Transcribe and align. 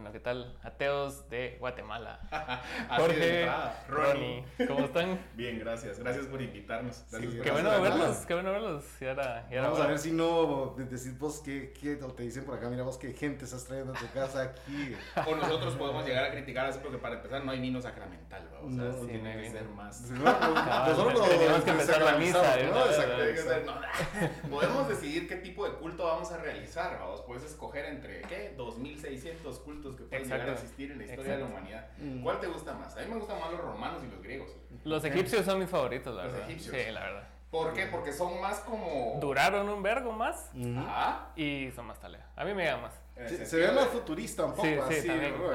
Bueno, 0.00 0.14
¿qué 0.14 0.20
tal? 0.20 0.56
Ateos 0.62 1.28
de 1.28 1.58
Guatemala. 1.60 2.20
Jorge, 2.96 3.18
de 3.18 3.40
entrada. 3.40 3.84
Ronnie, 3.86 4.44
¿cómo 4.66 4.86
están? 4.86 5.20
Bien, 5.34 5.58
gracias. 5.58 5.98
Gracias 5.98 6.24
por 6.24 6.40
invitarnos. 6.40 7.04
Gracias 7.10 7.32
Sí, 7.34 7.40
Qué 7.42 7.50
bueno 7.50 7.68
verlos, 7.82 8.16
qué 8.24 8.32
bueno 8.32 8.50
verlos. 8.50 8.82
Y 8.98 9.04
ahora, 9.04 9.46
y 9.50 9.56
ahora 9.56 9.68
Vamos 9.68 9.84
a 9.84 9.88
ver 9.88 9.98
si 9.98 10.12
no 10.12 10.74
de- 10.78 10.84
decís 10.86 11.18
vos 11.18 11.40
que, 11.40 11.74
que 11.78 12.02
o 12.02 12.06
te 12.14 12.22
dicen 12.22 12.44
por 12.46 12.54
acá, 12.54 12.70
mira 12.70 12.82
vos 12.82 12.96
qué 12.96 13.12
gente 13.12 13.44
estás 13.44 13.66
trayendo 13.66 13.92
a 13.92 13.96
tu 13.96 14.08
casa 14.14 14.40
aquí. 14.42 14.96
O 15.30 15.36
nosotros 15.36 15.74
podemos 15.74 16.06
llegar 16.06 16.24
a 16.24 16.30
criticar 16.30 16.64
así 16.64 16.78
porque 16.82 16.96
para 16.96 17.16
empezar 17.16 17.44
no 17.44 17.50
hay 17.52 17.60
vino 17.60 17.82
sacramental, 17.82 18.48
¿va? 18.54 18.60
o 18.60 18.70
sea, 18.70 18.84
No, 18.84 18.92
sí 19.02 19.06
tiene 19.06 19.34
no 19.36 19.42
que 19.42 19.50
ser 19.50 19.64
más. 19.68 19.98
Sí, 19.98 20.14
no, 20.14 20.86
Nosotros 20.86 21.28
teníamos 21.28 21.60
que 21.62 21.70
empezar 21.72 22.00
la 22.00 22.12
misa, 22.16 22.42
podemos 24.48 24.88
decidir 24.88 25.28
qué 25.28 25.36
tipo 25.36 25.68
de 25.68 25.74
culto 25.74 26.06
vamos 26.06 26.32
a 26.32 26.38
realizar, 26.38 26.98
vamos. 26.98 27.20
Puedes 27.20 27.44
escoger 27.44 27.84
entre, 27.84 28.22
¿qué? 28.22 28.54
2600 28.56 29.58
cultos 29.60 29.89
que 29.96 30.04
pueden 30.04 30.24
llegar 30.24 30.40
a 30.40 30.42
Exacto. 30.44 30.62
existir 30.62 30.90
en 30.92 30.98
la 30.98 31.04
historia 31.04 31.32
de 31.32 31.38
la 31.40 31.44
Exacto. 31.46 31.58
humanidad. 31.60 31.88
Mm. 31.98 32.22
¿Cuál 32.22 32.40
te 32.40 32.46
gusta 32.48 32.72
más? 32.74 32.96
A 32.96 33.00
mí 33.00 33.06
me 33.08 33.16
gustan 33.16 33.40
más 33.40 33.50
los 33.52 33.60
romanos 33.60 34.02
y 34.06 34.10
los 34.10 34.22
griegos. 34.22 34.50
Los 34.84 35.04
egipcios 35.04 35.44
son 35.44 35.58
mis 35.58 35.68
favoritos, 35.68 36.14
la 36.14 36.24
Los 36.24 36.32
verdad. 36.32 36.50
egipcios. 36.50 36.76
Sí, 36.76 36.90
la 36.92 37.00
verdad. 37.00 37.28
¿Por 37.50 37.72
qué? 37.72 37.86
Porque 37.86 38.12
son 38.12 38.40
más 38.40 38.60
como... 38.60 39.18
Duraron 39.20 39.68
un 39.68 39.82
vergo 39.82 40.12
más. 40.12 40.50
Ajá. 40.78 41.32
y 41.34 41.70
son 41.72 41.86
más 41.86 41.98
talea. 41.98 42.26
A 42.36 42.44
mí 42.44 42.54
me 42.54 42.64
llaman 42.64 42.82
más. 42.82 43.00
Sí, 43.28 43.44
Se 43.44 43.56
ve 43.58 43.72
más 43.72 43.88
futurista 43.88 44.44
un 44.44 44.52
poco, 44.52 44.62
Sí, 44.66 44.74
sí, 44.88 44.98
así, 44.98 45.06
también, 45.08 45.34
bro, 45.36 45.52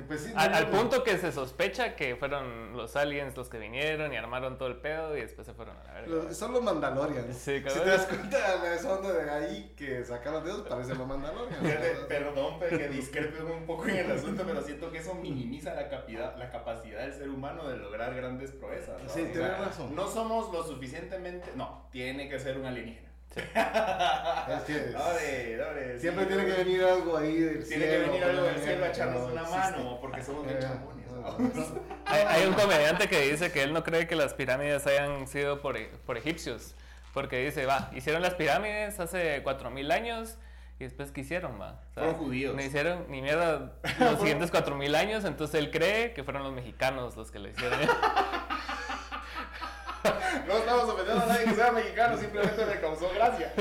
pues 0.00 0.22
sí, 0.22 0.32
Al, 0.34 0.50
no, 0.50 0.56
al 0.56 0.70
no, 0.70 0.78
punto 0.78 1.04
que 1.04 1.18
se 1.18 1.30
sospecha 1.32 1.94
que 1.96 2.16
fueron 2.16 2.74
los 2.76 2.96
aliens 2.96 3.36
los 3.36 3.50
que 3.50 3.58
vinieron 3.58 4.10
y 4.12 4.16
armaron 4.16 4.56
todo 4.56 4.68
el 4.68 4.76
pedo 4.76 5.14
y 5.16 5.20
después 5.20 5.46
se 5.46 5.52
fueron 5.52 5.76
a 5.76 5.84
la 5.84 5.92
verga. 5.92 6.08
los- 6.08 6.36
Son 6.36 6.52
los 6.52 6.62
Mandalorians. 6.62 7.36
Sí, 7.36 7.62
si 7.66 7.78
te 7.80 7.84
das 7.84 8.06
cuenta, 8.06 8.38
la 8.62 8.74
esa 8.74 8.94
onda 8.94 9.12
de 9.12 9.30
ahí 9.30 9.74
que 9.76 10.02
sacaron 10.04 10.42
de 10.44 10.50
esos 10.50 10.66
parecen 10.66 10.96
los 10.96 11.08
¿verdad? 11.08 12.06
Perdón, 12.08 12.58
que 12.60 12.88
discrepe 12.88 13.42
un 13.42 13.66
poco 13.66 13.86
en 13.86 13.96
el 13.96 14.12
asunto, 14.12 14.44
pero 14.46 14.62
siento 14.62 14.90
que 14.90 14.98
eso 14.98 15.14
minimiza 15.14 15.74
la, 15.74 15.88
capacidad, 15.88 16.36
la 16.38 16.50
capacidad 16.50 17.00
del 17.00 17.12
ser 17.12 17.28
humano 17.28 17.68
de 17.68 17.76
lograr 17.76 18.14
grandes 18.14 18.52
proezas. 18.52 19.02
¿no? 19.02 19.08
Sí, 19.10 19.28
tienes 19.32 19.58
razón. 19.58 19.94
No 19.94 20.08
somos 20.08 20.52
lo 20.52 20.64
suficientemente. 20.64 21.50
No, 21.54 21.88
tiene 21.92 22.28
que 22.28 22.38
ser 22.40 22.56
un 22.58 22.64
alienígena. 22.66 23.11
Es 24.52 24.62
que 24.64 24.90
Dale, 24.92 25.56
dale, 25.56 26.00
siempre 26.00 26.24
sí, 26.24 26.28
tiene 26.32 26.44
que 26.46 26.52
venir 26.64 26.84
algo 26.84 27.16
ahí 27.16 27.40
del 27.40 27.66
Tiene 27.66 27.86
cielo. 27.86 28.04
que 28.04 28.10
venir 28.10 28.24
algo 28.24 28.42
del 28.44 28.58
cielo 28.58 28.84
a 28.84 28.88
echarnos 28.88 29.20
No 29.22 29.32
una 29.32 29.40
existe. 29.42 29.58
mano, 29.58 29.98
porque 30.00 30.22
somos 30.22 30.44
bien 30.44 30.56
Eh, 30.58 30.60
chambones. 30.60 31.06
no. 31.10 31.22
vamos. 31.22 31.72
Hay, 32.06 32.20
hay 32.28 32.46
un 32.46 32.54
comediante 32.54 33.08
que 33.08 33.20
dice 33.30 33.50
que 33.52 33.62
él 33.62 33.72
no 33.72 33.82
cree 33.84 34.06
que 34.06 34.16
las 34.16 34.34
pirámides 34.34 34.86
hayan 34.86 35.26
sido 35.28 35.60
por, 35.62 35.78
por 36.04 36.18
egipcios. 36.18 36.74
Porque 37.14 37.38
dice, 37.44 37.64
va, 37.66 37.90
hicieron 37.94 38.20
las 38.22 38.34
pirámides 38.34 38.98
hace 39.00 39.42
4000 39.42 39.90
años 39.92 40.36
y 40.80 40.84
después 40.84 41.12
¿qué 41.12 41.20
hicieron, 41.20 41.60
va? 41.60 41.80
O 41.90 41.94
sea, 41.94 42.02
Fueron 42.02 42.14
judíos. 42.16 42.54
No 42.56 42.62
hicieron 42.62 43.06
ni 43.08 43.22
mierda 43.22 43.72
los 44.00 44.18
siguientes 44.18 44.50
4000 44.50 44.94
años, 44.94 45.24
entonces 45.24 45.60
él 45.60 45.70
cree 45.70 46.12
que 46.12 46.24
fueron 46.24 46.42
los 46.42 46.52
mexicanos 46.52 47.16
los 47.16 47.30
que 47.30 47.38
lo 47.38 47.48
hicieron. 47.48 47.78
No 50.46 50.56
estamos 50.58 50.84
ofendiendo 50.90 51.22
a 51.22 51.26
nadie 51.26 51.44
que 51.44 51.54
sea 51.54 51.72
mexicano, 51.72 52.18
simplemente 52.18 52.66
me 52.66 52.80
causó 52.80 53.10
gracia. 53.14 53.52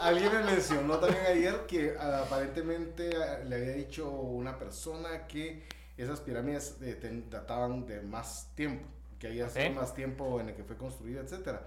Alguien 0.00 0.32
me 0.32 0.42
mencionó 0.44 0.98
también 0.98 1.24
ayer 1.26 1.66
que 1.66 1.96
aparentemente 1.98 3.10
ah, 3.16 3.38
le 3.44 3.56
había 3.56 3.72
dicho 3.72 4.10
una 4.10 4.58
persona 4.58 5.26
que 5.26 5.64
esas 5.96 6.20
pirámides 6.20 6.76
eh, 6.82 6.94
ten- 7.00 7.30
databan 7.30 7.86
de 7.86 8.00
más 8.02 8.50
tiempo, 8.54 8.86
que 9.18 9.28
había 9.28 9.48
sido 9.48 9.70
Ok. 9.70 9.74
más 9.76 9.94
tiempo 9.94 10.40
en 10.40 10.50
el 10.50 10.54
que 10.54 10.64
fue 10.64 10.76
construida, 10.76 11.20
etcétera. 11.22 11.62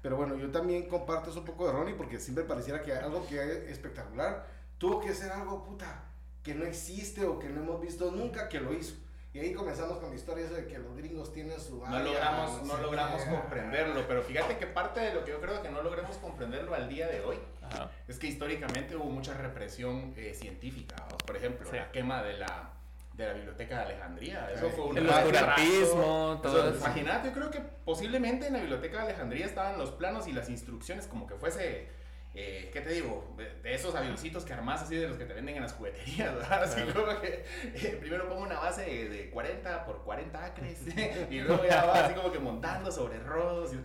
Pero 0.00 0.16
bueno, 0.16 0.36
yo 0.36 0.50
también 0.50 0.88
comparto 0.88 1.30
eso 1.30 1.40
un 1.40 1.44
poco 1.46 1.66
de 1.66 1.72
Ronnie 1.72 1.94
porque 1.94 2.18
siempre 2.18 2.44
pareciera 2.44 2.82
que 2.82 2.92
algo 2.92 3.26
que 3.28 3.40
es 3.40 3.70
espectacular 3.70 4.46
tuvo 4.78 5.00
que 5.00 5.14
ser 5.14 5.30
algo 5.32 5.62
puta 5.62 6.04
que 6.42 6.54
no 6.54 6.64
existe 6.64 7.24
o 7.24 7.38
que 7.38 7.48
no 7.48 7.60
hemos 7.62 7.80
visto 7.80 8.10
nunca 8.10 8.48
que 8.48 8.58
lo 8.60 8.72
hizo. 8.72 8.94
Y 9.34 9.38
ahí 9.40 9.54
comenzamos 9.54 9.98
con 9.98 10.10
la 10.10 10.16
historia 10.16 10.44
esa 10.44 10.54
de 10.56 10.66
que 10.66 10.78
los 10.78 10.94
gringos 10.94 11.32
tienen 11.32 11.58
su 11.58 11.78
No 11.86 11.98
logramos, 12.00 12.62
no 12.64 12.76
sé 12.76 12.82
logramos 12.82 13.22
qué. 13.22 13.30
comprenderlo, 13.30 14.04
pero 14.06 14.22
fíjate 14.22 14.58
que 14.58 14.66
parte 14.66 15.00
de 15.00 15.14
lo 15.14 15.24
que 15.24 15.30
yo 15.30 15.40
creo 15.40 15.62
que 15.62 15.70
no 15.70 15.82
logremos 15.82 16.18
comprenderlo 16.18 16.74
al 16.74 16.86
día 16.88 17.08
de 17.08 17.22
hoy 17.22 17.38
Ajá. 17.62 17.90
es 18.08 18.18
que 18.18 18.26
históricamente 18.26 18.94
hubo 18.94 19.06
mucha 19.06 19.32
represión 19.32 20.12
eh, 20.18 20.34
científica. 20.34 20.96
Por 21.26 21.36
ejemplo, 21.36 21.66
Sí. 21.70 21.76
la 21.76 21.90
quema 21.90 22.22
de 22.22 22.34
la, 22.36 22.72
de 23.14 23.26
la 23.26 23.32
biblioteca 23.32 23.76
de 23.78 23.82
Alejandría. 23.84 24.50
Eso 24.52 24.68
fue 24.68 24.84
un 24.84 24.98
El 24.98 25.08
oscurantismo, 25.08 26.40
todo 26.42 26.68
eso. 26.68 26.76
Imagínate, 26.84 27.28
yo 27.28 27.34
creo 27.34 27.50
que 27.50 27.60
posiblemente 27.86 28.48
en 28.48 28.52
la 28.52 28.58
biblioteca 28.58 28.98
de 28.98 29.02
Alejandría 29.04 29.46
estaban 29.46 29.78
los 29.78 29.92
planos 29.92 30.26
y 30.28 30.32
las 30.34 30.50
instrucciones 30.50 31.06
como 31.06 31.26
que 31.26 31.36
fuese, 31.36 31.88
eh, 32.34 32.70
¿qué 32.72 32.80
te 32.80 32.90
digo? 32.90 33.34
De, 33.36 33.74
esos 33.74 33.94
avioncitos 33.94 34.44
que 34.44 34.52
armas 34.52 34.82
así 34.82 34.96
de 34.96 35.06
los 35.08 35.16
que 35.18 35.24
te 35.26 35.34
venden 35.34 35.56
en 35.56 35.62
las 35.62 35.72
jugueterías, 35.74 36.34
¿verdad? 36.36 36.62
Así 36.64 36.80
Claro. 36.82 37.06
como 37.06 37.20
que 37.20 37.44
eh, 37.62 37.96
primero 38.00 38.28
pongo 38.28 38.42
una 38.42 38.58
base 38.58 38.82
de, 38.82 39.08
de 39.08 39.30
40 39.30 39.84
por 39.84 40.02
40 40.02 40.44
acres 40.44 40.80
y 41.30 41.40
luego 41.40 41.64
ya 41.64 41.84
va 41.84 42.04
así 42.06 42.14
como 42.14 42.32
que 42.32 42.38
montando 42.38 42.90
sobre 42.90 43.18
rodos. 43.20 43.74
y- 43.74 43.80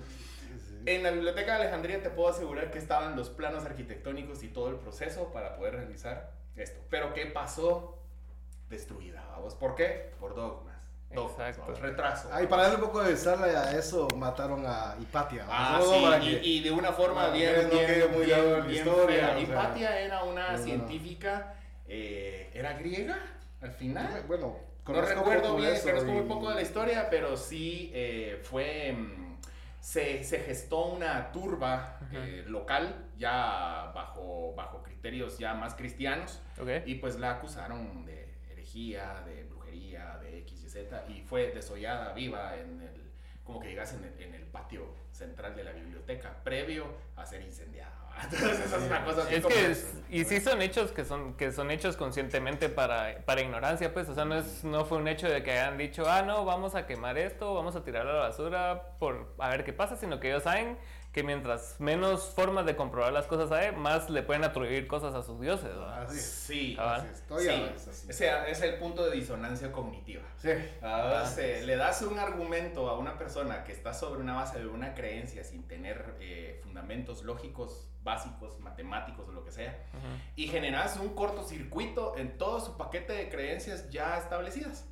en 0.86 1.04
la 1.04 1.12
biblioteca 1.12 1.56
de 1.58 1.64
Alejandría 1.64 2.02
te 2.02 2.10
puedo 2.10 2.30
asegurar 2.30 2.72
que 2.72 2.78
estaban 2.78 3.18
los 3.18 3.30
planos 3.30 3.66
arquitectónicos 3.66 4.42
y 4.44 4.48
todo 4.48 4.70
el 4.70 4.78
proceso 4.78 5.34
para 5.34 5.58
poder 5.58 5.76
realizar 5.76 6.32
esto. 6.56 6.80
Pero 6.90 7.14
¿qué 7.14 7.26
pasó? 7.26 8.02
Destruida, 8.70 9.26
vamos. 9.32 9.54
¿Por 9.56 9.76
qué? 9.76 10.12
Por 10.20 10.34
dogmas. 10.36 10.67
Dogmas, 11.10 11.58
Exacto. 11.58 11.82
Retraso. 11.82 12.30
Ah, 12.32 12.44
y 12.44 12.48
para 12.48 12.64
darle 12.64 12.78
un 12.78 12.84
poco 12.84 13.02
de 13.04 13.16
sal 13.16 13.44
a 13.44 13.72
eso, 13.72 14.08
mataron 14.18 14.64
a 14.68 14.96
Hipatia. 15.02 15.46
Ah, 15.50 15.80
sí, 15.82 16.26
que- 16.26 16.46
y, 16.48 16.58
y 16.58 16.64
de 16.64 16.72
una 16.72 16.92
forma 16.92 17.22
para 17.22 17.34
bien, 17.34 17.56
no 17.64 17.70
bien, 17.70 18.12
muy 18.14 18.26
bien, 18.26 18.38
largo 18.38 18.54
en 18.56 18.60
la 18.60 18.66
bien 18.68 18.88
historia, 18.88 19.16
fea. 19.18 19.28
o 19.30 19.32
sea. 19.34 19.42
Hipatia 19.42 20.00
era 20.02 20.24
una 20.24 20.52
No, 20.52 20.58
no. 20.58 20.64
científica, 20.64 21.54
eh, 21.88 22.52
¿era 22.54 22.74
griega 22.74 23.18
al 23.62 23.72
final? 23.72 24.24
Bueno, 24.28 24.58
No 24.88 25.02
recuerdo 25.02 25.56
bien, 25.56 25.74
eso 25.74 25.88
conozco 25.88 26.12
muy 26.12 26.22
y- 26.26 26.28
poco 26.28 26.50
de 26.50 26.56
la 26.56 26.62
historia, 26.62 27.08
pero 27.10 27.36
sí 27.38 27.92
eh, 27.94 28.42
fue. 28.44 28.92
mm, 28.94 29.28
se, 29.80 30.22
se 30.26 30.40
gestó 30.40 30.88
una 30.88 31.32
turba 31.32 31.98
eh, 32.12 32.44
local, 32.48 33.06
ya 33.18 33.92
bajo, 33.96 34.54
bajo 34.56 34.84
criterios 34.84 35.38
ya 35.38 35.54
más 35.54 35.76
cristianos, 35.76 36.42
Ok. 36.60 36.68
y 36.86 36.96
pues 36.96 37.18
la 37.18 37.32
acusaron 37.32 38.04
de 38.06 38.36
herejía, 38.52 39.24
de 39.26 39.46
brujería, 39.46 40.18
de 40.22 40.40
X 40.40 40.57
y 41.10 41.22
fue 41.22 41.52
desollada 41.52 42.14
viva 42.14 42.56
en 42.56 42.82
el. 42.82 43.12
como 43.44 43.60
que 43.60 43.70
llegase 43.70 43.96
en 43.96 44.04
el, 44.04 44.22
en 44.22 44.36
el 44.36 44.44
patio 44.44 44.86
central 45.12 45.56
de 45.56 45.64
la 45.64 45.72
biblioteca, 45.72 46.36
previo 46.44 46.86
a 47.16 47.26
ser 47.26 47.42
incendiada. 47.42 47.94
Entonces, 48.24 48.60
esa 48.66 48.78
es 48.78 48.84
una 48.84 49.06
cosa 49.06 49.22
así 49.24 49.36
Es 49.36 49.44
como 49.44 49.56
que, 49.56 49.72
es- 49.72 49.94
y 50.10 50.26
sí 50.26 50.42
son 50.42 50.62
hechos 50.62 50.92
que 50.92 51.06
son, 51.06 51.36
que 51.36 51.52
son 51.52 51.70
hechos 51.70 51.96
conscientemente 51.96 52.68
para, 52.68 53.20
para 53.26 53.42
ignorancia, 53.42 53.94
pues, 53.94 54.10
o 54.10 54.16
sea, 54.16 54.26
no, 54.26 54.36
es, 54.40 54.64
no 54.64 54.86
fue 54.86 54.98
un 54.98 55.08
hecho 55.08 55.30
de 55.30 55.44
que 55.44 55.52
hayan 55.52 55.78
dicho, 55.78 56.10
ah, 56.10 56.24
no, 56.24 56.44
vamos 56.44 56.74
a 56.76 56.88
quemar 56.88 57.18
esto, 57.18 57.54
vamos 57.54 57.76
a 57.76 57.84
tirarlo 57.84 58.10
a 58.12 58.14
la 58.16 58.20
basura 58.22 58.98
por 59.00 59.34
a 59.38 59.50
ver 59.50 59.64
qué 59.64 59.72
pasa, 59.72 59.96
sino 59.96 60.20
que 60.20 60.30
ellos 60.30 60.44
saben 60.44 60.78
que 61.18 61.24
mientras 61.24 61.76
menos 61.80 62.26
formas 62.36 62.68
de 62.68 62.76
comprobar 62.76 63.12
las 63.12 63.26
cosas 63.26 63.52
hay, 63.52 63.76
más 63.76 64.08
le 64.12 64.22
pueden 64.22 64.44
atribuir 64.44 64.86
cosas 64.86 65.16
a 65.16 65.24
sus 65.24 65.42
dioses, 65.42 65.70
¿verdad? 65.70 66.04
Así 66.04 66.18
es. 66.20 66.24
Sí, 66.26 66.76
Ah, 66.80 66.98
Así 66.98 67.08
es. 67.12 67.22
Todavía 67.28 67.56
sí. 67.56 67.72
es 67.76 67.88
así. 67.88 68.10
O 68.12 68.14
sea, 68.14 68.48
es 68.48 68.62
el 68.62 68.76
punto 68.76 69.04
de 69.04 69.16
disonancia 69.16 69.72
cognitiva. 69.72 70.22
Sí. 70.38 70.52
Ah, 70.84 71.26
se- 71.26 71.66
le 71.66 71.76
das 71.76 72.04
un 72.04 72.20
argumento 72.20 72.88
a 72.88 73.00
una 73.00 73.18
persona 73.18 73.64
que 73.64 73.72
está 73.72 73.96
sobre 73.96 74.22
una 74.22 74.36
base 74.36 74.60
de 74.60 74.68
una 74.68 74.94
creencia 74.94 75.44
sin 75.44 75.68
tener 75.68 76.18
eh, 76.20 76.60
fundamentos 76.62 77.24
lógicos, 77.24 77.90
básicos, 78.04 78.60
matemáticos 78.60 79.28
o 79.28 79.32
lo 79.32 79.44
que 79.44 79.52
sea, 79.52 79.76
y 80.36 80.48
generas 80.50 80.98
un 80.98 81.16
cortocircuito 81.16 82.16
en 82.16 82.38
todo 82.38 82.60
su 82.60 82.78
paquete 82.78 83.14
de 83.14 83.28
creencias 83.30 83.90
ya 83.90 84.20
establecidas. 84.20 84.86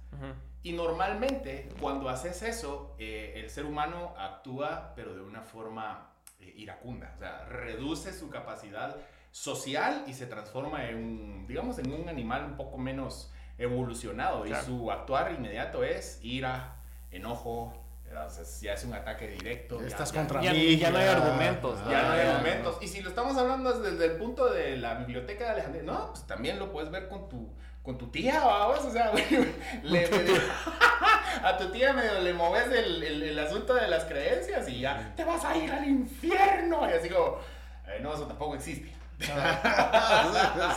Y 0.63 0.71
normalmente 0.71 1.69
cuando 1.79 2.09
haces 2.09 2.41
eso, 2.41 2.95
eh, 2.97 3.33
el 3.35 3.51
ser 3.51 3.65
humano 3.65 4.15
actúa 4.17 4.93
pero 4.95 5.13
de 5.13 5.21
una 5.21 5.41
forma 5.43 6.09
iracunda, 6.39 7.13
o 7.15 7.19
sea, 7.19 7.45
reduce 7.45 8.13
su 8.13 8.29
capacidad 8.29 8.95
social 9.31 10.03
y 10.07 10.13
se 10.13 10.25
transforma 10.27 10.87
en 10.87 10.95
un, 10.97 11.47
digamos, 11.47 11.77
en 11.79 11.91
un 11.91 12.07
animal 12.09 12.45
un 12.45 12.55
poco 12.57 12.77
menos 12.77 13.31
evolucionado 13.57 14.43
Claro. 14.43 14.63
y 14.63 14.65
su 14.65 14.91
actuar 14.91 15.31
inmediato 15.33 15.83
es 15.83 16.19
ira, 16.23 16.75
enojo, 17.11 17.73
entonces 18.07 18.61
ya 18.61 18.73
es 18.73 18.83
un 18.85 18.93
ataque 18.93 19.27
directo. 19.27 19.79
ya- 19.81 19.87
Estás 19.87 20.11
ya- 20.11 20.19
contra 20.19 20.41
Ya- 20.41 20.53
mí. 20.53 20.77
ya 20.77 20.91
no 20.91 20.97
hay 20.97 21.07
argumentos, 21.07 21.79
ya 21.89 22.03
no 22.03 22.11
hay 22.13 22.19
Ah. 22.27 22.35
argumentos. 22.37 22.77
Y 22.81 22.87
si 22.87 23.01
lo 23.01 23.09
estamos 23.09 23.35
hablando 23.37 23.77
desde 23.79 24.05
el 24.05 24.11
punto 24.17 24.51
de 24.53 24.77
la 24.77 24.95
biblioteca 24.95 25.45
de 25.45 25.49
Alejandría, 25.51 25.83
no, 25.83 26.07
pues 26.11 26.25
también 26.27 26.59
lo 26.59 26.71
puedes 26.71 26.91
ver 26.91 27.07
con 27.09 27.27
tu, 27.29 27.49
con 27.85 27.97
tu 27.97 28.07
tía, 28.07 28.43
vamos, 28.43 28.79
o 28.83 28.91
sea, 28.91 29.09
güey, 29.11 29.23
le, 29.83 30.07
le- 30.09 30.41
a 31.43 31.57
tu 31.57 31.71
tía 31.71 31.93
medio 31.93 32.19
le 32.21 32.33
moves 32.33 32.65
el, 32.71 33.03
el, 33.03 33.23
el 33.23 33.39
asunto 33.39 33.75
de 33.75 33.87
las 33.87 34.05
creencias 34.05 34.67
y 34.67 34.81
ya 34.81 35.13
te 35.15 35.23
vas 35.23 35.45
a 35.45 35.55
ir 35.55 35.71
al 35.71 35.87
infierno. 35.87 36.89
Y 36.89 36.93
así 36.93 37.09
como, 37.09 37.37
eh, 37.87 37.99
no, 38.01 38.13
eso 38.13 38.25
tampoco 38.25 38.55
existe. 38.55 38.91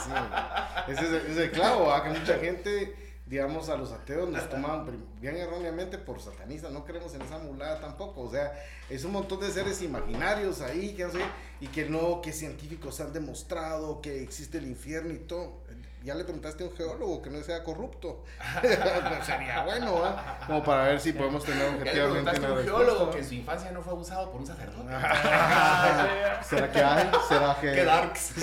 Sí. 0.05 0.93
Ese 0.93 1.01
es 1.05 1.11
el, 1.11 1.33
ese 1.33 1.51
clavo, 1.51 1.93
¿ah? 1.93 2.03
que 2.05 2.11
mucha 2.11 2.39
gente, 2.39 2.95
digamos, 3.27 3.69
a 3.69 3.77
los 3.77 3.93
ateos 3.93 4.29
nos 4.29 4.49
toman 4.49 4.87
bien 5.21 5.37
erróneamente 5.37 5.99
por 5.99 6.21
satanistas, 6.21 6.71
no 6.71 6.85
creemos 6.85 7.15
en 7.15 7.23
esa 7.23 7.39
mulada 7.39 7.81
tampoco, 7.81 8.23
o 8.23 8.31
sea, 8.31 8.53
es 8.89 9.05
un 9.05 9.13
montón 9.13 9.41
de 9.41 9.51
seres 9.51 9.83
imaginarios 9.83 10.61
ahí, 10.61 10.95
que 10.95 11.05
no 11.05 11.13
sé, 11.13 11.21
y 11.61 11.67
que 11.67 11.87
no, 11.87 12.21
que 12.23 12.33
científicos 12.33 13.01
han 13.01 13.13
demostrado 13.13 14.01
que 14.01 14.23
existe 14.23 14.59
el 14.59 14.67
infierno 14.67 15.13
y 15.13 15.19
todo. 15.19 15.63
Ya 16.03 16.15
le 16.15 16.25
preguntaste 16.25 16.65
a 16.65 16.67
un 16.69 16.77
geólogo 16.77 17.21
que 17.23 17.31
no 17.31 17.43
sea 17.43 17.63
corrupto. 17.65 18.25
Sería 19.25 19.63
bueno, 19.65 20.01
¿va? 20.01 20.39
Como 20.47 20.63
para 20.63 20.85
ver 20.85 21.01
si 21.01 21.13
podemos 21.13 21.45
tener 21.45 21.63
Ya 21.65 21.71
le 21.71 21.79
objetivamente 21.79 22.31
preguntaste 22.33 22.47
a 22.47 22.51
una 22.53 22.61
un 22.61 22.65
geólogo 22.67 23.11
que 23.11 23.19
en 23.19 23.25
su 23.29 23.35
infancia 23.35 23.71
no 23.73 23.83
fue 23.83 23.93
abusado 23.93 24.31
por 24.31 24.41
un 24.41 24.47
sacerdote. 24.47 24.89
¿Será 26.43 26.71
que 26.73 26.83
hay? 26.83 27.11
¿Será 27.29 27.57
que 27.61 27.73
Qué 27.73 27.85
darks. 27.85 28.35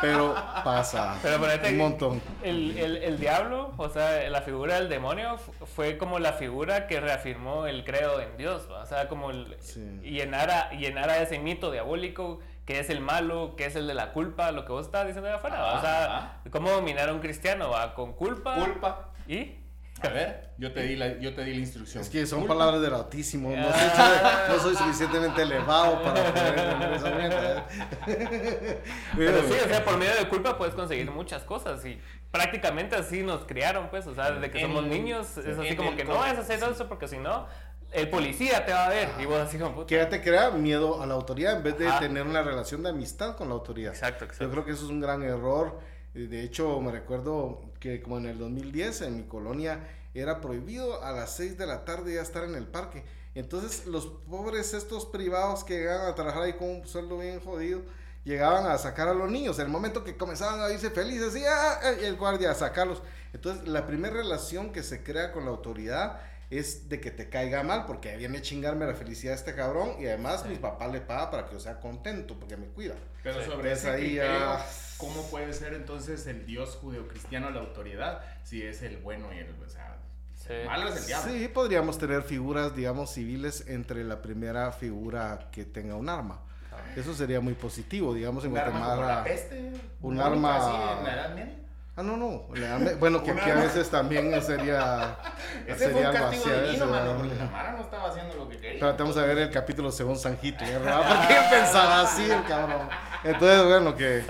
Pero 0.00 0.34
pasa. 0.64 1.16
Pero 1.22 1.38
un 1.70 1.76
montón. 1.76 2.22
El, 2.42 2.76
el, 2.78 2.96
el 2.98 3.18
diablo, 3.18 3.72
o 3.76 3.88
sea, 3.88 4.28
la 4.30 4.42
figura 4.42 4.76
del 4.76 4.88
demonio 4.88 5.38
fu- 5.38 5.52
fue 5.66 5.98
como 5.98 6.18
la 6.18 6.32
figura 6.34 6.86
que 6.86 7.00
reafirmó 7.00 7.66
el 7.66 7.84
credo 7.84 8.20
en 8.20 8.36
Dios, 8.36 8.68
¿va? 8.70 8.82
o 8.82 8.86
sea, 8.86 9.08
como 9.08 9.30
el, 9.30 9.56
Sí. 9.60 9.80
llenar, 10.02 10.50
a, 10.50 10.70
llenar 10.70 11.10
a 11.10 11.18
ese 11.20 11.38
mito 11.38 11.70
diabólico 11.70 12.40
que 12.68 12.78
es 12.80 12.90
el 12.90 13.00
malo, 13.00 13.54
que 13.56 13.64
es 13.64 13.76
el 13.76 13.86
de 13.86 13.94
la 13.94 14.12
culpa, 14.12 14.52
lo 14.52 14.66
que 14.66 14.72
vos 14.72 14.84
estás 14.84 15.06
diciendo 15.06 15.26
de 15.26 15.36
afuera, 15.36 15.58
¿va? 15.58 15.78
o 15.78 15.80
sea, 15.80 16.04
Ajá. 16.18 16.40
cómo 16.50 16.70
dominar 16.70 17.08
a 17.08 17.14
un 17.14 17.20
cristiano, 17.20 17.70
¿va? 17.70 17.94
con 17.94 18.12
culpa, 18.12 18.56
Culpa. 18.56 19.08
y 19.26 19.54
A 20.02 20.08
ver, 20.10 20.50
yo 20.58 20.70
te 20.74 20.82
di 20.82 20.94
la, 20.94 21.18
yo 21.18 21.34
te 21.34 21.44
di 21.44 21.54
la 21.54 21.60
instrucción. 21.60 22.02
Es 22.02 22.10
que 22.10 22.26
son 22.26 22.40
Culpa. 22.40 22.54
palabras 22.58 22.82
del 22.82 22.92
Altísimo. 22.92 23.48
No 23.56 23.64
soy, 23.72 23.72
Ah. 23.96 24.44
no 24.50 24.58
soy 24.60 24.76
suficientemente 24.76 25.40
elevado 25.42 26.02
para 26.02 26.22
poder 26.30 26.58
entender 26.58 26.92
esa 26.92 27.10
mierda. 27.10 27.66
Pero 29.16 29.42
sí, 29.48 29.54
o 29.64 29.68
sea, 29.68 29.84
por 29.84 29.96
medio 29.96 30.14
de 30.16 30.28
culpa 30.28 30.56
puedes 30.58 30.74
conseguir 30.74 31.10
muchas 31.10 31.42
cosas 31.44 31.84
y 31.86 31.98
prácticamente 32.30 32.96
así 32.96 33.22
nos 33.22 33.44
criaron, 33.44 33.88
pues, 33.88 34.06
o 34.06 34.14
sea, 34.14 34.30
desde 34.32 34.50
que 34.50 34.60
En- 34.60 34.66
somos 34.66 34.84
niños 34.84 35.36
es 35.38 35.58
así 35.58 35.74
como 35.74 35.96
que 35.96 36.04
no 36.04 36.16
vas 36.16 36.36
a 36.36 36.40
hacer 36.42 36.62
eso 36.62 36.86
porque 36.86 37.08
si 37.08 37.16
no, 37.18 37.46
el 37.92 38.10
policía 38.10 38.64
te 38.66 38.72
va 38.72 38.86
a 38.86 38.88
ver 38.90 39.08
y 39.20 39.24
vos 39.24 39.38
así 39.38 39.58
como. 39.58 39.86
Que 39.86 39.96
ya 39.96 40.08
te 40.08 40.22
crea 40.22 40.50
miedo 40.50 41.02
a 41.02 41.06
la 41.06 41.14
autoridad 41.14 41.56
en 41.56 41.62
vez 41.62 41.78
de 41.78 41.88
Ajá. 41.88 42.00
tener 42.00 42.24
una 42.26 42.42
relación 42.42 42.82
de 42.82 42.90
amistad 42.90 43.36
con 43.36 43.48
la 43.48 43.54
autoridad. 43.54 43.92
Exacto, 43.94 44.24
Yo 44.24 44.30
exacto. 44.30 44.50
creo 44.52 44.64
que 44.64 44.72
eso 44.72 44.84
es 44.84 44.90
un 44.90 45.00
gran 45.00 45.22
error. 45.22 45.78
Eh, 46.14 46.26
De 46.28 46.42
hecho, 46.42 46.80
me 46.80 46.92
recuerdo 46.92 47.62
que 47.80 48.02
como 48.02 48.18
en 48.18 48.26
el 48.26 48.38
2010 48.38 49.02
en 49.02 49.16
mi 49.16 49.22
colonia 49.24 49.80
era 50.14 50.40
prohibido 50.40 51.02
a 51.04 51.12
las 51.12 51.36
6 51.36 51.56
de 51.58 51.66
la 51.66 51.84
tarde 51.84 52.14
ya 52.14 52.22
estar 52.22 52.44
en 52.44 52.54
el 52.54 52.66
parque. 52.66 53.04
Entonces 53.34 53.86
los 53.86 54.06
pobres 54.28 54.74
estos 54.74 55.06
privados 55.06 55.62
que 55.64 55.78
llegaban 55.78 56.08
a 56.08 56.14
trabajar 56.14 56.42
ahí 56.42 56.54
con 56.54 56.68
un 56.70 56.86
sueldo 56.86 57.18
bien 57.18 57.38
jodido, 57.40 57.82
llegaban 58.24 58.66
a 58.66 58.76
sacar 58.78 59.06
a 59.08 59.14
los 59.14 59.30
niños. 59.30 59.58
En 59.58 59.66
el 59.66 59.70
momento 59.72 60.02
que 60.02 60.16
comenzaban 60.16 60.60
a 60.60 60.70
irse 60.72 60.90
felices, 60.90 61.36
y 61.36 61.44
ah, 61.44 61.78
ah, 61.82 61.92
y 62.00 62.04
el 62.04 62.16
guardia 62.16 62.50
a 62.50 62.54
sacarlos. 62.54 63.00
Entonces 63.32 63.68
la 63.68 63.86
primera 63.86 64.14
relación 64.16 64.72
que 64.72 64.82
se 64.82 65.02
crea 65.04 65.30
con 65.32 65.44
la 65.44 65.50
autoridad 65.50 66.20
es 66.50 66.88
de 66.88 67.00
que 67.00 67.10
te 67.10 67.28
caiga 67.28 67.62
mal, 67.62 67.84
porque 67.86 68.16
viene 68.16 68.38
a 68.38 68.42
chingarme 68.42 68.86
la 68.86 68.94
felicidad 68.94 69.32
de 69.32 69.36
este 69.38 69.54
cabrón 69.54 69.96
y 70.00 70.06
además 70.06 70.46
mi 70.46 70.56
papá 70.56 70.88
le 70.88 71.00
paga 71.00 71.30
para 71.30 71.46
que 71.46 71.52
yo 71.54 71.60
sea 71.60 71.78
contento, 71.80 72.38
porque 72.38 72.56
me 72.56 72.66
cuida. 72.68 72.94
Pero 73.22 73.42
Sí. 73.42 73.50
sobre 73.50 73.72
ese 73.72 73.92
criterio, 73.92 74.22
ya- 74.22 74.66
¿cómo 74.96 75.22
puede 75.30 75.52
ser 75.52 75.74
entonces 75.74 76.26
el 76.26 76.46
Dios 76.46 76.76
judeocristiano 76.80 77.50
la 77.50 77.60
autoridad 77.60 78.20
si 78.44 78.62
es 78.62 78.82
el 78.82 78.96
bueno 78.98 79.32
y 79.34 79.38
el, 79.38 79.50
o 79.62 79.68
sea, 79.68 79.96
Sí. 80.38 80.52
el 80.54 80.66
malo 80.66 80.88
es 80.88 80.96
el 81.00 81.06
diablo? 81.06 81.32
Sí, 81.32 81.48
podríamos 81.48 81.98
tener 81.98 82.22
figuras, 82.22 82.74
digamos, 82.74 83.12
civiles 83.12 83.64
entre 83.68 84.02
la 84.04 84.22
primera 84.22 84.72
figura 84.72 85.50
que 85.52 85.64
tenga 85.66 85.96
un 85.96 86.08
arma. 86.08 86.40
Eso 86.96 87.12
sería 87.14 87.40
muy 87.40 87.54
positivo, 87.54 88.14
digamos, 88.14 88.44
en 88.44 88.52
Un 88.52 88.58
arma 88.58 88.80
como 88.94 89.02
la 89.02 89.24
peste, 89.24 89.58
un 89.60 89.80
bonita, 90.16 90.26
arma- 90.26 90.56
así 90.56 90.98
en 91.00 91.04
la 91.04 91.14
Edad 91.14 91.34
Media. 91.34 91.54
Ah, 91.98 92.02
no, 92.04 92.16
no. 92.16 92.44
Bueno, 93.00 93.24
que 93.24 93.32
aquí 93.32 93.50
a 93.50 93.56
veces 93.56 93.90
también 93.90 94.40
sería. 94.40 95.16
Ese 95.66 95.88
fue 95.90 95.94
sería 95.94 96.10
un 96.10 96.16
castigo 96.16 96.44
veces, 96.44 96.66
divino, 96.68 96.86
mano, 96.86 97.16
porque 97.16 97.34
la 97.34 97.46
Mara 97.46 97.72
no 97.72 97.80
estaba 97.80 98.08
haciendo 98.08 98.36
lo 98.36 98.48
que 98.48 98.56
quería. 98.58 98.92
Vamos 98.92 99.16
a 99.16 99.22
ver 99.22 99.38
el 99.38 99.50
capítulo 99.50 99.90
según 99.90 100.16
San 100.16 100.38
Hitler, 100.40 100.78
¿verdad? 100.78 101.00
¿Por 101.08 101.26
qué 101.26 101.34
pensaba 101.50 102.02
así 102.02 102.30
el 102.30 102.44
cabrón? 102.44 102.88
Entonces, 103.24 103.64
bueno, 103.64 103.96
que. 103.96 104.22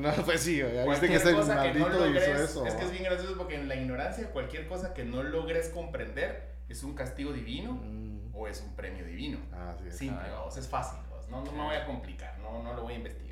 No, 0.00 0.12
pues 0.24 0.40
sí, 0.40 0.62
viste 0.62 1.08
que 1.08 1.16
ese 1.16 1.30
que 1.30 1.32
no 1.34 1.46
maldito 1.46 2.06
hizo 2.10 2.20
eso. 2.20 2.64
es 2.64 2.74
que 2.74 2.84
es 2.84 2.92
bien 2.92 3.02
gracioso 3.02 3.36
porque 3.36 3.56
en 3.56 3.66
la 3.66 3.74
ignorancia 3.74 4.30
cualquier 4.30 4.68
cosa 4.68 4.94
que 4.94 5.04
no 5.04 5.24
logres 5.24 5.70
comprender 5.70 6.54
es 6.68 6.84
un 6.84 6.94
castigo 6.94 7.32
divino 7.32 7.72
Mm, 7.72 8.34
o 8.34 8.46
es 8.46 8.60
un 8.60 8.76
premio 8.76 9.04
divino. 9.04 9.38
Ah, 9.52 9.74
sí, 9.76 9.88
es. 9.88 9.96
Simple, 9.96 10.26
Ah. 10.30 10.48
es 10.56 10.68
fácil, 10.68 10.98
no, 11.28 11.42
no 11.44 11.50
me 11.50 11.62
voy 11.64 11.74
a 11.74 11.84
complicar, 11.86 12.38
no, 12.38 12.62
no 12.62 12.72
lo 12.74 12.82
voy 12.82 12.92
a 12.92 12.96
investigar. 12.98 13.25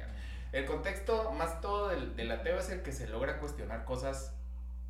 El 0.54 0.66
contexto 0.66 1.32
más 1.32 1.60
todo 1.60 1.88
del, 1.88 2.14
del 2.14 2.30
ateo 2.30 2.60
es 2.60 2.70
el 2.70 2.82
que 2.82 2.92
se 2.92 3.08
logra 3.08 3.40
cuestionar 3.40 3.84
cosas 3.84 4.32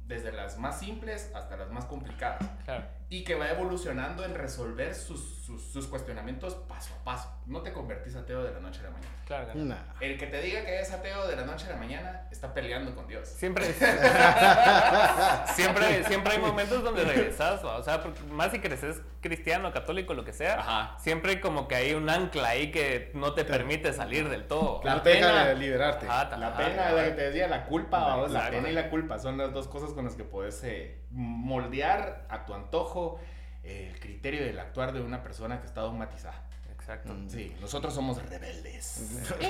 desde 0.07 0.31
las 0.31 0.59
más 0.59 0.79
simples 0.79 1.31
hasta 1.35 1.57
las 1.57 1.71
más 1.71 1.87
complicadas 1.87 2.47
Claro. 2.67 2.85
Y 3.15 3.23
que 3.23 3.35
va 3.37 3.49
evolucionando 3.51 4.25
en 4.25 4.35
resolver 4.35 4.93
sus, 4.95 5.21
sus, 5.47 5.63
sus 5.73 5.87
cuestionamientos 5.87 6.55
paso 6.69 6.95
a 7.01 7.05
paso. 7.05 7.31
No 7.47 7.61
te 7.63 7.73
convertís 7.73 8.17
ateo 8.17 8.43
de 8.43 8.51
la 8.53 8.59
noche 8.59 8.81
a 8.81 8.85
la 8.85 8.91
mañana. 8.91 9.13
Claro. 9.25 9.49
no. 9.55 9.65
Nah. 9.67 9.77
El 10.01 10.19
que 10.19 10.27
te 10.27 10.41
diga 10.43 10.65
que 10.65 10.81
es 10.81 10.91
ateo 10.91 11.29
de 11.29 11.37
la 11.37 11.45
noche 11.45 11.67
a 11.67 11.71
la 11.71 11.77
mañana 11.77 12.27
está 12.33 12.53
peleando 12.53 12.95
con 12.97 13.07
Dios. 13.07 13.29
Siempre, 13.29 13.67
siempre, 15.55 16.05
siempre 16.05 16.33
hay 16.33 16.39
momentos 16.41 16.83
donde 16.83 17.05
regresas, 17.05 17.63
o 17.63 17.83
sea, 17.83 18.03
más 18.31 18.51
si 18.51 18.59
creces 18.59 19.01
cristiano, 19.21 19.73
católico, 19.73 20.13
lo 20.15 20.25
que 20.25 20.33
sea, 20.33 20.59
Ajá. 20.61 20.97
siempre 20.99 21.41
como 21.41 21.69
que 21.69 21.75
hay 21.77 21.95
un 21.95 22.11
ancla 22.11 22.49
ahí 22.49 22.71
que 22.71 23.11
no 23.15 23.33
te 23.35 23.45
permite 23.45 23.93
salir 23.93 24.29
del 24.29 24.47
todo. 24.47 24.81
La 24.85 24.97
no 24.97 25.03
te 25.03 25.11
deja 25.11 25.29
pena- 25.29 25.47
de 25.47 25.55
liberarte. 25.57 26.07
Ajá, 26.09 26.37
La 26.37 26.49
ajá, 26.49 26.57
pena, 26.57 26.83
ajá. 26.87 26.93
la 26.95 27.05
que 27.05 27.11
te 27.13 27.23
decía, 27.23 27.47
la 27.49 27.65
culpa, 27.67 28.17
la 28.17 28.25
Exacto. 28.27 28.51
pena 28.51 28.69
y 28.71 28.73
la 28.73 28.91
culpa 28.91 29.19
son 29.19 29.39
las 29.39 29.53
dos 29.53 29.69
cosas 29.69 29.91
con 29.93 30.05
las 30.05 30.15
que 30.17 30.25
puedes 30.25 30.63
eh, 30.65 30.99
moldear 31.15 32.27
a 32.29 32.45
tu 32.45 32.55
antojo 32.55 33.21
el 33.63 33.99
criterio 33.99 34.45
del 34.45 34.59
actuar 34.59 34.93
de 34.93 35.01
una 35.01 35.23
persona 35.23 35.61
que 35.61 35.67
está 35.67 35.81
dogmatizada. 35.81 36.43
Exacto. 36.71 37.15
Mm. 37.15 37.31
Sí, 37.31 37.57
nosotros 37.63 37.95
somos 37.95 38.23
rebeldes. 38.29 39.23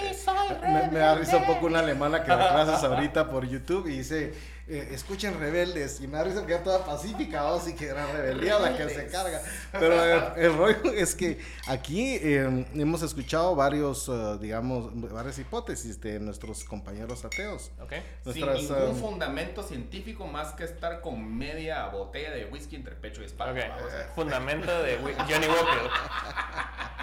Me, 0.63 0.89
me 0.89 0.99
da 1.01 1.17
risa 1.17 1.39
un 1.39 1.47
poco 1.47 1.67
una 1.67 1.81
alemana 1.81 2.23
que 2.23 2.29
da 2.29 2.49
clases 2.65 2.85
ahorita 2.85 3.29
por 3.29 3.45
YouTube 3.45 3.89
y 3.89 3.99
dice, 3.99 4.35
eh, 4.67 4.89
escuchen 4.93 5.39
rebeldes. 5.39 6.01
Y 6.01 6.07
me 6.07 6.17
da 6.17 6.25
risa 6.25 6.47
que 6.47 6.55
era 6.55 6.63
toda 6.63 6.85
pacífica, 6.85 7.45
o 7.53 7.61
sí 7.61 7.75
que 7.75 7.87
era 7.87 8.07
rebeldía 8.13 8.59
la 8.59 8.77
que 8.77 8.89
se 8.89 9.07
carga. 9.09 9.43
Pero 9.73 10.03
el, 10.03 10.45
el 10.45 10.57
rollo 10.57 10.93
es 10.93 11.15
que 11.15 11.39
aquí 11.67 12.17
eh, 12.17 12.67
hemos 12.75 13.03
escuchado 13.03 13.55
varios, 13.55 14.09
eh, 14.09 14.39
digamos, 14.41 14.91
varias 15.13 15.39
hipótesis 15.39 16.01
de 16.01 16.19
nuestros 16.19 16.65
compañeros 16.65 17.25
ateos. 17.25 17.73
¿Ok? 17.81 17.93
Sin 18.33 18.47
ningún 18.47 18.91
um, 18.91 18.97
fundamento 18.97 19.63
científico 19.63 20.27
más 20.27 20.53
que 20.55 20.65
estar 20.65 21.01
con 21.01 21.37
media 21.37 21.87
botella 21.89 22.31
de 22.31 22.47
whisky 22.47 22.77
entre 22.77 22.95
pecho 22.95 23.23
y 23.23 23.27
espalda. 23.27 23.53
Ok. 23.53 23.69
vamos. 23.69 23.93
Fundamento 24.15 24.83
de 24.83 24.97
Johnny 24.97 25.47
Walker. 25.47 25.91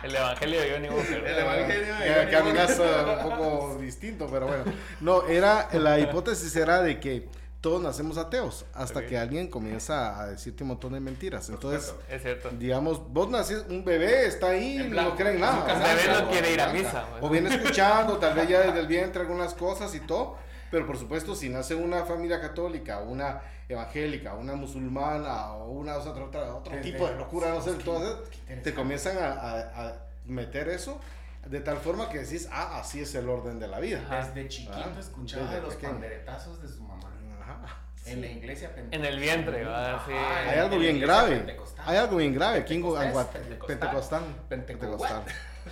El 0.03 0.15
evangelio 0.15 0.61
de 0.61 0.71
Johnny 0.71 0.89
Walker. 0.89 1.27
El 1.27 1.37
evangelio 1.37 1.95
de 1.95 2.25
Johnny 2.31 2.57
Walker. 2.57 3.23
un 3.23 3.29
poco 3.29 3.77
distinto, 3.79 4.27
pero 4.31 4.47
bueno. 4.47 4.63
No, 4.99 5.27
era, 5.27 5.69
la 5.73 5.99
hipótesis 5.99 6.55
era 6.55 6.81
de 6.81 6.99
que 6.99 7.29
todos 7.61 7.81
nacemos 7.81 8.17
ateos 8.17 8.65
hasta 8.73 9.05
que 9.05 9.17
alguien 9.19 9.47
comienza 9.47 10.19
a 10.19 10.27
decirte 10.27 10.63
un 10.63 10.69
montón 10.69 10.93
de 10.93 10.99
mentiras. 10.99 11.47
Entonces, 11.49 11.85
supuesto. 11.89 12.13
Es 12.15 12.21
cierto. 12.23 12.49
digamos, 12.57 13.07
vos 13.13 13.29
naciste, 13.29 13.71
un 13.71 13.85
bebé 13.85 14.25
está 14.25 14.47
ahí, 14.49 14.77
En 14.77 14.91
no 14.91 15.15
creen 15.15 15.35
en 15.35 15.41
nada. 15.41 15.71
El 15.71 15.79
bebé 15.97 16.21
no 16.21 16.29
quiere 16.31 16.53
ir 16.53 16.59
a 16.61 16.67
misa, 16.73 17.05
O 17.17 17.19
pues. 17.19 17.31
viene 17.33 17.49
escuchando, 17.55 18.17
tal 18.17 18.33
vez 18.33 18.49
ya 18.49 18.61
desde 18.61 18.79
el 18.79 18.87
vientre 18.87 19.21
algunas 19.21 19.53
cosas 19.53 19.93
y 19.95 19.99
todo. 20.01 20.37
Pero 20.71 20.87
por 20.87 20.97
supuesto, 20.97 21.35
si 21.35 21.49
nace 21.49 21.75
una 21.75 22.03
familia 22.05 22.41
católica, 22.41 22.99
una 23.01 23.41
evangélica, 23.69 24.33
una 24.33 24.55
musulmana 24.55 25.53
o 25.53 25.69
una 25.71 25.97
o 25.97 26.01
sea, 26.01 26.11
otra, 26.13 26.25
otra- 26.25 26.55
otro 26.55 26.81
tipo 26.81 27.07
de 27.07 27.15
locura, 27.15 27.49
no 27.53 27.61
sé, 27.61 27.71
interesante. 27.71 28.61
te 28.63 28.73
comienzan 28.73 29.17
a, 29.17 29.31
a- 29.33 29.87
a 29.87 29.93
meter 30.25 30.67
eso 30.69 30.99
de 31.47 31.59
tal 31.59 31.77
forma 31.77 32.07
que 32.09 32.19
decís, 32.19 32.47
ah, 32.51 32.79
así 32.79 33.01
es 33.01 33.15
el 33.15 33.27
orden 33.27 33.59
de 33.59 33.67
la 33.67 33.79
vida. 33.79 33.99
Desde 34.23 34.47
chiquito 34.47 34.73
Ah, 34.77 34.99
escuchaba 34.99 35.45
desde 35.49 35.61
los 35.61 35.73
pequeño. 35.75 35.93
panderetazos 35.93 36.61
de 36.61 36.67
su 36.67 36.83
En 38.05 38.21
la 38.21 38.27
iglesia 38.27 38.71
En 38.91 39.05
el 39.05 39.19
vientre, 39.19 39.63
¿verdad? 39.63 40.01
Sí. 40.05 40.13
Hay 40.13 40.59
algo 40.59 40.77
bien 40.79 40.99
grave. 40.99 41.37
pentecostal. 41.37 41.85
Hay 41.87 41.97
algo 41.97 42.17
bien 42.17 42.33
grave 42.33 42.59
aquí 42.59 42.75
en 42.75 42.81
Pentecostal. 43.67 44.23
Pentecostal. 44.49 45.23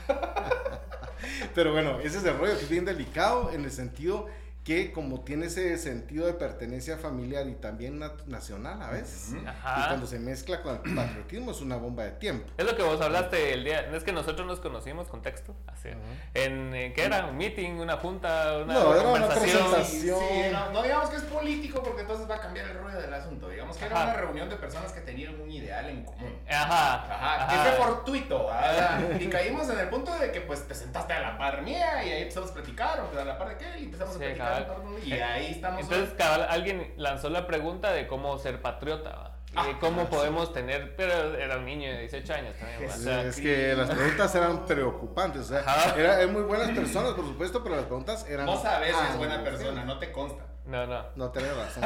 Pero 1.56 1.74
bueno, 1.74 2.00
ese 2.00 2.20
es 2.20 2.24
el 2.24 2.38
rollo 2.38 2.56
que 2.58 2.64
es 2.64 2.70
bien 2.70 2.86
delicado 2.86 3.52
en 3.52 3.66
el 3.66 3.72
sentido 3.72 4.28
que 4.70 4.92
como 4.92 5.22
tiene 5.22 5.48
ese 5.48 5.76
sentido 5.80 6.28
de 6.28 6.34
pertenencia 6.34 6.96
familiar 6.96 7.48
y 7.48 7.56
también 7.56 8.00
nacional 8.28 8.80
a 8.84 8.92
veces. 8.92 9.30
Ujú. 9.34 9.42
Y 9.44 9.48
Ajá. 9.48 9.88
cuando 9.88 10.06
se 10.06 10.20
mezcla 10.20 10.62
con 10.62 10.80
el 10.86 10.94
patriotismo 10.96 11.50
es 11.50 11.62
una 11.62 11.76
bomba 11.78 12.04
de 12.04 12.12
tiempo. 12.12 12.46
Es 12.56 12.66
lo 12.68 12.76
que 12.78 12.84
vos 12.84 13.02
hablaste 13.02 13.54
el 13.54 13.64
día. 13.64 13.80
Es 13.92 14.04
que 14.04 14.12
nosotros 14.12 14.46
nos 14.46 14.60
conocimos, 14.60 15.08
contexto. 15.08 15.56
Así. 15.66 15.90
En, 16.36 16.76
eh, 16.76 16.94
¿Qué 16.96 17.06
era? 17.06 17.26
¿Un 17.26 17.38
meeting? 17.38 17.80
¿Una 17.80 17.98
junta? 17.98 18.60
¿Una 18.64 18.74
No, 18.76 18.94
era 18.94 19.02
una 19.10 19.22
conversación? 19.22 19.72
presentación. 19.72 20.20
Sí, 20.20 20.34
sí, 20.44 20.50
no, 20.54 20.72
no 20.72 20.84
digamos 20.84 21.10
que 21.10 21.16
es 21.16 21.24
político 21.24 21.82
porque 21.82 22.02
entonces 22.02 22.30
va 22.30 22.36
a 22.36 22.40
cambiar 22.40 22.68
el 22.68 22.78
rollo 22.78 23.02
del 23.02 23.12
asunto. 23.12 23.50
Digamos 23.50 23.76
que 23.76 23.86
era 23.86 23.96
Ajá. 23.96 24.12
una 24.12 24.14
reunión 24.22 24.50
de 24.50 24.56
personas 24.58 24.92
que 24.92 25.02
tenían 25.02 25.42
un 25.42 25.50
ideal 25.50 25.90
en 25.90 26.04
común. 26.06 26.38
Ajá. 26.48 27.06
Ajá, 27.12 27.48
que 27.48 27.56
ajá. 27.56 27.64
fue 27.64 27.86
fortuito, 27.86 28.46
¿verdad? 28.46 29.20
Y 29.20 29.26
caímos 29.30 29.68
en 29.68 29.80
el 29.80 29.90
punto 29.90 30.14
de 30.20 30.32
que 30.32 30.42
pues 30.42 30.68
te 30.68 30.76
sentaste 30.76 31.12
a 31.14 31.22
la 31.22 31.38
par 31.40 31.64
mía 31.64 32.06
y 32.06 32.12
ahí 32.12 32.22
empezamos 32.22 32.52
a 32.52 32.54
platicar, 32.54 33.00
o 33.02 33.20
a 33.20 33.26
la 33.26 33.36
par 33.40 33.50
de 33.50 33.58
qué, 33.58 33.80
y 33.80 33.86
empezamos 33.86 34.14
Sí, 34.14 34.20
a 34.22 34.26
platicar. 34.26 34.59
A 34.60 35.06
Y 35.06 35.14
ahí 35.14 35.52
estamos. 35.52 35.82
Entonces, 35.82 36.10
cabal, 36.18 36.48
alguien 36.50 36.94
lanzó 36.98 37.30
la 37.30 37.48
pregunta 37.48 37.92
de 37.92 38.08
cómo 38.08 38.38
ser 38.38 38.62
patriota. 38.62 39.10
¿va? 39.10 39.36
Y 39.52 39.54
Ah, 39.56 39.66
de 39.66 39.80
cómo 39.80 40.02
sí. 40.04 40.08
podemos 40.12 40.54
tener. 40.54 40.96
Pero 40.96 41.36
era 41.36 41.58
un 41.58 41.66
niño 41.66 41.90
de 41.90 42.00
18 42.02 42.34
años 42.34 42.56
también. 42.58 42.82
¿va? 42.90 42.94
O 42.94 42.96
Es, 42.96 43.04
sea, 43.04 43.22
es 43.24 43.40
que 43.42 43.74
las 43.76 43.90
preguntas 43.90 44.36
eran 44.36 44.66
preocupantes. 44.66 45.42
O 45.42 45.46
sea, 45.46 45.60
Ajá. 45.60 45.96
era, 46.00 46.22
eran 46.22 46.34
muy 46.34 46.44
buenas 46.44 46.70
personas, 46.72 47.14
por 47.14 47.26
supuesto, 47.26 47.64
pero 47.64 47.76
las 47.78 47.86
preguntas 47.86 48.26
eran. 48.30 48.46
Vos 48.46 48.62
sabés 48.62 48.92
que 48.92 48.96
ah, 49.02 49.08
es 49.12 49.18
buena 49.18 49.44
persona, 49.44 49.84
no 49.86 49.98
te 49.98 50.12
consta. 50.12 50.44
No, 50.70 50.86
no. 50.86 51.04
No 51.16 51.32
tenés 51.32 51.56
razón. 51.56 51.84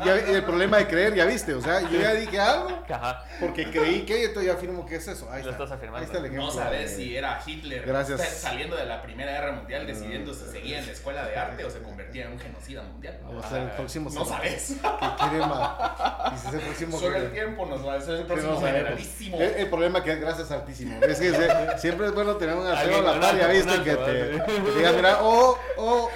Y, 0.00 0.04
ya- 0.06 0.30
y 0.30 0.34
el 0.36 0.44
problema 0.44 0.76
de 0.76 0.86
creer, 0.86 1.14
ya 1.14 1.24
viste, 1.24 1.52
o 1.52 1.60
sea, 1.60 1.80
yo 1.80 2.00
ya 2.00 2.14
dije 2.14 2.38
algo 2.38 2.68
Ajá. 2.88 3.24
porque 3.40 3.70
creí 3.70 4.02
que, 4.02 4.24
entonces 4.26 4.46
ya 4.52 4.56
afirmo 4.56 4.86
que 4.86 4.96
es 4.96 5.08
eso. 5.08 5.28
Ahí 5.30 5.42
Lo 5.42 5.50
está. 5.50 5.64
estás 5.64 5.76
afirmando. 5.78 5.98
Ahí 5.98 6.04
está 6.04 6.18
el 6.18 6.26
ejemplo. 6.26 6.46
No 6.46 6.52
sabes 6.52 6.90
de- 6.96 6.96
si 7.04 7.16
era 7.16 7.40
Hitler 7.44 7.84
Gracias. 7.84 8.20
saliendo 8.28 8.76
de 8.76 8.86
la 8.86 9.02
Primera 9.02 9.32
Guerra 9.32 9.52
Mundial 9.52 9.86
decidiendo 9.86 10.32
si 10.32 10.44
seguía 10.46 10.78
en 10.78 10.86
la 10.86 10.92
escuela 10.92 11.24
de 11.26 11.36
arte 11.36 11.64
o 11.64 11.70
se 11.70 11.80
convertía 11.82 12.26
en 12.26 12.32
un 12.32 12.38
genocida 12.38 12.82
mundial. 12.82 13.18
Vamos 13.24 13.44
a 13.44 13.48
ser 13.48 13.62
el 13.62 13.70
próximo. 13.70 14.10
No 14.10 14.24
sabes. 14.24 14.74
Que 14.80 15.28
quiere 15.28 15.46
más. 15.46 16.32
Y 16.34 16.38
si 16.38 16.46
es 16.48 16.54
el 16.54 16.60
próximo. 16.60 16.98
Solo 17.00 17.16
el 17.16 17.32
tiempo 17.32 17.66
nos 17.66 17.86
va 17.86 17.94
a 17.94 17.96
hacer 17.98 18.14
el 18.14 18.26
próximo 18.26 18.60
generalísimo. 18.60 19.36
El, 19.40 19.50
el 19.56 19.68
problema 19.68 20.02
que 20.04 20.12
es 20.12 20.20
gracias 20.20 20.50
altísimo. 20.52 21.00
Es 21.04 21.18
que 21.18 21.30
se- 21.32 21.78
siempre 21.78 22.06
es 22.06 22.14
bueno 22.14 22.36
tener 22.36 22.54
un 22.54 22.66
ateo 22.66 22.98
a 22.98 23.02
la 23.14 23.20
par, 23.20 23.36
ya 23.36 23.48
viste, 23.48 23.82
que 23.82 23.96
te, 23.96 24.38
te 24.38 24.72
diga, 24.78 24.92
mira, 24.92 25.18
oh, 25.22 25.58
oh, 25.78 26.10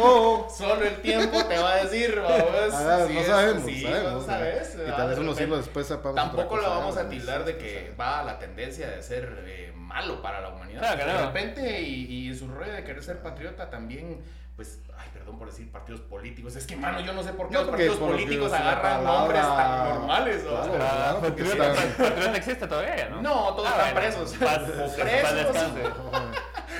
oh. 0.00 0.48
Solo 0.56 0.82
el 0.84 1.00
tiempo 1.00 1.44
te 1.44 1.58
va 1.58 1.72
a 1.72 1.84
decir, 1.84 2.20
vamos. 2.22 2.74
Ah, 2.74 3.04
si 3.06 3.14
no 3.14 3.20
es- 3.20 3.26
sabemos, 3.26 3.64
sí, 3.64 3.82
sabemos. 3.82 4.12
no 4.12 4.20
sabes. 4.22 4.76
Y 4.86 4.90
tal 4.90 5.08
vez 5.08 5.18
unos 5.18 5.36
siglos 5.36 5.58
después 5.64 5.88
Tampoco 6.14 6.56
lo 6.56 6.68
vamos 6.70 6.96
a 6.96 7.04
¿no? 7.04 7.08
tildar 7.10 7.44
de 7.44 7.56
que 7.58 7.94
va 7.98 8.20
a 8.20 8.24
la 8.24 8.38
tendencia 8.38 8.88
de 8.90 9.02
ser 9.02 9.44
eh, 9.46 9.72
malo 9.76 10.20
para 10.22 10.40
la 10.40 10.48
humanidad. 10.50 10.80
Claro 10.80 11.06
de 11.06 11.12
no. 11.12 11.26
repente, 11.26 11.80
y, 11.82 12.04
y 12.04 12.28
en 12.28 12.38
su 12.38 12.48
rollo 12.48 12.72
de 12.72 12.84
querer 12.84 13.02
ser 13.02 13.20
patriota 13.22 13.70
también, 13.70 14.22
pues, 14.56 14.80
ay, 14.98 15.08
perdón 15.12 15.38
por 15.38 15.48
decir 15.48 15.70
partidos 15.70 16.00
políticos. 16.00 16.56
Es 16.56 16.66
que, 16.66 16.74
mano, 16.76 17.00
yo 17.00 17.12
no 17.12 17.22
sé 17.22 17.32
por 17.32 17.48
qué 17.48 17.54
No, 17.54 17.60
los 17.60 17.70
partidos 17.70 17.96
políticos 17.96 18.52
agarran 18.52 19.04
palabra- 19.04 19.18
nombres 19.20 19.42
tan 19.42 19.88
normales. 19.88 20.44
¿o? 20.46 20.50
Claro. 20.62 20.78
Ah, 20.80 21.18
Patriota, 21.20 22.34
existe 22.36 22.66
todavía, 22.66 23.08
¿no? 23.08 23.22
No, 23.22 23.54
todos 23.54 23.68
Ah, 23.68 23.88
están 23.88 23.94
bueno. 23.94 24.00
presos. 24.16 24.36
Paz, 24.38 24.62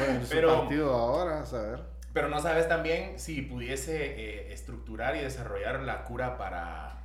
O 0.00 0.28
Pero- 0.28 0.60
partido 0.60 0.92
ahora, 0.94 1.40
a 1.42 1.46
saber. 1.46 1.80
Pero 2.18 2.28
no 2.28 2.40
sabes 2.40 2.68
también 2.68 3.16
si 3.18 3.42
pudiese 3.42 3.94
eh, 4.06 4.52
estructurar 4.52 5.14
y 5.14 5.20
desarrollar 5.20 5.80
la 5.82 6.02
cura 6.02 6.36
para, 6.36 6.98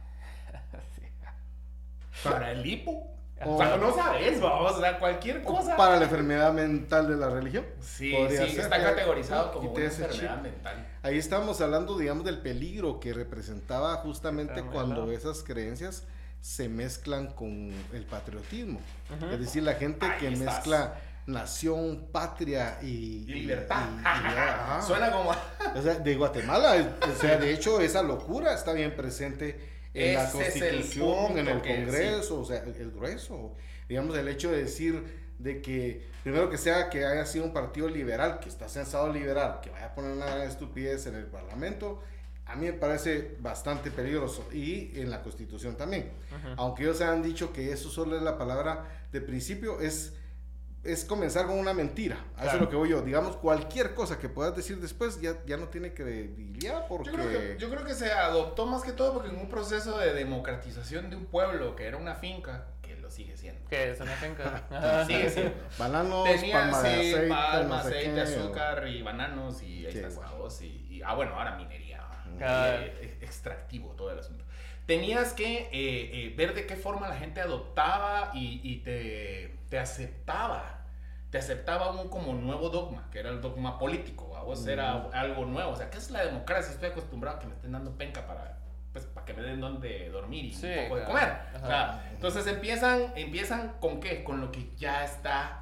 para 2.24 2.52
el 2.52 2.66
hipo. 2.66 3.10
O- 3.46 3.56
O 3.56 3.58
sea, 3.58 3.76
no 3.78 3.94
sabes, 3.94 4.40
vamos, 4.40 4.72
o 4.74 4.80
sea, 4.80 4.98
cualquier 5.00 5.44
cosa. 5.44 5.76
Para 5.76 5.98
la 5.98 6.06
enfermedad 6.06 6.54
mental 6.54 7.08
de 7.10 7.16
la 7.18 7.30
religión. 7.30 7.66
Sí, 7.82 8.12
Podría 8.14 8.46
sí, 8.48 8.52
ser 8.54 8.62
está 8.62 8.82
categorizado 8.82 9.52
como 9.52 9.72
una 9.72 9.84
enfermedad 9.86 10.36
chip. 10.36 10.44
mental. 10.44 10.88
Ahí 11.04 11.18
estamos 11.18 11.60
hablando, 11.62 11.98
digamos, 11.98 12.24
del 12.24 12.40
peligro 12.42 13.00
que 13.00 13.14
representaba 13.14 13.96
justamente 13.98 14.64
cuando 14.64 15.12
esas 15.12 15.44
creencias 15.44 16.06
se 16.42 16.70
mezclan 16.70 17.28
con 17.34 17.72
el 17.94 18.06
patriotismo. 18.06 18.80
Es 19.32 19.40
decir, 19.40 19.64
la 19.64 19.74
gente 19.76 20.06
Ahí 20.06 20.20
que 20.20 20.28
estás. 20.30 20.56
mezcla 20.56 20.94
nación, 21.26 22.08
patria 22.12 22.80
y, 22.82 23.26
Y 23.28 23.34
libertad. 23.34 23.86
y- 23.98 24.02
y- 24.02 24.06
ajá. 24.06 24.82
Suena 24.82 25.12
como. 25.12 25.32
O 25.76 25.82
sea, 25.82 25.96
de 25.96 26.16
Guatemala, 26.16 26.96
o 27.12 27.20
sea, 27.20 27.38
de 27.38 27.54
hecho, 27.54 27.80
esa 27.82 28.04
locura 28.04 28.54
está 28.54 28.74
bien 28.74 28.96
presente 28.96 29.60
en 29.94 30.16
la 30.16 30.24
Ese 30.26 30.48
es 30.48 30.56
el 30.58 30.76
Constitución, 30.78 31.38
en 31.38 31.48
el 31.48 31.62
Congreso, 31.62 32.40
o 32.42 32.46
sea, 32.46 32.64
el, 32.64 32.76
el 32.76 32.92
grueso. 32.92 33.56
Digamos, 33.90 34.18
el 34.18 34.28
hecho 34.28 34.52
de 34.52 34.64
decir 34.64 35.24
de 35.40 35.62
que, 35.62 36.08
primero 36.24 36.50
que 36.50 36.58
sea 36.58 36.90
que 36.90 37.06
haya 37.06 37.26
sido 37.26 37.46
un 37.46 37.54
partido 37.54 37.90
liberal, 37.90 38.40
que 38.40 38.50
está 38.50 38.70
censado 38.70 39.12
liberal, 39.12 39.60
que 39.62 39.70
vaya 39.72 39.88
a 39.88 39.96
poner 39.96 40.12
una 40.12 40.26
gran 40.28 40.42
estupidez 40.48 41.06
en 41.08 41.16
el 41.16 41.26
Parlamento, 41.26 42.02
a 42.46 42.56
mí 42.56 42.66
me 42.68 42.74
parece 42.74 43.36
bastante 43.40 43.90
peligroso. 43.92 44.48
Y 44.54 45.00
en 45.00 45.10
la 45.10 45.22
Constitución 45.22 45.76
también. 45.76 46.12
Aunque 46.58 46.84
ellos 46.84 47.02
han 47.02 47.24
dicho 47.24 47.52
que 47.54 47.72
eso 47.72 47.90
solo 47.90 48.16
es 48.18 48.22
la 48.24 48.38
palabra 48.38 48.86
de 49.12 49.22
principio, 49.22 49.80
es, 49.82 50.14
es 50.84 51.06
comenzar 51.06 51.46
con 51.48 51.58
una 51.58 51.74
mentira. 51.74 52.18
A 52.36 52.46
eso 52.46 52.56
es 52.56 52.62
lo 52.62 52.70
que 52.70 52.76
voy 52.76 52.90
yo. 52.90 53.02
Digamos, 53.02 53.38
cualquier 53.38 53.94
cosa 53.96 54.20
que 54.20 54.28
puedas 54.30 54.56
decir 54.56 54.78
después 54.80 55.22
ya, 55.22 55.36
ya 55.46 55.58
no 55.58 55.68
tiene 55.70 55.94
credibilidad 55.94 56.88
porque... 56.88 57.10
Yo 57.12 57.16
creo, 57.16 57.30
que, 57.30 57.58
yo 57.58 57.70
creo 57.70 57.86
que 57.86 57.94
se 57.94 58.12
adoptó 58.12 58.66
más 58.66 58.84
que 58.84 58.92
todo 58.92 59.14
porque 59.14 59.30
en 59.30 59.38
un 59.38 59.48
proceso 59.50 59.98
de 59.98 60.14
democratización 60.14 61.10
de 61.10 61.16
un 61.16 61.26
pueblo 61.26 61.76
que 61.76 61.86
era 61.86 61.98
una 61.98 62.16
finca, 62.16 62.68
que 62.82 62.98
lo 62.98 63.10
sigue 63.10 63.38
siendo. 63.38 63.68
¿Qué 63.70 63.92
es 63.92 64.00
una 64.02 64.12
finca? 64.12 65.06
Sigue 65.08 65.30
siendo. 65.30 65.54
Bananos, 65.78 66.26
Tenía 66.26 66.60
palma 66.60 66.82
de 66.82 66.90
sí, 67.02 67.14
aceite, 67.14 67.28
palma, 67.30 67.76
no 67.78 67.82
sé 67.84 67.88
aceite, 67.90 68.14
qué, 68.16 68.22
azúcar 68.22 68.88
y 68.88 69.02
bananos 69.02 69.64
y 69.64 69.86
ahí 69.86 69.92
Sí, 69.92 69.98
estás, 70.00 70.16
bueno. 70.16 70.32
huevos, 70.34 70.62
y, 70.62 70.86
y- 70.90 71.02
ah, 71.02 71.14
bueno, 71.16 71.34
ahora 71.36 71.56
minería. 71.56 72.02
Ah. 72.42 72.76
eh, 72.80 72.98
eh, 73.02 73.18
extractivo 73.22 73.90
todo 73.92 74.12
el 74.12 74.20
asunto. 74.20 74.43
Tenías 74.86 75.34
que 75.34 75.60
eh, 75.60 75.70
eh, 75.72 76.34
ver 76.36 76.54
de 76.54 76.66
qué 76.68 76.76
forma 76.76 77.08
la 77.08 77.16
gente 77.16 77.40
adoptaba 77.42 78.32
y, 78.34 78.60
y 78.64 78.78
te, 78.80 79.56
te 79.70 79.80
aceptaba. 79.80 80.82
Te 81.30 81.38
aceptaba 81.40 81.92
un 81.92 82.10
como 82.10 82.34
nuevo 82.34 82.70
dogma, 82.70 83.10
que 83.12 83.20
era 83.20 83.30
el 83.30 83.42
dogma 83.42 83.80
político. 83.80 84.36
A 84.38 84.44
vos 84.44 84.68
era 84.68 85.10
algo 85.14 85.46
nuevo. 85.46 85.72
O 85.72 85.76
sea, 85.76 85.90
¿qué 85.90 85.98
es 85.98 86.12
la 86.12 86.26
democracia? 86.26 86.72
Estoy 86.74 86.90
acostumbrado 86.90 87.38
a 87.38 87.40
que 87.40 87.48
me 87.48 87.54
estén 87.54 87.72
dando 87.72 87.98
penca 87.98 88.28
para, 88.28 88.60
pues, 88.92 89.06
para 89.06 89.26
que 89.26 89.34
me 89.34 89.42
den 89.42 89.60
donde 89.62 90.10
dormir 90.10 90.46
y 90.46 90.54
Sí, 90.54 90.68
un 90.68 90.84
poco 90.90 90.98
de 90.98 91.06
comer. 91.06 91.34
O 91.56 91.66
sea, 91.66 92.08
entonces 92.12 92.46
empiezan, 92.46 93.14
empiezan 93.16 93.74
con 93.80 94.00
qué? 94.00 94.24
Con 94.24 94.42
lo 94.42 94.52
que 94.52 94.70
ya 94.76 95.04
está 95.06 95.60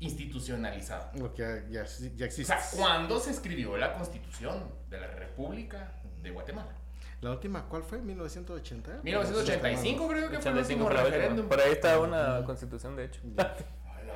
institucionalizado. 0.00 1.10
Lo 1.18 1.34
que 1.34 1.42
ya, 1.70 1.84
ya 1.84 2.24
O 2.24 2.26
existe. 2.26 2.44
sea, 2.44 2.60
¿cuándo 2.76 3.20
se 3.20 3.30
escribió 3.32 3.76
la 3.76 3.94
constitución 3.94 4.72
de 4.88 5.00
la 5.00 5.08
República 5.08 5.92
de 6.22 6.30
Guatemala? 6.30 6.72
La 7.20 7.32
última, 7.32 7.64
¿cuál 7.68 7.82
fue? 7.82 8.00
¿1980? 8.00 9.02
1985 9.02 10.08
creo 10.08 10.30
que 10.30 10.38
fue 10.38 10.50
el 10.52 10.58
85 10.58 10.58
último 10.58 10.84
fue 10.84 10.94
la 10.94 11.00
última. 11.02 11.16
referéndum. 11.16 11.48
Por 11.48 11.60
ahí 11.60 11.72
está 11.72 11.98
una 12.00 12.44
constitución, 12.44 12.94
de 12.96 13.04
hecho. 13.06 13.20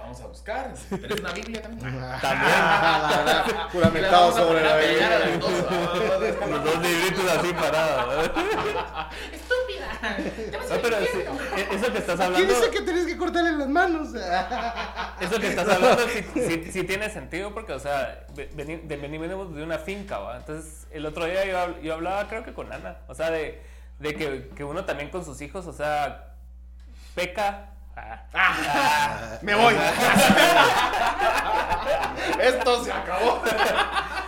Vamos 0.02 0.21
a 0.21 0.26
buscar. 0.26 0.73
¿Tenés 0.90 1.21
una 1.21 1.32
Biblia 1.32 1.62
también? 1.62 1.90
También. 2.21 2.52
Juramentado 3.73 4.32
sobre 4.32 4.62
la 4.62 4.76
Biblia. 4.76 5.11
Los 6.50 6.64
dos 6.64 6.78
libritos 6.82 7.30
así 7.38 7.52
parados. 7.52 8.30
¡Estúpida! 9.32 10.18
No, 10.71 10.82
pero 10.82 10.97
sí, 11.00 11.18
e- 11.56 11.75
eso 11.75 11.92
que 11.92 11.99
estás 11.99 12.16
¿Quién 12.16 12.23
hablando, 12.35 12.54
dice 12.54 12.71
que 12.71 12.80
tenés 12.82 13.06
que 13.06 13.16
cortarle 13.16 13.52
las 13.52 13.68
manos? 13.68 14.09
eso 15.21 15.40
que 15.40 15.49
estás 15.49 15.68
hablando 15.68 16.02
sí, 16.09 16.25
sí- 16.35 16.73
sí 16.73 16.85
tiene 16.85 17.09
sentido 17.11 17.52
porque, 17.54 17.73
o 17.73 17.78
sea, 17.80 18.26
de- 18.35 18.47
venimos 18.97 19.54
de 19.54 19.62
una 19.62 19.78
finca, 19.78 20.18
¿va? 20.18 20.37
Entonces, 20.38 20.87
el 20.90 21.06
otro 21.06 21.25
día 21.26 21.44
yo, 21.44 21.80
yo 21.80 21.94
hablaba, 21.94 22.28
creo 22.28 22.44
que 22.44 22.52
con 22.52 22.73
Ana, 22.73 22.99
o 23.09 23.14
sea, 23.14 23.30
de, 23.30 23.62
de 24.00 24.14
que, 24.14 24.50
que 24.56 24.64
uno 24.64 24.85
también 24.85 25.11
con 25.11 25.25
sus 25.25 25.40
hijos, 25.40 25.66
o 25.66 25.73
sea, 25.73 26.35
peca. 27.14 27.68
Ah, 27.96 28.22
Ah, 28.34 29.38
¡Me 29.42 29.54
voy! 29.54 29.75
Esto 32.40 32.84
se 32.84 32.92
acabó. 32.92 33.42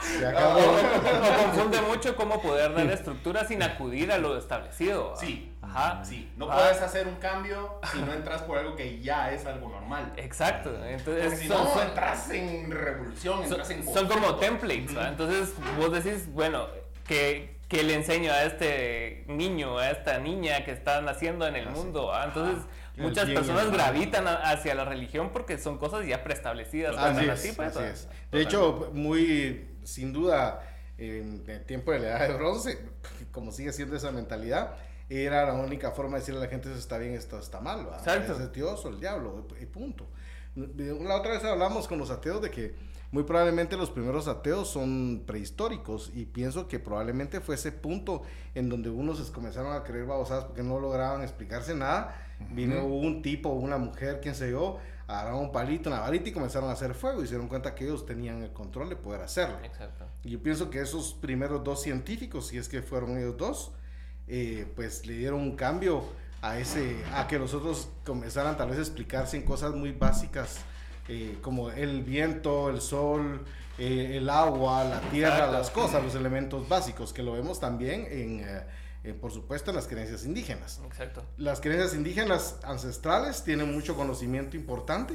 Se 0.02 0.26
acabó. 0.26 0.60
o 0.60 1.42
confunde 1.44 1.80
mucho 1.82 2.14
cómo 2.16 2.40
poder 2.40 2.74
dar 2.74 2.86
estructura 2.88 3.44
sin 3.44 3.62
acudir 3.62 4.12
a 4.12 4.18
lo 4.18 4.36
establecido. 4.36 5.14
Sí, 5.16 5.52
Ajá. 5.62 6.04
sí. 6.04 6.30
No 6.36 6.50
Ah, 6.50 6.56
puedes 6.58 6.80
hacer 6.82 7.06
un 7.08 7.16
cambio 7.16 7.80
si 7.92 7.98
no 8.00 8.12
entras 8.12 8.42
por 8.42 8.58
algo 8.58 8.76
que 8.76 9.00
ya 9.00 9.30
es 9.32 9.46
algo 9.46 9.68
normal. 9.70 10.12
Exacto. 10.16 10.70
Porque 10.72 10.92
Entonces, 10.94 11.38
si 11.40 11.48
son- 11.48 11.64
no, 11.64 11.72
son- 11.72 11.88
entras 11.88 12.30
en 12.30 12.70
revolución, 12.70 13.34
son, 13.42 13.52
entras 13.60 13.70
en 13.70 13.92
son 13.94 14.08
como 14.08 14.36
templates. 14.36 14.94
Entonces 14.96 15.52
vos 15.78 15.92
decís, 15.92 16.32
bueno, 16.32 16.66
que, 17.06 17.58
que 17.68 17.82
le 17.82 17.94
enseño 17.94 18.32
a 18.32 18.44
este 18.44 19.24
niño, 19.26 19.78
a 19.78 19.90
esta 19.90 20.18
niña 20.18 20.64
que 20.64 20.72
está 20.72 21.00
naciendo 21.00 21.46
en 21.46 21.56
el 21.56 21.68
Así. 21.68 21.76
mundo, 21.78 22.06
¿va? 22.08 22.24
Entonces 22.24 22.58
El 22.58 22.64
muchas 22.96 23.28
personas 23.30 23.70
gravitan 23.70 24.26
hacia 24.26 24.74
la 24.74 24.84
religión 24.84 25.30
porque 25.32 25.58
son 25.58 25.78
cosas 25.78 26.06
ya 26.06 26.22
preestablecidas. 26.22 26.96
Así 26.96 27.24
es, 27.24 27.30
así, 27.30 27.52
pues, 27.52 27.76
así 27.76 27.84
es. 27.84 28.08
De 28.30 28.42
hecho, 28.42 28.90
muy 28.92 29.74
sin 29.84 30.12
duda, 30.12 30.62
en 30.98 31.44
el 31.46 31.64
tiempo 31.64 31.92
de 31.92 32.00
la 32.00 32.08
edad 32.08 32.28
de 32.28 32.34
bronce, 32.34 32.78
como 33.32 33.52
sigue 33.52 33.72
siendo 33.72 33.96
esa 33.96 34.10
mentalidad, 34.10 34.76
era 35.08 35.44
la 35.46 35.54
única 35.54 35.90
forma 35.92 36.14
de 36.14 36.20
decirle 36.20 36.40
a 36.40 36.44
la 36.44 36.50
gente 36.50 36.70
eso 36.70 36.78
está 36.78 36.98
bien, 36.98 37.14
esto 37.14 37.38
está 37.38 37.60
mal, 37.60 37.86
¿va? 37.88 37.98
Exacto. 37.98 38.32
es 38.32 38.52
Dios 38.52 38.84
o 38.84 38.88
el 38.88 39.00
diablo, 39.00 39.46
y 39.60 39.66
punto. 39.66 40.06
La 40.56 41.16
otra 41.16 41.32
vez 41.32 41.44
hablamos 41.44 41.88
con 41.88 41.98
los 41.98 42.10
ateos 42.10 42.40
de 42.40 42.50
que 42.50 42.74
muy 43.10 43.24
probablemente 43.24 43.76
los 43.76 43.90
primeros 43.90 44.28
ateos 44.28 44.68
son 44.68 45.24
prehistóricos 45.26 46.10
y 46.14 46.26
pienso 46.26 46.68
que 46.68 46.80
probablemente 46.80 47.40
fue 47.40 47.56
ese 47.56 47.70
punto 47.70 48.22
en 48.54 48.68
donde 48.68 48.90
unos 48.90 49.30
comenzaron 49.30 49.72
a 49.72 49.84
creer 49.84 50.06
babosadas 50.06 50.46
porque 50.46 50.62
no 50.62 50.80
lograban 50.80 51.22
explicarse 51.22 51.74
nada. 51.74 52.33
Vino 52.50 52.84
un 52.84 53.22
tipo, 53.22 53.50
una 53.50 53.78
mujer, 53.78 54.20
quién 54.22 54.34
sé 54.34 54.50
yo, 54.50 54.78
agarraron 55.06 55.40
un 55.40 55.52
palito, 55.52 55.90
una 55.90 56.00
varita 56.00 56.28
y 56.28 56.32
comenzaron 56.32 56.70
a 56.70 56.72
hacer 56.72 56.94
fuego 56.94 57.22
y 57.22 57.26
se 57.26 57.32
dieron 57.32 57.48
cuenta 57.48 57.74
que 57.74 57.84
ellos 57.84 58.06
tenían 58.06 58.42
el 58.42 58.52
control 58.52 58.88
de 58.88 58.96
poder 58.96 59.20
hacerlo. 59.20 59.56
Exacto. 59.62 60.06
Y 60.22 60.30
yo 60.30 60.42
pienso 60.42 60.70
que 60.70 60.80
esos 60.80 61.14
primeros 61.14 61.62
dos 61.62 61.82
científicos, 61.82 62.48
si 62.48 62.58
es 62.58 62.68
que 62.68 62.82
fueron 62.82 63.18
ellos 63.18 63.36
dos, 63.36 63.72
eh, 64.26 64.66
pues 64.74 65.06
le 65.06 65.14
dieron 65.14 65.40
un 65.40 65.56
cambio 65.56 66.04
a 66.40 66.58
ese, 66.58 66.96
a 67.14 67.26
que 67.26 67.38
los 67.38 67.54
otros 67.54 67.88
comenzaran 68.04 68.56
tal 68.56 68.70
vez 68.70 68.78
a 68.78 68.82
explicarse 68.82 69.36
en 69.36 69.44
cosas 69.44 69.74
muy 69.74 69.92
básicas, 69.92 70.58
eh, 71.08 71.38
como 71.42 71.70
el 71.70 72.02
viento, 72.02 72.70
el 72.70 72.80
sol, 72.80 73.44
eh, 73.78 74.16
el 74.16 74.30
agua, 74.30 74.84
la 74.84 75.00
tierra, 75.10 75.34
Exacto. 75.34 75.52
las 75.52 75.70
cosas, 75.70 76.02
los 76.02 76.14
elementos 76.14 76.68
básicos, 76.68 77.12
que 77.12 77.22
lo 77.22 77.32
vemos 77.32 77.60
también 77.60 78.06
en, 78.10 78.44
eh, 79.04 79.12
por 79.12 79.30
supuesto, 79.30 79.70
en 79.70 79.76
las 79.76 79.86
creencias 79.86 80.24
indígenas. 80.24 80.80
Exacto. 80.86 81.22
Las 81.36 81.60
creencias 81.60 81.94
indígenas 81.94 82.58
ancestrales 82.64 83.44
tienen 83.44 83.72
mucho 83.72 83.94
conocimiento 83.96 84.56
importante, 84.56 85.14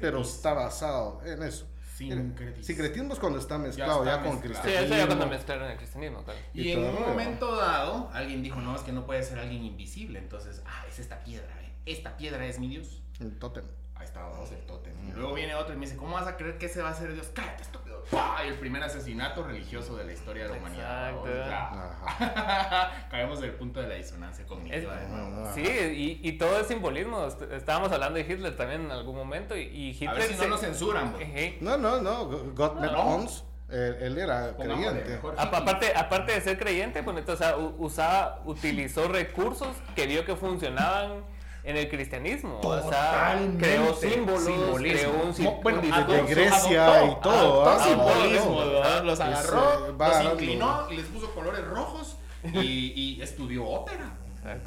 pero 0.00 0.20
está 0.20 0.52
basado 0.52 1.22
en 1.24 1.42
eso. 1.42 1.66
Sincretismo. 1.96 2.64
Sincretismo 2.64 3.12
es 3.14 3.18
cuando 3.18 3.38
está 3.38 3.56
mezclado 3.56 4.04
está 4.04 4.16
ya, 4.16 4.22
con 4.22 4.34
mezclado. 4.34 4.54
Sí, 4.56 4.62
cristianismo. 4.62 4.94
eso 4.94 5.02
ya 5.02 5.06
cuando 5.06 5.26
mezclaron 5.26 5.70
el 5.70 5.76
cristianismo, 5.78 6.24
claro. 6.24 6.40
Y, 6.52 6.62
Y 6.62 6.72
en 6.72 6.84
un 6.84 7.00
momento 7.00 7.56
dado, 7.56 8.10
alguien 8.12 8.42
dijo, 8.42 8.60
no, 8.60 8.76
es 8.76 8.82
que 8.82 8.92
no 8.92 9.06
puede 9.06 9.22
ser 9.22 9.38
alguien 9.38 9.64
invisible. 9.64 10.18
Entonces, 10.18 10.60
ah, 10.66 10.84
es 10.88 10.98
esta 10.98 11.22
piedra, 11.24 11.62
¿eh? 11.62 11.72
Esta 11.86 12.16
piedra 12.16 12.44
es 12.46 12.58
mi 12.58 12.68
Dios. 12.68 13.02
El 13.20 13.38
tótem. 13.38 13.64
Ahí 13.96 14.04
está, 14.04 14.20
vamos, 14.22 14.50
el 14.50 14.58
tótem. 14.66 14.92
Y 15.08 15.12
luego 15.12 15.34
viene 15.34 15.54
otro 15.54 15.72
y 15.74 15.76
me 15.76 15.86
dice, 15.86 15.96
¿cómo 15.96 16.14
vas 16.14 16.26
a 16.26 16.36
creer 16.36 16.58
que 16.58 16.66
ese 16.66 16.82
va 16.82 16.90
a 16.90 16.94
ser 16.94 17.12
Dios? 17.14 17.30
Cállate, 17.32 17.62
estúpido. 17.62 18.02
¡Pah! 18.10 18.38
Y 18.44 18.48
el 18.48 18.54
primer 18.58 18.82
asesinato 18.82 19.44
religioso 19.44 19.96
de 19.96 20.04
la 20.04 20.12
historia 20.12 20.44
de 20.44 20.50
la 20.50 20.56
humanidad. 20.58 21.10
Exacto. 21.10 21.30
O 21.30 21.44
sea, 21.46 21.94
Ajá. 22.04 23.06
Caemos 23.10 23.40
del 23.40 23.52
punto 23.52 23.80
de 23.80 23.88
la 23.88 23.94
disonancia 23.94 24.44
cognitiva. 24.46 24.96
de 24.96 25.08
nuevo. 25.08 25.52
Sí, 25.54 25.62
y, 25.62 26.20
y 26.28 26.32
todo 26.32 26.58
es 26.60 26.66
simbolismo. 26.66 27.26
Est- 27.26 27.42
Estábamos 27.52 27.92
hablando 27.92 28.18
de 28.18 28.22
Hitler 28.30 28.56
también 28.56 28.82
en 28.82 28.90
algún 28.90 29.16
momento 29.16 29.56
y, 29.56 29.62
y 29.62 29.90
Hitler... 29.92 30.10
A 30.10 30.14
ver 30.14 30.22
si 30.24 30.34
no 30.34 30.42
se- 30.42 30.48
nos 30.48 30.60
censuran, 30.60 31.12
güey. 31.12 31.56
No, 31.60 31.76
no, 31.78 32.00
no. 32.02 32.26
God 32.26 32.74
No. 32.80 33.26
Él, 33.70 33.96
él 34.00 34.18
era 34.18 34.54
Pongámosle 34.56 35.02
creyente. 35.02 35.20
Aparte, 35.38 35.92
aparte 35.96 36.32
de 36.32 36.40
ser 36.42 36.58
creyente, 36.58 37.02
pues, 37.02 37.16
entonces, 37.16 37.46
o 37.46 37.48
sea, 37.48 37.56
u- 37.56 37.74
usaba, 37.78 38.42
utilizó 38.44 39.08
recursos 39.08 39.68
que 39.96 40.06
vio 40.06 40.24
que 40.26 40.36
funcionaban 40.36 41.24
en 41.64 41.76
el 41.76 41.88
cristianismo. 41.88 42.60
O 42.62 42.90
sea, 42.90 43.40
creó 43.58 43.94
símbolos, 43.94 44.44
Simbolismo. 44.44 44.98
creó 45.10 45.24
un, 45.26 45.34
si- 45.34 45.42
Mo- 45.42 45.60
bueno, 45.62 45.80
un. 45.80 46.06
De 46.06 46.22
Grecia 46.34 46.86
adoptó- 46.86 47.18
y 47.18 47.22
todo, 47.22 47.62
adoptó 47.64 47.70
¿ah? 47.70 47.84
simbolismo. 47.88 48.56
¿verdad? 48.58 49.04
Los 49.04 49.18
Pues, 49.18 49.28
agarró, 49.28 49.96
va 49.98 50.22
los 50.22 50.32
inclinó 50.32 50.90
y 50.90 50.96
les 50.96 51.06
puso 51.06 51.30
colores 51.34 51.64
rojos 51.66 52.16
y, 52.52 52.92
y 53.16 53.22
estudió 53.22 53.64
ópera. 53.66 54.18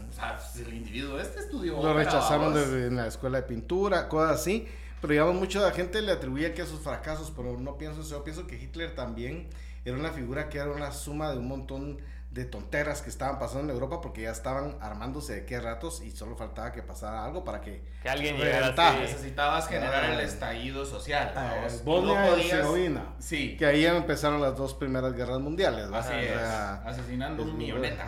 O 0.09 0.11
sea, 0.13 0.39
el 0.59 0.73
individuo 0.73 1.19
este 1.19 1.39
estudió 1.39 1.73
Lo 1.73 1.79
ópera. 1.79 1.93
rechazaron 1.93 2.53
vamos. 2.53 2.71
de- 2.71 2.87
en 2.87 2.95
la 2.95 3.07
escuela 3.07 3.37
de 3.41 3.43
pintura, 3.47 4.07
cosas 4.09 4.39
así. 4.41 4.67
Pero 4.99 5.11
digamos, 5.11 5.35
mucha 5.35 5.69
gente 5.71 6.01
le 6.01 6.11
atribuía 6.11 6.55
que 6.55 6.63
a 6.63 6.65
sus 6.65 6.79
fracasos, 6.79 7.31
pero 7.35 7.55
no 7.59 7.77
pienso 7.77 8.01
eso. 8.01 8.09
Yo 8.17 8.23
pienso 8.23 8.47
que 8.47 8.55
Hitler 8.55 8.95
también 8.95 9.47
era 9.85 9.95
una 9.95 10.09
figura 10.09 10.49
que 10.49 10.57
era 10.57 10.71
una 10.71 10.91
suma 10.91 11.29
de 11.29 11.37
un 11.37 11.47
montón 11.47 11.99
de 12.37 12.45
tonteras 12.45 13.01
que 13.01 13.09
estaban 13.09 13.39
pasando 13.39 13.63
en 13.63 13.69
Europa 13.71 13.99
porque 13.99 14.21
ya 14.21 14.31
estaban 14.31 14.77
armándose 14.79 15.33
de 15.33 15.45
qué 15.45 15.59
ratos 15.59 16.01
y 16.03 16.11
solo 16.11 16.35
faltaba 16.35 16.71
que 16.71 16.83
pasara 16.83 17.25
algo 17.25 17.43
para 17.43 17.61
que 17.61 17.83
Que 18.03 18.09
alguien 18.09 18.37
llegara. 18.37 18.73
Necesitabas 18.99 19.67
generar 19.67 20.03
Ah. 20.05 20.13
el 20.13 20.19
estallido 20.21 20.85
social. 20.85 21.33
Ah, 21.35 21.55
Y 21.67 21.83
Bosnia 21.83 22.13
no 22.21 22.25
y 22.27 22.29
podías- 22.29 22.51
Herzegovina. 22.53 23.05
Sí, 23.19 23.57
Que 23.57 23.65
ahí 23.65 23.85
empezaron 23.85 24.39
las 24.41 24.55
dos 24.55 24.73
primeras 24.75 25.13
guerras 25.13 25.39
mundiales. 25.39 25.85
¿verdad? 25.91 25.99
así 25.99 26.13
O 26.13 26.17
es. 26.19 26.27
sea, 26.29 26.73
Asesinando 26.85 27.43
es, 27.43 27.49
¿verdad? 27.73 28.05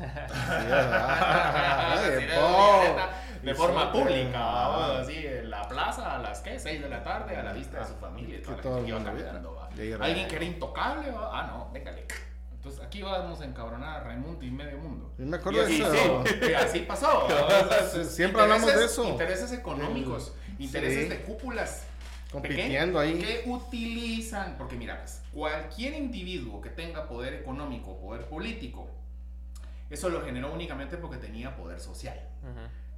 Ay, 0.00 1.92
Asesinando 1.92 2.46
un 2.46 2.52
milloneta 2.52 3.08
de 3.42 3.50
Y 3.50 3.54
forma 3.54 3.80
suerte. 3.92 3.98
pública, 4.00 4.38
Ah. 4.38 4.98
así 5.00 5.26
en 5.26 5.48
la 5.50 5.62
plaza 5.68 6.16
a 6.16 6.18
las 6.18 6.40
¿qué? 6.40 6.58
6 6.58 6.82
de 6.82 6.88
la 6.88 7.02
tarde 7.02 7.36
a 7.36 7.42
la 7.42 7.52
vista 7.52 7.78
de 7.80 7.86
su 7.86 7.94
familia. 7.94 8.38
y 8.38 8.42
Que 8.42 8.52
todo 8.54 8.82
que 8.82 8.88
iba 8.88 9.02
caminando, 9.04 9.54
va. 9.54 9.68
Alguien 10.04 10.28
que 10.28 10.36
era 10.36 10.44
intocable, 10.44 11.10
va. 11.10 11.30
ah 11.40 11.46
no, 11.46 11.70
véngale. 11.72 12.06
Entonces 12.60 12.82
aquí 12.82 13.00
vamos 13.00 13.40
a 13.40 13.46
encabronar 13.46 14.00
a 14.00 14.04
Raimundo 14.04 14.44
y 14.44 14.50
medio 14.50 14.76
mundo. 14.76 15.10
Yo 15.16 15.24
me 15.24 15.38
acuerdo 15.38 15.66
Y 15.66 15.78
de 15.78 15.84
así, 15.86 15.96
eso. 15.98 16.24
sí, 16.46 16.52
así 16.52 16.78
pasó. 16.80 17.26
Siempre 18.04 18.42
hablamos 18.42 18.74
de 18.74 18.84
eso. 18.84 19.08
Intereses 19.08 19.50
económicos, 19.52 20.34
intereses 20.58 21.04
Sí. 21.04 21.08
de 21.08 21.22
cúpulas 21.22 21.84
Compitiendo 22.30 22.98
ahí. 23.00 23.18
que 23.18 23.44
utilizan, 23.50 24.56
porque 24.58 24.76
mira, 24.76 24.98
pues, 24.98 25.22
cualquier 25.32 25.94
individuo 25.94 26.60
que 26.60 26.68
tenga 26.68 27.08
poder 27.08 27.32
económico, 27.32 27.98
poder 27.98 28.26
político, 28.26 28.90
eso 29.88 30.10
lo 30.10 30.20
generó 30.22 30.52
únicamente 30.52 30.98
porque 30.98 31.16
tenía 31.16 31.56
poder 31.56 31.80
social, 31.80 32.20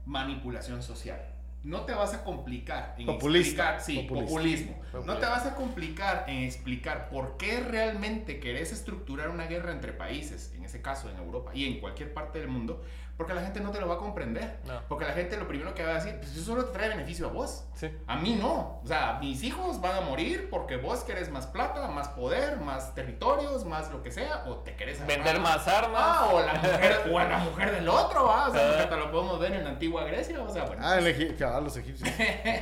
manipulación 0.07 0.83
social. 0.83 1.21
No 1.65 1.83
te 1.83 1.93
vas 1.95 2.13
a 2.13 2.25
complicar 2.25 2.97
en 2.99 3.07
Populista, 3.07 3.77
explicar, 3.77 3.81
sí, 3.81 4.09
populista. 4.09 4.31
populismo. 4.35 4.83
No 5.07 5.19
te 5.19 5.27
vas 5.27 5.47
a 5.47 5.55
complicar 5.55 6.25
en 6.27 6.43
explicar 6.43 7.09
por 7.09 7.37
qué 7.37 7.61
realmente 7.61 8.41
querés 8.41 8.73
estructurar 8.73 9.29
una 9.29 9.47
guerra 9.47 9.71
entre 9.73 9.93
países, 9.93 10.53
en 10.63 10.67
ese 10.67 10.81
caso 10.81 11.11
en 11.11 11.17
Europa 11.17 11.51
y 11.55 11.67
en 11.67 11.81
cualquier 11.81 12.15
parte 12.15 12.39
del 12.39 12.47
mundo, 12.49 12.83
porque 13.17 13.35
la 13.35 13.43
gente 13.43 13.61
no 13.61 13.71
te 13.71 13.81
lo 13.81 13.89
va 13.89 13.97
a 13.97 13.99
comprender. 13.99 14.61
No. 14.67 14.81
Porque 14.89 15.05
la 15.05 15.13
gente 15.13 15.37
lo 15.37 15.47
primero 15.47 15.75
que 15.75 15.85
va 15.85 15.91
a 15.91 15.95
decir, 15.95 16.17
pues 16.19 16.33
eso 16.33 16.45
solo 16.45 16.65
te 16.67 16.73
trae 16.73 16.89
beneficio 16.89 17.27
a 17.29 17.31
vos. 17.31 17.65
Sí. 17.75 17.91
A 18.07 18.17
mí 18.17 18.35
no. 18.41 18.81
O 18.83 18.87
sea, 18.87 19.19
mis 19.21 19.43
hijos 19.43 19.81
van 19.81 19.97
a 19.97 20.01
morir 20.01 20.49
porque 20.51 20.77
vos 20.77 21.01
querés 21.05 21.31
más 21.31 21.47
plata, 21.47 21.87
más 21.89 22.09
poder, 22.09 22.59
más 22.61 22.95
territorios, 22.95 23.65
más 23.67 23.91
lo 23.91 24.03
que 24.03 24.11
sea, 24.11 24.45
o 24.47 24.57
te 24.59 24.75
querés 24.77 25.01
agarrar- 25.01 25.17
Vender 25.17 25.41
más 25.41 25.69
armas. 25.69 26.01
Ah, 26.03 26.31
o 26.33 26.41
la 26.41 26.55
mujer, 26.55 27.01
o 27.13 27.19
a 27.19 27.25
la 27.25 27.39
mujer 27.51 27.73
del 27.73 27.89
otro, 27.89 28.25
¿va? 28.25 28.49
O 28.49 28.53
sea, 28.53 28.67
porque 28.69 28.83
hasta 28.85 28.97
lo 28.97 29.11
podemos 29.11 29.39
ver 29.41 29.53
en 29.53 29.65
la 29.65 29.71
antigua 29.71 30.05
Grecia, 30.05 30.41
o 30.43 30.49
sea, 30.49 30.65
bueno. 30.65 30.83
Ah, 30.85 30.99
Egip- 31.01 31.37
claro, 31.37 31.61
los 31.61 31.77
egipcios. 31.77 32.09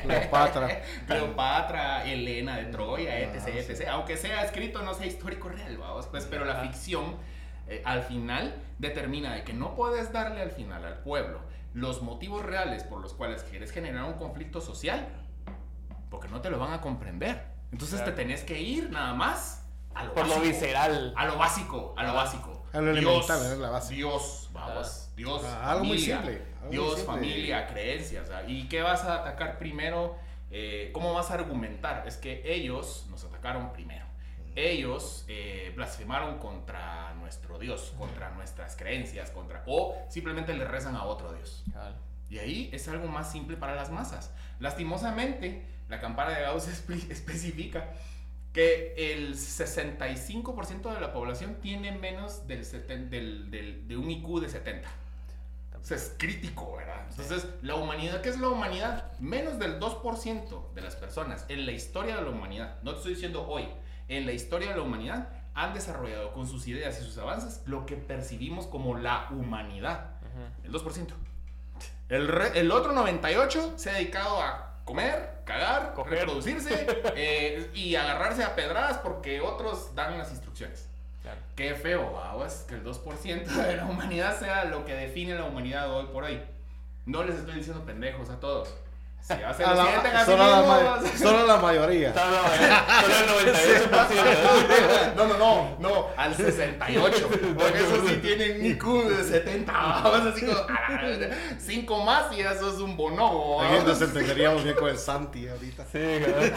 Cleopatra. 0.03 0.81
Cleopatra, 1.07 2.03
Helena 2.05 2.57
de 2.57 2.65
Troya, 2.65 3.19
etc, 3.19 3.35
Ah, 3.37 3.45
sí. 3.45 3.51
etc. 3.57 3.87
Aunque 3.89 4.17
sea 4.17 4.43
escrito, 4.43 4.81
no 4.81 4.93
sea 4.93 5.05
histórico 5.07 5.49
real, 5.49 5.77
vamos, 5.77 6.07
pues, 6.07 6.25
pero 6.29 6.45
la 6.45 6.55
ficción 6.55 7.15
eh, 7.71 7.81
al 7.85 8.03
final 8.03 8.53
determina 8.79 9.33
de 9.33 9.43
que 9.43 9.53
no 9.53 9.75
puedes 9.75 10.11
darle 10.11 10.41
al 10.41 10.51
final 10.51 10.83
al 10.85 10.99
pueblo 10.99 11.39
los 11.73 12.01
motivos 12.01 12.43
reales 12.43 12.83
por 12.83 12.99
los 13.01 13.13
cuales 13.13 13.43
quieres 13.43 13.71
generar 13.71 14.03
un 14.03 14.13
conflicto 14.13 14.59
social, 14.59 15.07
porque 16.09 16.27
no 16.27 16.41
te 16.41 16.49
lo 16.49 16.59
van 16.59 16.73
a 16.73 16.81
comprender. 16.81 17.45
Entonces 17.71 18.01
Claro. 18.01 18.11
te 18.15 18.21
tenés 18.23 18.43
que 18.43 18.59
ir 18.61 18.89
nada 18.89 19.13
más 19.13 19.65
a 19.95 20.03
lo 20.03 20.13
Por 20.13 20.23
lo 20.27 20.35
básico. 20.35 20.47
visceral. 20.49 21.13
A 21.15 21.25
lo 21.25 21.37
básico, 21.37 21.93
a 21.97 22.03
lo 22.03 22.13
básico. 22.13 22.65
A 22.73 22.81
lo 22.81 22.91
elemental, 22.91 23.51
es 23.51 23.57
la 23.57 23.69
base. 23.69 23.93
Dios, 23.95 24.49
vamos, 24.53 25.09
Dios, 25.15 25.41
Ah, 25.45 25.71
algo 25.71 25.85
muy 25.85 25.97
familia, 25.97 26.15
simple, 26.17 26.41
algo 26.55 26.61
muy 26.65 26.71
Dios, 26.71 26.95
simple. 26.95 27.05
familia, 27.05 27.67
creencias. 27.67 28.29
¿ah? 28.31 28.43
¿Y 28.47 28.67
qué 28.67 28.81
vas 28.81 29.03
a 29.05 29.15
atacar 29.15 29.57
primero? 29.57 30.15
Eh, 30.51 30.89
¿Cómo 30.93 31.13
vas 31.13 31.31
a 31.31 31.35
argumentar? 31.35 32.05
Es 32.07 32.17
que 32.17 32.41
ellos 32.45 33.07
nos 33.09 33.23
atacaron 33.23 33.71
primero. 33.73 34.00
Ellos 34.55 35.25
eh, 35.27 35.71
blasfemaron 35.75 36.37
contra 36.39 37.13
nuestro 37.15 37.57
Dios, 37.59 37.93
contra 37.97 38.31
nuestras 38.31 38.75
creencias, 38.75 39.31
contra 39.31 39.63
o 39.67 39.95
simplemente 40.09 40.53
le 40.53 40.65
rezan 40.65 40.95
a 40.95 41.05
otro 41.05 41.33
Dios. 41.33 41.63
Y 42.29 42.39
ahí 42.39 42.69
es 42.73 42.87
algo 42.87 43.07
más 43.07 43.31
simple 43.31 43.57
para 43.57 43.75
las 43.75 43.91
masas. 43.91 44.31
Lastimosamente, 44.59 45.65
la 45.89 45.99
campana 45.99 46.31
de 46.37 46.41
Gauss 46.43 46.67
espe- 46.87 47.09
especifica 47.11 47.89
que 48.53 48.93
el 49.13 49.35
65% 49.35 50.93
de 50.93 50.99
la 50.99 51.13
población 51.13 51.55
tiene 51.61 51.91
menos 51.93 52.47
del, 52.47 52.65
del- 53.09 53.49
del- 53.51 53.87
de 53.87 53.97
un 53.97 54.09
IQ 54.11 54.39
de 54.41 54.49
70. 54.49 54.89
O 55.79 55.83
sea, 55.83 55.97
es 55.97 56.13
crítico, 56.17 56.75
¿verdad? 56.77 57.07
Entonces, 57.09 57.47
la 57.63 57.75
humanidad, 57.75 58.21
¿qué 58.21 58.29
es 58.29 58.39
la 58.39 58.49
humanidad? 58.49 59.11
Menos 59.19 59.57
del 59.57 59.79
2% 59.79 60.73
de 60.75 60.81
las 60.81 60.95
personas 60.95 61.45
en 61.49 61.65
la 61.65 61.71
historia 61.71 62.17
de 62.17 62.21
la 62.21 62.29
humanidad, 62.29 62.75
no 62.83 62.91
te 62.91 62.97
estoy 62.97 63.13
diciendo 63.15 63.47
hoy, 63.47 63.67
en 64.17 64.25
la 64.25 64.31
historia 64.33 64.69
de 64.69 64.75
la 64.75 64.81
humanidad, 64.83 65.29
han 65.53 65.73
desarrollado 65.73 66.31
con 66.33 66.47
sus 66.47 66.67
ideas 66.67 66.99
y 67.01 67.03
sus 67.03 67.17
avances 67.17 67.61
lo 67.65 67.85
que 67.85 67.95
percibimos 67.97 68.67
como 68.67 68.97
la 68.97 69.27
humanidad. 69.31 70.11
El 70.63 70.71
2%. 70.71 71.07
El, 72.09 72.27
re- 72.27 72.59
el 72.59 72.71
otro 72.71 72.93
98% 72.93 73.77
se 73.77 73.89
ha 73.89 73.93
dedicado 73.93 74.41
a 74.41 74.75
comer, 74.85 75.41
cagar, 75.45 75.93
Coger. 75.93 76.19
reproducirse 76.19 76.85
eh, 77.15 77.69
y 77.73 77.95
agarrarse 77.95 78.43
a 78.43 78.55
pedradas 78.55 78.97
porque 78.97 79.39
otros 79.41 79.93
dan 79.95 80.17
las 80.17 80.31
instrucciones. 80.31 80.87
Claro. 81.21 81.39
Qué 81.55 81.75
feo, 81.75 82.11
vamos, 82.13 82.53
que 82.67 82.75
el 82.75 82.83
2% 82.83 83.45
de 83.45 83.77
la 83.77 83.85
humanidad 83.85 84.37
sea 84.39 84.65
lo 84.65 84.85
que 84.85 84.93
define 84.95 85.35
la 85.35 85.43
humanidad 85.45 85.91
hoy 85.93 86.07
por 86.07 86.23
hoy. 86.23 86.41
No 87.05 87.23
les 87.23 87.35
estoy 87.37 87.55
diciendo 87.55 87.85
pendejos 87.85 88.29
a 88.29 88.39
todos. 88.39 88.73
Si 89.21 89.27
se 89.27 89.33
A 89.63 89.73
lo 89.75 89.83
la- 89.83 90.25
solo, 90.25 90.37
la 90.47 90.57
mismo, 90.57 90.67
ma- 90.67 90.79
vas 90.83 91.05
a- 91.05 91.17
solo 91.17 91.45
la 91.47 91.57
mayoría. 91.57 92.13
Solo 92.13 93.39
el 93.39 93.49
98%. 93.49 95.15
No, 95.15 95.25
no, 95.27 95.37
no, 95.37 95.77
no, 95.79 96.07
al 96.17 96.35
68. 96.35 97.29
Porque 97.57 97.77
eso 97.79 98.07
sí 98.07 98.15
tienen 98.15 98.65
IQ 98.65 98.83
de 99.09 99.23
70. 99.23 99.71
Vamos 100.03 100.21
así 100.33 100.45
como 100.45 100.59
5 101.59 102.03
más 102.03 102.33
y 102.33 102.37
ya 102.37 102.57
sos 102.57 102.79
un 102.81 102.97
bonobo. 102.97 103.61
Aquí 103.61 103.85
nos 103.85 104.01
entenderíamos 104.01 104.63
bien 104.63 104.75
con 104.75 104.89
el 104.89 104.97
Santi 104.97 105.47
ahorita. 105.47 105.85
Sí, 105.91 105.99
cabal. 106.25 106.53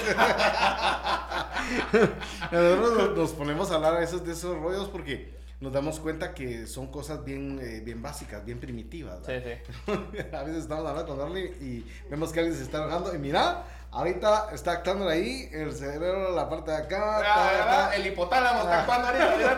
Nosotros 2.50 2.92
nos- 2.98 3.16
nos 3.16 3.30
ponemos 3.32 3.70
a 3.70 3.74
hablar 3.76 3.96
a 3.96 4.00
veces 4.00 4.24
de 4.24 4.32
esos 4.32 4.56
rollos 4.58 4.88
porque 4.88 5.34
nos 5.64 5.72
damos 5.72 5.98
cuenta 5.98 6.34
que 6.34 6.66
son 6.66 6.88
cosas 6.88 7.24
bien, 7.24 7.58
eh, 7.60 7.80
bien 7.80 8.00
básicas, 8.02 8.44
bien 8.44 8.60
primitivas. 8.60 9.18
Sí, 9.24 9.32
¿verdad? 9.32 9.58
sí. 9.86 9.92
a 10.36 10.42
veces 10.44 10.62
estamos 10.62 10.86
hablando 10.86 11.06
con 11.16 11.20
Orly 11.20 11.40
y 11.60 11.86
vemos 12.10 12.32
que 12.32 12.40
alguien 12.40 12.56
se 12.56 12.64
está 12.64 12.78
enojando 12.84 13.14
y 13.14 13.18
mira, 13.18 13.64
ahorita 13.90 14.48
está 14.52 14.72
actuando 14.72 15.08
ahí, 15.08 15.48
el 15.52 15.72
cerebro, 15.72 16.34
la 16.34 16.48
parte 16.48 16.70
de 16.70 16.76
acá. 16.76 17.18
Ah, 17.18 17.22
ta, 17.22 17.52
¿verdad? 17.52 17.88
ta. 17.90 17.96
El 17.96 18.06
hipotálamo 18.06 18.60
está 18.60 18.74
Ah. 18.76 18.80
actuando 18.80 19.08
ahorita. 19.08 19.36
Mira, 19.36 19.54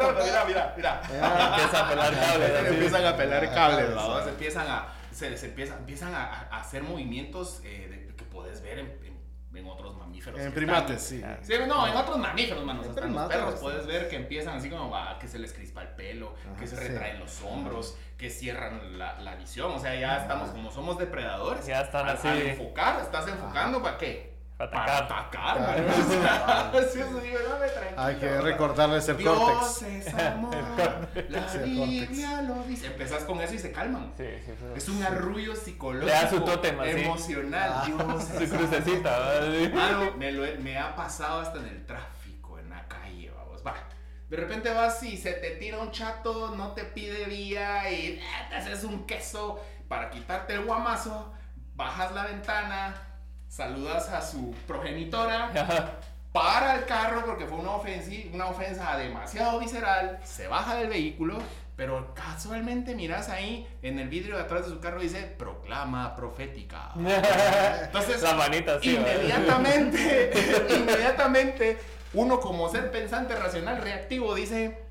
mira, 0.46 0.46
mira, 0.46 0.74
mira. 0.76 1.02
Empieza 1.50 1.84
a 1.84 1.88
pelar 1.90 2.14
cables. 2.14 2.66
empiezan 2.72 3.04
a 3.04 3.16
pelar 3.16 3.44
Ah, 3.44 3.54
cables. 3.54 4.24
Se 4.24 4.30
empiezan 4.30 4.66
a, 4.68 4.88
se, 5.12 5.36
se 5.36 5.46
empiezan, 5.46 5.78
empiezan 5.78 6.14
a, 6.14 6.24
a 6.50 6.60
hacer 6.60 6.82
movimientos 6.82 7.60
eh, 7.64 7.88
de- 7.90 8.14
que 8.14 8.24
puedes 8.24 8.62
ver 8.62 8.78
en, 8.78 9.05
en- 9.58 9.66
otros 9.66 9.96
mamíferos. 9.96 10.40
En 10.40 10.52
primates, 10.52 11.12
están- 11.12 11.38
sí. 11.42 11.54
Sí, 11.54 11.60
no, 11.66 11.86
en 11.86 11.96
otros 11.96 12.18
mamíferos, 12.18 12.64
mano. 12.64 12.82
En 12.82 12.88
Hasta 12.90 13.04
en 13.04 13.12
los 13.14 13.26
perros 13.28 13.54
puedes 13.60 13.86
ver 13.86 14.08
que 14.08 14.16
empiezan 14.16 14.56
así 14.56 14.70
como 14.70 14.94
ah, 14.96 15.18
que 15.20 15.28
se 15.28 15.38
les 15.38 15.52
crispa 15.52 15.82
el 15.82 15.88
pelo, 15.88 16.34
Ajá, 16.46 16.56
que 16.60 16.66
se 16.66 16.76
sí. 16.76 16.82
retraen 16.88 17.18
los 17.20 17.42
hombros, 17.42 17.96
que 18.16 18.30
cierran 18.30 18.98
la, 18.98 19.20
la 19.20 19.34
visión. 19.36 19.72
O 19.72 19.78
sea, 19.78 19.94
ya 19.94 20.18
estamos, 20.18 20.50
como 20.50 20.70
somos 20.70 20.98
depredadores. 20.98 21.66
Ya 21.66 21.80
están 21.82 22.08
al, 22.08 22.16
así. 22.16 22.28
Al 22.28 22.42
enfocar, 22.42 23.00
estás 23.00 23.26
enfocando 23.28 23.82
para 23.82 23.98
qué? 23.98 24.35
Para 24.56 24.96
Atacar. 24.96 25.02
atacar, 25.04 25.60
man. 25.60 25.86
O 25.90 26.10
sea, 26.10 26.72
sí, 26.92 27.00
eso 27.00 27.20
digo, 27.20 27.38
no. 27.48 27.56
Hay 28.02 28.16
que 28.16 28.40
recordarles 28.40 29.08
el 29.08 29.16
Dios 29.16 29.38
córtex. 29.38 29.82
es 29.82 30.14
amor, 30.14 30.54
la 31.28 31.48
Sí, 31.48 31.58
Biblia 31.64 32.42
lo 32.42 32.62
dice. 32.64 32.86
Empezás 32.88 33.24
con 33.24 33.40
eso 33.40 33.54
y 33.54 33.58
se 33.58 33.72
calman. 33.72 34.12
Sí, 34.16 34.24
sí, 34.44 34.52
sí. 34.58 34.64
Es 34.76 34.88
un 34.88 35.02
arrullo 35.02 35.54
psicológico. 35.56 36.06
Le 36.06 36.12
da 36.12 36.28
su 36.30 36.40
tótem. 36.40 36.78
Emocional. 36.82 37.70
Ah. 37.74 37.84
Dios 37.86 38.24
Su 38.50 38.56
crucecita, 38.56 39.18
¿verdad? 39.18 39.52
Sí. 39.52 39.68
Mano, 39.74 40.10
me, 40.18 40.32
lo 40.32 40.44
he- 40.44 40.56
me 40.58 40.78
ha 40.78 40.94
pasado 40.94 41.40
hasta 41.40 41.58
en 41.58 41.66
el 41.66 41.86
tráfico, 41.86 42.58
en 42.58 42.68
la 42.70 42.86
calle, 42.86 43.30
vamos. 43.36 43.62
Va. 43.66 43.74
De 44.28 44.36
repente 44.36 44.72
vas 44.72 45.02
y 45.02 45.16
se 45.16 45.32
te 45.32 45.50
tira 45.52 45.78
un 45.78 45.90
chato, 45.90 46.54
no 46.56 46.72
te 46.72 46.84
pide 46.84 47.24
vía 47.26 47.90
y 47.90 48.06
eh, 48.06 48.22
te 48.50 48.56
haces 48.56 48.84
un 48.84 49.06
queso 49.06 49.58
para 49.88 50.10
quitarte 50.10 50.54
el 50.54 50.64
guamazo. 50.64 51.32
Bajas 51.74 52.12
la 52.12 52.24
ventana, 52.24 52.94
saludas 53.56 54.10
a 54.10 54.20
su 54.20 54.50
progenitora, 54.66 55.50
para 56.32 56.74
el 56.76 56.84
carro 56.84 57.24
porque 57.24 57.46
fue 57.46 57.56
una, 57.58 57.70
ofensi- 57.70 58.30
una 58.34 58.46
ofensa 58.48 58.96
demasiado 58.98 59.58
visceral, 59.58 60.18
se 60.24 60.46
baja 60.46 60.74
del 60.74 60.88
vehículo, 60.88 61.38
pero 61.76 62.12
casualmente 62.14 62.94
miras 62.94 63.30
ahí 63.30 63.66
en 63.82 63.98
el 63.98 64.08
vidrio 64.08 64.36
de 64.36 64.42
atrás 64.42 64.66
de 64.66 64.72
su 64.72 64.80
carro 64.80 65.00
dice 65.00 65.22
proclama 65.38 66.14
profética. 66.14 66.90
Entonces, 67.82 68.20
La 68.22 68.34
manita 68.34 68.72
¿verdad? 68.74 68.84
inmediatamente, 68.84 70.32
inmediatamente, 70.76 71.78
uno 72.12 72.38
como 72.40 72.68
ser 72.68 72.90
pensante, 72.90 73.34
racional, 73.36 73.80
reactivo 73.80 74.34
dice, 74.34 74.82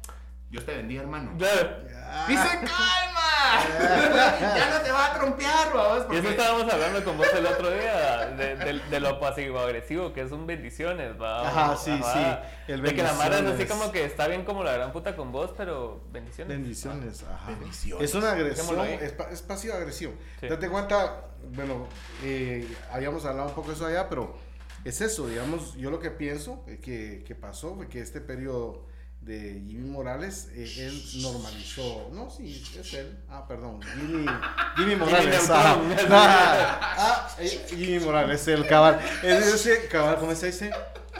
Dios 0.49 0.65
te 0.65 0.75
bendiga, 0.75 1.01
hermano. 1.03 1.31
Dice, 1.35 2.49
calma, 2.59 3.14
ya 4.57 4.69
no 4.77 4.81
te 4.83 4.91
va 4.91 5.05
a 5.07 5.13
trompear, 5.13 5.73
vamos. 5.73 5.97
Y 5.97 5.99
eso 5.99 6.07
porque- 6.07 6.29
estábamos 6.29 6.71
hablando 6.73 7.03
con 7.03 7.17
vos 7.17 7.27
el 7.35 7.45
otro 7.45 7.71
día, 7.71 8.27
de, 8.37 8.55
de- 8.55 8.79
de 8.79 8.99
lo 8.99 9.19
pasivo-agresivo, 9.19 10.13
que 10.13 10.27
son 10.27 10.45
bendiciones, 10.47 11.19
va. 11.21 11.47
Ajá, 11.47 11.77
sí, 11.77 11.91
sí, 12.13 12.71
el 12.71 12.81
de 12.81 12.95
que 12.95 13.03
la 13.03 13.13
mara 13.13 13.39
es 13.39 13.45
así 13.45 13.65
como 13.65 13.91
que 13.91 14.05
está 14.05 14.27
bien 14.27 14.45
como 14.45 14.63
la 14.63 14.73
gran 14.73 14.91
puta 14.91 15.15
con 15.15 15.31
vos, 15.31 15.51
pero 15.55 16.01
bendiciones. 16.11 16.55
Bendiciones, 16.57 17.23
ajá. 17.23 17.49
Bendiciones. 17.51 18.09
Es 18.09 18.15
una 18.15 18.31
agresión, 18.31 18.79
es, 18.85 19.11
pa- 19.13 19.29
es 19.31 19.41
pasiva 19.41 19.75
agresión. 19.75 20.13
Sí. 20.39 20.47
Date 20.47 20.69
cuenta, 20.69 21.25
bueno, 21.53 21.87
eh, 22.23 22.67
habíamos 22.91 23.25
hablado 23.25 23.49
un 23.49 23.55
poco 23.55 23.69
de 23.69 23.75
eso 23.75 23.85
allá, 23.85 24.09
pero 24.09 24.35
es 24.83 25.01
eso, 25.01 25.27
digamos, 25.27 25.73
yo 25.75 25.89
lo 25.91 25.99
que 25.99 26.11
pienso 26.11 26.63
eh, 26.67 26.79
que, 26.83 27.23
que 27.25 27.35
pasó 27.35 27.75
fue 27.75 27.87
que 27.87 28.01
este 28.01 28.21
periodo 28.21 28.85
de 29.25 29.63
Jimmy 29.67 29.89
Morales, 29.89 30.49
eh, 30.53 30.71
él 30.85 31.03
normalizó, 31.23 32.09
no, 32.13 32.29
sí, 32.29 32.63
es 32.79 32.93
él, 32.93 33.17
ah, 33.27 33.47
perdón, 33.47 33.81
Jimmy, 33.81 34.23
Jimmy 34.77 34.95
Morales. 34.95 35.49
Neutron. 35.49 35.95
ah, 36.11 37.35
eh, 37.39 37.65
Jimmy 37.69 37.99
Morales, 37.99 38.47
el 38.47 38.67
cabal, 38.67 38.99
es 39.23 39.47
ese 39.47 39.87
cabal, 39.87 40.19
¿cómo 40.19 40.35
se 40.35 40.47
dice? 40.47 40.69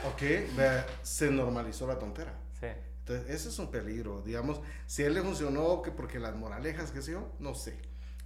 Ok, 0.08 0.22
vea, 0.56 0.86
se 1.02 1.32
normalizó 1.32 1.88
la 1.88 1.98
tontera. 1.98 2.32
Sí. 2.60 2.68
Entonces, 3.00 3.28
ese 3.28 3.50
es 3.50 3.58
un 3.58 3.72
peligro, 3.72 4.22
digamos, 4.22 4.62
si 4.86 5.02
a 5.02 5.08
él 5.08 5.16
le 5.16 5.24
funcionó, 5.24 5.82
que 5.82 5.90
porque 5.90 6.20
las 6.20 6.36
moralejas, 6.36 6.92
qué 6.92 7.02
sé 7.02 7.14
yo, 7.14 7.34
no 7.40 7.56
sé. 7.56 7.76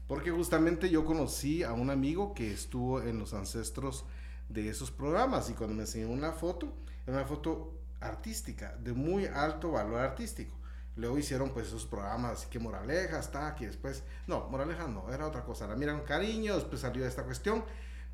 Porque 0.07 0.31
justamente 0.31 0.89
yo 0.89 1.05
conocí 1.05 1.63
a 1.63 1.71
un 1.71 1.89
amigo 1.89 2.33
que 2.33 2.51
estuvo 2.51 3.01
en 3.01 3.17
los 3.17 3.33
ancestros 3.33 4.03
de 4.49 4.67
esos 4.67 4.91
programas 4.91 5.49
y 5.49 5.53
cuando 5.53 5.75
me 5.75 5.83
enseñó 5.83 6.09
una 6.09 6.33
foto, 6.33 6.73
era 7.07 7.17
una 7.17 7.25
foto 7.25 7.78
artística, 8.01 8.75
de 8.77 8.93
muy 8.93 9.25
alto 9.25 9.71
valor 9.71 9.99
artístico. 10.01 10.55
Luego 10.95 11.17
hicieron 11.17 11.51
pues 11.51 11.67
esos 11.67 11.85
programas, 11.85 12.33
así 12.33 12.47
que 12.49 12.59
moralejas, 12.59 13.29
que 13.57 13.67
después, 13.67 14.03
no, 14.27 14.47
moralejas 14.49 14.89
no, 14.89 15.12
era 15.13 15.25
otra 15.27 15.43
cosa, 15.43 15.67
la 15.67 15.75
miran 15.75 16.01
cariño, 16.01 16.55
después 16.55 16.81
salió 16.81 17.05
esta 17.05 17.23
cuestión, 17.23 17.63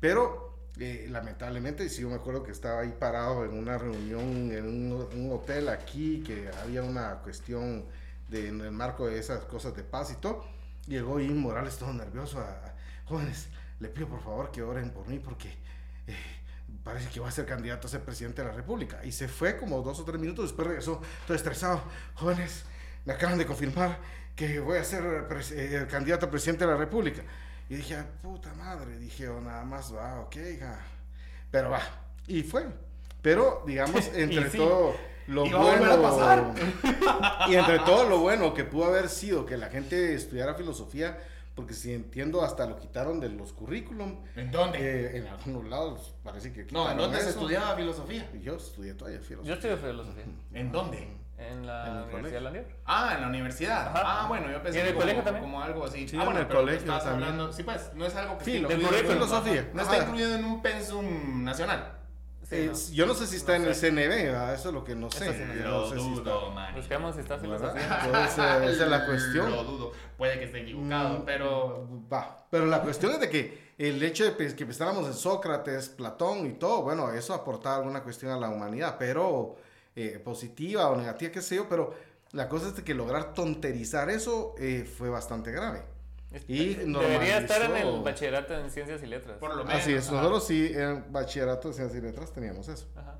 pero 0.00 0.54
eh, 0.78 1.06
lamentablemente, 1.10 1.88
sí, 1.88 2.02
yo 2.02 2.08
me 2.10 2.16
acuerdo 2.16 2.42
que 2.42 2.52
estaba 2.52 2.80
ahí 2.82 2.94
parado 2.98 3.44
en 3.44 3.58
una 3.58 3.78
reunión 3.78 4.52
en 4.52 4.66
un, 4.68 4.92
un 5.14 5.32
hotel 5.32 5.68
aquí, 5.68 6.22
que 6.22 6.48
había 6.62 6.82
una 6.82 7.16
cuestión 7.22 7.86
de, 8.28 8.48
en 8.48 8.60
el 8.60 8.72
marco 8.72 9.06
de 9.06 9.18
esas 9.18 9.44
cosas 9.44 9.74
de 9.74 9.82
paz 9.82 10.12
y 10.12 10.16
todo. 10.16 10.44
Llegó 10.86 11.18
Jim 11.18 11.38
Morales 11.38 11.78
todo 11.78 11.92
nervioso. 11.92 12.38
A, 12.40 12.50
a- 12.50 12.74
jóvenes, 13.06 13.48
le 13.80 13.88
pido 13.88 14.08
por 14.08 14.20
favor 14.22 14.50
que 14.50 14.62
oren 14.62 14.90
por 14.90 15.06
mí 15.08 15.18
porque 15.18 15.48
eh, 16.06 16.14
parece 16.86 17.08
que 17.10 17.18
va 17.18 17.28
a 17.28 17.32
ser 17.32 17.44
candidato 17.46 17.88
a 17.88 17.90
ser 17.90 18.00
presidente 18.02 18.42
de 18.42 18.48
la 18.48 18.54
República. 18.54 19.00
Y 19.04 19.10
se 19.10 19.26
fue 19.26 19.56
como 19.58 19.82
dos 19.82 19.98
o 19.98 20.04
tres 20.04 20.20
minutos, 20.20 20.44
después 20.44 20.68
regresó 20.68 21.02
todo 21.26 21.36
estresado. 21.36 21.82
Jóvenes, 22.14 22.62
me 23.04 23.12
acaban 23.12 23.36
de 23.38 23.44
confirmar 23.44 23.98
que 24.36 24.60
voy 24.60 24.78
a 24.78 24.84
ser 24.84 25.02
eh, 25.52 25.74
el 25.82 25.88
candidato 25.88 26.26
a 26.26 26.30
presidente 26.30 26.64
de 26.64 26.70
la 26.70 26.76
República. 26.76 27.22
Y 27.68 27.74
dije, 27.74 27.96
"Ah, 27.96 28.06
puta 28.22 28.54
madre, 28.54 28.98
dije, 29.00 29.28
oh, 29.28 29.40
nada 29.40 29.64
más 29.64 29.92
va, 29.92 30.20
ok, 30.20 30.36
hija. 30.54 30.78
Pero 31.50 31.70
va, 31.70 31.80
y 32.28 32.44
fue. 32.44 32.66
Pero, 33.20 33.64
digamos, 33.66 34.06
entre 34.14 34.48
sí. 34.50 34.56
todo 34.58 34.94
lo 35.26 35.44
Y 35.44 35.50
va 35.50 35.58
a 35.74 35.76
bueno. 35.78 36.02
pasar. 36.02 36.54
y 37.48 37.56
entre 37.56 37.80
todo 37.80 38.08
lo 38.08 38.18
bueno 38.20 38.54
que 38.54 38.62
pudo 38.62 38.84
haber 38.84 39.08
sido 39.08 39.44
que 39.44 39.56
la 39.56 39.70
gente 39.70 40.14
estudiara 40.14 40.54
filosofía, 40.54 41.18
porque 41.56 41.74
si 41.74 41.92
entiendo, 41.92 42.42
hasta 42.44 42.66
lo 42.66 42.76
quitaron 42.78 43.18
de 43.18 43.30
los 43.30 43.52
currículum. 43.52 44.20
¿En 44.36 44.50
dónde? 44.52 44.78
eh, 44.78 45.16
en 45.16 45.26
algunos 45.26 45.64
lados 45.64 46.14
parece 46.22 46.52
que. 46.52 46.66
no, 46.70 46.88
¿en 46.90 46.96
dónde 46.98 47.18
se 47.20 47.30
estudiaba 47.30 47.74
filosofía? 47.74 48.30
Yo 48.40 48.54
estudié 48.56 48.94
todavía 48.94 49.18
filosofía. 49.20 49.48
Yo 49.48 49.54
estudio 49.54 49.76
filosofía 49.78 50.24
¿En 50.52 50.70
dónde? 50.70 51.08
en 51.38 51.66
la 51.66 51.86
En 51.86 51.92
el 51.92 51.98
Universidad 51.98 52.10
colegio. 52.12 52.38
de 52.38 52.40
Landívar. 52.40 52.68
Ah, 52.86 53.12
en 53.14 53.20
la 53.20 53.28
universidad. 53.28 53.88
Ajá. 53.88 54.02
Ah, 54.04 54.26
bueno, 54.28 54.50
yo 54.50 54.62
pensé 54.62 54.78
¿Y 54.78 54.80
en 54.82 54.86
el 54.86 54.92
como, 54.94 55.02
colegio 55.02 55.22
también? 55.22 55.42
como 55.44 55.62
algo 55.62 55.84
así. 55.84 56.08
Sí, 56.08 56.16
ah, 56.16 56.20
en 56.20 56.24
bueno, 56.26 56.40
el 56.40 56.46
pero 56.46 56.60
colegio 56.60 56.86
también. 56.86 57.12
hablando. 57.14 57.52
Sí, 57.52 57.62
pues, 57.62 57.90
no 57.94 58.06
es 58.06 58.16
algo 58.16 58.38
que 58.38 58.44
Sí, 58.46 58.56
esté 58.56 58.68
del 58.68 58.80
incluido 58.82 59.02
en- 59.10 59.12
filosofía. 59.12 59.70
No 59.74 59.82
está 59.82 59.98
incluido 59.98 60.34
en 60.34 60.44
un 60.46 60.62
pensum 60.62 61.44
nacional. 61.44 61.95
Sí, 62.48 62.54
Eh, 62.54 62.70
no. 62.72 62.78
Yo 62.94 63.06
no 63.06 63.14
sé 63.14 63.26
si 63.26 63.36
está 63.36 63.58
No 63.58 63.64
en 63.64 63.68
el 63.70 63.74
sé. 63.74 63.88
CNB, 63.90 64.08
¿verdad? 64.26 64.54
eso 64.54 64.68
es 64.68 64.74
lo 64.74 64.84
que 64.84 64.94
no 64.94 65.10
sé. 65.10 65.32
Sí. 65.32 65.40
Yo 65.58 65.64
Lo 65.68 65.80
no 65.80 65.88
sé 65.88 65.98
si 66.00 66.12
está. 66.12 66.30
dudo, 66.30 66.50
man. 66.52 66.74
Busquemos 66.74 67.14
si 67.14 67.20
está 67.22 67.36
¿Verdad? 67.36 67.74
filosofía. 67.74 68.00
Entonces, 68.04 68.38
eh, 68.38 68.70
esa 68.72 68.84
es 68.84 68.90
la 68.90 69.06
cuestión. 69.06 69.50
Lo 69.50 69.64
dudo. 69.64 69.92
Puede 70.16 70.38
que 70.38 70.44
esté 70.44 70.60
equivocado, 70.62 71.18
Mm, 71.18 71.22
pero. 71.24 71.88
Va, 72.12 72.46
pero 72.50 72.66
la 72.66 72.82
cuestión 72.82 73.12
es 73.12 73.20
de 73.20 73.28
que 73.30 73.66
el 73.78 74.02
hecho 74.02 74.24
de 74.24 74.54
que 74.54 74.64
pensáramos 74.64 75.06
en 75.06 75.14
Sócrates, 75.14 75.88
Platón 75.88 76.46
y 76.46 76.52
todo, 76.52 76.82
bueno, 76.82 77.10
eso 77.12 77.34
aportaba 77.34 77.76
alguna 77.76 78.02
cuestión 78.02 78.30
a 78.32 78.36
la 78.38 78.48
humanidad, 78.48 78.96
pero 78.98 79.56
eh, 79.96 80.20
positiva 80.24 80.88
o 80.90 80.96
negativa, 80.96 81.32
qué 81.32 81.42
sé 81.42 81.56
yo, 81.56 81.68
pero 81.68 81.94
la 82.32 82.48
cosa 82.48 82.68
es 82.68 82.76
de 82.76 82.84
que 82.84 82.94
lograr 82.94 83.34
tonterizar 83.34 84.08
eso 84.10 84.54
eh, 84.58 84.84
fue 84.96 85.10
bastante 85.10 85.50
grave. 85.52 85.82
Y 86.48 86.74
Debería 86.74 87.38
estar 87.38 87.62
en 87.62 87.76
el 87.76 88.00
bachillerato 88.02 88.54
en 88.58 88.70
ciencias 88.70 89.02
y 89.02 89.06
letras. 89.06 89.38
Por 89.38 89.54
lo 89.54 89.64
menos. 89.64 89.80
Así 89.80 89.94
es, 89.94 90.06
ajá. 90.08 90.16
nosotros 90.16 90.46
sí 90.46 90.70
en 90.74 91.10
bachillerato 91.12 91.68
de 91.68 91.74
ciencias 91.74 92.02
y 92.02 92.06
letras 92.06 92.32
teníamos 92.32 92.68
eso. 92.68 92.86
Ajá. 92.96 93.14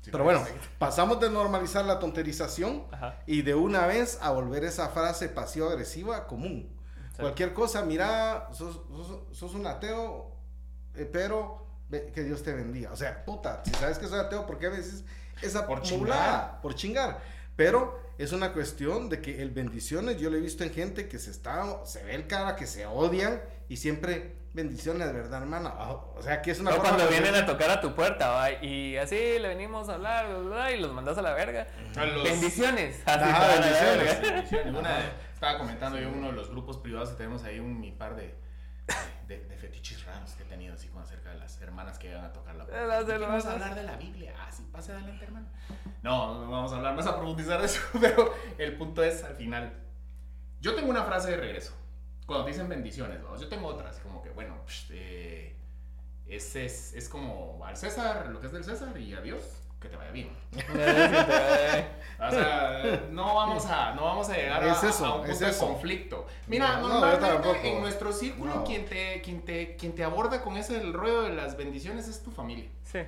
Sí, 0.00 0.10
Pero 0.10 0.24
bueno, 0.24 0.42
pasamos 0.78 1.20
de 1.20 1.30
normalizar 1.30 1.84
la 1.84 1.98
tonterización 2.00 2.86
Ajá. 2.90 3.20
y 3.26 3.42
de 3.42 3.54
una 3.54 3.86
vez 3.86 4.18
a 4.20 4.30
volver 4.32 4.64
esa 4.64 4.88
frase 4.88 5.28
pasivo-agresiva 5.28 6.26
común. 6.26 6.76
Sí. 7.14 7.20
Cualquier 7.20 7.52
cosa, 7.54 7.84
mira, 7.84 8.48
sos, 8.52 8.80
sos- 8.90 9.20
sos 9.36 9.54
un 9.54 9.66
ateo, 9.66 10.34
eh, 10.96 11.08
pero 11.12 11.66
ve- 11.88 12.10
que 12.12 12.24
Dios 12.24 12.42
te 12.42 12.52
bendiga. 12.52 12.90
O 12.90 12.96
sea, 12.96 13.24
puta, 13.24 13.62
si 13.64 13.70
sabes 13.72 13.98
que 13.98 14.08
soy 14.08 14.18
ateo, 14.18 14.44
¿por 14.46 14.58
qué 14.58 14.70
me 14.70 14.78
dices 14.78 15.04
esa 15.40 15.66
Por 15.66 15.86
mulada? 15.92 16.60
Por 16.62 16.74
chingar. 16.74 17.20
Pero 17.54 18.00
es 18.18 18.32
una 18.32 18.52
cuestión 18.52 19.08
de 19.08 19.20
que 19.20 19.42
el 19.42 19.50
bendiciones, 19.50 20.18
yo 20.20 20.30
lo 20.30 20.36
he 20.36 20.40
visto 20.40 20.64
en 20.64 20.72
gente 20.72 21.08
que 21.08 21.18
se 21.18 21.30
está, 21.30 21.84
se 21.84 22.02
ve 22.04 22.14
el 22.14 22.26
cara, 22.26 22.56
que 22.56 22.66
se 22.66 22.86
odian 22.86 23.42
y 23.68 23.76
siempre 23.78 24.36
bendiciones, 24.54 25.06
de 25.06 25.14
verdad, 25.14 25.40
hermana. 25.42 25.72
O 25.80 26.20
sea, 26.22 26.42
que 26.42 26.50
es 26.50 26.60
una 26.60 26.70
O 26.72 26.74
forma 26.74 26.90
cuando 26.90 27.06
de- 27.06 27.18
vienen 27.20 27.34
a 27.42 27.46
tocar 27.46 27.70
a 27.70 27.80
tu 27.80 27.94
puerta, 27.94 28.28
va, 28.28 28.52
y 28.62 28.96
así 28.98 29.16
le 29.16 29.48
venimos 29.48 29.88
a 29.88 29.94
hablar, 29.94 30.28
bla, 30.28 30.38
bla, 30.40 30.72
y 30.72 30.78
los 30.80 30.92
mandas 30.92 31.16
a 31.16 31.22
la 31.22 31.32
verga. 31.32 31.66
A 31.96 32.04
los- 32.04 32.22
Bendiciones. 32.24 33.00
Así 33.06 33.24
Ajá, 33.24 33.44
a 33.44 33.48
la 33.48 33.54
bendiciones. 33.54 34.20
verga. 34.20 34.30
Bendiciones. 34.34 34.74
Una 34.74 34.98
de- 34.98 35.04
estaba 35.34 35.58
comentando 35.58 35.98
yo 35.98 36.08
en 36.08 36.14
uno 36.18 36.26
de 36.28 36.32
los 36.34 36.50
grupos 36.50 36.76
privados 36.78 37.10
que 37.10 37.16
tenemos 37.16 37.42
ahí 37.44 37.58
un 37.60 37.80
mi 37.80 37.92
par 37.92 38.14
de, 38.14 38.34
de, 39.32 39.48
de 39.48 39.56
fetiches 39.56 40.04
raros 40.04 40.32
que 40.32 40.42
he 40.42 40.46
tenido 40.46 40.74
así 40.74 40.88
como 40.88 41.00
acerca 41.00 41.30
de 41.30 41.38
las 41.38 41.60
hermanas 41.60 41.98
que 41.98 42.10
iban 42.10 42.24
a 42.24 42.32
tocar 42.32 42.54
la 42.54 42.64
las 42.64 43.04
¿Qué 43.04 43.18
Vamos 43.18 43.46
a 43.46 43.52
hablar 43.52 43.74
de 43.74 43.82
la 43.82 43.96
Biblia. 43.96 44.34
Ah, 44.38 44.50
sí, 44.50 44.68
pase 44.70 44.92
adelante, 44.92 45.24
hermano. 45.24 45.46
No, 46.02 46.44
no 46.44 46.50
vamos 46.50 46.72
a 46.72 46.76
hablar 46.76 46.94
más 46.94 47.06
a 47.06 47.16
profundizar 47.16 47.60
de 47.60 47.66
eso, 47.66 47.80
pero 48.00 48.34
el 48.58 48.76
punto 48.76 49.02
es 49.02 49.24
al 49.24 49.36
final. 49.36 49.72
Yo 50.60 50.74
tengo 50.74 50.90
una 50.90 51.04
frase 51.04 51.30
de 51.30 51.36
regreso. 51.38 51.74
Cuando 52.26 52.44
te 52.44 52.52
dicen 52.52 52.68
bendiciones, 52.68 53.22
vamos. 53.22 53.40
Yo 53.40 53.48
tengo 53.48 53.68
otra, 53.68 53.90
así 53.90 54.00
como 54.02 54.22
que, 54.22 54.30
bueno, 54.30 54.62
psh, 54.66 54.90
eh, 54.92 55.56
es, 56.26 56.54
es, 56.56 56.94
es 56.94 57.08
como 57.08 57.64
al 57.64 57.76
César, 57.76 58.28
lo 58.28 58.40
que 58.40 58.46
es 58.46 58.52
del 58.52 58.64
César, 58.64 58.96
y 58.98 59.14
a 59.14 59.20
Dios, 59.20 59.61
que 59.82 59.88
te 59.88 59.96
vaya 59.96 60.10
bien. 60.12 60.30
O 62.24 62.30
sea, 62.30 63.00
no 63.10 63.34
vamos 63.34 63.66
a, 63.66 63.94
no 63.94 64.04
vamos 64.04 64.28
a 64.28 64.36
llegar 64.36 64.62
a, 64.62 64.70
Es 64.72 64.84
eso, 64.84 65.04
a 65.06 65.14
un 65.16 65.22
es 65.24 65.30
punto 65.30 65.44
de 65.44 65.50
eso. 65.50 65.66
conflicto. 65.66 66.26
Mira, 66.46 66.76
No, 66.76 66.82
no, 66.82 66.88
normalmente 67.00 67.26
tampoco. 67.26 67.58
en 67.64 67.80
nuestro 67.80 68.12
círculo 68.12 68.54
No. 68.54 68.64
quien, 68.64 68.84
te, 68.84 69.20
quien, 69.22 69.42
te, 69.42 69.74
quien 69.74 69.92
te 69.92 70.04
aborda 70.04 70.40
con 70.40 70.56
ese 70.56 70.76
el 70.80 70.92
rollo 70.92 71.22
de 71.22 71.30
las 71.30 71.56
bendiciones 71.56 72.06
es 72.06 72.22
tu 72.22 72.30
familia. 72.30 72.66
Sí. 72.84 73.00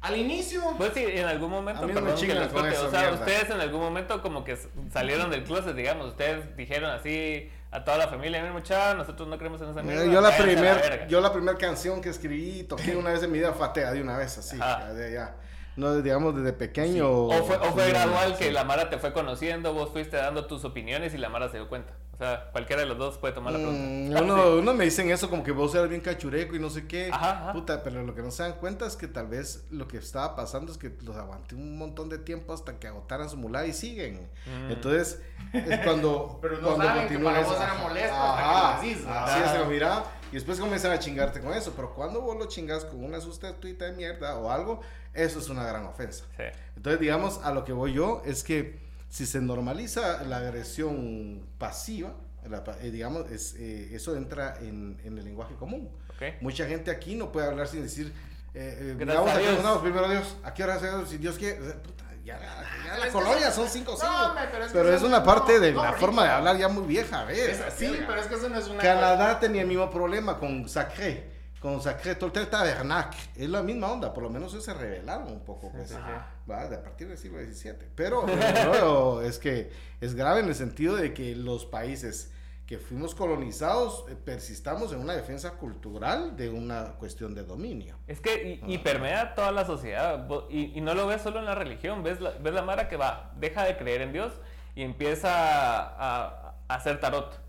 Al 0.00 0.16
inicio. 0.16 0.60
Pues 0.76 0.92
sí, 0.94 1.04
en 1.06 1.24
algún 1.26 1.50
momento, 1.50 1.84
A 1.84 1.86
mí 1.86 1.92
no 1.92 2.00
me 2.00 2.06
perdón 2.06 2.20
que 2.20 2.26
chingan 2.26 2.42
les 2.42 2.52
corte, 2.52 2.68
eso, 2.70 2.86
o 2.86 2.90
sea, 2.90 3.00
mierda. 3.02 3.18
ustedes 3.20 3.50
en 3.50 3.60
algún 3.60 3.80
momento 3.80 4.20
como 4.20 4.42
que 4.42 4.58
salieron 4.92 5.30
del 5.30 5.44
closet, 5.44 5.76
digamos, 5.76 6.08
ustedes 6.08 6.56
dijeron 6.56 6.90
así 6.90 7.48
a 7.70 7.84
toda 7.84 7.96
la 7.96 8.08
familia, 8.08 8.40
miren 8.40 8.54
mucha, 8.54 8.94
nosotros 8.94 9.28
no 9.28 9.38
creemos 9.38 9.60
en 9.62 9.70
esa 9.70 9.82
mierda. 9.82 10.04
Yo 10.04 10.20
la 10.20 10.28
a 10.28 10.30
la 10.32 10.36
primer, 10.36 10.74
verga". 10.80 11.06
yo 11.06 11.20
la 11.20 11.32
primera 11.32 11.56
canción 11.56 12.00
que 12.00 12.08
escribí 12.08 12.60
y 12.60 12.64
toqué 12.64 12.96
una 12.96 13.10
vez 13.10 13.22
en 13.22 13.30
mi 13.30 13.38
vida 13.38 13.52
fue 13.52 13.66
atea 13.66 13.92
de 13.92 14.00
una 14.02 14.16
vez, 14.16 14.36
así, 14.38 14.56
Ajá. 14.60 14.80
ya, 14.88 14.94
de- 14.94 15.12
ya. 15.12 15.34
No, 15.76 15.94
digamos, 16.00 16.34
desde 16.34 16.52
pequeño. 16.52 17.08
O 17.10 17.44
fue, 17.44 17.56
o 17.56 17.64
fue 17.72 17.84
sí, 17.86 17.90
gradual 17.90 18.32
sí. 18.36 18.44
que 18.44 18.50
la 18.52 18.64
Mara 18.64 18.88
te 18.90 18.98
fue 18.98 19.12
conociendo, 19.12 19.72
vos 19.74 19.90
fuiste 19.90 20.16
dando 20.16 20.46
tus 20.46 20.64
opiniones 20.64 21.12
y 21.14 21.18
la 21.18 21.28
Mara 21.28 21.48
se 21.50 21.58
dio 21.58 21.68
cuenta. 21.68 21.92
O 22.14 22.18
sea, 22.18 22.48
cualquiera 22.50 22.80
de 22.80 22.88
los 22.88 22.96
dos 22.96 23.18
puede 23.18 23.34
tomar 23.34 23.52
la 23.52 23.58
Mm, 23.58 23.62
pregunta. 24.10 24.22
uno, 24.22 24.56
uno 24.56 24.72
me 24.72 24.84
dicen 24.84 25.10
eso 25.10 25.28
como 25.28 25.42
que 25.44 25.52
vos 25.52 25.74
eres 25.74 25.90
bien 25.90 26.00
cachureco 26.00 26.56
y 26.56 26.58
no 26.58 26.70
sé 26.70 26.86
qué. 26.86 27.10
Ajá, 27.12 27.30
ajá. 27.42 27.52
Puta, 27.52 27.82
pero 27.82 28.02
lo 28.04 28.14
que 28.14 28.22
no 28.22 28.30
se 28.30 28.42
dan 28.42 28.54
cuenta 28.54 28.86
es 28.86 28.96
que 28.96 29.06
tal 29.06 29.26
vez 29.26 29.66
lo 29.70 29.86
que 29.86 29.98
estaba 29.98 30.34
pasando 30.34 30.72
es 30.72 30.78
que 30.78 30.96
los 31.02 31.14
aguanté 31.14 31.54
un 31.56 31.76
montón 31.76 32.08
de 32.08 32.16
tiempo 32.16 32.54
hasta 32.54 32.78
que 32.78 32.86
agotaran 32.86 33.28
su 33.28 33.36
mulada 33.36 33.66
y 33.66 33.74
siguen. 33.74 34.30
Mm. 34.46 34.70
Entonces, 34.72 35.20
es 35.52 35.78
cuando. 35.80 36.38
Pero 36.42 36.56
no 36.56 36.68
cuando 36.68 36.84
saben 36.86 37.08
que 37.08 37.18
para 37.18 37.40
vos 37.42 37.54
era 37.60 37.74
molesto 37.74 38.16
Ajá, 38.16 38.68
hasta 38.76 38.80
que 38.80 38.86
lo 38.86 38.92
decís. 38.94 39.06
Así 39.10 39.42
es, 39.44 39.50
se 39.50 39.58
lo 39.58 39.66
mira. 39.66 40.04
Y 40.30 40.34
después 40.34 40.58
comienzan 40.58 40.92
a 40.92 40.98
chingarte 40.98 41.40
con 41.40 41.52
eso. 41.52 41.72
Pero 41.76 41.94
cuando 41.94 42.20
vos 42.20 42.36
lo 42.36 42.46
chingas 42.46 42.84
con 42.84 43.04
una 43.04 43.20
sustituta 43.20 43.84
de 43.86 43.92
mierda 43.92 44.36
o 44.38 44.50
algo, 44.50 44.80
eso 45.14 45.38
es 45.38 45.48
una 45.48 45.64
gran 45.64 45.84
ofensa. 45.86 46.24
Sí. 46.36 46.44
Entonces, 46.76 47.00
digamos, 47.00 47.40
a 47.42 47.52
lo 47.52 47.64
que 47.64 47.72
voy 47.72 47.92
yo 47.94 48.22
es 48.24 48.42
que 48.42 48.78
si 49.08 49.24
se 49.26 49.40
normaliza 49.40 50.22
la 50.24 50.38
agresión 50.38 51.46
pasiva, 51.58 52.14
la 52.48 52.64
eh, 52.80 52.90
digamos, 52.90 53.30
es, 53.30 53.54
eh, 53.58 53.94
eso 53.94 54.16
entra 54.16 54.56
en, 54.60 54.98
en 55.04 55.18
el 55.18 55.24
lenguaje 55.24 55.54
común. 55.54 55.90
Ok. 56.10 56.40
Mucha 56.40 56.66
gente 56.66 56.90
aquí 56.90 57.14
no 57.14 57.32
puede 57.32 57.46
hablar 57.46 57.68
sin 57.68 57.82
decir, 57.82 58.12
eh, 58.54 58.78
eh, 58.80 58.94
Gracias 58.98 59.34
digamos, 59.36 59.66
a 59.66 59.70
Dios. 59.72 59.78
primero 59.82 60.08
Dios, 60.08 60.36
¿a 60.42 60.54
qué 60.54 60.64
hora 60.64 60.78
se 60.78 61.06
Si 61.06 61.18
Dios 61.18 61.36
quiere, 61.36 61.56
puta, 61.56 62.04
ya, 62.26 62.38
ya 62.84 62.98
la 62.98 63.06
que 63.06 63.12
colonia 63.12 63.50
son 63.50 63.68
cinco 63.68 63.92
No, 63.92 63.96
siglos. 63.98 64.20
hombre, 64.26 64.44
pero 64.72 64.92
es 64.94 65.02
una 65.02 65.22
parte 65.22 65.60
de 65.60 65.72
la 65.72 65.92
forma 65.94 66.24
de 66.24 66.30
hablar 66.30 66.56
ya 66.58 66.68
muy 66.68 66.84
vieja, 66.84 67.20
a 67.20 67.24
ver. 67.24 67.50
Es 67.50 67.60
así, 67.60 67.86
verga. 67.86 68.06
pero 68.08 68.20
es 68.20 68.26
que 68.26 68.34
eso 68.34 68.48
no 68.48 68.58
es 68.58 68.68
una. 68.68 68.82
Canadá 68.82 69.38
tenía 69.40 69.62
el 69.62 69.68
mismo 69.68 69.88
problema 69.90 70.38
con 70.38 70.68
Sacré. 70.68 71.34
Con 71.60 71.80
Sacré, 71.82 72.14
todo 72.16 72.30
el 72.38 72.48
tabernac. 72.48 73.14
Es 73.34 73.48
la 73.48 73.62
misma 73.62 73.90
onda, 73.90 74.12
por 74.12 74.22
lo 74.24 74.30
menos 74.30 74.52
ellos 74.52 74.64
se 74.64 74.74
rebelaron 74.74 75.28
un 75.28 75.40
poco. 75.44 75.70
Pues, 75.72 75.88
sí, 75.88 75.94
sí. 75.94 76.50
¿va? 76.50 76.68
De 76.68 76.76
a 76.76 76.82
partir 76.82 77.08
del 77.08 77.16
siglo 77.16 77.38
XVII. 77.38 77.74
Pero 77.96 79.22
es 79.22 79.38
que 79.38 79.72
es 80.00 80.14
grave 80.14 80.40
en 80.40 80.48
el 80.48 80.54
sentido 80.54 80.96
de 80.96 81.14
que 81.14 81.34
los 81.34 81.64
países 81.64 82.30
que 82.66 82.78
fuimos 82.78 83.14
colonizados 83.14 84.04
eh, 84.08 84.16
persistamos 84.16 84.92
en 84.92 84.98
una 84.98 85.14
defensa 85.14 85.52
cultural 85.52 86.36
de 86.36 86.50
una 86.50 86.94
cuestión 86.98 87.34
de 87.34 87.44
dominio. 87.44 87.96
Es 88.08 88.20
que 88.20 88.60
y, 88.66 88.74
y 88.74 88.78
permea 88.78 89.34
toda 89.34 89.52
la 89.52 89.64
sociedad. 89.64 90.28
Y, 90.50 90.76
y 90.76 90.80
no 90.80 90.94
lo 90.94 91.06
ves 91.06 91.22
solo 91.22 91.38
en 91.38 91.44
la 91.44 91.54
religión. 91.54 92.02
Ves 92.02 92.20
la, 92.20 92.30
ves 92.30 92.52
la 92.52 92.62
Mara 92.62 92.88
que 92.88 92.96
va, 92.96 93.32
deja 93.36 93.64
de 93.64 93.76
creer 93.76 94.02
en 94.02 94.12
Dios 94.12 94.32
y 94.74 94.82
empieza 94.82 95.30
a, 95.30 96.54
a 96.68 96.74
hacer 96.74 97.00
tarot. 97.00 97.45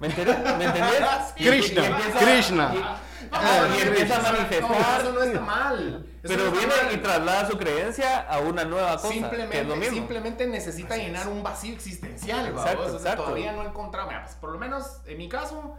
¿Me 0.00 0.06
entendés? 0.06 0.36
Krishna, 1.36 1.86
empieza- 1.86 2.18
Krishna. 2.18 2.72
y- 2.74 2.84
Ah, 3.32 3.68
y 3.78 3.82
empieza 3.86 4.16
a 4.16 4.22
No, 4.22 4.32
manifestar. 4.32 5.00
eso 5.02 5.12
no 5.12 5.22
está 5.22 5.40
mal. 5.40 6.04
Eso 6.20 6.34
Pero 6.34 6.44
no 6.46 6.50
viene 6.50 6.66
mal. 6.66 6.92
y 6.94 6.96
traslada 6.96 7.48
su 7.48 7.58
creencia 7.58 8.20
a 8.28 8.38
una 8.40 8.64
nueva 8.64 8.96
cosa. 8.96 9.08
que 9.08 9.14
es 9.14 9.20
lo 9.22 9.28
Simplemente, 9.30 9.76
mismo. 9.76 9.94
simplemente 9.94 10.46
necesita 10.48 10.96
llenar 10.96 11.28
un 11.28 11.40
vacío 11.40 11.72
existencial, 11.72 12.46
Exacto, 12.48 12.80
¿va? 12.80 12.86
O 12.86 12.88
sea, 12.88 12.98
exacto. 12.98 13.22
todavía 13.22 13.52
no 13.52 13.62
he 13.62 13.66
encontrado, 13.66 14.08
mira, 14.08 14.24
pues, 14.24 14.34
por 14.34 14.50
lo 14.50 14.58
menos 14.58 15.00
en 15.06 15.16
mi 15.18 15.28
caso, 15.28 15.76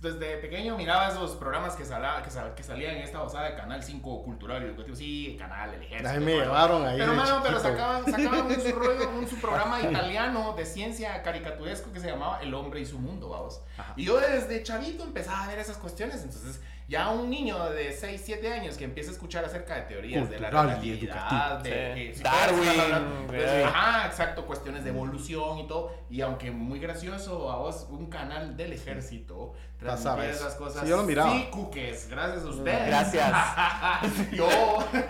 desde 0.00 0.36
pequeño 0.38 0.76
miraba 0.76 1.08
esos 1.08 1.32
programas 1.36 1.74
que, 1.74 1.84
sala- 1.84 2.22
que, 2.22 2.30
sal- 2.30 2.54
que 2.54 2.62
salían 2.62 2.96
en 2.96 3.02
esta 3.02 3.22
osada 3.22 3.50
de 3.50 3.56
Canal 3.56 3.82
5 3.82 4.22
Cultural 4.22 4.62
y 4.62 4.66
Educativo, 4.66 4.96
sí, 4.96 5.36
Canal, 5.38 5.74
el 5.74 5.82
Ejército. 5.82 6.08
Ahí 6.10 6.20
me 6.20 6.32
todo. 6.32 6.42
llevaron 6.42 6.86
ahí 6.86 6.98
Pero, 6.98 7.14
mano, 7.14 7.40
pero 7.42 7.60
sacaban, 7.60 8.04
sacaban 8.04 8.46
un, 8.46 8.60
su 8.60 8.72
rollo, 8.78 9.10
un 9.10 9.26
su 9.28 9.36
programa 9.40 9.80
italiano 9.80 10.54
de 10.56 10.64
ciencia 10.66 11.22
caricaturesco 11.22 11.92
que 11.92 12.00
se 12.00 12.08
llamaba 12.10 12.40
El 12.40 12.54
hombre 12.54 12.80
y 12.80 12.86
su 12.86 12.98
mundo, 12.98 13.28
vamos. 13.30 13.60
Y 13.96 14.04
yo 14.04 14.18
desde 14.20 14.62
chavito 14.62 15.02
empezaba 15.04 15.44
a 15.44 15.48
ver 15.48 15.58
esas 15.58 15.76
cuestiones, 15.78 16.22
entonces 16.22 16.60
ya 16.88 17.10
un 17.10 17.28
niño 17.28 17.68
de 17.70 17.92
6, 17.92 18.20
7 18.24 18.50
años 18.52 18.76
que 18.78 18.84
empieza 18.84 19.10
a 19.10 19.12
escuchar 19.12 19.44
acerca 19.44 19.74
de 19.76 19.82
teorías 19.82 20.28
de 20.30 20.40
la 20.40 20.48
Cultural 20.48 20.68
relatividad, 20.80 21.58
de, 21.60 21.94
Sí. 22.12 22.14
si 22.16 22.22
Darwin, 22.22 23.26
pues, 23.26 23.42
eh. 23.42 23.64
ajá, 23.64 24.06
exacto, 24.06 24.46
cuestiones 24.46 24.84
de 24.84 24.90
evolución 24.90 25.58
y 25.58 25.66
todo, 25.68 25.92
y 26.08 26.22
aunque 26.22 26.50
muy 26.50 26.78
gracioso 26.80 27.50
a 27.52 27.56
vos, 27.56 27.86
un 27.90 28.06
canal 28.08 28.56
del 28.56 28.72
ejército 28.72 29.52
eso. 29.80 30.22
esas 30.22 30.54
cosas. 30.54 30.82
Sí, 30.82 30.88
yo 30.88 30.96
lo 30.96 31.02
miraba. 31.04 31.30
Sí, 31.30 31.48
cuques, 31.52 32.08
gracias 32.08 32.42
a 32.44 32.48
ustedes. 32.48 32.86
Gracias. 32.86 33.32
Yo 34.32 34.48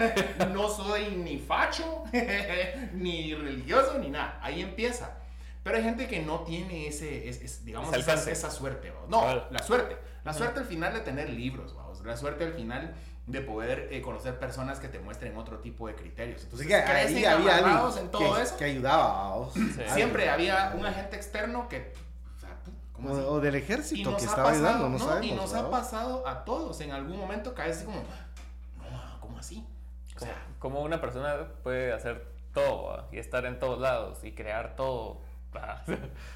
no 0.53 0.69
soy 0.69 1.11
ni 1.17 1.39
facho, 1.39 2.03
ni 2.93 3.35
religioso, 3.35 3.99
ni 3.99 4.11
nada. 4.11 4.39
Ahí 4.43 4.63
empieza. 4.63 5.15
Pero 5.63 5.77
hay 5.77 5.83
gente 5.85 6.07
que 6.07 6.21
no 6.21 6.41
tiene 6.41 6.87
ese, 6.87 7.29
es- 7.29 7.41
es, 7.43 7.65
digamos, 7.65 7.95
esa, 7.95 8.15
esa 8.31 8.51
suerte. 8.51 8.93
No, 9.09 9.23
la 9.51 9.59
suerte. 9.63 9.97
La 10.29 10.35
suerte 10.35 10.61
al 10.61 10.67
final 10.67 10.93
de 10.93 11.01
tener 11.01 11.31
libros, 11.31 11.75
vamos. 11.75 12.05
La 12.05 12.17
suerte 12.17 12.45
al 12.45 12.53
final 12.53 12.95
de 13.27 13.41
poder 13.41 13.89
eh, 13.91 14.03
conocer 14.03 14.39
personas 14.39 14.79
que 14.79 14.89
te 14.89 14.99
muestren 14.99 15.35
otro 15.39 15.59
tipo 15.61 15.87
de 15.89 15.95
criterios. 15.95 16.43
Entonces, 16.45 16.67
que 16.67 16.75
ahí 16.75 17.25
había 17.25 17.57
alguien 17.57 18.05
en 18.05 18.11
todo 18.11 18.37
que, 18.37 18.43
eso. 18.43 18.57
que 18.59 18.65
ayudaba. 18.65 19.49
Siempre 19.95 20.29
había 20.29 20.75
un 20.77 20.85
agente 20.85 21.17
externo 21.17 21.67
que... 21.67 21.95
O, 22.37 22.41
sea, 22.41 22.59
¿cómo 22.93 23.09
así? 23.11 23.21
O, 23.21 23.33
o 23.33 23.41
del 23.41 23.55
ejército 23.55 24.17
que 24.19 24.25
estaba 24.25 24.51
pasado, 24.51 24.67
ayudando, 24.67 24.89
no, 24.91 24.99
¿no? 24.99 25.05
sabemos. 25.05 25.27
Y 25.27 25.35
nos 25.35 25.55
ha 25.55 25.71
pasado 25.71 26.29
a 26.29 26.45
todos. 26.45 26.79
En 26.83 26.93
algún 26.93 27.17
momento 27.19 27.55
caes 27.55 27.79
así 27.79 27.87
como, 27.87 27.99
no, 27.99 29.21
¿cómo 29.21 29.39
así? 29.39 29.67
O 30.15 30.21
sea, 30.21 30.47
Como 30.59 30.83
una 30.83 31.01
persona 31.01 31.49
puede 31.63 31.95
hacer 31.95 32.27
todo 32.53 32.85
¿va? 32.85 33.09
y 33.13 33.19
estar 33.19 33.47
en 33.47 33.59
todos 33.59 33.81
lados 33.81 34.25
y 34.25 34.33
crear 34.33 34.77
todo. 34.77 35.23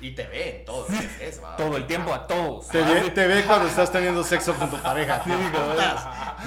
Y 0.01 0.13
te 0.13 0.27
ve 0.27 0.59
en 0.61 0.65
todo 0.65 0.87
todo 1.57 1.77
el 1.77 1.87
tiempo 1.87 2.13
a 2.15 2.27
todos. 2.27 2.69
Te 2.69 2.83
ve, 2.83 3.11
te 3.11 3.27
ve 3.27 3.45
cuando 3.45 3.69
estás 3.69 3.93
teniendo 3.93 4.25
sexo 4.25 4.55
con 4.55 4.71
tu 4.71 4.77
pareja. 4.79 5.23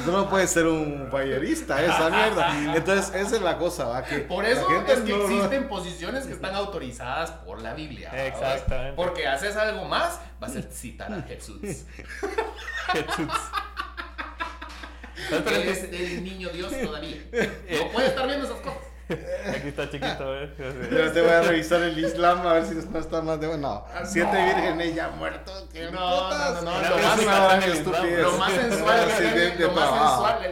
Tú 0.04 0.12
no 0.12 0.30
puedes 0.30 0.50
ser 0.50 0.66
un 0.68 1.10
bayerista, 1.12 1.82
esa 1.84 2.10
mierda. 2.10 2.76
Entonces, 2.76 3.14
esa 3.16 3.36
es 3.36 3.42
la 3.42 3.58
cosa, 3.58 3.86
¿va? 3.86 4.04
Que 4.04 4.20
Por 4.20 4.46
eso 4.46 4.68
la 4.70 4.78
gente 4.78 4.94
es 4.94 5.00
que 5.02 5.12
no- 5.12 5.18
no- 5.20 5.26
existen 5.36 5.68
posiciones 5.68 6.26
que 6.26 6.34
están 6.34 6.56
autorizadas 6.56 7.32
por 7.32 7.62
la 7.62 7.74
Biblia. 7.74 8.12
¿va? 8.14 8.24
Exactamente. 8.26 8.96
Porque 8.96 9.28
haces 9.28 9.56
algo 9.56 9.86
más, 9.86 10.20
va 10.42 10.48
a 10.48 10.50
citar 10.50 11.14
a 11.14 11.22
Jesús. 11.22 11.60
Jesús. 11.62 13.32
Que 15.48 15.72
es 15.72 15.84
el 15.94 16.24
niño 16.24 16.50
Dios 16.50 16.72
todavía. 16.82 17.18
No 17.32 17.90
puede 17.92 18.08
estar 18.08 18.28
viendo 18.28 18.46
esas 18.46 18.60
cosas. 18.60 18.80
Aquí 19.08 19.68
está 19.68 19.88
chiquito, 19.90 20.36
¿eh? 20.36 20.50
Yo 20.92 21.12
te 21.12 21.22
voy 21.22 21.30
a 21.30 21.35
revisar 21.48 21.82
el 21.82 21.98
Islam 22.00 22.46
a 22.48 22.54
ver 22.54 22.66
si 22.66 22.76
no 22.76 23.00
está 23.00 23.22
más 23.22 23.40
de. 23.40 23.58
No, 23.58 23.86
Ah, 23.94 24.04
siete 24.06 24.32
no. 24.38 24.46
vírgenes 24.46 24.96
ya 24.96 25.10
muertos. 25.10 25.66
¿Qué 25.72 25.90
No, 25.92 26.30
putas? 26.30 26.64
no, 26.64 26.72
no, 26.72 26.82
no, 26.82 26.90
lo 26.90 26.98
más- 26.98 27.64
sensual, 27.64 28.22
lo 28.22 28.32
más 28.38 28.52
sensual, 28.52 29.08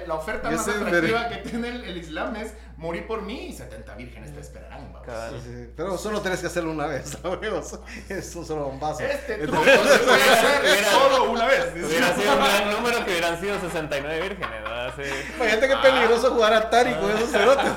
la 0.08 0.14
oferta 0.16 0.52
más 0.52 0.68
atractiva 0.68 1.28
ver- 1.28 1.30
que 1.44 1.50
tiene 1.50 1.68
el, 1.70 1.84
el 1.84 1.98
Islam 1.98 2.36
es 2.36 2.54
morir 2.78 3.08
por 3.08 3.22
mí 3.22 3.48
y 3.48 3.54
70 3.54 3.96
vírgenes 3.96 4.34
te 4.34 4.42
esperarán. 4.42 4.84
vamos. 4.92 5.06
Cabal. 5.06 5.34
Sí, 5.44 5.50
sí, 5.50 5.74
Pero 5.76 5.98
solo 5.98 6.22
tienes 6.22 6.40
que 6.40 6.48
hacerlo 6.48 6.72
una 6.72 6.88
vez, 6.88 7.18
¿sabes? 7.22 7.80
Es 8.10 8.36
un 8.36 8.46
solo 8.46 8.66
bombazo. 8.66 9.02
Este 9.04 9.36
truco 9.40 9.62
Entonces- 9.66 9.94
se 9.94 10.00
puede 10.00 10.24
hacer 10.24 10.86
solo 10.86 11.32
una 11.32 11.46
vez. 11.46 11.66
Hubiera 11.74 12.16
sido 12.16 12.34
un 12.34 12.40
gran 12.40 12.72
número 12.72 13.06
que 13.06 13.12
hubieran 13.12 13.40
sido 13.40 13.60
69 13.60 14.22
vírgenes, 14.22 14.64
¿verdad? 14.64 14.94
Sí. 14.96 15.04
Imagínate 15.36 15.68
qué 15.68 15.76
peligroso 15.78 16.32
jugar 16.32 16.54
Atari 16.54 16.94
con 16.96 17.12
esos 17.12 17.30
cerotes. 17.32 17.72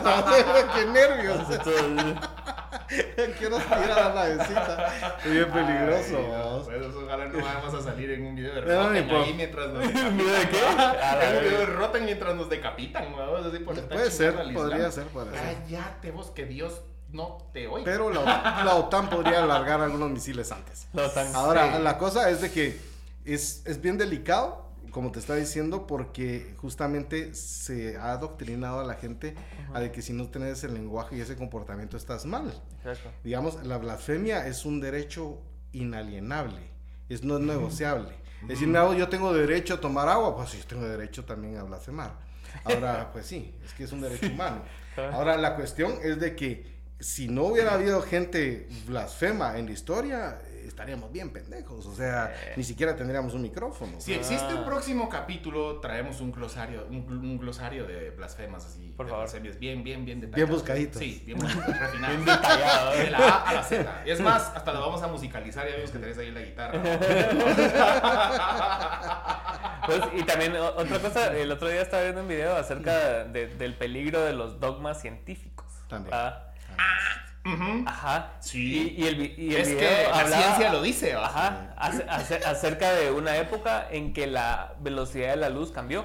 qué 0.74 0.84
nervios. 0.86 1.38
Entonces, 3.16 3.36
Quiero 3.38 3.56
tirar 3.58 3.98
a 3.98 4.14
la 4.14 4.24
vecita. 4.24 5.16
Es 5.24 5.30
bien 5.32 5.50
peligroso. 5.50 6.16
Ay, 6.18 6.78
no, 6.80 6.86
pues, 6.92 6.94
ojalá 7.04 7.24
no 7.26 7.38
vamos 7.44 7.74
a 7.74 7.82
salir 7.82 8.10
en 8.10 8.26
un 8.26 8.34
video 8.36 8.54
de 8.54 8.60
No, 8.74 8.88
Rotten 8.88 9.08
por- 9.08 9.16
ahí 9.22 9.34
mientras 9.34 9.68
nos 9.72 9.84
¿Miedo 10.12 10.32
de 10.32 10.48
qué? 10.48 10.60
La 10.76 11.24
En 11.30 11.36
un 11.36 11.42
video 11.44 11.58
de. 11.60 11.66
Rotten 11.66 12.04
mientras 12.04 12.34
nos 12.34 12.48
decapitan, 12.50 13.12
vamos, 13.16 13.46
así 13.46 13.58
por 13.60 13.74
estar 13.78 13.96
Puede 13.96 14.10
ser, 14.10 14.34
podría 14.52 14.90
ser, 14.90 15.04
podría 15.06 15.40
ser. 15.40 15.54
Cállate 15.68 16.10
vos, 16.10 16.30
que 16.30 16.44
Dios 16.46 16.82
no 17.12 17.38
te 17.52 17.66
oiga. 17.68 17.84
Pero 17.84 18.10
la, 18.10 18.62
la 18.64 18.74
OTAN 18.74 19.08
podría 19.08 19.42
alargar 19.42 19.80
algunos 19.80 20.10
misiles 20.10 20.50
antes. 20.52 20.88
No 20.92 21.08
tan- 21.10 21.34
Ahora, 21.34 21.76
Sí. 21.76 21.82
la 21.82 21.98
cosa 21.98 22.28
es 22.30 22.40
de 22.42 22.50
que 22.50 22.78
es, 23.24 23.62
es 23.64 23.80
bien 23.80 23.96
delicado, 23.96 24.65
como 24.90 25.12
te 25.12 25.18
está 25.18 25.34
diciendo, 25.34 25.86
porque 25.86 26.54
justamente 26.58 27.34
se 27.34 27.96
ha 27.96 28.12
adoctrinado 28.12 28.80
a 28.80 28.84
la 28.84 28.94
gente 28.94 29.34
a 29.72 29.80
de 29.80 29.92
que 29.92 30.02
si 30.02 30.12
no 30.12 30.28
tienes 30.28 30.58
ese 30.58 30.68
lenguaje 30.68 31.16
y 31.16 31.20
ese 31.20 31.36
comportamiento 31.36 31.96
estás 31.96 32.26
mal. 32.26 32.52
Exacto. 32.78 33.10
Digamos, 33.24 33.64
la 33.64 33.78
blasfemia 33.78 34.46
es 34.46 34.64
un 34.64 34.80
derecho 34.80 35.40
inalienable, 35.72 36.60
es 37.08 37.22
no 37.22 37.36
es 37.38 37.42
negociable. 37.42 38.14
Es 38.42 38.48
decir, 38.48 38.68
no, 38.68 38.94
yo 38.94 39.08
tengo 39.08 39.32
derecho 39.32 39.74
a 39.74 39.80
tomar 39.80 40.08
agua, 40.08 40.36
pues 40.36 40.52
yo 40.52 40.66
tengo 40.66 40.86
derecho 40.86 41.24
también 41.24 41.56
a 41.56 41.62
blasfemar. 41.62 42.12
Ahora, 42.64 43.10
pues 43.12 43.26
sí, 43.26 43.54
es 43.64 43.72
que 43.72 43.84
es 43.84 43.92
un 43.92 44.00
derecho 44.00 44.26
humano. 44.26 44.62
Ahora, 45.12 45.36
la 45.36 45.56
cuestión 45.56 45.94
es 46.02 46.20
de 46.20 46.36
que 46.36 46.76
si 46.98 47.28
no 47.28 47.44
hubiera 47.44 47.74
habido 47.74 48.00
gente 48.02 48.68
blasfema 48.86 49.58
en 49.58 49.66
la 49.66 49.72
historia, 49.72 50.40
estaríamos 50.68 51.12
bien 51.12 51.30
pendejos. 51.30 51.86
O 51.86 51.94
sea, 51.94 52.34
ni 52.56 52.64
siquiera 52.64 52.96
tendríamos 52.96 53.34
un 53.34 53.42
micrófono. 53.42 54.00
Si 54.00 54.12
existe 54.14 54.54
un 54.54 54.64
próximo 54.64 55.08
capítulo, 55.08 55.80
traemos 55.80 56.20
un 56.20 56.32
glosario, 56.32 56.86
un, 56.90 57.06
gl- 57.06 57.20
un 57.20 57.38
glosario 57.38 57.86
de 57.86 58.10
blasfemas 58.10 58.64
así. 58.66 58.92
Por 58.96 59.06
favor. 59.08 59.22
blasfemias 59.24 59.58
bien, 59.58 59.82
bien, 59.84 60.04
bien 60.04 60.20
detallados. 60.20 60.48
Bien 60.48 60.58
buscaditos. 60.58 60.98
Sí, 61.00 61.22
bien 61.26 61.38
refinados. 61.40 62.16
Bien 62.16 62.24
detallado, 62.26 62.92
¿eh? 62.94 63.04
De 63.04 63.10
la 63.10 63.18
A 63.18 63.48
a 63.48 63.54
la 63.54 63.62
Z. 63.62 64.02
Es 64.06 64.20
más, 64.20 64.52
hasta 64.54 64.72
lo 64.72 64.80
vamos 64.80 65.02
a 65.02 65.08
musicalizar. 65.08 65.68
Ya 65.68 65.76
vimos 65.76 65.90
que 65.90 65.98
tenés 65.98 66.18
ahí 66.18 66.30
la 66.30 66.40
guitarra. 66.42 66.82
Pues, 69.86 70.00
y 70.16 70.22
también 70.24 70.56
otra 70.56 70.98
cosa, 70.98 71.32
el 71.36 71.52
otro 71.52 71.68
día 71.68 71.80
estaba 71.82 72.02
viendo 72.02 72.22
un 72.22 72.26
video 72.26 72.56
acerca 72.56 73.22
de- 73.24 73.46
del 73.46 73.76
peligro 73.76 74.24
de 74.24 74.32
los 74.32 74.58
dogmas 74.58 75.00
científicos. 75.00 75.64
También. 75.88 76.12
Ah, 76.12 76.52
Ajá. 77.86 78.32
Sí. 78.40 78.94
Y, 78.96 79.02
y 79.02 79.06
el, 79.06 79.20
y 79.38 79.54
el 79.54 79.60
Es 79.60 79.68
video 79.68 79.78
que 79.88 80.08
la 80.30 80.36
ciencia 80.42 80.72
lo 80.72 80.82
dice, 80.82 81.14
¿va? 81.14 81.26
Ajá. 81.26 81.74
ace- 81.76 82.06
ace- 82.08 82.44
acerca 82.44 82.92
de 82.92 83.10
una 83.12 83.36
época 83.36 83.86
en 83.90 84.12
que 84.12 84.26
la 84.26 84.74
velocidad 84.80 85.30
de 85.30 85.36
la 85.36 85.48
luz 85.50 85.70
cambió. 85.72 86.04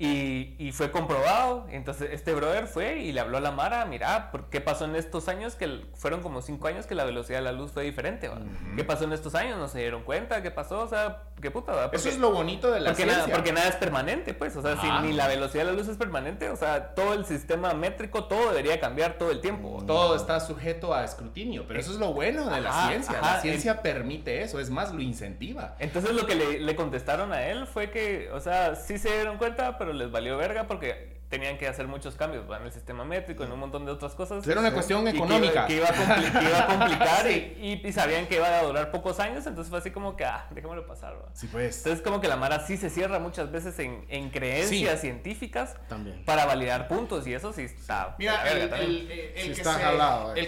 Y, 0.00 0.54
y 0.58 0.70
fue 0.72 0.92
comprobado. 0.92 1.66
Entonces 1.70 2.10
este 2.12 2.32
brother 2.34 2.68
fue 2.68 3.00
y 3.00 3.12
le 3.12 3.20
habló 3.20 3.38
a 3.38 3.40
la 3.40 3.50
Mara, 3.50 3.84
mira, 3.84 4.30
¿por 4.30 4.48
¿qué 4.48 4.60
pasó 4.60 4.84
en 4.84 4.94
estos 4.94 5.28
años? 5.28 5.56
Que 5.56 5.86
fueron 5.94 6.20
como 6.22 6.40
cinco 6.40 6.68
años 6.68 6.86
que 6.86 6.94
la 6.94 7.04
velocidad 7.04 7.38
de 7.38 7.44
la 7.44 7.52
luz 7.52 7.72
fue 7.72 7.82
diferente. 7.82 8.28
¿va? 8.28 8.38
¿Qué 8.76 8.84
pasó 8.84 9.04
en 9.04 9.12
estos 9.12 9.34
años? 9.34 9.58
¿No 9.58 9.66
se 9.66 9.80
dieron 9.80 10.04
cuenta? 10.04 10.40
¿Qué 10.40 10.52
pasó? 10.52 10.80
O 10.82 10.88
sea, 10.88 11.24
¿qué 11.42 11.50
puta? 11.50 11.90
Eso 11.92 12.08
es 12.08 12.18
lo 12.18 12.30
bonito 12.30 12.70
de 12.70 12.78
la 12.80 12.90
porque 12.90 13.02
ciencia. 13.02 13.22
nada, 13.24 13.34
porque 13.34 13.52
nada 13.52 13.68
es 13.68 13.76
permanente, 13.76 14.34
pues. 14.34 14.54
O 14.56 14.62
sea, 14.62 14.80
si 14.80 14.88
ni 15.06 15.12
la 15.12 15.26
velocidad 15.26 15.64
de 15.64 15.72
la 15.72 15.76
luz 15.76 15.88
es 15.88 15.96
permanente, 15.96 16.48
o 16.50 16.56
sea, 16.56 16.94
todo 16.94 17.14
el 17.14 17.26
sistema 17.26 17.74
métrico, 17.74 18.24
todo 18.24 18.50
debería 18.50 18.78
cambiar 18.78 19.14
todo 19.14 19.32
el 19.32 19.40
tiempo. 19.40 19.82
Todo 19.84 20.14
está 20.14 20.38
sujeto 20.38 20.94
a 20.94 21.04
escrutinio, 21.04 21.64
pero 21.66 21.80
eso 21.80 21.90
es 21.90 21.98
lo 21.98 22.12
bueno 22.12 22.48
de 22.48 22.60
la 22.60 22.88
ciencia. 22.88 23.18
ajá, 23.18 23.34
la 23.36 23.40
ciencia 23.40 23.82
permite 23.82 24.42
eso, 24.42 24.60
es 24.60 24.70
más, 24.70 24.92
lo 24.92 25.00
incentiva. 25.00 25.74
Entonces 25.80 26.12
lo 26.14 26.24
que 26.24 26.36
le, 26.36 26.60
le 26.60 26.76
contestaron 26.76 27.32
a 27.32 27.46
él 27.48 27.66
fue 27.66 27.90
que, 27.90 28.30
o 28.32 28.40
sea, 28.40 28.76
sí 28.76 28.96
se 28.98 29.12
dieron 29.12 29.38
cuenta, 29.38 29.76
pero 29.76 29.87
les 29.92 30.10
valió 30.10 30.36
verga 30.36 30.66
porque 30.66 31.18
tenían 31.28 31.58
que 31.58 31.68
hacer 31.68 31.86
muchos 31.86 32.14
cambios 32.14 32.44
en 32.48 32.62
el 32.64 32.72
sistema 32.72 33.04
métrico, 33.04 33.44
en 33.44 33.52
un 33.52 33.58
montón 33.58 33.84
de 33.84 33.92
otras 33.92 34.14
cosas. 34.14 34.46
Era 34.48 34.60
una 34.60 34.72
cuestión 34.72 35.02
Y 35.06 35.10
que 35.10 35.16
iba- 35.18 35.26
económica. 35.26 35.66
Que 35.66 35.76
iba, 35.76 35.86
a 35.88 35.94
compli- 35.94 36.38
que 36.38 36.44
iba 36.48 36.58
a 36.62 36.66
complicar 36.78 37.26
Sí. 37.26 37.80
y, 37.84 37.92
sabían 37.92 38.26
que 38.26 38.36
iba 38.36 38.46
a 38.58 38.62
durar 38.62 38.90
pocos 38.90 39.20
años, 39.20 39.46
entonces 39.46 39.68
fue 39.68 39.78
así 39.78 39.90
como 39.90 40.16
que, 40.16 40.24
ah, 40.24 40.46
déjamelo 40.52 40.86
pasar. 40.86 41.14
¿va? 41.16 41.28
Sí, 41.34 41.46
pues. 41.48 41.78
Entonces 41.78 42.02
como 42.02 42.22
que 42.22 42.28
la 42.28 42.36
Mara 42.36 42.60
sí 42.66 42.78
se 42.78 42.88
cierra 42.88 43.18
muchas 43.18 43.52
veces 43.52 43.78
en, 43.78 44.06
en 44.08 44.30
creencias 44.30 45.00
científicas 45.02 45.76
También. 45.88 46.24
para 46.24 46.46
validar 46.46 46.88
puntos 46.88 47.26
y 47.26 47.34
eso 47.34 47.52
sí 47.52 47.62
está... 47.62 48.14
Mira, 48.18 48.42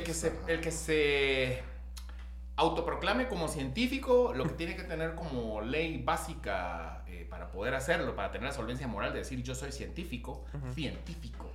que 0.03 0.15
se, 0.15 0.33
el 0.49 0.61
que 0.63 0.71
se 0.71 1.63
autoproclame 2.61 3.27
como 3.27 3.49
científico, 3.49 4.33
lo 4.35 4.45
que 4.45 4.53
tiene 4.53 4.77
que 4.77 4.83
tener 4.83 5.15
como 5.15 5.63
ley 5.63 6.03
básica 6.03 7.03
eh, 7.07 7.27
para 7.29 7.51
poder 7.51 7.75
hacerlo, 7.75 8.15
para 8.15 8.31
tener 8.31 8.49
la 8.49 8.53
solvencia 8.53 8.87
moral 8.87 9.15
de 9.15 9.21
decir 9.21 9.43
yo 9.43 9.55
soy 9.55 9.73
científico, 9.73 10.45
científico, 10.75 11.51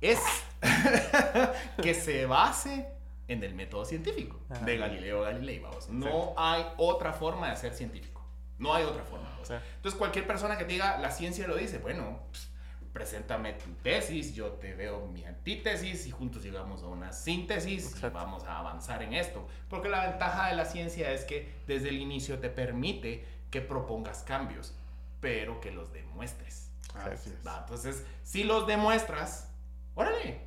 es 0.00 0.18
que 1.82 1.94
se 1.94 2.26
base 2.26 2.88
en 3.28 3.44
el 3.44 3.54
método 3.54 3.84
científico 3.84 4.40
Ajá. 4.50 4.64
de 4.64 4.76
Galileo 4.76 5.22
Galilei, 5.22 5.60
vamos. 5.60 5.88
No 5.90 6.34
hay 6.36 6.64
otra 6.76 7.12
forma 7.12 7.50
de 7.50 7.56
ser 7.56 7.72
científico. 7.72 8.24
No 8.58 8.74
hay 8.74 8.84
otra 8.84 9.04
forma. 9.04 9.28
Sí. 9.44 9.54
Entonces, 9.76 9.96
cualquier 9.96 10.26
persona 10.26 10.58
que 10.58 10.64
te 10.64 10.72
diga 10.72 10.98
la 10.98 11.10
ciencia 11.12 11.46
lo 11.46 11.56
dice, 11.56 11.78
bueno, 11.78 12.22
pss, 12.32 12.50
preséntame 12.96 13.52
tu 13.52 13.70
tesis, 13.82 14.34
yo 14.34 14.52
te 14.52 14.74
veo 14.74 15.06
mi 15.08 15.22
antítesis 15.26 16.06
y 16.06 16.10
juntos 16.10 16.42
llegamos 16.42 16.82
a 16.82 16.86
una 16.86 17.12
síntesis 17.12 17.84
y 17.84 17.88
Exacto. 17.88 18.10
vamos 18.18 18.44
a 18.44 18.58
avanzar 18.58 19.02
en 19.02 19.12
esto. 19.12 19.46
Porque 19.68 19.90
la 19.90 20.08
ventaja 20.08 20.48
de 20.48 20.54
la 20.56 20.64
ciencia 20.64 21.12
es 21.12 21.26
que 21.26 21.52
desde 21.66 21.90
el 21.90 21.98
inicio 21.98 22.38
te 22.38 22.48
permite 22.48 23.22
que 23.50 23.60
propongas 23.60 24.22
cambios, 24.22 24.74
pero 25.20 25.60
que 25.60 25.72
los 25.72 25.92
demuestres. 25.92 26.70
¿va? 27.46 27.58
Entonces, 27.60 28.02
si 28.22 28.44
los 28.44 28.66
demuestras, 28.66 29.50
órale. 29.94 30.40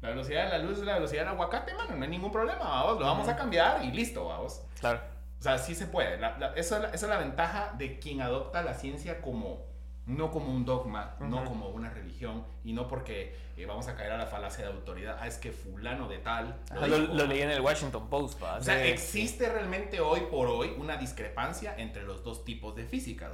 La 0.00 0.10
velocidad 0.10 0.44
de 0.44 0.50
la 0.50 0.58
luz 0.58 0.78
es 0.78 0.84
la 0.84 0.94
velocidad 0.94 1.22
del 1.22 1.30
aguacate, 1.32 1.74
mano. 1.74 1.96
No 1.96 2.04
hay 2.04 2.08
ningún 2.10 2.30
problema, 2.30 2.60
vamos. 2.62 3.00
Lo 3.00 3.06
vamos 3.06 3.26
a 3.26 3.34
cambiar 3.34 3.84
y 3.84 3.90
listo, 3.90 4.26
vamos. 4.26 4.62
Claro. 4.78 5.00
O 5.40 5.42
sea, 5.42 5.58
sí 5.58 5.74
se 5.74 5.86
puede. 5.88 6.18
La- 6.18 6.38
la- 6.38 6.52
eso, 6.54 6.76
es 6.76 6.82
la, 6.82 6.88
esa 6.90 7.06
es 7.06 7.10
la 7.10 7.18
ventaja 7.18 7.74
de 7.76 7.98
quien 7.98 8.20
adopta 8.20 8.62
la 8.62 8.74
ciencia 8.74 9.20
como, 9.20 9.66
no 10.06 10.30
como 10.30 10.52
un 10.52 10.64
dogma, 10.64 11.16
no 11.20 11.44
como 11.44 11.68
una 11.68 11.90
religión, 11.90 12.44
y 12.64 12.72
no 12.72 12.86
porque 12.86 13.36
eh, 13.56 13.66
vamos 13.66 13.88
a 13.88 13.96
caer 13.96 14.12
a 14.12 14.18
la 14.18 14.26
falacia 14.26 14.64
de 14.64 14.72
autoridad. 14.72 15.18
Ah, 15.20 15.26
es 15.26 15.38
que 15.38 15.50
fulano 15.50 16.08
de 16.08 16.18
tal. 16.18 16.56
lo 16.88 16.98
dijo. 16.98 17.14
leí 17.24 17.40
en 17.40 17.50
el 17.50 17.60
Washington 17.60 18.08
Post. 18.08 18.42
¿va? 18.42 18.56
O 18.56 18.62
sea, 18.62 18.84
existe 18.84 19.48
realmente 19.48 20.00
hoy 20.00 20.20
por 20.30 20.46
hoy 20.48 20.74
una 20.78 20.96
discrepancia 20.96 21.74
entre 21.76 22.04
los 22.04 22.22
dos 22.22 22.44
tipos 22.44 22.76
de 22.76 22.84
física. 22.84 23.30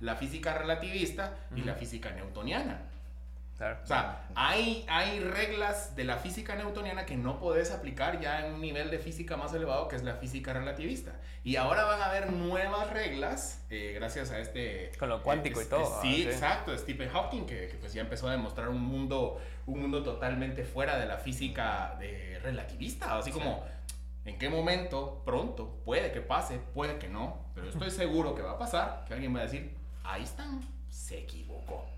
La 0.00 0.16
física 0.16 0.56
relativista 0.56 1.36
y 1.54 1.62
la 1.62 1.74
física 1.74 2.10
newtoniana. 2.10 2.82
Claro. 3.56 3.78
O 3.82 3.86
sea, 3.86 4.26
hay, 4.34 4.84
hay 4.88 5.20
reglas 5.20 5.94
de 5.94 6.04
la 6.04 6.16
física 6.16 6.56
newtoniana 6.56 7.06
que 7.06 7.16
no 7.16 7.38
podés 7.38 7.70
aplicar 7.70 8.20
ya 8.20 8.44
en 8.44 8.54
un 8.54 8.60
nivel 8.60 8.90
de 8.90 8.98
física 8.98 9.36
más 9.36 9.54
elevado 9.54 9.86
que 9.86 9.96
es 9.96 10.02
la 10.02 10.14
física 10.14 10.52
relativista. 10.52 11.12
Y 11.44 11.56
ahora 11.56 11.84
van 11.84 12.02
a 12.02 12.06
haber 12.06 12.32
nuevas 12.32 12.90
reglas 12.90 13.64
eh, 13.70 13.92
gracias 13.94 14.32
a 14.32 14.40
este... 14.40 14.90
Con 14.98 15.08
lo 15.08 15.22
cuántico 15.22 15.60
y 15.60 15.64
eh, 15.64 15.68
todo, 15.68 15.86
Sí, 16.02 16.08
ah, 16.08 16.16
sí. 16.16 16.22
exacto. 16.24 16.76
Stephen 16.76 17.08
Hawking 17.10 17.46
que, 17.46 17.68
que 17.68 17.76
pues 17.76 17.92
ya 17.92 18.00
empezó 18.00 18.28
a 18.28 18.32
demostrar 18.32 18.68
un 18.68 18.80
mundo, 18.80 19.40
un 19.66 19.80
mundo 19.80 20.02
totalmente 20.02 20.64
fuera 20.64 20.98
de 20.98 21.06
la 21.06 21.18
física 21.18 21.96
de 22.00 22.40
relativista. 22.42 23.16
Así 23.16 23.30
como... 23.30 23.64
¿En 24.24 24.38
qué 24.38 24.48
momento? 24.48 25.22
Pronto. 25.26 25.82
Puede 25.84 26.10
que 26.10 26.22
pase, 26.22 26.58
puede 26.72 26.98
que 26.98 27.08
no. 27.08 27.44
Pero 27.54 27.68
estoy 27.68 27.90
seguro 27.90 28.34
que 28.34 28.40
va 28.40 28.52
a 28.52 28.58
pasar. 28.58 29.04
Que 29.06 29.12
alguien 29.12 29.34
va 29.36 29.40
a 29.40 29.42
decir, 29.42 29.76
Einstein 30.10 30.60
se 30.88 31.18
equivocó. 31.18 31.93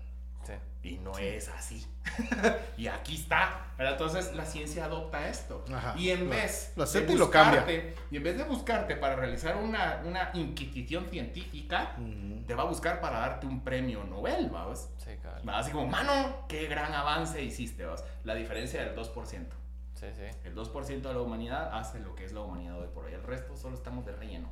Y 0.93 0.97
no 0.99 1.17
es 1.17 1.49
así. 1.49 1.85
y 2.77 2.87
aquí 2.87 3.15
está. 3.15 3.63
¿verdad? 3.77 3.93
Entonces 3.93 4.33
la 4.35 4.45
ciencia 4.45 4.85
adopta 4.85 5.27
esto. 5.27 5.63
Ajá. 5.73 5.93
Y 5.97 6.09
en 6.09 6.25
Lo- 6.25 6.29
vez 6.31 6.73
lo 6.75 6.83
acepta 6.83 7.07
de 7.09 7.13
y 7.15 7.17
lo 7.17 7.29
cambia. 7.29 7.61
buscarte- 7.65 7.95
Y 8.11 8.17
en 8.17 8.23
vez 8.23 8.37
de 8.37 8.43
buscarte 8.43 8.95
para 8.95 9.15
realizar 9.15 9.57
una, 9.57 10.01
una 10.05 10.31
inquisición 10.33 11.07
científica, 11.09 11.95
Ujú. 11.97 12.43
te 12.47 12.55
va 12.55 12.63
a 12.63 12.65
buscar 12.65 12.99
para 13.01 13.19
darte 13.19 13.45
un 13.45 13.63
premio 13.63 14.03
Nobel, 14.03 14.49
¿vamos? 14.49 14.89
Sí. 14.97 15.11
Va 15.47 15.59
Así 15.59 15.71
como, 15.71 15.85
mano, 15.87 16.45
qué 16.47 16.67
gran 16.67 16.93
avance 16.93 17.41
hiciste, 17.43 17.85
¿vas? 17.85 18.03
La 18.23 18.33
diferencia 18.35 18.83
del 18.83 18.95
2%. 18.95 19.45
Sí, 19.93 20.05
sí. 20.15 20.23
El 20.43 20.55
2% 20.55 21.01
de 21.09 21.13
la 21.13 21.21
humanidad 21.21 21.69
hace 21.77 21.99
lo 21.99 22.13
que 22.15 22.25
es 22.25 22.31
la 22.31 22.41
humanidad 22.41 22.77
hoy 22.79 22.87
por 22.93 23.05
hoy. 23.05 23.13
El 23.13 23.23
resto 23.23 23.55
solo 23.57 23.75
estamos 23.75 24.05
de 24.05 24.11
relleno. 24.13 24.47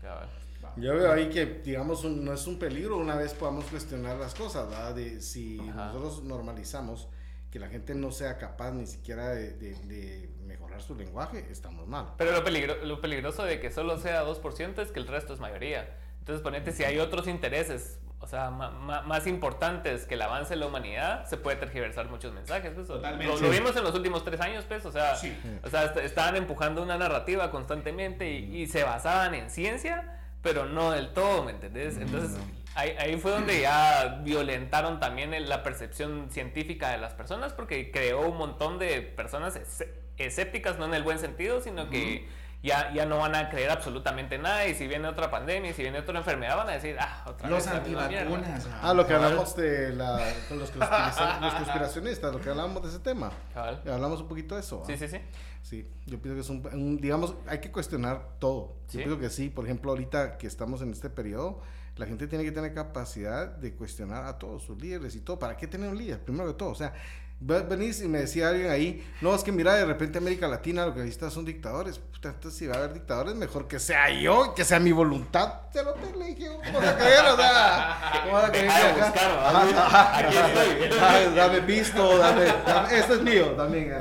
cabal. 0.00 0.28
Yo 0.76 0.94
veo 0.94 1.12
ahí 1.12 1.28
que, 1.28 1.46
digamos, 1.46 2.04
un- 2.04 2.24
no 2.24 2.32
es 2.32 2.46
un 2.46 2.58
peligro 2.58 2.96
una 2.98 3.16
vez 3.16 3.34
podamos 3.34 3.64
cuestionar 3.66 4.16
las 4.16 4.34
cosas, 4.34 4.68
¿verdad? 4.68 4.94
De 4.94 5.20
si 5.20 5.58
Ajá. 5.60 5.86
nosotros 5.92 6.22
normalizamos 6.24 7.08
que 7.50 7.58
la 7.58 7.68
gente 7.68 7.94
no 7.94 8.12
sea 8.12 8.38
capaz 8.38 8.70
ni 8.72 8.86
siquiera 8.86 9.30
de, 9.30 9.52
de- 9.54 9.74
de 9.86 10.30
mejorar 10.46 10.80
su 10.82 10.94
lenguaje, 10.94 11.46
estamos 11.50 11.86
mal. 11.88 12.14
Pero 12.16 12.32
lo, 12.32 12.44
peligro- 12.44 12.76
lo 12.84 13.00
peligroso 13.00 13.42
de 13.44 13.58
que 13.60 13.70
solo 13.72 13.98
sea 13.98 14.22
2% 14.24 14.82
es 14.82 14.92
que 14.92 15.00
el 15.00 15.06
resto 15.08 15.34
es 15.34 15.40
mayoría. 15.40 15.96
Entonces, 16.20 16.42
ponete, 16.42 16.70
si 16.72 16.84
hay 16.84 16.98
otros 16.98 17.26
intereses, 17.26 17.98
o 18.20 18.26
sea, 18.28 18.50
ma- 18.50 18.70
ma- 18.70 19.02
más 19.02 19.26
importantes 19.26 20.04
que 20.04 20.14
el 20.14 20.22
avance 20.22 20.50
de 20.50 20.60
la 20.60 20.66
humanidad, 20.66 21.24
se 21.26 21.38
puede 21.38 21.56
tergiversar 21.56 22.08
muchos 22.08 22.32
mensajes. 22.32 22.72
pues. 22.74 22.86
Totalmente. 22.86 23.32
Lo, 23.34 23.40
lo 23.40 23.50
vimos 23.50 23.74
en 23.76 23.82
los 23.82 23.94
últimos 23.94 24.22
tres 24.24 24.40
años, 24.40 24.64
pues, 24.68 24.84
o 24.84 24.92
sea, 24.92 25.16
Sí. 25.16 25.34
o 25.64 25.68
sea 25.70 25.84
est- 25.86 25.96
estaban 25.96 26.36
empujando 26.36 26.82
una 26.82 26.98
narrativa 26.98 27.50
constantemente 27.50 28.30
y, 28.30 28.58
y 28.62 28.66
se 28.68 28.84
basaban 28.84 29.34
en 29.34 29.50
ciencia, 29.50 30.19
pero 30.42 30.66
no 30.66 30.92
del 30.92 31.12
todo, 31.12 31.44
¿me 31.44 31.52
entendés? 31.52 31.96
Entonces, 31.98 32.38
ahí, 32.74 32.94
ahí 32.98 33.16
fue 33.18 33.30
donde 33.32 33.60
ya 33.60 34.20
violentaron 34.24 35.00
también 35.00 35.34
el- 35.34 35.48
la 35.48 35.62
percepción 35.62 36.30
científica 36.30 36.90
de 36.90 36.98
las 36.98 37.14
personas, 37.14 37.52
porque 37.52 37.90
creó 37.90 38.28
un 38.28 38.36
montón 38.38 38.78
de 38.78 39.02
personas 39.02 39.56
escé- 39.56 39.88
escépticas, 40.16 40.78
no 40.78 40.84
en 40.86 40.94
el 40.94 41.02
buen 41.02 41.18
sentido, 41.18 41.60
sino 41.60 41.88
que 41.90 42.26
ya, 42.62 42.92
ya 42.92 43.06
no 43.06 43.18
van 43.18 43.34
a 43.34 43.48
creer 43.48 43.70
absolutamente 43.70 44.36
nada, 44.38 44.66
y 44.66 44.74
si 44.74 44.86
viene 44.86 45.08
otra 45.08 45.30
pandemia, 45.30 45.70
y 45.70 45.74
si 45.74 45.82
viene 45.82 45.98
otra 45.98 46.18
enfermedad, 46.18 46.56
van 46.56 46.68
a 46.68 46.72
decir, 46.72 46.96
ah, 47.00 47.24
otra 47.26 47.48
Los 47.48 47.64
vez 47.64 47.74
la 47.74 47.80
misma 47.80 48.08
mierda". 48.08 48.22
antivacunas. 48.34 48.68
Ah, 48.82 48.92
lo 48.94 49.06
que 49.06 49.14
hablamos 49.14 49.56
de 49.56 49.90
la, 49.94 50.18
con 50.48 50.58
los, 50.58 50.74
los 50.76 51.54
conspiracionistas, 51.54 52.32
lo 52.32 52.40
que 52.40 52.50
hablamos 52.50 52.82
de 52.82 52.88
ese 52.88 52.98
tema. 52.98 53.30
Cabal. 53.54 53.82
Hablamos 53.90 54.20
un 54.20 54.28
poquito 54.28 54.54
de 54.54 54.60
eso. 54.60 54.80
¿va? 54.80 54.86
Sí, 54.86 54.96
sí, 54.96 55.08
sí. 55.08 55.18
Sí, 55.62 55.86
yo 56.06 56.18
pienso 56.20 56.34
que 56.36 56.40
es 56.40 56.48
un, 56.50 56.66
un- 56.72 56.96
digamos, 56.98 57.34
hay 57.46 57.60
que 57.60 57.70
cuestionar 57.70 58.22
todo. 58.38 58.76
Yo 58.86 58.90
Sí. 58.92 58.98
pienso 58.98 59.18
que 59.18 59.30
sí, 59.30 59.50
por 59.50 59.64
ejemplo, 59.66 59.90
ahorita 59.90 60.38
que 60.38 60.46
estamos 60.46 60.80
en 60.82 60.90
este 60.92 61.10
periodo, 61.10 61.60
la 61.96 62.06
gente 62.06 62.26
tiene 62.26 62.44
que 62.44 62.52
tener 62.52 62.72
capacidad 62.72 63.46
de 63.46 63.74
cuestionar 63.74 64.24
a 64.24 64.38
todos 64.38 64.62
sus 64.62 64.80
líderes 64.80 65.14
y 65.16 65.20
todo. 65.20 65.38
¿Para 65.38 65.56
qué 65.56 65.66
tener 65.66 65.90
un 65.90 65.98
líder? 65.98 66.20
Primero 66.24 66.46
que 66.48 66.54
todo, 66.54 66.70
o 66.70 66.74
sea, 66.74 66.94
venís 67.40 68.02
y 68.02 68.08
me 68.08 68.18
decía 68.18 68.48
alguien 68.50 68.70
ahí, 68.70 69.10
no, 69.22 69.34
es 69.34 69.42
que 69.42 69.50
mira, 69.50 69.74
de 69.74 69.86
repente 69.86 70.18
América 70.18 70.46
Latina 70.46 70.84
lo 70.86 70.92
que 70.94 71.00
necesita 71.00 71.30
son 71.30 71.44
dictadores. 71.44 71.98
Puta, 71.98 72.28
entonces 72.28 72.58
si 72.58 72.66
va 72.66 72.74
a 72.74 72.78
haber 72.78 72.92
dictadores, 72.92 73.34
mejor 73.34 73.66
que 73.66 73.78
sea 73.78 74.10
yo, 74.10 74.54
que 74.54 74.64
sea 74.64 74.78
mi 74.78 74.92
voluntad. 74.92 75.54
Se 75.72 75.82
lo 75.82 75.94
te 75.94 76.14
le 76.18 76.26
dije, 76.26 76.48
¿cómo 76.48 76.78
vas 76.80 76.88
a 76.88 76.96
creer? 76.98 77.24
O 77.26 77.36
sea, 77.36 78.20
¿cómo 78.22 78.32
vas 78.34 78.44
a 78.44 79.86
ajá. 79.86 80.18
Aquí 80.18 80.36
estoy. 80.36 80.88
Dame, 80.98 81.34
dame 81.34 81.60
visto, 81.60 82.18
dame, 82.18 82.44
dame- 82.66 82.98
Esto 82.98 83.14
es 83.14 83.22
mío 83.22 83.46
también. 83.56 83.90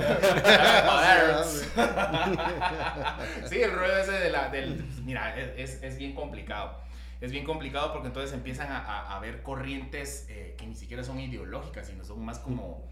Sí, 3.49 3.61
el 3.61 3.71
rollo 3.71 3.97
ese 3.97 4.11
de 4.11 4.29
la, 4.31 4.49
del... 4.49 4.83
Mira, 5.05 5.35
es, 5.39 5.51
es- 5.75 5.83
es 5.83 5.97
bien 5.97 6.13
complicado. 6.13 6.77
Es 7.21 7.31
bien 7.31 7.43
complicado 7.45 7.91
porque 7.91 8.07
entonces 8.07 8.33
empiezan 8.33 8.71
a, 8.71 8.77
a, 8.79 9.15
a 9.17 9.19
ver 9.19 9.41
corrientes 9.43 10.25
eh, 10.29 10.55
que 10.57 10.65
ni 10.67 10.75
siquiera 10.75 11.03
son 11.03 11.19
ideológicas, 11.19 11.87
sino 11.87 12.03
son 12.05 12.23
más 12.23 12.39
como, 12.39 12.87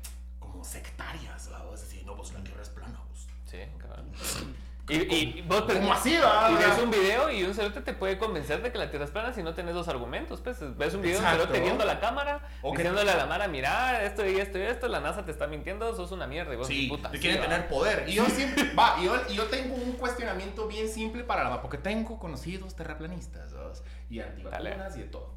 como 0.57 0.63
sectarias. 0.63 1.49
decir, 1.71 2.05
no, 2.05 2.15
pues 2.15 2.33
la 2.33 2.43
tierra 2.43 2.61
es 2.61 2.69
plana. 2.69 2.99
pues. 3.09 3.27
Sí, 3.45 3.57
cabrón. 3.77 4.11
Y, 4.89 5.41
vos 5.41 5.63
¿Cómo 5.63 5.91
así, 5.91 6.15
va? 6.17 6.49
Y 6.49 6.55
ves 6.55 6.79
un 6.81 6.89
video 6.89 7.29
y 7.29 7.43
un 7.43 7.53
cerote 7.53 7.81
te 7.81 7.91
puede 7.91 8.17
convencer 8.17 8.61
de 8.61 8.71
que 8.71 8.77
la 8.77 8.89
tierra 8.89 9.03
es 9.03 9.11
plana 9.11 9.33
si 9.33 9.43
no 9.43 9.53
tenés 9.53 9.73
dos 9.73 9.89
argumentos. 9.89 10.39
Pues 10.39 10.59
ves 10.77 10.93
un 10.93 11.01
video 11.01 11.19
de 11.19 11.25
un 11.25 11.31
cerote 11.33 11.59
viendo 11.59 11.83
la 11.83 11.99
cámara, 11.99 12.39
O 12.61 12.71
diciéndole 12.71 13.11
a 13.11 13.17
la 13.17 13.25
Mara, 13.25 13.49
mira, 13.49 14.05
esto 14.05 14.25
y 14.25 14.37
esto 14.37 14.57
y 14.57 14.61
esto, 14.61 14.87
la 14.87 15.01
NASA 15.01 15.25
te 15.25 15.31
está 15.31 15.45
mintiendo, 15.45 15.93
sos 15.93 16.13
una 16.13 16.25
mierda. 16.25 16.53
Y 16.53 16.55
vos, 16.55 16.67
Sí, 16.67 16.87
puta, 16.87 17.11
te 17.11 17.17
sí, 17.17 17.21
quieren 17.21 17.41
va. 17.41 17.49
tener 17.49 17.67
poder. 17.67 18.05
Y 18.07 18.13
yo 18.13 18.25
siempre, 18.27 18.73
va, 18.75 18.95
y 19.01 19.03
yo, 19.07 19.15
y 19.27 19.33
yo 19.35 19.43
tengo 19.47 19.75
un 19.75 19.91
cuestionamiento 19.91 20.69
bien 20.69 20.87
simple 20.87 21.25
para 21.25 21.43
la, 21.43 21.61
porque 21.61 21.79
tengo 21.79 22.17
conocidos 22.17 22.73
terraplanistas, 22.73 23.51
¿sabes? 23.51 23.83
y 24.09 24.21
antivacunas 24.21 24.95
y 24.95 24.99
de 25.01 25.07
todo. 25.07 25.36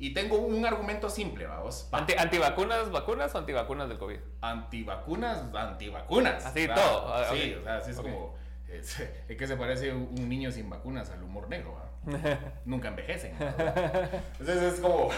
Y 0.00 0.14
tengo 0.14 0.38
un 0.38 0.64
argumento 0.64 1.10
simple, 1.10 1.46
vamos. 1.46 1.86
Va. 1.92 1.98
Anti, 1.98 2.14
¿Antivacunas, 2.16 2.90
vacunas 2.90 3.34
o 3.34 3.38
antivacunas 3.38 3.86
del 3.86 3.98
COVID? 3.98 4.16
Antivacunas, 4.40 5.42
antivacunas. 5.54 6.46
Así, 6.46 6.66
todo. 6.66 7.14
Ah, 7.14 7.26
Sí, 7.30 7.54
o 7.54 7.62
sea, 7.62 7.76
así 7.76 7.90
es 7.90 7.96
como. 7.98 8.34
Es, 8.66 8.98
es 9.28 9.36
que 9.36 9.46
se 9.46 9.56
parece 9.58 9.92
un 9.92 10.26
niño 10.26 10.50
sin 10.50 10.70
vacunas 10.70 11.10
al 11.10 11.22
humor 11.22 11.50
negro. 11.50 11.76
Nunca 12.64 12.88
envejecen. 12.88 13.34
Entonces 13.38 14.74
es 14.74 14.80
como. 14.80 15.10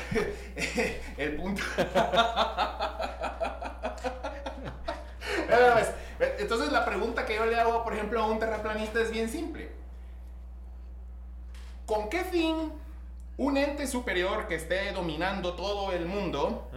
el 1.17 1.37
punto. 1.37 1.63
Pues, 5.75 6.41
Entonces 6.41 6.73
la 6.73 6.85
pregunta 6.85 7.27
que 7.27 7.35
yo 7.35 7.45
le 7.47 7.59
hago, 7.59 7.85
por 7.85 7.93
ejemplo, 7.95 8.21
a 8.23 8.27
un 8.27 8.39
terraplanista 8.39 9.01
es 9.01 9.11
bien 9.11 9.29
simple. 9.29 9.71
¿Con 11.85 12.09
qué 12.09 12.25
fin 12.25 12.73
un 13.43 13.57
ente 13.57 13.87
superior 13.87 14.47
que 14.47 14.55
esté 14.55 14.93
dominando 14.93 15.55
todo 15.55 15.93
el 15.93 16.07
mundo 16.07 16.71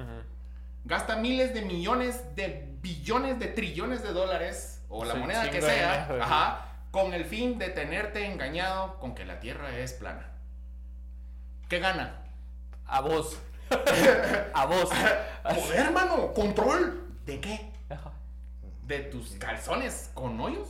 gasta 0.84 1.16
miles 1.16 1.54
de 1.54 1.62
millones 1.62 2.36
de 2.36 2.76
billones 2.82 3.40
de 3.40 3.48
trillones 3.48 4.04
de 4.04 4.12
dólares 4.14 4.84
o 4.90 5.06
la 5.06 5.14
Sí, 5.14 5.20
moneda 5.20 5.50
que 5.50 5.62
sea, 5.62 6.06
dinero, 6.06 6.24
ajá, 6.24 6.66
con 6.92 7.14
el 7.14 7.26
fin 7.26 7.58
de 7.60 7.70
tenerte 7.70 8.26
engañado 8.26 9.00
con 9.00 9.16
que 9.16 9.26
la 9.26 9.40
Tierra 9.40 9.78
es 9.78 9.94
plana? 9.94 10.30
¿Qué 11.70 11.80
gana? 11.80 12.22
A 12.86 13.02
vos. 13.02 13.38
a 14.54 14.66
vos. 14.66 14.90
Poder, 15.44 15.80
hermano, 15.80 16.34
control. 16.34 17.10
¿De 17.26 17.40
qué? 17.40 17.72
¿De 18.84 19.00
tus 19.00 19.32
calzones 19.32 20.12
con 20.14 20.40
hoyos? 20.40 20.70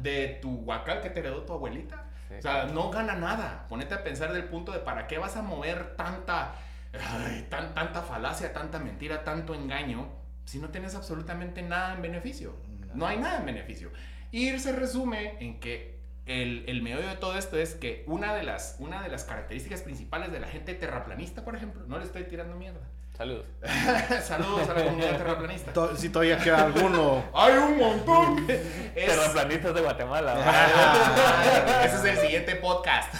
¿De 0.00 0.38
tu 0.40 0.58
guacal 0.58 1.00
que 1.00 1.10
te 1.10 1.20
heredó 1.20 1.42
tu 1.42 1.52
abuelita? 1.52 2.04
O 2.42 2.44
sea, 2.44 2.64
no 2.64 2.90
gana 2.90 3.14
nada. 3.14 3.66
Ponete 3.68 3.94
a 3.94 4.02
pensar 4.02 4.32
del 4.32 4.46
punto 4.46 4.72
de 4.72 4.80
para 4.80 5.06
qué 5.06 5.16
vas 5.16 5.36
a 5.36 5.42
mover 5.42 5.94
tanta, 5.94 6.56
ay, 6.92 7.46
tan, 7.48 7.72
tanta 7.72 8.02
falacia, 8.02 8.52
tanta 8.52 8.80
mentira, 8.80 9.22
tanto 9.22 9.54
engaño, 9.54 10.08
si 10.44 10.58
no 10.58 10.70
tienes 10.70 10.96
absolutamente 10.96 11.62
nada 11.62 11.94
en 11.94 12.02
beneficio. 12.02 12.56
No 12.94 13.06
hay 13.06 13.18
nada 13.18 13.38
en 13.38 13.46
beneficio. 13.46 13.92
Y 14.32 14.58
se 14.58 14.72
resume 14.72 15.36
en 15.38 15.60
que 15.60 16.00
el, 16.26 16.64
el 16.66 16.82
meollo 16.82 17.06
de 17.06 17.14
todo 17.14 17.38
esto 17.38 17.56
es 17.56 17.76
que 17.76 18.02
una 18.08 18.34
de, 18.34 18.42
las, 18.42 18.74
una 18.80 19.02
de 19.02 19.08
las 19.08 19.22
características 19.22 19.82
principales 19.82 20.32
de 20.32 20.40
la 20.40 20.48
gente 20.48 20.74
terraplanista, 20.74 21.44
por 21.44 21.54
ejemplo, 21.54 21.84
no 21.86 21.96
le 22.00 22.04
estoy 22.06 22.24
tirando 22.24 22.56
mierda. 22.56 22.88
Saludos. 23.22 23.44
Saludos 24.26 24.68
a 24.68 24.74
la 24.74 24.84
comunidad 24.84 25.16
terraplanista. 25.16 25.72
To- 25.72 25.96
Si 25.96 26.08
todavía 26.08 26.38
queda 26.38 26.64
alguno. 26.64 27.22
¡Hay 27.34 27.52
un 27.54 27.78
montón! 27.78 28.50
Es- 28.50 29.06
Terraplanistas 29.06 29.74
de 29.74 29.80
Guatemala. 29.80 30.34
Ah, 30.44 31.82
Ese 31.84 31.96
es 31.98 32.04
el 32.04 32.18
siguiente 32.18 32.56
podcast. 32.56 33.14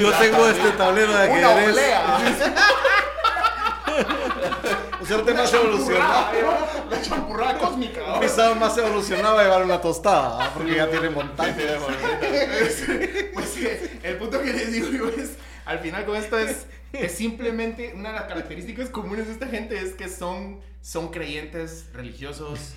Yo 0.00 0.12
tengo 0.12 0.48
este 0.48 0.70
tablero 0.78 1.14
de 1.14 1.28
Una 1.28 1.48
ajedrez. 1.50 1.70
oblea. 1.72 2.18
Un 5.00 5.06
ser 5.06 5.34
más 5.34 5.52
evolucionado. 5.52 6.26
La 6.90 7.02
champurrada 7.02 7.58
cósmica. 7.58 8.18
Pisado 8.18 8.54
más 8.54 8.78
evolucionado 8.78 9.42
llevar 9.42 9.62
una 9.62 9.78
tostada, 9.80 10.50
porque 10.54 10.74
ya 10.74 10.88
tiene 10.88 11.10
montaña. 11.10 11.54
Pues 13.34 13.48
sí, 13.50 13.68
el 14.02 14.16
punto 14.16 14.40
que 14.40 14.52
les 14.54 14.72
digo 14.72 14.88
yo 14.90 15.08
es, 15.22 15.32
al 15.66 15.80
final 15.80 16.06
con 16.06 16.16
esto 16.16 16.38
es, 16.38 16.66
es 16.92 17.12
simplemente 17.12 17.92
una 17.94 18.10
de 18.10 18.14
las 18.16 18.24
características 18.24 18.88
comunes 18.90 19.26
de 19.26 19.32
esta 19.32 19.46
gente 19.48 19.78
es 19.78 19.94
que 19.94 20.08
son, 20.08 20.60
son 20.80 21.08
creyentes 21.10 21.90
religiosos 21.92 22.74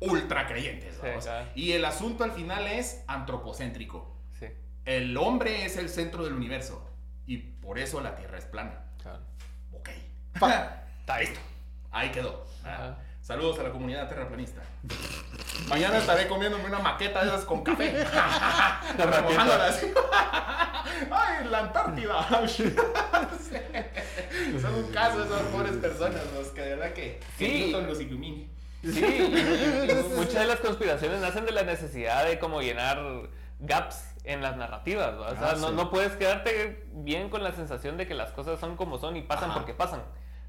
ultra 0.00 0.46
creyentes. 0.48 0.94
Sí, 0.94 1.00
vamos. 1.06 1.24
claro. 1.24 1.48
Y 1.54 1.72
el 1.72 1.84
asunto 1.84 2.24
al 2.24 2.32
final 2.32 2.66
es 2.66 3.02
antropocéntrico. 3.06 4.16
Sí, 4.38 4.46
El 4.84 5.16
hombre 5.16 5.64
es 5.64 5.76
el 5.76 5.88
centro 5.88 6.24
del 6.24 6.32
universo 6.34 6.88
y 7.26 7.36
por 7.38 7.78
eso 7.78 8.00
la 8.00 8.16
Tierra 8.16 8.38
es 8.38 8.44
plana. 8.46 8.84
claro. 9.00 9.20
Ok. 9.72 9.88
Pa- 10.40 10.84
Está 11.00 11.20
listo. 11.20 11.40
Ahí 11.90 12.10
quedó. 12.10 12.46
Ajá. 12.64 12.98
Saludos 13.22 13.58
a 13.60 13.62
la 13.62 13.70
comunidad 13.70 14.08
terraplanista. 14.08 14.62
Mañana 15.68 15.98
estaré 15.98 16.26
comiéndome 16.26 16.64
una 16.64 16.80
maqueta 16.80 17.22
de 17.22 17.28
esas 17.28 17.44
con 17.44 17.62
café. 17.62 18.02
Así. 19.68 19.86
Ay, 21.10 21.46
la 21.48 21.58
Antártida. 21.60 22.28
Son 24.60 24.74
un 24.74 24.92
caso 24.92 25.22
esas 25.24 25.42
pobres 25.52 25.76
personas, 25.76 26.20
los 26.36 26.48
que 26.48 26.62
de 26.62 26.70
verdad 26.74 26.92
que, 26.94 27.20
que 27.38 27.46
Sí. 27.46 27.66
Newton 27.66 27.86
los 27.86 28.00
ilumine. 28.00 28.48
Sí, 28.82 29.32
muchas 30.16 30.34
de 30.34 30.46
las 30.46 30.58
conspiraciones 30.58 31.20
nacen 31.20 31.46
de 31.46 31.52
la 31.52 31.62
necesidad 31.62 32.26
de 32.26 32.40
como 32.40 32.60
llenar 32.60 32.98
gaps 33.60 34.02
en 34.24 34.42
las 34.42 34.56
narrativas, 34.56 35.14
¿va? 35.20 35.28
O 35.28 35.36
sea, 35.36 35.50
Ah, 35.50 35.54
no, 35.60 35.68
sí. 35.68 35.74
no 35.76 35.90
puedes 35.90 36.12
quedarte 36.16 36.84
bien 36.92 37.30
con 37.30 37.44
la 37.44 37.52
sensación 37.52 37.96
de 37.96 38.08
que 38.08 38.14
las 38.14 38.32
cosas 38.32 38.58
son 38.58 38.76
como 38.76 38.98
son 38.98 39.16
y 39.16 39.22
pasan 39.22 39.50
Ajá. 39.50 39.60
porque 39.60 39.74
pasan. 39.74 40.02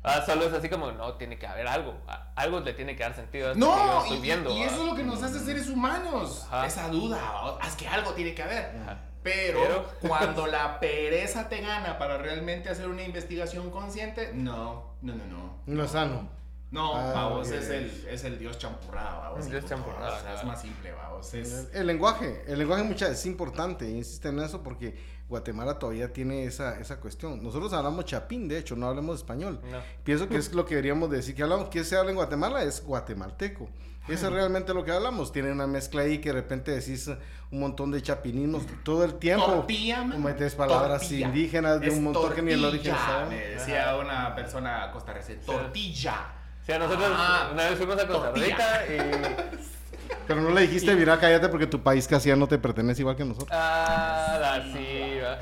Ah, 0.04 0.22
solo 0.26 0.46
es 0.46 0.54
así 0.54 0.68
como, 0.70 0.92
no, 0.92 1.14
tiene 1.14 1.38
que 1.38 1.48
haber 1.48 1.66
algo. 1.68 1.96
Algo 2.36 2.60
le 2.60 2.74
tiene 2.74 2.96
que 2.96 3.04
dar 3.04 3.16
sentido 3.16 3.48
a 3.48 3.52
esto 3.54 3.60
que 3.66 3.72
yo 3.72 3.76
No, 3.86 4.02
estoy 4.04 4.18
y, 4.18 4.22
viendo. 4.22 4.50
y 4.52 4.62
eso 4.64 4.82
es 4.82 4.86
lo 4.90 4.96
que 4.96 5.04
nos 5.04 5.24
hace 5.24 5.40
seres 5.40 5.70
humanos. 5.70 6.46
Ajá. 6.48 6.66
Esa 6.68 6.90
duda, 6.90 7.20
es 7.66 7.76
que 7.76 7.88
algo 7.88 8.12
tiene 8.12 8.36
que 8.36 8.44
haber. 8.44 8.76
Ajá. 8.84 9.00
Pero, 9.24 9.60
Pero- 9.62 9.90
cuando 10.02 10.46
la 10.48 10.80
pereza 10.82 11.48
te 11.48 11.62
gana 11.62 11.98
para 11.98 12.18
realmente 12.18 12.70
hacer 12.70 12.88
una 12.90 13.04
investigación 13.04 13.72
consciente, 13.72 14.32
no, 14.34 14.96
no, 15.02 15.16
no, 15.16 15.26
no. 15.26 15.54
No 15.66 15.84
es 15.86 15.92
sano. 15.92 16.28
No, 16.72 16.96
Ah, 16.96 17.12
vamos, 17.14 17.50
es 17.52 17.70
el, 17.70 18.08
es 18.10 18.24
el 18.24 18.40
dios 18.40 18.58
champurrado, 18.58 19.22
vamos. 19.22 19.46
El 19.46 19.52
dios 19.52 19.66
champurrado, 19.68 20.18
O 20.18 20.20
sea, 20.22 20.34
es 20.34 20.44
más 20.44 20.60
simple, 20.60 20.92
vamos. 20.92 21.32
Es, 21.34 21.54
El, 21.72 21.82
el 21.82 21.88
lenguaje, 21.88 22.44
el 22.48 22.58
lenguaje 22.60 22.82
mucha, 22.84 23.08
es 23.10 23.26
importante, 23.28 23.88
insiste 23.88 24.30
en 24.30 24.40
eso 24.40 24.64
porque 24.64 24.98
Guatemala 25.30 25.80
todavía 25.80 26.12
tiene 26.14 26.46
esa, 26.46 26.80
esa 26.80 27.00
cuestión. 27.00 27.42
Nosotros 27.42 27.74
hablamos 27.74 28.06
chapín, 28.06 28.48
de 28.48 28.58
hecho, 28.60 28.76
no 28.76 28.88
hablamos 28.88 29.18
español. 29.18 29.60
No. 29.72 29.80
Pienso 30.04 30.28
que 30.28 30.38
es 30.38 30.54
lo 30.54 30.66
que 30.66 30.76
deberíamos 30.76 31.10
decir, 31.10 31.34
que 31.36 31.44
hablamos, 31.44 31.70
que 31.70 31.84
se 31.84 31.96
habla 31.98 32.12
en 32.12 32.18
Guatemala 32.18 32.64
es 32.64 32.84
guatemalteco. 32.84 33.70
Eso 34.08 34.28
es 34.28 34.34
realmente 34.34 34.74
lo 34.74 34.84
que 34.84 34.92
hablamos. 34.92 35.32
Tiene 35.32 35.50
una 35.52 35.66
mezcla 35.66 36.02
ahí 36.02 36.18
que 36.20 36.30
de 36.30 36.34
repente 36.34 36.72
decís 36.72 37.10
un 37.52 37.60
montón 37.62 37.90
de 37.90 38.02
chapinismos 38.02 38.64
todo 38.84 39.06
el 39.06 39.14
tiempo. 39.16 39.46
Tortilla, 39.46 40.04
metes 40.04 40.56
palabras 40.56 41.00
Tortilla. 41.04 41.28
indígenas 41.28 41.80
de 41.80 41.88
Es 41.88 41.94
un 41.94 42.04
montón 42.04 42.34
que 42.34 42.42
ni 42.42 42.52
el 42.52 42.66
origen 42.66 42.92
tortilla, 42.92 43.06
sabe. 43.24 43.30
Me 43.30 43.48
decía 43.48 43.96
una 43.96 44.36
persona 44.36 44.92
costarricense, 44.92 45.46
tortilla. 45.46 46.34
O 46.62 46.66
sea, 46.66 46.80
nosotros 46.80 47.10
Ah, 47.16 47.50
una 47.54 47.70
vez 47.70 47.78
fuimos 47.78 47.98
a 47.98 48.06
Costa 48.08 48.34
tortilla. 48.34 48.46
Rica 48.46 48.84
y... 48.90 49.74
Pero 50.28 50.42
no 50.42 50.52
le 50.52 50.62
dijiste, 50.62 50.96
mira, 50.96 51.20
cállate 51.20 51.50
porque 51.50 51.68
tu 51.68 51.82
país 51.82 52.08
casi 52.08 52.30
ya 52.30 52.36
no 52.36 52.48
te 52.48 52.58
pertenece 52.58 53.02
igual 53.02 53.16
que 53.16 53.26
nosotros. 53.26 53.50
Ah, 53.52 54.62
así, 54.62 55.20
va. 55.22 55.40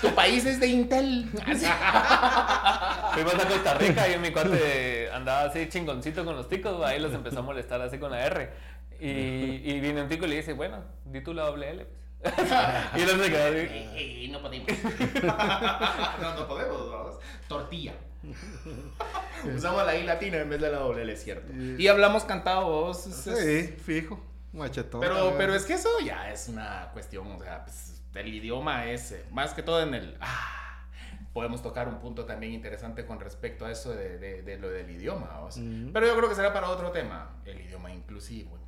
Tu 0.00 0.14
país 0.14 0.46
es 0.46 0.60
de 0.60 0.68
Intel. 0.68 1.28
Fuimos 3.12 3.34
a 3.34 3.48
Costa 3.48 3.74
Rica 3.74 4.08
y 4.08 4.18
mi 4.18 4.30
cuate 4.30 5.10
andaba 5.12 5.50
así 5.50 5.68
chingoncito 5.68 6.24
con 6.24 6.36
los 6.36 6.48
ticos, 6.48 6.84
ahí 6.84 7.00
los 7.00 7.12
empezó 7.12 7.40
a 7.40 7.42
molestar 7.42 7.80
así 7.80 7.98
con 7.98 8.12
la 8.12 8.24
R. 8.24 8.50
Y, 9.00 9.06
y 9.08 9.80
viene 9.80 10.02
un 10.02 10.08
tico 10.08 10.26
y 10.26 10.28
le 10.28 10.36
dice, 10.36 10.52
bueno, 10.52 10.78
di 11.06 11.22
tú 11.22 11.32
la 11.32 11.44
doble 11.44 11.70
L. 11.70 11.86
pues. 12.20 12.34
y 12.96 13.00
él 13.00 13.08
se 13.08 13.30
quedó 13.30 13.44
así. 13.46 14.28
No 14.30 14.40
podemos. 14.40 14.68
no, 16.20 16.34
no 16.34 16.46
podemos, 16.46 16.90
vamos. 16.90 17.14
Tortilla. 17.48 17.94
Usamos 19.56 19.84
la 19.86 19.96
I 19.96 20.04
latina 20.04 20.38
en 20.38 20.50
vez 20.50 20.60
de 20.60 20.70
la 20.70 20.78
doble 20.78 21.02
L, 21.02 21.12
es 21.12 21.22
cierto. 21.22 21.52
Y 21.52 21.88
hablamos 21.88 22.24
cantado 22.24 22.66
vos. 22.68 23.06
es- 23.06 23.26
es- 23.26 23.38
Sí, 23.68 23.74
fijo. 23.82 24.22
Machetón. 24.52 25.00
Pero, 25.00 25.34
pero 25.38 25.54
es 25.54 25.64
que 25.64 25.74
eso 25.74 25.88
ya 26.04 26.32
es 26.32 26.48
una 26.48 26.90
cuestión, 26.92 27.30
o 27.30 27.38
sea, 27.38 27.64
pues, 27.64 28.02
el 28.14 28.28
idioma 28.28 28.86
es, 28.86 29.12
eh, 29.12 29.24
más 29.30 29.54
que 29.54 29.62
todo 29.62 29.80
en 29.82 29.94
el... 29.94 30.16
Ah, 30.20 30.88
podemos 31.32 31.62
tocar 31.62 31.86
un 31.86 32.00
punto 32.00 32.24
también 32.24 32.52
interesante 32.52 33.06
con 33.06 33.20
respecto 33.20 33.64
a 33.64 33.70
eso 33.70 33.92
de, 33.94 34.18
de- 34.18 34.42
de 34.42 34.58
lo 34.58 34.68
del 34.68 34.90
idioma. 34.90 35.38
¿vos? 35.40 35.56
Ujú. 35.56 35.90
Pero 35.92 36.06
yo 36.06 36.16
creo 36.16 36.28
que 36.28 36.34
será 36.34 36.52
para 36.52 36.68
otro 36.68 36.90
tema, 36.90 37.36
el 37.44 37.60
idioma 37.60 37.92
inclusivo. 37.92 38.58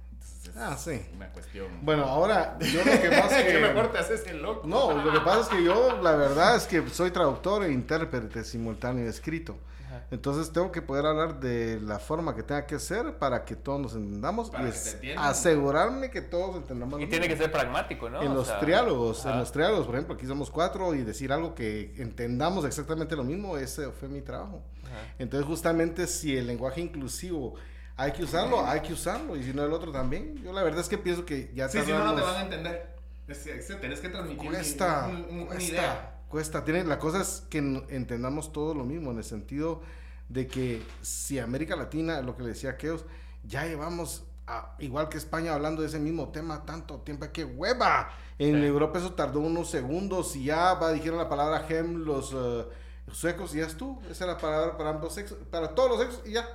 Entonces, 0.46 0.62
Ah, 0.62 0.76
sí. 0.76 1.00
Una 1.14 1.28
cuestión. 1.32 1.66
Bueno, 1.82 2.04
ahora, 2.04 2.58
yo 2.60 2.84
lo 2.84 2.90
que 3.00 3.08
pasa 3.10 3.44
que 3.44 3.52
que... 3.52 3.58
mejor 3.60 3.92
te 3.92 3.98
haces 3.98 4.26
el 4.26 4.42
loco. 4.42 4.66
No, 4.66 4.92
lo 5.02 5.12
que 5.12 5.20
pasa 5.20 5.40
es 5.42 5.48
que 5.48 5.64
yo, 5.64 6.00
la 6.02 6.16
verdad 6.16 6.56
es 6.56 6.66
que 6.66 6.88
soy 6.90 7.10
traductor 7.10 7.64
e 7.64 7.72
intérprete 7.72 8.42
simultáneo 8.44 9.08
escrito. 9.08 9.56
Ajá. 9.86 10.04
Entonces 10.10 10.52
tengo 10.52 10.72
que 10.72 10.80
poder 10.82 11.06
hablar 11.06 11.38
de 11.38 11.78
la 11.80 11.98
forma 11.98 12.34
que 12.34 12.42
tenga 12.42 12.66
que 12.66 12.78
ser 12.78 13.18
para 13.18 13.44
que 13.44 13.56
todos 13.56 13.78
nos 13.80 13.94
entendamos 13.94 14.50
Para 14.50 14.64
y 14.64 14.68
es- 14.70 14.96
asegurarme 15.16 16.10
que 16.10 16.22
todos 16.22 16.56
entendamos. 16.56 17.00
Y 17.00 17.06
tiene 17.06 17.28
que 17.28 17.36
ser 17.36 17.52
pragmático, 17.52 18.08
¿no? 18.10 18.22
En 18.22 18.32
O 18.32 18.34
los 18.34 18.46
sea, 18.48 18.58
triálogos, 18.58 19.24
en 19.26 19.38
los 19.38 19.52
triálogos, 19.52 19.86
por 19.86 19.94
ejemplo, 19.94 20.14
aquí 20.14 20.26
somos 20.26 20.50
cuatro 20.50 20.94
y 20.94 21.02
decir 21.02 21.32
algo 21.32 21.54
que 21.54 21.94
entendamos 21.98 22.64
exactamente 22.64 23.14
lo 23.16 23.24
mismo, 23.24 23.56
ese 23.58 23.90
fue 23.90 24.08
mi 24.08 24.22
trabajo. 24.22 24.62
Ajá. 24.84 25.14
Entonces, 25.18 25.46
justamente 25.46 26.06
si 26.06 26.36
el 26.36 26.46
lenguaje 26.46 26.80
inclusivo 26.80 27.54
hay 28.02 28.12
que 28.12 28.24
usarlo, 28.24 28.64
hay 28.66 28.80
que 28.80 28.92
usarlo, 28.92 29.36
y 29.36 29.42
si 29.42 29.52
no 29.52 29.64
el 29.64 29.72
otro 29.72 29.92
también. 29.92 30.36
Yo 30.42 30.52
la 30.52 30.62
verdad 30.62 30.80
es 30.80 30.88
que 30.88 30.98
pienso 30.98 31.24
que 31.24 31.50
ya 31.54 31.68
Sí, 31.68 31.78
si 31.84 31.90
no, 31.92 32.04
no 32.04 32.14
te 32.14 32.20
van 32.22 32.36
a 32.36 32.42
entender. 32.42 32.92
Es, 33.28 33.46
es- 33.46 33.80
tenés 33.80 34.00
que 34.00 34.08
transmitir 34.08 34.50
cuesta, 34.50 35.06
un- 35.08 35.16
un- 35.16 35.36
una 35.40 35.46
cuesta, 35.46 35.64
idea. 35.72 36.14
cuesta. 36.28 36.64
Tiene, 36.64 36.84
la 36.84 36.98
cosa 36.98 37.22
es 37.22 37.44
que 37.48 37.58
entendamos 37.58 38.52
todo 38.52 38.74
lo 38.74 38.84
mismo, 38.84 39.10
en 39.10 39.18
el 39.18 39.24
sentido 39.24 39.80
de 40.28 40.46
que 40.46 40.82
si 41.02 41.38
América 41.38 41.76
Latina, 41.76 42.20
lo 42.22 42.36
que 42.36 42.42
le 42.42 42.48
decía 42.50 42.76
Keos, 42.76 43.04
ya 43.44 43.64
llevamos, 43.66 44.24
a- 44.46 44.74
igual 44.80 45.08
que 45.08 45.18
España, 45.18 45.54
hablando 45.54 45.82
de 45.82 45.88
ese 45.88 45.98
mismo 46.00 46.30
tema 46.30 46.64
tanto 46.66 46.98
tiempo, 47.00 47.26
¡qué 47.32 47.44
hueva! 47.44 48.10
En 48.38 48.56
Sí. 48.60 48.66
Europa 48.66 48.98
eso 48.98 49.12
tardó 49.14 49.38
unos 49.40 49.70
segundos 49.70 50.34
y 50.34 50.44
ya 50.44 50.74
va, 50.74 50.92
dijeron 50.92 51.18
la 51.18 51.28
palabra 51.28 51.60
gem 51.60 52.04
los 52.04 52.32
eh, 52.34 52.64
suecos 53.12 53.54
y 53.54 53.58
ya 53.58 53.66
es 53.66 53.76
tú. 53.76 54.00
Esa 54.10 54.24
es 54.24 54.30
la 54.30 54.38
palabra 54.38 54.76
para 54.76 54.90
ambos 54.90 55.14
sexos, 55.14 55.38
para 55.50 55.68
todos 55.74 55.90
los 55.90 56.00
sexos 56.00 56.22
y 56.26 56.32
ya. 56.32 56.48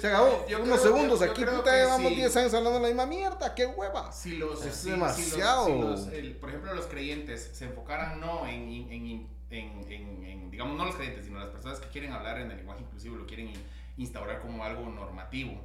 Se 0.00 0.08
acabó. 0.08 0.44
Yo 0.48 0.62
unos 0.62 0.80
creo- 0.80 0.92
segundos. 0.94 1.20
yo- 1.20 1.26
yo 1.26 1.32
Aquí 1.32 1.44
puta, 1.44 1.76
llevamos 1.76 2.08
sí. 2.10 2.14
10 2.16 2.36
años 2.36 2.54
hablando 2.54 2.78
de 2.78 2.82
la 2.82 2.88
misma 2.88 3.06
mierda. 3.06 3.54
¡Qué 3.54 3.66
hueva! 3.66 4.10
Si 4.12 4.36
los, 4.36 4.64
Es 4.64 4.74
si- 4.74 4.84
si 4.84 4.90
demasiado. 4.90 5.68
los- 5.68 6.00
si 6.00 6.06
los- 6.06 6.14
el- 6.14 6.36
por 6.36 6.48
ejemplo, 6.50 6.74
los 6.74 6.86
creyentes 6.86 7.50
se 7.54 7.66
enfocaran 7.66 8.20
no 8.20 8.46
en, 8.46 8.68
en, 8.70 9.28
en- 9.50 9.92
en- 9.92 10.50
digamos, 10.50 10.76
no 10.76 10.84
los 10.86 10.96
creyentes, 10.96 11.24
sino 11.26 11.38
las 11.38 11.48
personas 11.48 11.78
que 11.80 11.88
quieren 11.88 12.12
hablar 12.12 12.38
en 12.40 12.50
el 12.50 12.56
lenguaje 12.56 12.82
inclusivo, 12.82 13.16
lo 13.16 13.26
quieren 13.26 13.48
in- 13.50 13.62
instaurar 13.96 14.40
como 14.40 14.64
algo 14.64 14.88
normativo. 14.88 15.60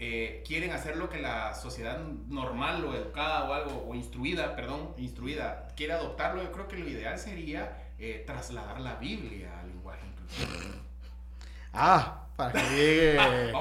eh, 0.00 0.42
quieren 0.44 0.72
hacer 0.72 0.96
lo 0.96 1.08
que 1.08 1.20
la 1.20 1.54
sociedad 1.54 2.00
normal 2.28 2.84
o 2.84 2.94
educada 2.94 3.48
o 3.48 3.52
algo, 3.54 3.86
o 3.88 3.94
instruida, 3.94 4.56
perdón, 4.56 4.92
instruida, 4.98 5.68
quiere 5.76 5.92
adoptarlo, 5.92 6.42
yo 6.42 6.50
creo 6.50 6.66
que 6.66 6.76
lo 6.78 6.88
ideal 6.88 7.16
sería 7.18 7.80
eh, 8.00 8.24
trasladar 8.26 8.80
la 8.80 8.96
Biblia 8.96 9.60
al 9.60 9.68
lenguaje 9.68 10.04
inclusivo. 10.04 10.80
Ah, 11.72 12.23
para 12.36 12.52
que 12.52 12.70
llegue. 12.70 13.18
¡Ay, 13.20 13.52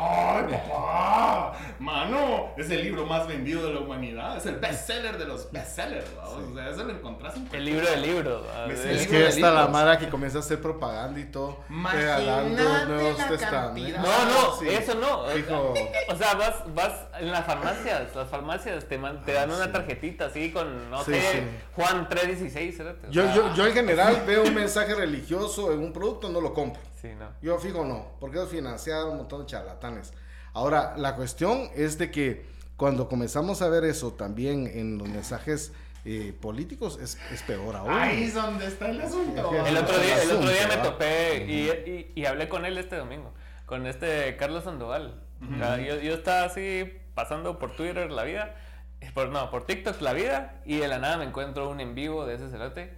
papá! 0.51 1.53
Mano, 1.79 2.53
es 2.57 2.69
el 2.69 2.81
libro 2.83 3.05
más 3.05 3.27
vendido 3.27 3.65
de 3.67 3.73
la 3.73 3.79
humanidad. 3.81 4.37
Es 4.37 4.45
el 4.45 4.55
bestseller 4.55 5.17
de 5.17 5.25
los 5.25 5.51
bestsellers, 5.51 6.15
¿vamos? 6.15 6.43
Sí. 6.45 6.51
O 6.51 6.55
sea, 6.55 6.69
eso 6.69 6.83
lo 6.83 6.91
encontrás 6.93 7.35
en 7.35 7.49
El 7.51 7.65
libro 7.65 7.85
de 7.89 7.97
libros. 7.97 8.45
Es 8.69 8.85
libro 8.85 9.09
que 9.11 9.27
está 9.27 9.51
la. 9.51 9.67
Mara 9.67 9.97
que 9.99 10.07
comienza 10.09 10.37
a 10.37 10.41
hacer 10.41 10.61
propaganda 10.61 11.19
y 11.19 11.25
todo. 11.25 11.59
regalando 11.91 12.85
Nuevos 12.87 13.17
Testamentos. 13.27 14.01
No, 14.01 14.25
no, 14.25 14.55
Sí. 14.59 14.69
eso 14.69 14.95
no. 14.95 15.25
Fijo. 15.27 15.73
O 16.09 16.15
sea, 16.15 16.33
vas, 16.35 16.55
vas 16.75 16.91
en 17.19 17.31
las 17.31 17.45
farmacias, 17.45 18.15
las 18.15 18.29
farmacias 18.29 18.85
te, 18.85 18.97
man- 18.97 19.21
te 19.25 19.33
dan 19.33 19.49
Ah, 19.51 19.55
una 19.55 19.65
sí. 19.65 19.71
tarjetita 19.71 20.25
así 20.27 20.51
con, 20.51 20.89
no 20.91 21.03
sé, 21.03 21.19
sí. 21.19 21.39
Juan 21.75 22.07
316, 22.09 22.71
espérate, 22.79 23.07
o 23.07 23.11
Yo, 23.11 23.33
yo, 23.33 23.53
yo 23.55 23.65
en 23.65 23.73
general 23.73 24.23
veo 24.27 24.43
un 24.43 24.53
mensaje 24.53 24.93
religioso 24.93 25.71
en 25.71 25.79
un 25.79 25.91
producto, 25.93 26.29
no 26.29 26.39
lo 26.41 26.53
compro. 26.53 26.81
Sí, 27.03 27.09
no. 27.19 27.29
Yo 27.41 27.59
fijo 27.59 27.83
no, 27.85 28.07
porque 28.19 28.41
es 28.41 28.47
financiar 28.49 29.03
un 29.05 29.17
montón 29.17 29.41
de 29.41 29.45
charlatanes. 29.47 30.13
Ahora, 30.53 30.95
la 30.97 31.15
cuestión 31.15 31.69
es 31.75 31.97
de 31.99 32.09
que 32.09 32.45
cuando 32.77 33.07
comenzamos 33.09 33.61
a 33.61 33.67
ver 33.69 33.83
eso 33.83 34.13
también 34.13 34.65
en 34.73 34.97
los 34.97 35.07
mensajes 35.09 35.73
eh, 36.05 36.33
políticos, 36.41 36.97
es, 37.01 37.17
es 37.31 37.41
peor 37.43 37.75
aún. 37.75 37.91
Ahí 37.91 38.23
es 38.23 38.33
donde 38.33 38.65
está 38.67 38.89
el 38.89 39.01
asunto. 39.01 39.51
El 39.65 39.77
otro 39.77 39.99
día, 39.99 40.23
el 40.23 40.31
otro 40.31 40.49
día 40.49 40.67
me 40.67 40.77
topé 40.77 41.45
y, 41.45 41.69
y- 41.89 42.11
y 42.15 42.25
hablé 42.25 42.47
con 42.49 42.65
él 42.65 42.77
este 42.77 42.95
domingo, 42.95 43.33
con 43.65 43.85
este 43.85 44.35
Carlos 44.37 44.63
Sandoval. 44.63 45.21
O 45.53 45.57
sea, 45.57 45.77
yo, 45.77 45.97
yo 45.99 46.13
estaba 46.13 46.43
así 46.45 46.89
pasando 47.15 47.59
por 47.59 47.75
Twitter 47.75 48.09
la 48.11 48.23
vida, 48.23 48.55
eh, 49.01 49.11
por, 49.13 49.27
no, 49.27 49.51
por 49.51 49.65
TikTok 49.65 49.99
la 49.99 50.13
vida, 50.13 50.61
y 50.65 50.77
de 50.77 50.87
la 50.87 50.99
nada 50.99 51.17
me 51.17 51.25
encuentro 51.25 51.69
un 51.69 51.81
en 51.81 51.95
vivo 51.95 52.25
de 52.25 52.35
ese 52.35 52.49
cerote 52.49 52.93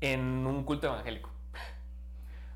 en 0.00 0.20
un 0.46 0.64
culto 0.64 0.86
evangélico. 0.86 1.30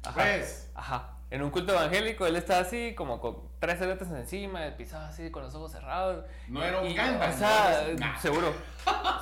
Ajá. 0.09 0.15
Pues, 0.15 0.71
Ajá. 0.75 1.15
En 1.31 1.43
un 1.43 1.51
culto 1.51 1.73
evangélico, 1.73 2.27
él 2.27 2.37
está 2.37 2.61
así, 2.61 2.95
como 2.95 3.21
con 3.21 3.37
tres 3.61 3.79
cerotes 3.79 4.09
encima, 4.09 4.61
pisado 4.77 5.07
así, 5.07 5.31
con 5.31 5.43
los 5.43 5.55
ojos 5.55 5.73
cerrados. 5.73 6.25
No 6.49 6.63
era 6.63 6.81
un 6.81 6.95
gangbang, 6.95 7.35
O 7.35 7.39
sea, 7.39 7.87
¿no? 7.93 7.99
Nah. 7.99 8.19
seguro. 8.21 8.53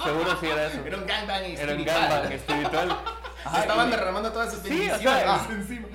Seguro 0.05 0.37
sí 0.41 0.47
era 0.47 0.67
eso. 0.67 0.79
era 0.87 0.97
un 0.97 1.07
gangbang 1.07 1.45
Era 1.45 1.73
un 1.73 1.81
espiritual. 1.81 2.09
gangbang 2.11 2.33
espiritual. 2.33 2.99
Ajá, 3.45 3.61
estaban 3.61 3.89
y- 3.89 3.91
derramando 3.91 4.33
todas 4.33 4.53
sus 4.53 4.63
Sí, 4.63 4.69
o 4.75 4.93
bendiciones 4.93 5.51
encima. 5.51 5.89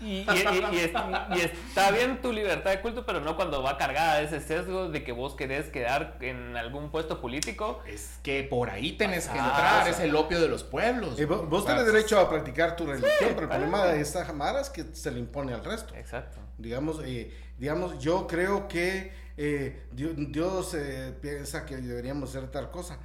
Y, 0.00 0.06
y- 0.06 0.20
y- 0.20 0.74
y 0.74 0.78
es- 0.80 0.92
y 1.36 1.40
está 1.40 1.90
bien 1.90 2.20
tu 2.20 2.30
libertad 2.32 2.70
de 2.72 2.80
culto, 2.80 3.06
pero 3.06 3.20
no 3.20 3.36
cuando 3.36 3.62
va 3.62 3.78
cargada 3.78 4.16
de 4.16 4.24
ese 4.24 4.40
sesgo 4.40 4.90
de 4.90 5.02
que 5.02 5.12
vos 5.12 5.34
querés 5.34 5.70
quedar 5.70 6.18
en 6.20 6.56
algún 6.58 6.90
puesto 6.90 7.20
político. 7.22 7.80
Es 7.86 8.18
que 8.22 8.42
por 8.42 8.68
ahí 8.70 8.92
tenés 8.92 9.28
que 9.28 9.38
entrar, 9.38 9.82
o 9.82 9.84
sea. 9.84 9.88
es 9.92 10.00
el 10.00 10.14
opio 10.14 10.40
de 10.40 10.48
los 10.48 10.62
pueblos. 10.62 11.16
Vos, 11.26 11.48
vos 11.48 11.64
tenés 11.64 11.86
derecho 11.86 12.18
a 12.20 12.28
practicar 12.28 12.76
tu 12.76 12.84
religión, 12.86 13.12
pero 13.18 13.42
el 13.42 13.48
problema 13.48 13.86
de 13.86 14.00
esta 14.00 14.30
Mara 14.32 14.60
es 14.60 14.68
que 14.68 14.84
se 14.94 15.10
le 15.10 15.20
impone 15.20 15.54
al 15.54 15.64
resto. 15.64 15.94
Exacto. 15.94 16.38
Digamos, 16.58 17.00
eh, 17.04 17.32
digamos 17.58 17.98
yo 17.98 18.26
creo 18.26 18.68
que 18.68 19.12
eh, 19.36 19.82
Dios, 19.92 20.12
Dios, 20.16 20.74
eh, 20.74 21.12
piensa 21.20 21.66
que 21.66 21.76
deberíamos 21.76 22.30
hacer 22.34 22.50
tal 22.50 22.70
cosa. 22.70 22.98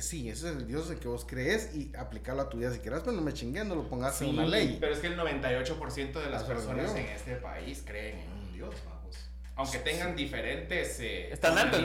Sí, 0.00 0.30
ese 0.30 0.48
es 0.48 0.56
el 0.56 0.66
Dios 0.66 0.90
en 0.90 0.98
que 0.98 1.08
vos 1.08 1.26
crees 1.28 1.74
y 1.74 1.92
aplicarlo 1.94 2.40
a 2.40 2.48
tu 2.48 2.56
vida 2.56 2.72
si 2.72 2.78
querés, 2.78 3.00
pero 3.00 3.12
no 3.12 3.20
me 3.20 3.34
chingues, 3.34 3.66
no 3.66 3.74
lo 3.74 3.86
pongas 3.86 4.16
Sí, 4.16 4.24
en 4.24 4.30
una 4.30 4.46
ley. 4.46 4.78
Pero 4.80 4.94
es 4.94 5.00
que 5.00 5.08
el 5.08 5.18
98% 5.18 6.12
de 6.24 6.30
las 6.30 6.44
personas 6.44 6.94
en 6.94 7.04
este 7.04 7.36
país 7.36 7.82
creen 7.84 8.20
en 8.20 8.32
un 8.32 8.52
Dios, 8.54 8.74
vamos. 8.86 9.16
Aunque 9.56 9.78
tengan 9.80 10.16
diferentes. 10.16 10.98
Eh, 11.00 11.30
Están 11.30 11.58
altos 11.58 11.84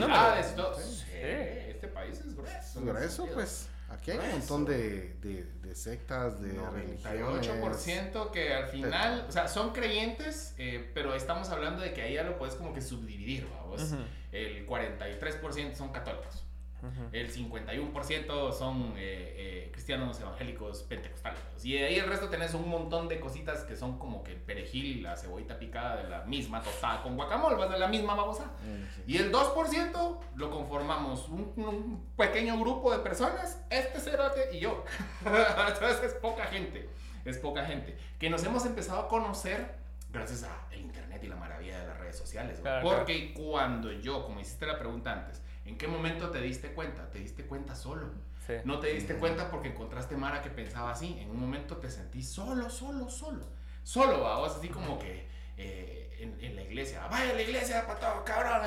todo. 0.56 0.80
Sí. 0.80 0.96
Sí, 0.96 1.06
este 1.12 1.88
país 1.90 2.20
es 2.20 2.36
grueso. 2.36 2.82
Por 2.82 3.04
eso, 3.04 3.28
pues, 3.34 3.68
aquí 3.90 4.12
hay 4.12 4.18
un 4.18 4.32
montón 4.32 4.66
de, 4.66 5.16
de, 5.22 5.44
de 5.62 5.76
sectas, 5.76 6.42
de 6.42 6.52
religiones. 6.52 7.04
98% 7.04 8.32
que 8.32 8.54
al 8.54 8.68
final, 8.68 9.26
o 9.28 9.32
sea, 9.32 9.48
son 9.48 9.72
creyentes, 9.72 10.54
eh, 10.58 10.90
pero 10.94 11.14
estamos 11.14 11.50
hablando 11.50 11.82
de 11.82 11.94
que 11.94 12.02
ahí 12.02 12.14
ya 12.16 12.24
lo 12.24 12.38
puedes 12.38 12.56
como 12.56 12.74
que 12.74 12.82
subdividir, 12.82 13.48
vamos. 13.50 13.82
Ujú. 13.84 14.02
El 14.32 14.68
43% 14.68 15.76
son 15.76 15.92
católicos. 15.92 16.46
Ujú. 16.82 17.10
El 17.12 17.34
51% 17.34 18.54
son 18.54 18.94
eh, 18.96 19.34
eh, 19.38 19.70
cristianos 19.72 20.20
evangélicos 20.20 20.84
pentecostales. 20.84 21.40
Y 21.64 21.74
de 21.74 21.86
ahí 21.86 21.96
el 21.96 22.08
resto 22.08 22.30
tenés 22.30 22.54
un 22.54 22.70
montón 22.70 23.08
de 23.08 23.20
cositas 23.20 23.64
que 23.64 23.76
son 23.76 24.00
como 24.00 24.24
que 24.24 24.32
el 24.32 24.38
perejil 24.38 24.86
y 24.86 25.02
la 25.02 25.18
cebollita 25.18 25.60
picada 25.60 25.98
de 25.98 26.10
la 26.10 26.22
misma 26.24 26.62
tostada 26.62 27.04
con 27.04 27.16
guacamole, 27.16 27.56
vas 27.56 27.70
de 27.70 27.80
la 27.80 27.88
misma 27.88 28.16
babosa. 28.16 28.46
Mm, 28.46 28.96
sí. 28.96 29.04
Y 29.08 29.18
el 29.18 29.32
2% 29.32 30.20
lo 30.36 30.52
conformamos 30.52 31.28
un, 31.30 31.54
un 31.58 32.08
pequeño 32.16 32.58
grupo 32.60 32.92
de 32.92 33.00
personas, 33.00 33.62
este 33.70 34.00
cerote 34.00 34.50
y 34.54 34.60
yo. 34.60 34.84
Entonces 35.26 36.04
es 36.04 36.14
poca 36.14 36.46
gente, 36.46 36.90
es 37.26 37.38
poca 37.38 37.66
gente. 37.66 37.98
Que 38.18 38.30
nos 38.30 38.44
hemos 38.44 38.66
empezado 38.66 39.02
a 39.02 39.08
conocer 39.08 39.80
gracias 40.12 40.44
a 40.44 40.68
el 40.72 40.82
internet 40.82 41.22
y 41.24 41.28
la 41.28 41.36
maravilla 41.36 41.80
de 41.80 41.88
las 41.88 41.98
redes 41.98 42.18
sociales. 42.18 42.60
Claro, 42.60 42.88
Porque 42.88 43.34
cuando 43.34 43.92
yo, 43.92 44.24
como 44.26 44.40
hiciste 44.40 44.66
la 44.66 44.80
pregunta 44.80 45.12
antes, 45.14 45.42
¿en 45.70 45.78
qué 45.78 45.88
momento 45.88 46.30
te 46.32 46.42
diste 46.42 46.74
cuenta? 46.74 47.10
Te 47.12 47.20
diste 47.20 47.46
cuenta 47.46 47.76
solo. 47.76 48.08
Sí. 48.46 48.56
No 48.64 48.80
te 48.80 48.88
diste 48.88 49.16
cuenta 49.16 49.52
porque 49.52 49.70
encontraste 49.70 50.18
Mara 50.18 50.42
que 50.42 50.50
pensaba 50.50 50.92
así. 50.92 51.18
En 51.22 51.30
un 51.30 51.40
momento 51.40 51.78
te 51.78 51.90
sentí 51.90 52.24
solo, 52.24 52.70
solo, 52.70 53.10
solo. 53.10 53.46
Solo, 53.84 54.22
¿va? 54.22 54.40
vos 54.40 54.56
así 54.58 54.68
como 54.70 54.98
que 54.98 55.30
eh, 55.58 56.18
en, 56.20 56.44
en 56.44 56.56
la 56.56 56.64
iglesia. 56.64 57.06
Vaya 57.08 57.30
a 57.32 57.34
la 57.34 57.42
iglesia, 57.42 57.86
pato, 57.86 58.24
cabrón. 58.26 58.62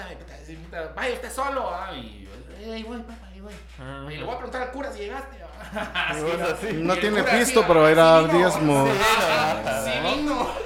puta, 0.64 0.92
Vaya 0.94 1.14
usted 1.14 1.32
solo, 1.32 1.64
¿va? 1.64 1.92
Y 1.92 2.28
yo, 2.64 2.72
ahí 2.72 2.84
voy, 2.84 2.98
papá, 2.98 3.26
ahí 3.32 3.40
voy. 3.40 3.52
Ujú. 3.52 4.10
Y 4.10 4.16
le 4.18 4.24
voy 4.24 4.34
a 4.34 4.38
preguntar 4.38 4.62
al 4.62 4.70
cura 4.70 4.92
si 4.92 5.00
llegaste. 5.00 5.42
No 6.74 6.96
tiene 6.96 7.22
pisto, 7.24 7.64
pero 7.66 7.82
va 7.82 7.88
a 7.88 7.92
ir 7.92 7.98
a 7.98 8.04
dar 8.04 8.30
Sí 8.30 8.36
diezmo. 8.36 8.86
Sí 8.86 9.90
Sí 9.90 10.16
vino. 10.16 10.48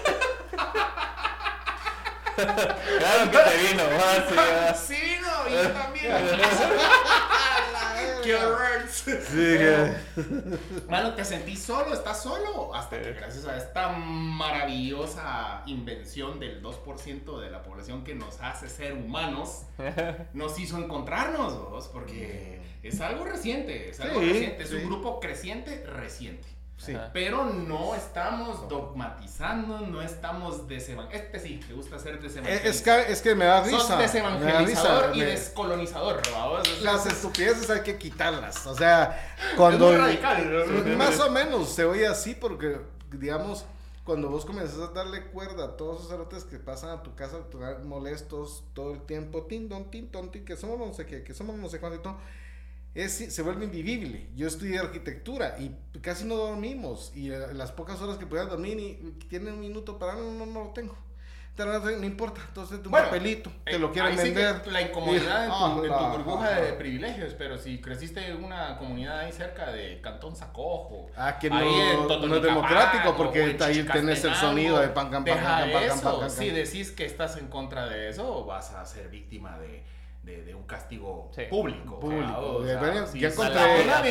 Claro 2.36 3.30
que 3.30 3.38
te 3.38 3.56
vino, 3.66 3.82
va, 3.84 4.28
sí, 4.28 4.34
va. 4.36 4.74
Sí 4.86 4.94
vino. 4.94 5.15
Y 5.48 5.52
yo 5.52 5.70
también. 5.70 6.06
¡Qué 8.22 8.34
horror! 8.34 8.66
Sí, 8.90 9.12
Mano, 10.88 11.14
te 11.14 11.24
sentí 11.24 11.56
solo, 11.56 11.94
estás 11.94 12.22
solo. 12.22 12.74
Hasta 12.74 13.00
que 13.00 13.12
gracias 13.12 13.46
a 13.46 13.56
esta 13.56 13.88
maravillosa 13.90 15.62
invención 15.66 16.40
del 16.40 16.62
2% 16.62 17.40
de 17.40 17.50
la 17.50 17.62
población 17.62 18.02
que 18.04 18.14
nos 18.14 18.40
hace 18.40 18.68
ser 18.68 18.94
humanos, 18.94 19.62
nos 20.34 20.58
hizo 20.58 20.78
encontrarnos, 20.78 21.70
vos, 21.70 21.88
porque 21.92 22.60
es 22.82 23.00
algo 23.00 23.24
reciente, 23.24 23.90
es 23.90 24.00
algo 24.00 24.20
Sí, 24.20 24.28
reciente, 24.28 24.62
es 24.64 24.70
sí. 24.70 24.76
un 24.76 24.86
grupo 24.86 25.20
creciente, 25.20 25.84
reciente. 25.86 26.48
Sí. 26.76 26.94
Ajá. 26.94 27.10
Pero 27.12 27.44
no 27.46 27.94
estamos 27.94 28.68
dogmatizando, 28.68 29.80
no 29.80 30.02
estamos 30.02 30.68
desevangelizando. 30.68 31.24
Este 31.36 31.40
sí, 31.40 31.60
te 31.66 31.72
gusta 31.72 31.98
ser 31.98 32.20
desevangelizador. 32.20 32.70
Es 32.70 32.82
que, 32.82 33.12
es 33.12 33.22
que 33.22 33.34
me 33.34 33.46
da 33.46 33.62
risa. 33.62 33.78
Sos 33.78 33.88
da 33.88 33.98
desevangelizador 33.98 35.04
risa, 35.06 35.16
y 35.16 35.18
me- 35.20 35.24
descolonizador, 35.26 36.22
Las 36.82 37.06
estupideces 37.06 37.70
hay 37.70 37.80
que 37.80 37.96
quitarlas. 37.96 38.66
O 38.66 38.74
sea, 38.74 39.36
cuando. 39.56 39.90
Es 39.92 39.98
muy 39.98 40.06
radical, 40.06 40.84
¿no? 40.88 40.96
Más 40.96 41.18
o 41.20 41.30
menos 41.30 41.70
se 41.70 41.84
oye 41.84 42.06
así 42.06 42.34
porque, 42.34 42.80
digamos, 43.10 43.64
cuando 44.04 44.28
vos 44.28 44.44
comenzás 44.44 44.78
a 44.78 44.92
darle 44.92 45.24
cuerda 45.28 45.64
a 45.64 45.76
todos 45.76 45.96
esos 45.96 46.10
cerotes 46.10 46.44
que 46.44 46.58
pasan 46.58 46.90
a 46.90 47.02
tu 47.02 47.14
casa 47.14 47.38
molestos 47.84 48.64
todo 48.72 48.92
el 48.92 49.00
tiempo, 49.02 49.42
tin, 49.42 49.68
don, 49.68 49.90
tin, 49.90 50.08
ton, 50.12 50.30
tin, 50.30 50.44
que 50.44 50.56
somos 50.56 50.78
no 50.78 50.92
sé 50.94 51.06
qué, 51.06 51.24
que 51.24 51.34
somos 51.34 51.56
no 51.56 51.68
sé 51.68 51.80
cuánto 51.80 51.98
y 51.98 52.02
todo, 52.02 52.16
es, 52.96 53.34
se 53.34 53.42
vuelve 53.42 53.66
invivible. 53.66 54.28
Yo 54.34 54.48
estudié 54.48 54.78
arquitectura 54.78 55.56
y 55.58 55.76
casi 56.00 56.24
no 56.24 56.36
dormimos. 56.36 57.12
Y 57.14 57.30
eh, 57.30 57.52
las 57.52 57.72
pocas 57.72 58.00
horas 58.00 58.16
que 58.16 58.26
dormir 58.26 58.78
y 58.78 59.12
tiene 59.28 59.52
un 59.52 59.60
minuto 59.60 59.98
para 59.98 60.14
no, 60.14 60.32
no, 60.32 60.46
no 60.46 60.64
lo 60.64 60.70
tengo. 60.70 60.96
No, 61.58 61.78
no 61.78 62.04
importa, 62.04 62.42
entonces 62.48 62.82
Bueno, 62.82 63.06
papelito, 63.06 63.50
te 63.64 63.76
eh, 63.76 63.78
lo 63.78 63.90
quieren 63.90 64.12
sí 64.18 64.30
vender. 64.30 64.70
la 64.70 64.82
incomodidad 64.82 65.46
en 65.46 65.50
tu, 65.50 65.84
en 65.84 65.90
tu 65.90 66.18
burbuja 66.18 66.60
de 66.60 66.72
privilegios, 66.74 67.32
pero 67.32 67.56
si 67.56 67.80
creciste 67.80 68.28
en 68.28 68.44
una 68.44 68.76
comunidad 68.76 69.20
ahí 69.20 69.32
cerca 69.32 69.72
de 69.72 70.02
Cantón 70.02 70.36
Sacojo, 70.36 71.06
Ah, 71.16 71.38
que 71.38 71.48
no, 71.48 72.36
es 72.36 72.42
democrático 72.42 73.16
porque 73.16 73.56
ahí 73.60 73.82
tenés 73.84 74.22
el 74.24 74.34
sonido 74.34 74.78
de 74.78 74.88
pan, 74.88 75.10
pan, 75.10 75.24
pan, 75.24 75.38
pan, 75.38 75.70
de 75.70 76.52
de, 76.52 76.66
de, 80.26 80.42
de 80.42 80.54
un 80.54 80.64
castigo 80.64 81.30
Sí. 81.34 81.42
público. 81.48 82.00
Público. 82.00 82.38
o 82.40 82.64
sea, 82.66 82.80
Deberían- 82.80 83.06
si 83.06 83.20
ya 83.20 83.28
encontré- 83.28 83.54
la 83.86 84.02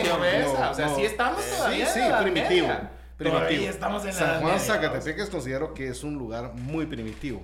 No, 0.43 0.71
o 0.71 0.73
sea, 0.73 0.85
no. 0.87 0.95
si 0.95 1.03
estamos 1.05 1.43
Sí, 1.43 1.55
todavía 1.57 1.85
sí, 1.87 1.99
en 1.99 2.05
la 2.05 2.07
Edad 2.15 2.21
primitivo, 2.23 2.67
Media. 2.67 2.91
primitivo. 3.17 3.39
Todavía 3.45 3.69
estamos 3.69 4.01
en 4.03 4.07
la 4.07 4.13
San 4.13 4.41
Juan 4.41 4.59
Zacatepeques 4.59 5.29
considero 5.29 5.73
que 5.73 5.89
es 5.89 6.03
un 6.03 6.15
lugar 6.15 6.53
muy 6.53 6.85
primitivo. 6.85 7.43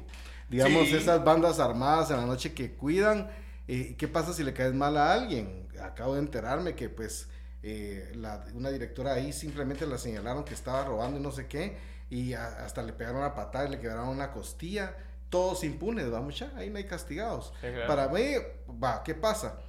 Digamos, 0.50 0.88
Sí. 0.88 0.96
esas 0.96 1.24
bandas 1.24 1.60
armadas 1.60 2.10
en 2.12 2.18
la 2.18 2.26
noche 2.26 2.54
que 2.54 2.74
cuidan, 2.74 3.30
eh, 3.68 3.96
¿qué 3.98 4.08
pasa 4.08 4.34
si 4.34 4.44
le 4.44 4.54
caes 4.54 4.74
mal 4.74 4.96
a 4.98 5.14
alguien? 5.14 5.68
Acabo 5.82 6.14
de 6.16 6.22
enterarme 6.22 6.74
que 6.76 6.90
pues 6.90 7.28
eh, 7.64 8.12
la- 8.16 8.44
una 8.56 8.70
directora 8.72 9.14
ahí 9.14 9.32
simplemente 9.34 9.86
la 9.86 9.98
señalaron 10.00 10.44
que 10.44 10.54
estaba 10.56 10.84
robando 10.84 11.20
y 11.20 11.22
no 11.22 11.32
sé 11.32 11.46
qué, 11.46 11.78
y 12.10 12.34
a- 12.34 12.66
hasta 12.66 12.82
le 12.82 12.92
pegaron 12.92 13.20
una 13.20 13.36
patada 13.36 13.68
y 13.68 13.70
le 13.70 13.80
quebraron 13.80 14.08
una 14.10 14.32
costilla. 14.32 14.96
Todos 15.32 15.64
impunes, 15.64 16.14
va 16.14 16.22
mucha, 16.22 16.52
ahí 16.58 16.70
no 16.70 16.78
hay 16.78 16.84
castigados. 16.84 17.54
Sí, 17.62 17.68
claro. 17.68 17.88
Para 17.88 18.08
mí, 18.10 18.36
va, 18.84 19.02
¿qué 19.02 19.16
pasa? 19.16 19.60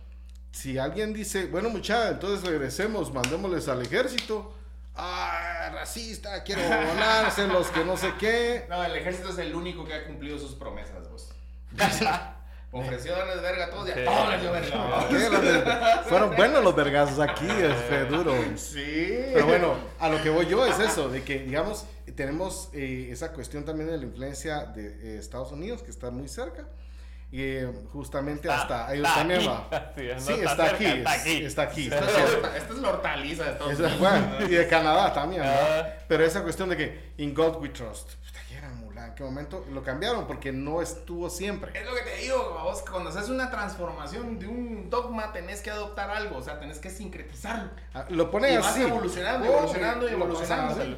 Si 0.51 0.77
alguien 0.77 1.15
dice, 1.15 1.47
bueno, 1.47 1.71
mucha, 1.71 2.11
entonces 2.11 2.47
regresemos, 2.47 3.13
mandémosles 3.13 3.69
al 3.69 3.81
ejército. 3.81 4.55
Ah, 4.97 5.71
racista, 5.73 6.43
quiero 6.43 6.63
volarse 6.63 7.47
los 7.47 7.69
que 7.69 7.85
no 7.85 7.97
sé 7.97 8.13
qué. 8.19 8.67
No, 8.69 8.85
el 8.85 8.97
ejército 8.97 9.31
es 9.31 9.39
el 9.39 9.55
único 9.55 9.85
que 9.85 9.95
ha 9.95 10.05
cumplido 10.05 10.37
sus 10.37 10.57
promesas, 10.57 11.09
vos. 11.09 11.31
Ofreció 12.75 13.13
darles 13.13 13.43
verga 13.43 13.67
a 13.67 13.71
todos 13.71 13.89
y 13.89 13.93
a 13.93 14.05
todos 14.05 14.31
les 14.31 14.41
dio 14.41 14.51
verga. 14.51 16.03
Fueron 16.09 16.35
buenos 16.35 16.65
los 16.65 16.75
vergazos 16.75 17.21
aquí, 17.21 17.47
fue 17.87 18.05
duro. 18.07 18.35
Sí. 18.57 19.31
Pero 19.33 19.47
bueno, 19.47 19.77
a 20.01 20.09
lo 20.09 20.21
que 20.23 20.31
voy 20.31 20.47
yo 20.47 20.67
es 20.67 20.79
eso, 20.81 21.09
de 21.09 21.23
que, 21.23 21.41
digamos, 21.41 21.85
tenemos 22.13 22.69
eh, 22.73 23.09
esa 23.11 23.33
cuestión 23.33 23.65
también 23.65 23.91
de 23.91 23.99
la 23.99 24.05
influencia 24.05 24.65
de 24.65 24.87
eh, 24.87 25.19
Estados 25.19 25.53
Unidos, 25.53 25.83
que 25.83 25.91
está 25.91 26.11
muy 26.11 26.29
cerca. 26.29 26.67
Y 27.31 27.41
eh, 27.43 27.73
justamente 27.93 28.51
hasta 28.51 28.93
ellos 28.93 29.07
está 29.09 29.21
también 29.21 29.41
aquí. 29.41 29.49
va. 29.49 29.93
Sí, 29.97 30.03
no 30.15 30.21
Sí, 30.21 30.33
está 30.35 30.51
está 30.53 30.67
cerca, 30.69 30.75
aquí, 30.75 30.85
está 30.99 31.15
es- 31.15 31.21
aquí. 31.23 31.45
está 31.45 31.63
aquí. 31.63 31.85
Esta 31.85 31.99
está 32.07 32.41
la- 32.49 32.57
esta 32.59 32.73
es 32.75 32.79
la 32.81 32.89
hortaliza 32.91 33.45
de 33.45 33.51
Estados 33.53 33.75
Unidos. 33.79 33.99
bueno, 33.99 34.37
y 34.41 34.49
de 34.49 34.69
Canadá 34.69 35.13
también, 35.15 35.43
¿verdad? 35.43 35.95
Ah. 35.99 36.05
Pero 36.09 36.25
esa 36.25 36.43
cuestión 36.43 36.69
de 36.69 36.77
que 36.77 37.13
in 37.19 37.33
God 37.35 37.57
we 37.61 37.69
trust. 37.71 38.11
¿En 39.05 39.15
qué 39.17 39.25
momento 39.25 39.67
lo 39.71 39.83
cambiaron? 39.83 40.27
Porque 40.27 40.53
no 40.53 40.81
estuvo 40.81 41.29
siempre. 41.29 41.73
Es 41.79 41.85
lo 41.85 41.95
que 41.95 42.01
te 42.03 42.17
digo, 42.19 42.61
vos, 42.63 42.83
cuando 42.89 43.11
haces 43.11 43.29
una 43.29 43.51
transformación 43.51 44.39
de 44.39 44.47
un 44.47 44.89
dogma, 44.89 45.33
tenés 45.33 45.61
que 45.61 45.71
adoptar 45.71 46.09
algo, 46.11 46.37
o 46.39 46.43
sea, 46.43 46.59
tenés 46.61 46.79
que 46.79 46.89
sincretizarlo. 46.89 47.71
Ah, 47.93 48.07
Lo 48.09 48.23
Y 48.23 48.27
ponen 48.29 48.61
vas 48.61 48.69
así. 48.69 48.83
evolucionando, 48.83 49.47
Oh, 49.51 49.53
evolucionando 49.59 50.09
y 50.09 50.13
evolucionando. 50.13 50.97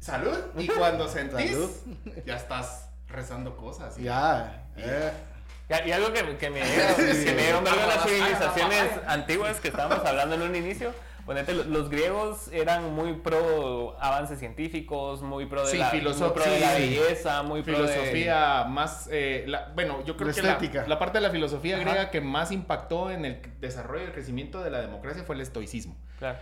Salud. 0.00 0.36
Y 0.58 0.66
cuando 0.78 1.06
sentís, 1.08 1.52
Salud. 1.52 1.70
ya 2.26 2.36
estás 2.36 2.90
rezando 3.08 3.56
cosas. 3.56 3.98
y- 3.98 4.04
Ya. 4.04 4.66
eh. 4.76 5.12
Y, 5.84 5.88
y 5.88 5.92
algo 5.92 6.12
que, 6.12 6.36
que 6.36 6.50
me 6.50 6.60
dieron, 6.64 6.96
que 6.96 7.32
me 7.34 7.42
dieron 7.42 7.62
verga 7.64 7.82
de 7.82 7.86
las 7.86 8.04
civilizaciones 8.04 8.90
antiguas 9.06 9.60
que 9.60 9.68
estábamos 9.68 10.04
hablando 10.04 10.34
en 10.34 10.42
un 10.42 10.56
inicio. 10.56 10.92
Ponete, 11.26 11.52
lo- 11.52 11.64
los 11.64 11.90
griegos 11.90 12.48
eran 12.50 12.92
muy 12.94 13.12
pro 13.12 13.94
avances 14.00 14.38
científicos, 14.38 15.20
muy 15.22 15.46
pro 15.46 15.64
de, 15.64 15.70
Sí, 15.70 15.76
la, 15.76 15.90
muy 15.92 16.00
pro 16.32 16.44
de 16.44 16.58
la 16.60 16.74
sí. 16.74 16.80
belleza, 16.82 17.42
muy 17.42 17.62
pro 17.62 17.82
de... 17.82 17.88
filosofía 17.88 18.64
más 18.64 19.08
eh, 19.12 19.44
la- 19.46 19.70
bueno 19.74 20.02
yo 20.04 20.16
creo 20.16 20.28
La 20.28 20.34
que 20.34 20.42
la, 20.42 20.52
estética. 20.52 20.86
la 20.88 20.98
parte 20.98 21.18
de 21.18 21.22
la 21.22 21.30
filosofía 21.30 21.76
Ajá. 21.76 21.84
griega 21.84 22.10
que 22.10 22.20
más 22.22 22.50
impactó 22.50 23.10
en 23.12 23.26
el 23.26 23.42
desarrollo 23.60 24.02
y 24.02 24.06
el 24.06 24.12
crecimiento 24.12 24.62
de 24.64 24.70
la 24.70 24.80
democracia 24.80 25.22
fue 25.22 25.34
el 25.36 25.42
estoicismo 25.42 25.94
Claro. 26.18 26.38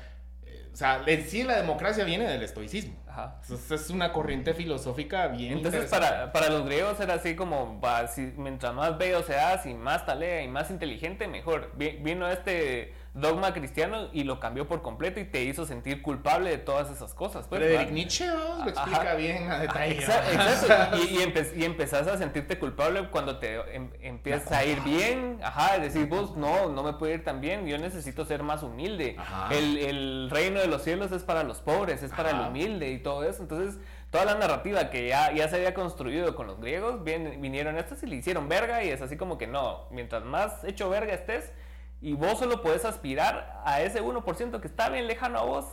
O 0.78 0.80
sea 0.80 1.02
en 1.06 1.26
sí 1.28 1.42
la 1.42 1.56
democracia 1.56 2.04
viene 2.04 2.24
del 2.28 2.40
estoicismo 2.44 2.94
Ajá. 3.08 3.34
Entonces 3.42 3.80
es 3.80 3.90
una 3.90 4.12
corriente 4.12 4.54
filosófica 4.54 5.26
bien 5.26 5.54
Entonces 5.54 5.86
para, 5.90 6.30
para 6.30 6.50
los 6.50 6.64
griegos 6.66 7.00
era 7.00 7.14
así 7.14 7.34
como, 7.34 7.80
va, 7.80 8.06
si- 8.06 8.32
mientras 8.36 8.72
más 8.74 8.96
bello 8.96 9.24
seas 9.24 9.66
y 9.66 9.74
más 9.74 10.06
talea 10.06 10.40
y 10.44 10.46
más 10.46 10.70
inteligente, 10.70 11.26
mejor. 11.26 11.72
Vi- 11.74 11.98
Vino 12.00 12.28
este 12.28 12.94
dogma 13.14 13.52
cristiano 13.52 14.08
y 14.12 14.24
lo 14.24 14.38
cambió 14.38 14.68
por 14.68 14.82
completo 14.82 15.18
y 15.18 15.24
te 15.24 15.42
hizo 15.42 15.66
sentir 15.66 16.02
culpable 16.02 16.50
de 16.50 16.58
todas 16.58 16.90
esas 16.90 17.14
cosas. 17.14 17.46
Pues, 17.48 17.60
Friedrich 17.62 17.88
¿va? 17.88 17.92
Nietzsche 17.92 18.26
lo 18.26 18.54
Ajá. 18.62 18.68
explica 18.68 19.14
bien 19.14 19.50
a 19.50 19.58
detalle. 19.58 19.94
Exacto, 19.98 20.96
y, 20.98 21.00
y, 21.00 21.16
empe- 21.18 21.56
y 21.56 21.64
empezás 21.64 22.06
a 22.06 22.16
sentirte 22.18 22.58
culpable 22.58 23.08
cuando 23.10 23.38
te 23.38 23.56
em- 23.74 23.90
empiezas 24.00 24.52
a 24.52 24.64
ir 24.64 24.80
bien, 24.82 25.40
ajá, 25.42 25.78
decir 25.78 26.06
vos, 26.06 26.36
no, 26.36 26.68
no 26.68 26.82
me 26.82 26.92
puede 26.92 27.14
ir 27.14 27.24
tan 27.24 27.40
bien, 27.40 27.66
yo 27.66 27.78
necesito 27.78 28.24
ser 28.24 28.42
más 28.42 28.62
humilde, 28.62 29.16
el, 29.50 29.78
el 29.78 30.30
reino 30.30 30.60
de 30.60 30.66
los 30.68 30.82
cielos 30.82 31.10
es 31.12 31.22
para 31.24 31.42
los 31.42 31.58
pobres, 31.60 32.02
es 32.02 32.12
para 32.12 32.30
el 32.30 32.40
humilde 32.48 32.90
y 32.90 32.98
todo 32.98 33.24
eso, 33.24 33.42
entonces 33.42 33.80
toda 34.10 34.24
la 34.24 34.34
narrativa 34.36 34.90
que 34.90 35.08
ya, 35.08 35.32
ya 35.32 35.48
se 35.48 35.56
había 35.56 35.74
construido 35.74 36.34
con 36.36 36.46
los 36.46 36.60
griegos, 36.60 37.02
bien- 37.04 37.40
vinieron 37.40 37.76
estos 37.78 38.02
y 38.02 38.06
le 38.06 38.16
hicieron 38.16 38.48
verga 38.48 38.82
y 38.84 38.90
es 38.90 39.02
así 39.02 39.16
como 39.16 39.38
que 39.38 39.46
no, 39.46 39.86
mientras 39.90 40.24
más 40.24 40.62
hecho 40.64 40.88
verga 40.88 41.12
estés, 41.14 41.52
y 42.00 42.14
vos 42.14 42.38
solo 42.38 42.62
podés 42.62 42.84
aspirar 42.84 43.60
a 43.64 43.82
ese 43.82 44.02
1% 44.02 44.60
que 44.60 44.68
está 44.68 44.88
bien 44.88 45.06
lejano 45.06 45.38
a 45.38 45.42
vos, 45.42 45.66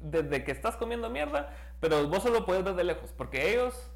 desde 0.00 0.44
que 0.44 0.52
estás 0.52 0.76
comiendo 0.76 1.08
mierda, 1.10 1.50
pero 1.80 2.06
vos 2.08 2.22
solo 2.22 2.44
puedes 2.44 2.64
ver 2.64 2.74
de 2.74 2.84
lejos, 2.84 3.12
porque 3.16 3.52
ellos 3.52 3.90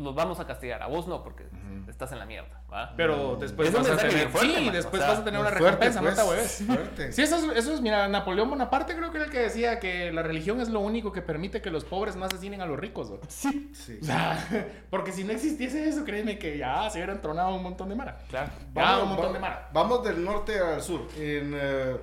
los 0.00 0.14
vamos 0.14 0.40
a 0.40 0.46
castigar, 0.46 0.82
a 0.82 0.86
vos 0.86 1.06
no, 1.06 1.22
porque 1.22 1.46
estás 1.88 2.12
en 2.12 2.18
la 2.18 2.26
mierda, 2.26 2.62
¿va? 2.72 2.92
pero 2.96 3.36
después 3.36 3.68
Es 3.68 3.74
un 3.74 3.82
vas 3.82 3.90
a 3.92 3.96
tener 3.96 4.28
fuerte, 4.28 4.54
sí, 4.58 4.64
man, 4.64 4.72
después 4.74 5.02
o 5.02 5.04
sea, 5.04 5.08
vas 5.14 5.20
a 5.20 5.24
tener 5.24 5.40
una 5.40 5.50
recompensa 5.50 6.00
no 6.00 6.08
te 6.08 6.14
pues, 6.16 6.28
hueves. 6.28 6.62
fuerte. 6.66 7.12
Sí, 7.12 7.22
eso 7.22 7.36
es, 7.36 7.56
eso 7.58 7.74
es, 7.74 7.80
mira, 7.80 8.08
Napoleón 8.08 8.48
Bonaparte 8.50 8.96
creo 8.96 9.10
que 9.10 9.16
era 9.18 9.26
el 9.26 9.32
que 9.32 9.40
decía 9.40 9.78
que 9.80 10.12
la 10.12 10.22
religión 10.22 10.60
es 10.60 10.68
lo 10.68 10.80
único 10.80 11.12
que 11.12 11.22
permite 11.22 11.60
que 11.60 11.70
los 11.70 11.84
pobres 11.84 12.16
no 12.16 12.24
asesinen 12.24 12.60
a 12.60 12.66
los 12.66 12.78
ricos. 12.78 13.10
¿no? 13.10 13.18
Sí. 13.28 13.72
O 14.00 14.04
sea, 14.04 14.46
porque 14.90 15.12
si 15.12 15.24
no 15.24 15.32
existiese 15.32 15.88
eso, 15.88 16.04
créeme 16.04 16.38
que 16.38 16.56
ya 16.58 16.88
se 16.90 16.98
hubieran 16.98 17.20
tronado 17.20 17.54
un 17.54 17.62
montón 17.62 17.88
de 17.88 17.96
mara. 17.96 18.18
Claro. 18.28 18.50
Ya, 18.58 18.64
un 18.68 18.74
Vamos, 18.74 19.08
montón 19.08 19.28
va- 19.28 19.32
de 19.34 19.38
mara. 19.40 19.68
vamos 19.72 20.04
del 20.04 20.24
norte 20.24 20.58
al 20.58 20.82
sur. 20.82 21.02
En 21.18 21.52
eh, 21.54 21.96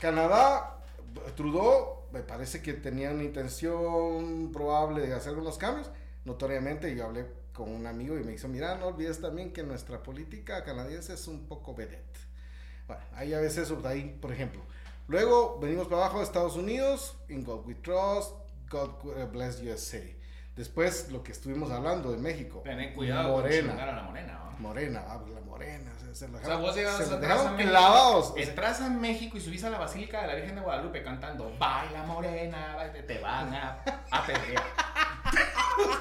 Canadá, 0.00 0.76
Trudeau 1.36 2.02
me 2.12 2.20
parece 2.20 2.60
que 2.62 2.74
tenía 2.74 3.10
una 3.10 3.22
intención 3.22 4.50
probable 4.52 5.06
de 5.06 5.14
hacer 5.14 5.30
algunos 5.30 5.56
cambios. 5.58 5.90
Notoriamente, 6.24 6.94
yo 6.94 7.04
hablé 7.06 7.26
con 7.52 7.68
un 7.68 7.86
amigo 7.86 8.16
y 8.18 8.24
me 8.24 8.32
dijo, 8.32 8.48
mira, 8.48 8.76
no 8.76 8.86
olvides 8.86 9.20
también 9.20 9.52
que 9.52 9.62
nuestra 9.62 10.02
política 10.02 10.64
canadiense 10.64 11.14
es 11.14 11.26
un 11.28 11.46
poco 11.46 11.74
vedette. 11.74 12.18
Bueno, 12.86 13.02
ahí 13.14 13.34
a 13.34 13.40
veces, 13.40 13.72
ahí, 13.84 14.18
por 14.20 14.32
ejemplo. 14.32 14.62
Luego 15.08 15.58
venimos 15.60 15.88
para 15.88 16.02
abajo 16.02 16.18
de 16.18 16.24
Estados 16.24 16.56
Unidos, 16.56 17.16
In 17.28 17.44
God 17.44 17.66
We 17.66 17.74
Trust, 17.74 18.32
God 18.70 18.90
eh, 19.16 19.26
Bless 19.30 19.60
USA. 19.60 20.00
Después, 20.56 21.10
lo 21.10 21.22
que 21.22 21.32
estuvimos 21.32 21.70
hablando 21.70 22.12
de 22.12 22.18
México. 22.18 22.60
Tener 22.62 22.94
cuidado 22.94 23.32
con 23.32 23.42
Morena. 23.42 23.70
chingar 23.70 23.88
a 23.88 23.96
la 23.96 24.02
morena. 24.02 24.32
¿no? 24.44 24.58
Morena, 24.58 25.04
ah, 25.08 25.20
la 25.32 25.40
morena. 25.40 25.92
Se, 25.98 26.14
se 26.14 26.28
la 26.28 26.38
O 26.38 26.40
sea, 26.40 26.56
dejaron, 26.56 26.62
vos 26.62 26.74
se 26.74 26.86
a 26.86 27.18
dejaron 27.18 27.54
a 27.54 27.56
clavados. 27.56 28.34
Entras 28.36 28.80
a 28.80 28.90
México 28.90 29.38
y 29.38 29.40
subís 29.40 29.64
a 29.64 29.70
la 29.70 29.78
Basílica 29.78 30.20
de 30.22 30.26
la 30.28 30.34
Virgen 30.34 30.56
de 30.56 30.60
Guadalupe 30.60 31.02
cantando 31.02 31.56
Baila 31.58 32.04
morena, 32.04 32.76
baila", 32.76 33.06
te 33.06 33.18
van 33.18 33.54
a 33.54 33.82
apedrear. 34.10 34.62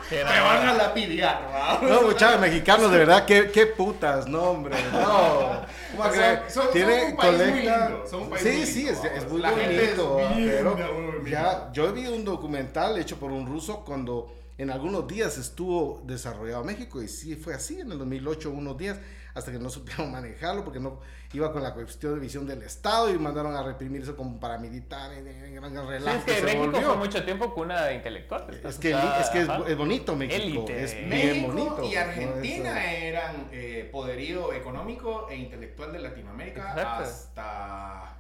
te 0.10 0.24
van 0.24 0.68
a 0.68 0.74
lapidiar, 0.74 1.80
¿no? 1.82 1.88
No, 1.88 2.02
muchachos 2.04 2.40
mexicanos, 2.42 2.92
de 2.92 2.98
verdad, 2.98 3.26
qué, 3.26 3.50
qué 3.52 3.66
putas, 3.68 4.28
no, 4.28 4.42
hombre, 4.44 4.76
no. 4.92 5.62
¿Cómo 5.96 6.04
O 6.10 6.14
sea, 6.14 6.50
son- 6.50 6.64
son 6.64 6.74
tiene 6.74 7.06
un 7.06 7.16
país 7.18 7.38
muy 7.38 7.62
lindo, 7.62 8.04
son 8.10 8.22
un 8.24 8.30
país 8.30 8.44
sí, 8.44 8.50
muy 8.58 8.66
sí, 8.66 8.84
lindo, 8.84 8.92
es, 8.92 9.06
es 9.06 9.12
vamos. 9.16 9.32
muy 9.32 9.42
La 9.42 9.50
gente 9.52 9.84
es 9.84 9.98
bonito, 9.98 10.16
bien 10.36 10.50
pero 10.52 11.26
ya, 11.26 11.70
yo 11.74 11.92
vi 11.94 12.08
un 12.08 12.24
documental 12.26 12.98
hecho 12.98 13.18
por 13.18 13.32
un 13.32 13.46
ruso 13.46 13.84
cuando 13.86 14.34
en 14.58 14.70
algunos 14.70 15.08
días 15.08 15.38
estuvo 15.38 16.02
desarrollado 16.06 16.64
México 16.64 17.02
y 17.02 17.08
sí 17.08 17.36
fue 17.36 17.54
así, 17.56 17.80
en 17.80 17.92
el 17.92 17.98
2008, 18.00 18.50
unos 18.52 18.78
días, 18.78 18.98
hasta 19.34 19.52
que 19.52 19.60
no 19.60 19.70
supieron 19.70 20.12
manejarlo, 20.12 20.64
porque 20.64 20.80
no 20.80 21.00
iba 21.34 21.52
con 21.54 21.64
la 21.64 21.74
cuestión 21.74 22.16
de 22.16 22.20
visión 22.20 22.46
del 22.46 22.62
Estado 22.64 23.10
y 23.10 23.18
mandaron 23.18 23.56
a 23.56 23.64
reprimirse 23.64 24.16
como 24.16 24.40
paramilitar 24.40 25.14
en, 25.14 25.56
gran 25.56 25.72
Sí, 25.72 25.78
relajo. 25.88 26.18
es 26.18 26.24
que 26.26 26.34
se 26.36 26.42
México 26.44 26.66
volvió. 26.66 26.82
fue 26.82 26.98
mucho 26.98 27.24
tiempo 27.24 27.54
cuna 27.54 27.86
de 27.86 27.96
intelectuales. 27.96 28.66
Es 28.66 28.78
que, 28.78 28.94
o 28.94 29.00
sea, 29.00 29.22
es, 29.22 29.30
que 29.30 29.42
es, 29.42 29.78
bonito 29.78 30.16
México, 30.16 30.44
Élite. 30.66 30.84
es 30.84 30.96
bien 30.96 31.10
México 31.10 31.48
bonito. 31.54 31.84
y 31.86 31.96
Argentina 31.96 32.74
¿no? 32.74 32.80
Eran 32.80 33.50
eh, 33.52 33.90
poderío 33.92 34.54
económico 34.54 35.28
e 35.30 35.36
intelectual 35.38 35.94
de 35.94 36.00
Latinoamérica 36.00 36.70
Exacto. 36.72 37.04
hasta... 37.04 38.18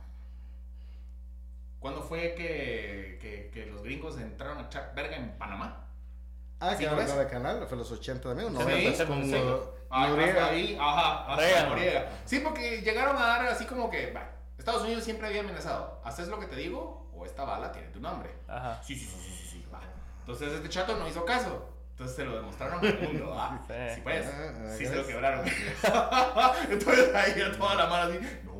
¿Cuándo 1.79 2.01
fue 2.03 2.35
que, 2.35 3.17
que, 3.19 3.49
que 3.51 3.65
los 3.65 3.81
gringos 3.81 4.17
entraron 4.19 4.59
a 4.59 4.67
echar 4.67 4.93
verga 4.95 5.15
en 5.17 5.31
Panamá? 5.37 5.87
Ah, 6.61 6.71
¿Sí 6.75 6.83
que 6.83 6.89
ahora 6.89 7.05
de 7.05 7.27
canal, 7.27 7.65
fue 7.67 7.77
los 7.77 7.91
80 7.91 8.21
también, 8.29 8.55
¿o 8.55 8.59
Sí, 8.59 8.65
90 8.65 8.93
sí, 8.97 9.05
con 9.05 9.25
sí. 9.25 9.35
Ah, 9.89 10.07
Noriega. 10.07 10.31
hasta 10.31 10.45
ahí, 10.53 10.77
ajá, 10.79 11.33
hasta. 11.33 11.69
Noriega. 11.69 12.09
Sí, 12.25 12.39
porque 12.39 12.81
llegaron 12.81 13.17
a 13.17 13.27
dar 13.27 13.45
así 13.47 13.65
como 13.65 13.89
que, 13.89 14.11
va, 14.11 14.29
Estados 14.57 14.83
Unidos 14.83 15.03
siempre 15.03 15.27
había 15.27 15.41
amenazado, 15.41 15.99
¿haces 16.05 16.27
lo 16.27 16.39
que 16.39 16.45
te 16.45 16.55
digo 16.55 17.09
o 17.13 17.25
esta 17.25 17.43
bala 17.43 17.71
tiene 17.71 17.87
tu 17.89 17.99
nombre? 17.99 18.29
Ajá. 18.47 18.79
Sí, 18.83 18.95
sí, 18.95 19.05
sí, 19.05 19.19
sí, 19.19 19.47
sí. 19.49 19.65
Entonces 20.19 20.53
este 20.53 20.69
chato 20.69 20.95
no 20.97 21.07
hizo 21.07 21.25
caso. 21.25 21.67
Entonces 21.91 22.15
se 22.15 22.23
lo 22.25 22.35
demostraron 22.35 22.85
al 22.85 22.99
mundo, 22.99 23.33
¿ah? 23.35 23.59
Sí. 23.67 23.73
Sí, 23.95 24.01
pues. 24.01 24.25
Ah, 24.27 24.75
Sí, 24.77 24.85
ah, 24.85 24.89
se 24.89 24.95
lo 24.95 25.07
quebraron. 25.07 25.45
Entonces 26.69 27.15
ahí 27.15 27.41
a 27.41 27.51
toda 27.57 27.75
la 27.75 27.87
mano 27.87 28.11
así, 28.11 28.19
no, 28.45 28.51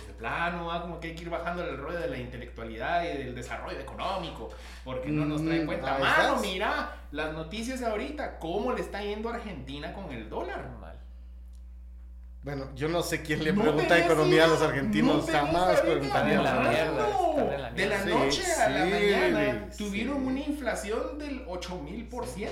pues 0.00 0.08
de 0.08 0.14
plano, 0.14 0.70
¿ah? 0.70 0.82
como 0.82 0.98
que 1.00 1.08
hay 1.08 1.14
que 1.14 1.22
ir 1.22 1.30
bajando 1.30 1.62
el 1.64 1.76
rollo 1.76 1.98
de 2.00 2.08
la 2.08 2.18
intelectualidad 2.18 3.04
y 3.04 3.18
del 3.18 3.34
desarrollo 3.34 3.78
económico, 3.78 4.50
porque 4.84 5.08
no 5.10 5.24
nos 5.24 5.44
traen 5.44 5.64
Mm, 5.64 5.66
cuenta. 5.66 5.98
Mano, 5.98 6.36
mira, 6.40 6.96
las 7.12 7.32
noticias 7.32 7.82
ahorita, 7.82 8.38
¿cómo 8.38 8.72
le 8.72 8.80
está 8.80 9.02
yendo 9.02 9.28
a 9.28 9.34
Argentina 9.34 9.92
con 9.92 10.10
el 10.12 10.28
dólar? 10.28 10.68
Mal. 10.80 10.89
Bueno, 12.42 12.74
yo 12.74 12.88
no 12.88 13.02
sé 13.02 13.20
quién 13.20 13.44
le 13.44 13.52
No 13.52 13.60
pregunta 13.62 13.98
economía 13.98 14.44
a 14.44 14.48
los 14.48 14.62
argentinos, 14.62 15.26
no 15.26 15.32
jamás 15.32 15.82
preguntaría. 15.82 16.40
La 16.40 16.54
nada. 16.54 16.70
mierda, 16.70 17.58
la 17.58 17.70
De 17.72 17.86
la 17.86 18.04
noche 18.06 18.42
Sí, 18.42 18.50
a 18.50 18.68
la 18.70 18.84
sí, 18.84 18.90
mañana 18.90 19.66
sí. 19.70 19.84
tuvieron 19.84 20.26
una 20.26 20.40
inflación 20.40 21.18
del 21.18 21.44
8000%. 21.46 22.48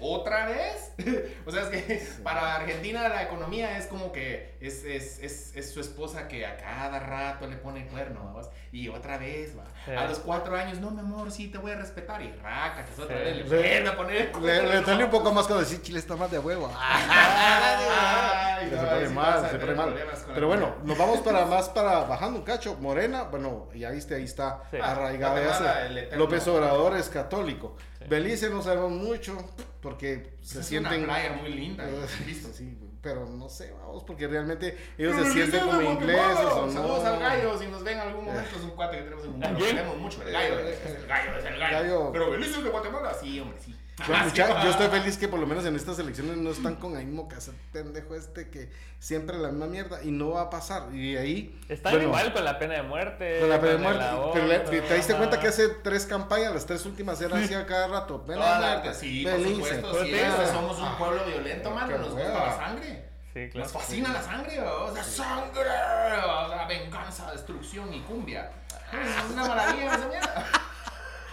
¿Otra 0.00 0.46
vez? 0.46 0.92
o 1.46 1.52
sea, 1.52 1.62
es 1.62 1.68
que 1.68 2.02
para 2.24 2.56
Argentina 2.56 3.08
la 3.08 3.22
economía 3.22 3.78
es 3.78 3.86
como 3.86 4.10
que 4.10 4.56
es, 4.60 4.82
es, 4.84 5.20
es, 5.22 5.54
es 5.54 5.70
su 5.70 5.80
esposa 5.80 6.26
que 6.26 6.44
a 6.44 6.56
cada 6.56 6.98
rato 6.98 7.46
le 7.46 7.56
pone 7.58 7.86
cuerno. 7.86 8.24
¿vamos? 8.24 8.48
Y 8.72 8.88
otra 8.88 9.18
vez, 9.18 9.56
va. 9.56 9.64
Sí. 9.88 9.94
A 9.94 10.04
los 10.06 10.18
cuatro 10.18 10.54
años, 10.54 10.78
no, 10.80 10.90
mi 10.90 11.00
amor, 11.00 11.30
sí 11.30 11.48
te 11.48 11.56
voy 11.56 11.72
a 11.72 11.76
respetar. 11.76 12.20
Y 12.20 12.30
raca, 12.42 12.84
que 12.84 12.92
es 12.92 12.98
otra 12.98 13.16
Sí. 13.16 13.22
vez 13.24 13.36
le 13.36 13.42
Le- 13.44 13.48
vuelve 13.48 13.88
a 13.88 13.96
poner 13.96 14.16
el 14.36 14.42
Le, 14.42 14.62
le 14.68 14.80
duele 14.82 15.04
un 15.04 15.10
poco 15.10 15.32
más 15.32 15.46
cuando 15.46 15.64
decir 15.64 15.80
Chile 15.80 15.98
está 15.98 16.14
más 16.16 16.30
de 16.30 16.38
huevo. 16.38 16.70
Ay, 16.78 18.68
se 18.70 18.76
no, 18.76 18.82
pone 18.88 19.06
sí 19.08 19.14
mal, 19.14 19.50
se 19.50 19.58
pone 19.58 19.74
mal. 19.74 19.94
Pero 20.34 20.46
bueno, 20.46 20.74
nos 20.84 20.98
vamos 20.98 21.20
para 21.20 21.44
más 21.46 21.68
para 21.70 22.00
bajando 22.00 22.38
un 22.40 22.44
cacho. 22.44 22.76
Morena, 22.80 23.22
bueno, 23.24 23.68
ya 23.74 23.90
viste, 23.90 24.14
ahí 24.14 24.24
está 24.24 24.62
Sí. 24.70 24.76
arraigada 24.82 25.86
el 25.86 25.98
eterno. 25.98 26.24
López 26.24 26.46
Obrador 26.48 26.96
es 26.96 27.08
católico. 27.08 27.76
Belice 28.08 28.50
no 28.50 28.62
sabemos 28.62 28.92
mucho 28.92 29.36
porque 29.80 30.34
se 30.42 30.60
es 30.60 30.66
sienten. 30.66 31.04
una 31.04 31.14
playa 31.14 31.32
muy 31.34 31.50
linda. 31.50 31.84
Listo. 32.26 32.48
sí, 32.52 32.76
pero 33.02 33.26
no 33.26 33.48
sé, 33.48 33.72
vamos, 33.80 34.02
porque 34.04 34.26
realmente 34.26 34.76
ellos 34.98 35.14
Pero 35.16 35.24
se 35.26 35.32
sienten 35.32 35.60
como 35.66 35.82
ingleses 35.82 36.36
o 36.52 36.66
no. 36.66 36.72
Saludos 36.72 37.04
al 37.04 37.20
gallo, 37.20 37.58
si 37.58 37.66
nos 37.68 37.84
ven 37.84 37.94
en 37.98 38.08
algún 38.08 38.24
momento 38.24 38.56
es 38.56 38.62
un 38.62 38.70
cuate 38.70 38.96
que 38.98 39.02
tenemos 39.04 39.24
en 39.24 39.34
un 39.34 39.44
¿A 39.44 39.50
lo 39.50 39.58
quién? 39.58 39.70
queremos 39.76 39.96
mucho, 39.98 40.22
el 40.22 40.32
gallo, 40.32 40.58
es 40.60 40.84
el 40.86 41.06
gallo, 41.06 41.38
es 41.38 41.44
el 41.44 41.58
gallo. 41.58 41.78
Gallo. 41.78 42.12
Pero 42.12 42.30
Belice 42.30 42.58
es 42.58 42.64
de 42.64 42.70
Guatemala, 42.70 43.14
sí, 43.14 43.38
hombre, 43.40 43.58
sí. 43.64 43.74
Bueno, 44.06 44.14
Ah, 44.14 44.30
sí, 44.32 44.40
mucha- 44.40 44.62
yo 44.64 44.70
estoy 44.70 44.86
feliz 44.88 45.16
que 45.18 45.26
por 45.28 45.40
lo 45.40 45.46
menos 45.46 45.64
en 45.66 45.74
estas 45.74 45.98
elecciones 45.98 46.36
no 46.36 46.50
están 46.50 46.76
con 46.76 46.96
el 46.96 47.04
mismo 47.04 47.26
caso 47.28 47.52
pendejo 47.72 48.14
este 48.14 48.48
que 48.48 48.70
siempre 49.00 49.36
la 49.38 49.48
misma 49.48 49.66
mierda 49.66 50.02
y 50.04 50.10
no 50.12 50.30
va 50.30 50.42
a 50.42 50.50
pasar. 50.50 50.94
Y 50.94 51.16
ahí. 51.16 51.60
Están 51.68 51.92
bueno, 51.94 52.06
igual 52.08 52.32
con 52.32 52.44
la 52.44 52.58
pena 52.58 52.74
de 52.74 52.82
muerte. 52.82 53.40
Con 53.40 53.50
la 53.50 53.60
pena 53.60 53.72
de 53.72 53.78
muerte. 53.78 54.04
aborto, 54.04 54.32
Pero 54.34 54.46
le- 54.46 54.58
te 54.60 54.94
diste 54.94 55.12
ajá. 55.12 55.18
cuenta 55.18 55.40
que 55.40 55.48
hace 55.48 55.68
tres 55.68 56.06
campañas, 56.06 56.54
las 56.54 56.64
tres 56.66 56.86
últimas 56.86 57.20
eran 57.20 57.42
así 57.42 57.54
a 57.54 57.66
cada 57.66 57.88
rato. 57.88 58.24
Pena 58.24 58.38
Toda 58.38 58.54
de 58.54 58.60
la- 58.66 58.78
muerte. 58.82 58.94
sí, 58.94 59.26
por 59.28 59.42
supuesto, 59.42 60.04
sí, 60.04 60.10
te- 60.12 60.16
que 60.18 60.46
somos 60.52 60.78
un 60.78 60.84
Ah, 60.84 60.94
pueblo 60.98 61.24
violento, 61.24 61.70
mano, 61.72 61.98
nos 61.98 62.12
gusta 62.12 62.32
la 62.32 62.56
sangre. 62.56 63.04
Sí, 63.34 63.48
claro. 63.50 63.64
Nos 63.64 63.72
fascina 63.72 64.12
la 64.12 64.22
sangre, 64.22 64.60
o 64.60 64.94
sea, 64.94 65.04
sangre, 65.04 65.60
o 65.60 66.48
sea, 66.48 66.66
venganza, 66.68 67.30
destrucción 67.32 67.92
y 67.92 68.00
cumbia. 68.02 68.50
Es 68.92 69.30
una 69.32 69.44
maravilla 69.46 69.94
esa 69.94 70.06
mierda. 70.08 70.46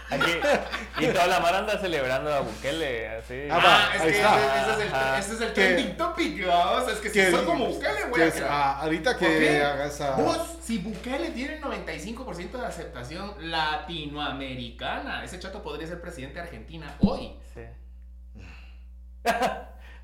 Aquí, 0.08 0.30
y 1.00 1.06
toda 1.08 1.26
la 1.26 1.40
mara 1.40 1.58
anda 1.58 1.78
celebrando 1.78 2.32
a 2.32 2.40
Bukele, 2.40 3.08
así. 3.08 3.48
Ah, 3.50 3.60
Ah, 3.60 3.90
es 3.96 4.00
ahí 4.02 4.10
que 4.12 4.16
está. 4.18 4.36
ese, 4.36 4.46
ese 4.60 4.70
es 4.70 4.78
el, 4.78 5.18
ese 5.18 5.34
es 5.34 5.40
el 5.40 5.52
trending 5.52 5.96
topic, 5.96 6.46
vamos. 6.46 6.92
Es 6.92 6.98
que 7.00 7.10
si 7.10 7.30
soy 7.30 7.44
como 7.44 7.66
Bukele, 7.66 8.04
voy 8.10 8.22
a 8.22 8.30
crear. 8.30 8.48
ah, 8.50 8.80
ahorita 8.82 9.10
¿Por 9.10 9.18
que 9.20 9.38
qué? 9.38 9.62
haga 9.62 9.86
esa. 9.86 10.10
Vos, 10.16 10.58
si 10.62 10.78
Bukele 10.78 11.30
tiene 11.30 11.60
95% 11.60 12.50
de 12.52 12.66
aceptación 12.66 13.34
latinoamericana, 13.50 15.24
ese 15.24 15.38
chato 15.40 15.62
podría 15.62 15.86
ser 15.88 16.00
presidente 16.00 16.34
de 16.36 16.40
Argentina 16.42 16.94
hoy. 17.00 17.36
Sí. 17.54 17.62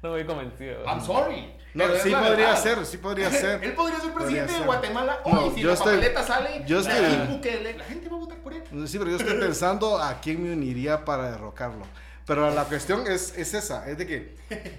no 0.03 0.11
me 0.13 0.21
he 0.21 0.27
convencido. 0.27 0.85
I'm 0.85 1.01
sorry. 1.01 1.55
No, 1.75 1.85
pero 1.85 1.99
sí 2.03 2.11
la 2.11 2.19
podría 2.21 2.47
verdad. 2.49 2.63
ser, 2.63 2.87
sí 2.87 2.97
podría 2.99 3.31
ser. 3.31 3.65
Él 3.65 3.73
podría 3.73 3.99
ser 4.01 4.13
Podría 4.13 4.15
presidente 4.27 4.53
de 4.53 4.59
ser. 4.59 4.67
Guatemala 4.67 5.19
hoy. 5.25 5.33
No, 5.33 5.55
si 5.55 5.61
yo 5.61 5.69
la 5.69 5.75
estoy- 5.75 5.95
papeleta 5.95 6.23
sale, 6.27 6.65
yo 6.67 6.81
la 6.81 6.83
estoy- 6.99 7.17
Nayib 7.19 7.31
Bukele, 7.31 7.79
la 7.79 7.85
gente 7.85 8.09
va 8.09 8.17
a 8.17 8.21
votar 8.21 8.39
por 8.39 8.53
él. 8.53 8.63
Sí, 8.89 8.99
pero 8.99 9.11
yo 9.11 9.17
estoy 9.17 9.39
pensando 9.39 9.99
a 9.99 10.21
quién 10.21 10.43
me 10.43 10.53
uniría 10.53 11.05
para 11.05 11.31
derrocarlo. 11.31 11.85
Pero 12.27 12.51
la 12.51 12.65
cuestión 12.65 13.07
es, 13.07 13.37
es 13.37 13.53
esa, 13.55 13.89
es 13.91 13.99
de 13.99 14.07
que 14.07 14.37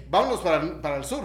vámonos 0.08 0.40
para, 0.40 0.80
para 0.80 0.96
el 0.96 1.04
sur. 1.04 1.24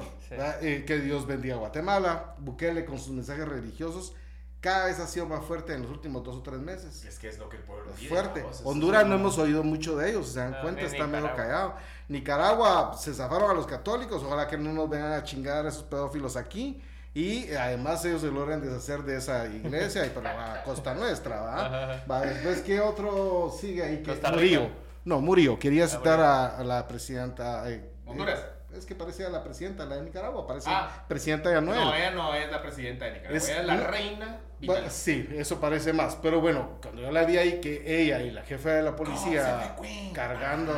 Eh, 0.61 0.83
que 0.85 0.99
Dios 0.99 1.25
bendiga 1.25 1.55
a 1.55 1.57
Guatemala. 1.59 2.35
Bukele 2.39 2.85
con 2.85 2.97
sus 2.99 3.09
mensajes 3.09 3.47
religiosos 3.47 4.13
cada 4.61 4.85
vez 4.87 4.99
ha 4.99 5.07
sido 5.07 5.25
más 5.25 5.43
fuerte 5.45 5.73
en 5.73 5.83
los 5.83 5.91
últimos 5.91 6.23
dos 6.23 6.35
o 6.37 6.41
tres 6.41 6.59
meses. 6.59 7.05
Es 7.05 7.17
que 7.19 7.29
es 7.29 7.37
lo 7.39 7.47
que 7.49 7.57
el 7.57 7.63
pueblo 7.63 7.91
Es 7.97 8.07
fuerte. 8.07 8.45
Honduras 8.63 9.05
no 9.05 9.15
hemos 9.15 9.37
oído 9.37 9.63
mucho 9.63 9.95
de 9.97 10.09
ellos, 10.09 10.27
se 10.29 10.39
dan 10.39 10.51
No, 10.51 10.61
cuenta, 10.61 10.81
está 10.81 11.07
medio 11.07 11.33
callado. 11.35 11.75
Nicaragua 12.09 12.95
se 12.97 13.13
zafaron 13.13 13.51
a 13.51 13.53
los 13.53 13.65
católicos, 13.67 14.21
ojalá 14.23 14.47
que 14.47 14.57
no 14.57 14.73
nos 14.73 14.89
vengan 14.89 15.13
a 15.13 15.23
chingar 15.23 15.65
a 15.65 15.69
esos 15.69 15.83
pedófilos 15.83 16.35
aquí. 16.35 16.81
Y 17.13 17.51
además 17.53 18.03
ellos 18.05 18.21
se 18.21 18.27
logran 18.27 18.61
deshacer 18.61 19.01
de 19.03 19.17
esa 19.17 19.47
iglesia, 19.47 20.05
y 20.05 20.09
pero 20.09 20.29
a 20.29 20.61
costa 20.63 20.93
nuestra, 20.93 21.41
¿va? 21.41 22.03
Va, 22.09 22.21
después, 22.21 22.61
¿qué 22.61 22.79
otro 22.81 23.51
sigue 23.59 23.83
ahí? 23.83 24.03
que. 24.03 24.13
Murillo. 24.31 24.69
No, 25.05 25.19
Murillo. 25.19 25.57
Quería 25.57 25.87
citar 25.87 26.19
Murillo. 26.19 26.23
a, 26.25 26.57
a 26.57 26.63
la 26.63 26.87
presidenta. 26.87 27.69
eh, 27.71 27.89
Honduras. 28.05 28.39
eh, 28.39 28.58
es 28.75 28.85
que 28.85 28.95
parecía 28.95 29.29
la 29.29 29.43
presidenta, 29.43 29.85
la 29.85 29.95
de 29.95 30.03
Nicaragua, 30.03 30.45
parece 30.45 30.69
Ah. 30.71 31.05
presidenta 31.07 31.49
de 31.49 31.57
Anuel. 31.57 31.79
No, 31.79 31.93
ella 31.95 32.11
no 32.11 32.33
es 32.35 32.51
la 32.51 32.61
presidenta 32.61 33.05
de 33.05 33.11
Nicaragua, 33.11 33.37
Es- 33.37 33.49
ella 33.49 33.61
es 33.61 33.65
la 33.67 33.77
reina 33.87 34.39
Bueno, 34.61 34.87
sí, 34.89 35.27
eso 35.33 35.59
parece 35.61 35.93
más. 35.93 36.17
Pero 36.17 36.41
bueno, 36.41 36.77
cuando 36.81 37.01
yo 37.01 37.11
la 37.11 37.23
vi 37.23 37.37
ahí 37.37 37.61
que 37.61 38.01
ella 38.01 38.21
y 38.21 38.31
la 38.31 38.43
jefa 38.43 38.71
de 38.71 38.83
la 38.83 38.95
policía 38.95 39.75
cargando. 40.13 40.73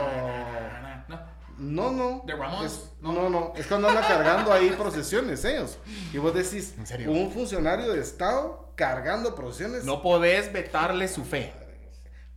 No. 1.07 1.31
No, 1.57 1.91
no. 1.91 2.23
¿De? 2.25 2.33
Es- 2.65 2.91
No. 3.01 3.11
no, 3.13 3.29
no. 3.29 3.53
Es 3.55 3.67
cuando 3.67 3.87
andan 3.89 4.03
cargando 4.03 4.51
ahí 4.53 4.69
procesiones 4.71 5.43
ellos. 5.45 5.77
Y 6.13 6.17
vos 6.17 6.33
decís, 6.33 6.73
¿En 6.77 6.87
serio? 6.87 7.11
un 7.11 7.31
funcionario 7.31 7.91
de 7.93 8.01
Estado 8.01 8.71
cargando 8.75 9.35
procesiones, 9.35 9.83
No 9.83 10.01
podés 10.01 10.51
vetarle 10.53 11.07
su 11.07 11.23
fe. 11.23 11.53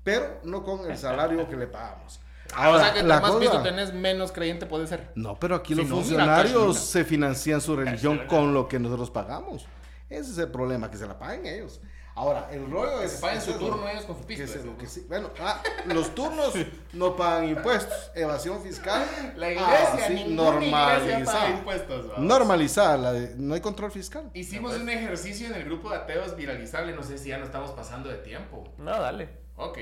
pero 0.03 0.41
no 0.45 0.63
con 0.63 0.91
el 0.91 0.99
salario 0.99 1.49
que 1.49 1.57
le 1.57 1.67
pagamos. 1.67 2.21
Ah, 2.57 2.71
o 2.71 2.79
sea 2.79 2.93
que 2.93 3.03
la 3.03 3.21
más 3.21 3.31
cosa- 3.31 3.41
pisto 3.41 3.63
tenés, 3.63 3.93
menos 3.93 4.33
creyente 4.33 4.67
puede 4.67 4.87
ser. 4.87 5.11
No, 5.15 5.39
pero 5.39 5.57
aquí 5.57 5.75
Si 5.75 5.81
los 5.81 5.89
no, 5.91 5.97
funcionarios 5.97 6.79
se 6.79 7.05
financian 7.05 7.61
su 7.61 7.77
religión 7.77 8.23
con 8.29 8.55
lo 8.55 8.69
que 8.69 8.79
nosotros 8.79 9.11
pagamos. 9.11 9.67
Ese 10.09 10.31
es 10.33 10.39
el 10.39 10.49
problema, 10.51 10.91
que 10.91 10.97
se 10.97 11.07
la 11.07 11.19
paguen 11.19 11.47
ellos. 11.47 11.81
Ahora, 12.17 12.49
el 12.53 12.71
rollo 12.71 13.01
Que 13.01 13.07
es... 13.07 13.13
se 13.15 13.21
paguen 13.21 13.43
su 13.43 13.55
turno 13.55 13.89
ellos 13.89 14.05
con 14.05 14.17
su 14.17 14.23
pisto. 14.25 14.45
que 14.45 14.77
que 14.79 14.87
sí. 14.87 15.05
Bueno, 15.09 15.31
ah, 15.41 15.61
los 15.87 16.15
turnos 16.15 16.55
no 16.93 17.17
pagan 17.17 17.49
impuestos, 17.49 18.13
evasión 18.15 18.63
fiscal. 18.63 19.05
La 19.37 19.51
iglesia, 19.51 19.89
ah, 19.93 19.99
sí, 20.07 20.15
ninguna 20.15 20.51
iglesia 20.55 20.71
paga 20.71 20.99
normalizada. 21.01 21.51
impuestos. 21.51 22.09
vamos. 22.09 22.25
Normalizada, 22.25 22.97
la 22.99 23.13
de- 23.13 23.35
no 23.37 23.55
hay 23.55 23.61
control 23.61 23.91
fiscal. 23.91 24.31
Hicimos 24.33 24.77
un 24.77 24.89
ejercicio 24.89 25.49
en 25.49 25.55
el 25.55 25.65
grupo 25.65 25.91
de 25.91 25.97
ateos 25.97 26.37
viralizable. 26.37 26.95
No 26.95 27.03
sé 27.03 27.19
si 27.19 27.31
ya 27.31 27.39
no 27.39 27.47
estamos 27.47 27.73
pasando 27.73 28.09
de 28.09 28.19
tiempo. 28.19 28.63
No, 28.79 28.93
dale. 28.93 29.43
Ok. 29.57 29.79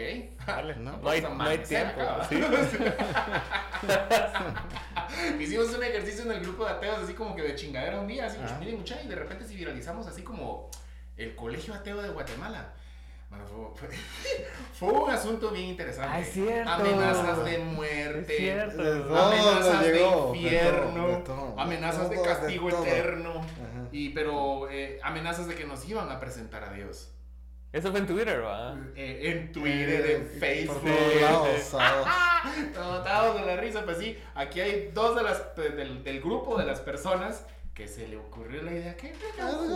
Dale. 0.47 0.77
No, 0.77 0.97
No, 0.99 1.09
hay, 1.11 1.21
no 1.23 1.29
hay 1.29 1.33
amanecer 1.35 1.95
tiempo. 1.95 2.13
sí. 2.29 2.37
Hicimos 5.41 5.75
un 5.75 5.83
ejercicio 5.83 6.25
en 6.25 6.33
el 6.33 6.41
grupo 6.41 6.65
de 6.65 6.71
ateos, 6.73 6.99
así 7.05 7.15
como 7.15 7.35
que 7.35 7.43
de 7.43 7.55
chingadera 7.55 8.01
un 8.01 8.07
día. 8.07 8.27
Así, 8.27 8.39
miren, 8.61 8.79
muchachos, 8.79 9.05
y 9.05 9.09
de 9.09 9.17
repente 9.17 9.45
si 9.47 9.57
viralizamos 9.57 10.07
así 10.07 10.23
como 10.23 10.71
el 11.17 11.35
colegio 11.35 11.75
ateo 11.75 12.01
de 12.03 12.11
Guatemala. 12.11 12.73
Bueno, 13.31 13.47
fue, 13.47 13.89
fue- 13.89 13.97
fue 14.91 14.93
un 14.93 15.11
asunto 15.11 15.51
bien 15.51 15.67
interesante. 15.69 16.11
Ah, 16.13 16.21
es 16.21 16.33
cierto. 16.33 16.71
Amenazas 16.71 17.45
de 17.45 17.55
Es 17.57 17.65
muerte. 17.65 18.37
cierto. 18.37 18.83
De 18.83 19.01
todo 19.01 19.17
amenazas 19.19 19.81
de 19.87 19.93
llegó, 19.93 20.33
de 20.33 20.39
infierno, 20.39 20.95
todo, 20.95 21.09
de 21.09 21.17
todo, 21.23 21.55
amenazas 21.61 22.11
de 22.11 22.17
todo, 22.17 22.25
de 22.27 22.31
castigo 22.31 22.69
eterno, 22.69 23.31
Ajá. 23.41 23.89
y 23.91 24.11
pero 24.11 24.69
eh, 24.71 25.01
amenazas 25.03 25.49
de 25.49 25.55
que 25.55 25.65
nos 25.65 25.89
iban 25.89 26.11
a 26.11 26.21
presentar 26.21 26.63
a 26.65 26.73
Dios. 26.75 27.11
Eso 27.73 27.91
fue 27.91 28.01
en 28.01 28.07
Twitter, 28.07 28.45
¿va? 28.45 28.77
Eh, 28.95 29.21
en 29.31 29.51
Twitter, 29.53 30.11
en 30.11 30.23
Por 30.29 30.39
Facebook. 30.39 30.83
todos 30.83 31.73
lados. 31.73 32.07
Todos 32.75 33.41
de 33.41 33.47
la 33.47 33.57
risa, 33.57 33.83
pues 33.85 33.99
sí, 33.99 34.19
aquí 34.35 34.61
hay 34.61 34.91
dos 34.93 35.17
de 35.17 35.23
las, 35.23 35.57
de- 35.57 35.71
del, 35.71 36.05
del 36.05 36.21
grupo 36.21 36.59
de 36.59 36.67
las 36.67 36.81
personas 36.81 37.47
que 37.75 37.89
se 37.89 38.07
le 38.09 38.17
ocurrió 38.19 38.63
la 38.63 38.73
idea 38.73 38.97
que 38.97 39.15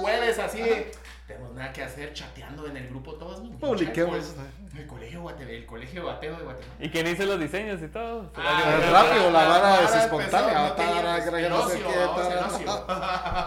jueves 0.01 0.39
así 0.39 0.61
de 0.61 0.91
tenemos 1.27 1.53
nada 1.55 1.73
que 1.73 1.83
hacer 1.83 2.13
chateando 2.13 2.67
en 2.69 2.77
el 2.77 2.89
grupo 2.89 3.15
todos 3.15 3.41
Publiquemos. 3.59 4.35
El 4.77 4.87
colegio, 4.87 5.29
el 5.41 5.67
colegio 5.67 6.05
bateo 6.05 6.37
de 6.37 6.45
Guatemala. 6.45 6.77
¿Y 6.79 6.91
quién 6.91 7.07
hizo 7.07 7.25
los 7.25 7.41
diseños 7.41 7.81
y 7.83 7.89
todo? 7.89 8.31
Ah, 8.37 8.79
Es 8.81 8.91
rápido, 8.91 9.31
la 9.31 9.49
vara 9.49 9.85
es 9.85 9.95
espontánea. 9.95 10.75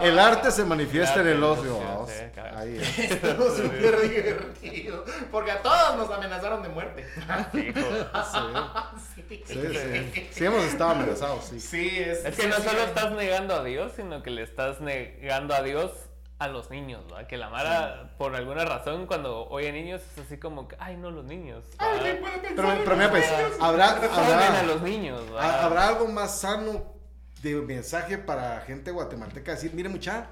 el 0.02 0.18
arte 0.18 0.50
se 0.50 0.64
manifiesta 0.64 1.20
en 1.20 1.28
el 1.28 1.42
ocio. 1.42 2.06
Ahí 2.56 2.78
es. 2.78 2.96
Súper 3.56 4.10
divertido. 4.10 5.04
Porque 5.30 5.52
a 5.52 5.62
todos 5.62 5.96
nos 5.96 6.10
amenazaron 6.10 6.62
de 6.62 6.68
muerte. 6.68 7.06
Sí, 7.52 7.72
Sí, 9.46 9.60
sí, 9.72 9.78
sí. 10.12 10.28
Sí 10.32 10.44
hemos 10.44 10.64
estado 10.64 10.90
amenazados, 10.90 11.44
sí. 11.44 11.60
Sí, 11.60 11.98
es. 12.00 12.24
Es 12.24 12.36
que 12.36 12.48
no 12.48 12.56
solo 12.56 12.70
sí. 12.70 12.84
estás 12.86 13.12
negando 13.12 13.54
a 13.54 13.64
Dios, 13.64 13.92
sino 13.94 14.22
que 14.22 14.30
le 14.30 14.42
estás 14.42 14.80
negando 14.80 15.54
a 15.54 15.62
Dios 15.62 15.92
a 16.40 16.48
los 16.48 16.70
niños, 16.70 17.04
¿verdad? 17.06 17.26
Que 17.26 17.36
la 17.36 17.50
Mara, 17.50 18.14
por 18.18 18.34
alguna 18.34 18.64
razón, 18.64 19.06
cuando 19.06 19.46
oye 19.48 19.70
niños, 19.72 20.00
es 20.16 20.24
así 20.26 20.38
como 20.38 20.66
que, 20.66 20.74
ay, 20.80 20.96
no, 20.96 21.10
los 21.10 21.24
niños. 21.24 21.64
Ay, 21.78 21.88
¿verdad? 21.98 22.02
¿quién 22.10 22.20
puede 22.20 22.38
pensar 22.38 22.56
Pero, 22.56 22.72
en 22.72 22.78
pero 22.84 22.96
mira, 22.96 23.10
pues, 23.10 23.30
los 23.30 23.38
niños? 23.40 23.56
habrá, 23.60 23.88
Joden 24.08 24.38
a 24.56 24.62
los 24.64 24.82
niños, 24.82 25.20
habrá 25.38 25.88
algo 25.88 26.08
más 26.08 26.40
sano 26.40 26.94
de 27.42 27.54
mensaje 27.56 28.18
para 28.18 28.60
gente 28.62 28.90
guatemalteca. 28.90 29.52
Decir, 29.52 29.72
mire, 29.74 29.88
mucha, 29.90 30.28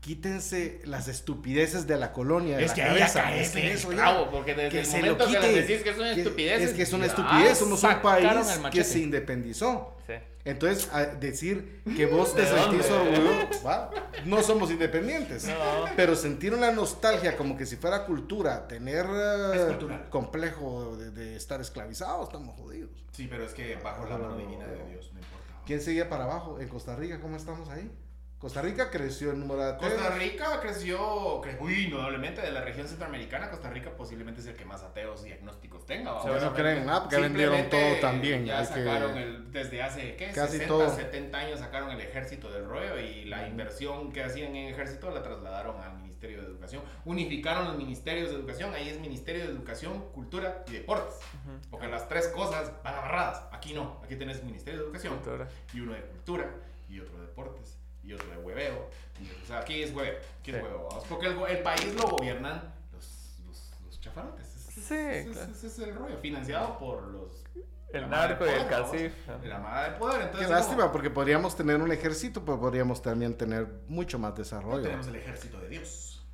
quítense 0.00 0.80
las 0.84 1.08
estupideces 1.08 1.86
de 1.86 1.96
la 1.98 2.12
colonia. 2.12 2.56
De 2.56 2.64
Es 2.64 2.70
la 2.70 2.74
que 2.74 2.82
ahí 2.82 2.98
ya 2.98 3.12
cabeza. 3.12 3.34
Es 3.34 3.54
el 3.56 3.64
eso 3.64 3.90
ya. 3.92 3.96
clavo, 3.98 4.30
porque 4.30 4.54
desde 4.54 4.70
que 4.70 4.80
el 4.80 4.86
se 4.86 4.96
momento 4.96 5.24
lo 5.26 5.30
que 5.30 5.36
quite. 5.36 5.52
les 5.52 5.68
decís 5.68 5.82
que 5.84 5.90
es 5.90 5.98
una 5.98 6.14
Que- 6.14 6.20
estupidez, 6.22 6.62
Es 6.62 6.70
que 6.74 6.82
es 6.82 6.92
una 6.94 7.06
estupidez. 7.06 7.58
Somos 7.58 7.82
un 7.84 8.00
país 8.00 8.58
que 8.72 8.84
se 8.84 8.98
independizó. 9.00 9.96
Sí. 10.06 10.14
Entonces, 10.44 10.88
a 10.92 11.04
decir 11.04 11.82
que 11.96 12.06
vos 12.06 12.34
te 12.34 12.46
sentís 12.46 12.90
orgulloso, 12.90 13.62
¿va? 13.66 13.90
no 14.24 14.42
somos 14.42 14.70
independientes. 14.70 15.44
No. 15.46 15.54
Pero 15.96 16.16
sentir 16.16 16.54
una 16.54 16.70
nostalgia 16.70 17.36
como 17.36 17.56
que 17.58 17.66
si 17.66 17.76
fuera 17.76 18.06
cultura, 18.06 18.66
tener 18.66 19.04
Es 19.54 19.62
cultural. 19.66 20.08
complejo 20.08 20.96
de, 20.96 21.10
de 21.10 21.36
estar 21.36 21.60
esclavizados, 21.60 22.28
estamos 22.28 22.56
jodidos. 22.56 22.90
Sí, 23.12 23.26
pero 23.28 23.44
es 23.44 23.52
que 23.52 23.76
bajo 23.76 24.06
la 24.06 24.16
mano 24.16 24.36
divina 24.38 24.66
de 24.66 24.76
Dios, 24.88 25.10
no 25.12 25.18
importa. 25.20 25.62
¿Quién 25.66 25.80
seguía 25.82 26.08
para 26.08 26.24
abajo? 26.24 26.58
En 26.58 26.68
Costa 26.68 26.96
Rica, 26.96 27.20
¿cómo 27.20 27.36
estamos 27.36 27.68
ahí? 27.68 27.90
Costa 28.40 28.62
Rica 28.62 28.88
creció 28.90 29.32
el 29.32 29.38
número 29.38 29.60
de 29.62 29.72
ateos. 29.72 29.92
Costa 29.92 30.14
Rica 30.16 30.60
creció, 30.62 31.42
cre- 31.42 31.58
uy, 31.60 31.84
indudablemente 31.84 32.40
de 32.40 32.50
la 32.50 32.62
región 32.62 32.88
centroamericana, 32.88 33.50
Costa 33.50 33.68
Rica 33.68 33.90
posiblemente 33.94 34.40
es 34.40 34.46
el 34.46 34.56
que 34.56 34.64
más 34.64 34.82
ateos 34.82 35.26
y 35.26 35.32
agnósticos 35.32 35.84
tenga. 35.84 36.12
¿va? 36.12 36.22
Seguro 36.22 36.40
no 36.40 36.54
creen 36.54 36.78
en 36.78 36.86
nada 36.86 37.02
porque 37.02 37.18
vendieron 37.18 37.68
todo 37.68 37.96
también. 38.00 38.46
Ya 38.46 38.60
que- 38.60 38.66
sacaron 38.66 39.14
el, 39.18 39.52
desde 39.52 39.82
hace, 39.82 40.16
¿qué? 40.16 40.28
Casi 40.32 40.52
60, 40.52 40.68
todo. 40.68 40.88
70 40.88 41.36
años 41.36 41.58
sacaron 41.60 41.90
el 41.90 42.00
ejército 42.00 42.50
del 42.50 42.64
rollo 42.66 42.98
y 42.98 43.26
la 43.26 43.46
inversión 43.46 44.10
que 44.10 44.24
hacían 44.24 44.56
en 44.56 44.72
ejército 44.72 45.10
la 45.10 45.22
trasladaron 45.22 45.78
al 45.82 45.98
Ministerio 45.98 46.40
de 46.40 46.46
Educación. 46.46 46.82
Unificaron 47.04 47.66
los 47.66 47.76
ministerios 47.76 48.30
de 48.30 48.36
educación, 48.36 48.72
ahí 48.74 48.88
es 48.88 48.98
Ministerio 49.00 49.44
de 49.44 49.50
Educación, 49.50 50.02
Cultura 50.12 50.64
y 50.66 50.72
Deportes. 50.72 51.16
Porque 51.70 51.88
las 51.88 52.08
tres 52.08 52.28
cosas 52.28 52.72
van 52.82 52.94
amarradas. 52.94 53.42
Aquí 53.52 53.74
no, 53.74 54.00
aquí 54.02 54.16
tenés 54.16 54.42
Ministerio 54.42 54.80
de 54.80 54.86
Educación 54.86 55.14
Cultura. 55.16 55.46
y 55.74 55.80
uno 55.80 55.92
de 55.92 56.00
Cultura 56.00 56.50
y 56.88 57.00
otro 57.00 57.18
de 57.20 57.26
Deportes 57.26 57.76
y 58.10 58.14
otro 58.14 58.28
de 58.28 58.36
Hueveo. 58.38 58.90
y- 59.20 59.42
o 59.42 59.46
sea, 59.46 59.60
aquí 59.60 59.82
es 59.82 59.94
hueveo, 59.94 60.18
aquí 60.40 60.50
es 60.50 60.62
hueveo. 60.62 60.88
vamos, 60.88 61.04
Porque 61.08 61.26
el, 61.28 61.62
país 61.62 61.94
lo 61.94 62.02
gobiernan 62.08 62.74
los, 62.92 63.38
los, 63.46 63.70
los 63.86 64.00
chafarotes. 64.00 64.46
Es- 64.46 64.60
Sí, 64.70 64.94
ese, 64.94 65.30
claro. 65.32 65.52
ese 65.52 65.66
es 65.66 65.78
el 65.80 65.94
rollo, 65.94 66.16
financiado 66.18 66.78
por 66.78 67.02
los... 67.08 67.44
El 67.92 68.08
narco 68.08 68.46
y 68.46 68.50
el 68.50 68.66
casif. 68.68 69.12
La 69.44 69.58
mala 69.58 69.90
de 69.90 69.98
poder, 69.98 70.30
Qué 70.30 70.46
lástima, 70.46 70.82
como, 70.82 70.92
porque 70.92 71.10
podríamos 71.10 71.56
tener 71.56 71.76
un 71.82 71.90
ejército, 71.92 72.44
pero 72.44 72.58
podríamos 72.60 73.02
también 73.02 73.36
tener 73.36 73.66
mucho 73.88 74.18
más 74.18 74.30
no 74.30 74.36
desarrollo. 74.38 74.82
tenemos 74.82 75.06
el 75.08 75.16
ejército 75.16 75.60
de 75.60 75.68
Dios. 75.68 76.24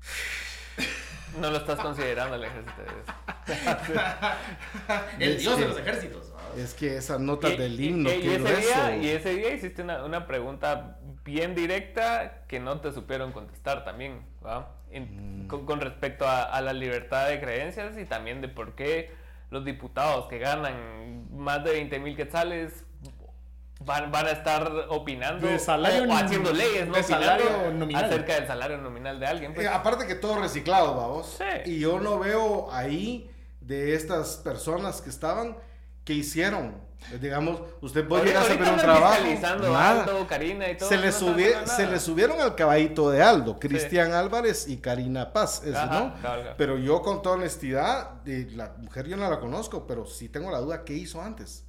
No 1.40 1.50
lo 1.50 1.56
estás 1.56 1.80
considerando 1.80 2.36
el 2.36 2.44
ejército 2.44 2.80
de 2.82 2.88
Dios. 2.94 3.06
el 5.18 5.32
Es 5.32 5.40
Dios 5.42 5.56
de 5.56 5.62
que- 5.64 5.68
los 5.68 5.78
ejércitos. 5.78 6.32
Es 6.56 6.74
que 6.74 6.96
esas 6.96 7.18
notas 7.18 7.52
Y- 7.52 7.56
del 7.56 7.80
y- 7.80 7.88
himno, 7.88 8.08
y, 8.12 8.20
qué 8.20 8.36
ese 8.36 8.56
día, 8.56 8.96
y 8.96 9.08
ese 9.08 9.34
día 9.34 9.52
hiciste 9.54 9.82
una, 9.82 10.04
una 10.04 10.26
pregunta 10.28 11.00
bien 11.24 11.54
directa 11.54 12.44
que 12.48 12.60
no 12.60 12.80
te 12.80 12.92
supieron 12.92 13.32
contestar 13.32 13.84
también, 13.84 14.22
¿va? 14.44 14.70
En- 14.90 15.44
Mm. 15.44 15.48
con, 15.48 15.66
con 15.66 15.80
respecto 15.80 16.26
a, 16.26 16.42
a 16.44 16.60
la 16.60 16.72
libertad 16.72 17.28
de 17.28 17.40
creencias 17.40 17.96
y 17.98 18.04
también 18.04 18.40
de 18.40 18.48
por 18.48 18.74
qué 18.74 19.10
los 19.50 19.64
diputados 19.64 20.26
que 20.26 20.38
ganan 20.38 21.26
más 21.36 21.64
de 21.64 21.72
20 21.72 21.98
mil 21.98 22.16
quetzales 22.16 22.84
van, 23.80 24.10
van 24.10 24.26
a 24.26 24.30
estar 24.30 24.70
opinando 24.88 25.46
De 25.46 25.58
salario 25.58 26.04
o, 26.04 26.12
o 26.12 26.16
haciendo 26.16 26.52
leyes, 26.52 26.86
¿no? 26.86 26.94
de 26.94 27.02
salario 27.02 27.72
nominal. 27.72 28.04
acerca 28.04 28.34
del 28.34 28.46
salario 28.46 28.78
nominal 28.78 29.18
de 29.20 29.26
alguien. 29.26 29.52
pues. 29.54 29.66
Eh, 29.66 29.68
aparte 29.68 30.06
que 30.06 30.14
todo 30.14 30.40
reciclado, 30.40 30.94
vamos. 30.94 31.36
Sí. 31.38 31.70
Y 31.72 31.80
yo 31.80 32.00
no 32.00 32.18
veo 32.18 32.70
ahí 32.72 33.30
de 33.60 33.94
estas 33.94 34.36
personas 34.36 35.00
que 35.02 35.10
estaban, 35.10 35.56
que 36.04 36.12
hicieron. 36.14 36.76
Eh, 37.12 37.18
Digamos, 37.20 37.60
usted 37.82 38.06
puede 38.08 38.24
llegar 38.24 38.42
a 38.42 38.46
hacer 38.46 38.62
un 38.62 38.76
trabajo. 38.78 39.22
nada. 39.62 40.00
Aldo, 40.02 40.26
Karina 40.26 40.70
y 40.70 40.76
todo. 40.76 40.88
Se 40.88 40.96
le, 40.96 41.08
no 41.08 41.12
subi- 41.12 41.66
se 41.66 41.86
le 41.86 42.00
subieron 42.00 42.40
al 42.40 42.54
caballito 42.54 43.10
de 43.10 43.22
Aldo, 43.22 43.58
Cristian 43.58 44.12
Álvarez 44.12 44.66
y 44.68 44.78
Karina 44.78 45.32
Paz, 45.32 45.62
eso, 45.64 45.76
Ajá, 45.78 46.00
¿no? 46.00 46.22
cabal. 46.22 46.54
Pero 46.56 46.78
yo 46.78 47.02
con 47.02 47.20
toda 47.22 47.36
honestidad, 47.36 48.10
la 48.24 48.72
mujer 48.78 49.06
yo 49.06 49.16
no 49.16 49.28
la 49.30 49.38
conozco, 49.38 49.86
pero 49.86 50.06
sí 50.06 50.28
tengo 50.28 50.50
la 50.50 50.58
duda, 50.58 50.84
¿qué 50.84 50.94
hizo 50.94 51.20
antes? 51.20 51.64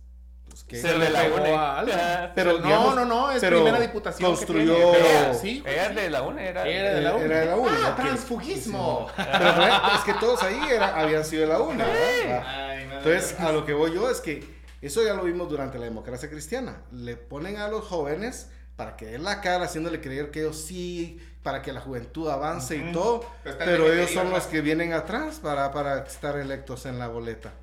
Pues, 0.48 0.64
¿qué- 0.64 0.78
Se 0.82 0.98
le 0.98 1.08
pegó 1.08 1.36
une. 1.38 1.54
a 1.54 1.80
Aldo. 1.80 1.92
Ah, 1.96 2.32
Pero, 2.34 2.54
no, 2.60 2.66
digamos, 2.66 2.96
no, 2.96 3.06
no, 3.06 3.32
es 3.32 3.42
pero 3.42 3.58
primera 3.64 3.80
diputación. 3.82 4.32
que 4.32 4.38
construyó- 4.38 4.74
tiene, 4.92 4.98
pero- 5.20 5.34
sí, 5.34 5.64
es 5.66 5.96
de 5.96 6.10
la 6.10 6.22
UNE, 6.22 6.48
era. 6.48 6.66
Era 6.68 6.90
de 6.94 7.02
la 7.02 7.10
Era 7.10 7.16
UNE. 7.18 7.28
de 7.36 7.46
la 7.46 7.56
UNE, 7.58 7.72
Ah, 7.84 7.96
transfugismo. 7.96 9.08
Pero 9.18 9.64
es 9.96 10.02
que 10.06 10.14
todos 10.14 10.42
ahí 10.44 10.60
era- 10.72 10.96
habían 10.96 11.26
sido 11.26 11.42
de 11.42 11.48
la 11.48 11.60
UNA, 11.60 11.86
¿verdad? 11.86 12.44
Ay, 12.48 12.86
no, 12.88 12.98
Entonces, 13.00 13.36
no, 13.40 13.48
a 13.48 13.52
lo 13.52 13.66
que 13.66 13.74
voy 13.74 13.94
yo 13.94 14.10
es 14.10 14.22
que 14.22 14.55
eso 14.88 15.04
ya 15.04 15.14
lo 15.14 15.24
vimos 15.24 15.50
durante 15.50 15.80
la 15.80 15.86
democracia 15.86 16.30
cristiana. 16.30 16.82
Le 16.92 17.16
ponen 17.18 17.58
a 17.58 17.68
los 17.68 17.86
jóvenes 17.86 18.50
para 18.76 18.98
que 18.98 19.06
den 19.06 19.24
la 19.24 19.42
cara, 19.42 19.66
haciéndole 19.66 20.02
creer 20.02 20.32
que 20.32 20.42
ellos 20.42 20.62
sí, 20.62 21.20
para 21.44 21.62
que 21.62 21.72
la 21.72 21.80
juventud 21.80 22.30
avance 22.30 22.76
y 22.76 22.92
todo, 22.92 23.26
Pero 23.44 23.92
ellos 23.92 24.12
son 24.12 24.30
los 24.32 24.46
que 24.48 24.62
vienen 24.62 24.94
atrás 24.94 25.40
para, 25.42 25.72
para 25.72 26.00
estar 26.00 26.38
electos 26.38 26.86
en 26.86 27.00
la 27.00 27.08
boleta. 27.08 27.54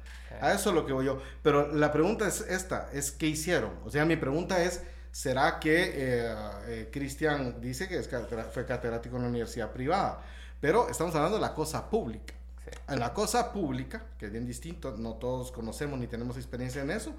A 0.41 0.53
eso 0.53 0.71
es 0.71 0.75
lo 0.75 0.87
que 0.87 0.93
voy 0.93 1.05
yo. 1.05 1.21
Pero 1.43 1.73
la 1.73 1.93
pregunta 1.93 2.27
es 2.27 2.41
esta, 2.41 2.89
es 2.93 3.11
¿qué 3.11 3.27
hicieron? 3.27 3.73
O 3.85 3.91
sea, 3.91 4.05
mi 4.05 4.17
pregunta 4.17 4.63
es, 4.63 4.83
¿será 5.11 5.61
que 5.61 5.93
eh, 5.95 6.35
eh, 6.67 6.89
Cristian 6.91 7.61
dice 7.61 7.89
que 7.89 7.99
es 7.99 8.09
fue 8.53 8.65
catedrático 8.65 9.17
en 9.17 9.23
una 9.23 9.29
universidad 9.29 9.71
privada? 9.71 10.23
Pero 10.61 10.89
estamos 10.89 11.15
hablando 11.15 11.37
de 11.37 11.43
la 11.43 11.55
cosa 11.55 11.91
pública. 11.91 12.35
En 12.89 13.01
la 13.01 13.13
cosa 13.13 13.53
pública, 13.53 14.05
que 14.19 14.27
es 14.27 14.33
bien 14.33 14.47
distinto, 14.47 14.97
no 14.97 15.15
todos 15.15 15.53
conocemos 15.53 15.99
ni 15.99 16.07
tenemos 16.07 16.37
experiencia 16.37 16.83
en 16.83 16.91
eso, 16.91 17.15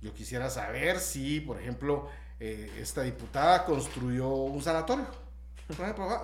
yo 0.00 0.12
quisiera 0.14 0.50
saber 0.50 1.00
si, 1.00 1.40
por 1.40 1.60
ejemplo, 1.60 2.08
eh, 2.38 2.70
esta 2.80 3.02
diputada 3.02 3.64
construyó 3.64 4.28
un 4.28 4.62
sanatorio. 4.62 5.06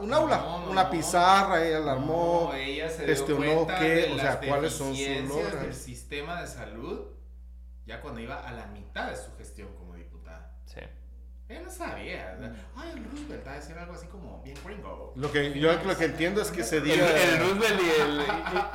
Un 0.00 0.12
aula, 0.14 0.36
No, 0.36 0.60
no, 0.66 0.70
una 0.70 0.88
pizarra, 0.88 1.66
ella 1.66 1.80
la 1.80 1.92
armó. 1.92 2.50
No, 2.52 2.54
ella 2.54 2.88
se 2.88 3.04
gestionó 3.06 3.66
qué, 3.66 4.12
o 4.14 4.18
sea, 4.18 4.40
cuáles 4.40 4.72
son 4.72 4.94
sus 4.94 5.28
logros. 5.28 5.62
del 5.62 5.74
sistema 5.74 6.40
de 6.40 6.46
salud 6.46 7.06
ya 7.86 8.00
cuando 8.00 8.20
iba 8.20 8.36
a 8.46 8.52
la 8.52 8.66
mitad 8.66 9.10
de 9.10 9.16
su 9.16 9.36
gestión 9.36 9.68
como. 9.76 9.91
Ella 11.53 11.61
no 11.64 11.70
sabía. 11.70 12.38
Ay, 12.74 12.92
el 12.96 13.05
Roosevelt 13.05 13.46
va 13.46 13.53
a 13.53 13.55
decir 13.57 13.76
algo 13.76 13.92
así 13.92 14.07
como 14.07 14.40
bien 14.42 14.57
gringo. 14.64 15.12
Lo 15.16 15.30
que 15.30 15.59
yo 15.61 15.70
lo 15.84 15.96
que 15.98 16.05
entiendo 16.07 16.40
es 16.40 16.50
que 16.50 16.62
ese 16.62 16.78
El, 16.78 16.84
día... 16.84 16.94
el 16.94 17.38
Roosevelt 17.40 17.80
y 17.82 18.00
el, 18.00 18.22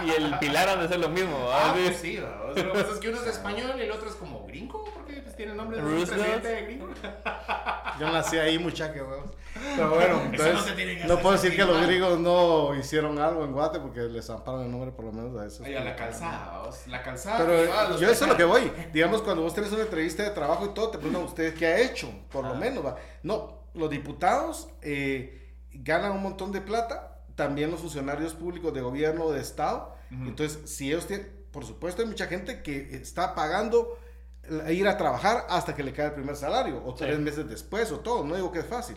y, 0.05 0.09
y 0.11 0.11
el 0.23 0.39
Pilar 0.39 0.69
han 0.69 0.81
de 0.81 0.87
ser 0.87 0.99
lo 0.99 1.09
mismo. 1.09 1.49
Ah, 1.51 1.73
Sí. 1.75 1.83
pues 1.85 1.97
sí, 1.97 2.19
¿no? 2.19 2.51
O 2.51 2.53
sea, 2.53 2.63
lo 2.63 2.73
que 2.73 2.79
pasa 2.79 2.93
es 2.93 2.99
que 2.99 3.09
uno 3.09 3.21
es 3.21 3.27
español 3.27 3.71
y 3.77 3.81
el 3.81 3.91
otro 3.91 4.09
es 4.09 4.15
como 4.15 4.45
gringo, 4.45 4.83
porque 4.93 5.13
pues 5.21 5.35
tiene 5.35 5.51
el 5.53 5.57
nombre 5.57 5.77
de 5.77 5.83
Roosevelt. 5.83 6.41
presidente 6.43 6.61
gringo. 6.65 6.89
Yo 7.99 8.11
nací 8.11 8.37
ahí, 8.37 8.59
muchacha, 8.59 8.93
huevos. 9.03 9.31
Pero 9.75 9.89
bueno, 9.95 10.21
Eso 10.33 11.07
no 11.07 11.19
puedo 11.19 11.33
decir 11.33 11.55
que 11.55 11.65
los 11.65 11.85
gringos 11.85 12.19
no 12.19 12.75
hicieron 12.75 13.17
algo 13.19 13.43
en 13.43 13.51
Guate 13.53 13.79
porque 13.79 14.01
les 14.01 14.29
amparan 14.29 14.61
el 14.61 14.71
nombre 14.71 14.91
por 14.91 15.05
lo 15.05 15.11
menos 15.11 15.37
a 15.39 15.45
eso. 15.45 15.63
Ay, 15.65 15.75
a 15.75 15.83
la 15.83 15.95
calzada, 15.95 16.59
vos, 16.65 16.87
la 16.87 17.01
calzada. 17.03 17.37
Pero 17.37 17.97
yo 17.99 18.09
eso 18.09 18.23
es 18.25 18.29
lo 18.29 18.37
que 18.37 18.43
voy. 18.43 18.71
Digamos, 18.93 19.21
cuando 19.21 19.43
vos 19.43 19.53
tenés 19.53 19.71
una 19.71 19.83
entrevista 19.83 20.23
de 20.23 20.29
trabajo 20.31 20.65
y 20.65 20.69
todo, 20.73 20.89
te 20.89 20.97
preguntan 20.97 21.23
ustedes 21.25 21.53
qué 21.53 21.67
ha 21.67 21.79
hecho, 21.79 22.09
por 22.31 22.43
lo 22.45 22.51
Ah. 22.51 22.57
menos. 22.57 22.85
¿va? 22.85 22.95
No, 23.23 23.63
los 23.73 23.89
diputados 23.89 24.69
eh, 24.81 25.53
ganan 25.71 26.11
un 26.13 26.23
montón 26.23 26.51
de 26.51 26.61
plata, 26.61 27.21
también 27.35 27.69
los 27.71 27.79
funcionarios 27.81 28.33
públicos 28.33 28.73
de 28.73 28.81
gobierno 28.81 29.29
de 29.31 29.41
Estado. 29.41 29.95
Entonces, 30.09 30.69
si 30.69 30.87
ellos 30.87 31.05
tienen, 31.05 31.29
por 31.51 31.65
supuesto, 31.65 32.01
hay 32.01 32.07
mucha 32.07 32.27
gente 32.27 32.63
que 32.63 32.95
está 32.95 33.35
pagando 33.35 33.99
ir 34.69 34.87
a 34.87 34.97
trabajar 34.97 35.45
hasta 35.49 35.75
que 35.75 35.83
le 35.83 35.91
cae 35.91 36.05
el 36.07 36.13
primer 36.13 36.35
salario, 36.37 36.81
o 36.85 36.91
Sí. 36.91 36.99
tres 36.99 37.19
meses 37.19 37.49
después, 37.49 37.91
o 37.91 37.99
todo. 37.99 38.23
No 38.23 38.35
digo 38.35 38.49
que 38.51 38.59
es 38.59 38.65
fácil. 38.65 38.95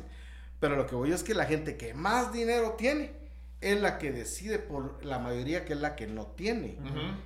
Pero 0.60 0.76
lo 0.76 0.86
que 0.86 0.94
voy 0.94 1.12
es 1.12 1.22
que 1.22 1.34
la 1.34 1.46
gente 1.46 1.76
que 1.76 1.94
más 1.94 2.32
dinero 2.32 2.72
tiene 2.78 3.12
es 3.60 3.80
la 3.80 3.98
que 3.98 4.12
decide 4.12 4.58
por 4.58 5.04
la 5.04 5.18
mayoría 5.18 5.64
que 5.64 5.72
es 5.72 5.80
la 5.80 5.96
que 5.96 6.06
no 6.06 6.26
tiene. 6.28 6.76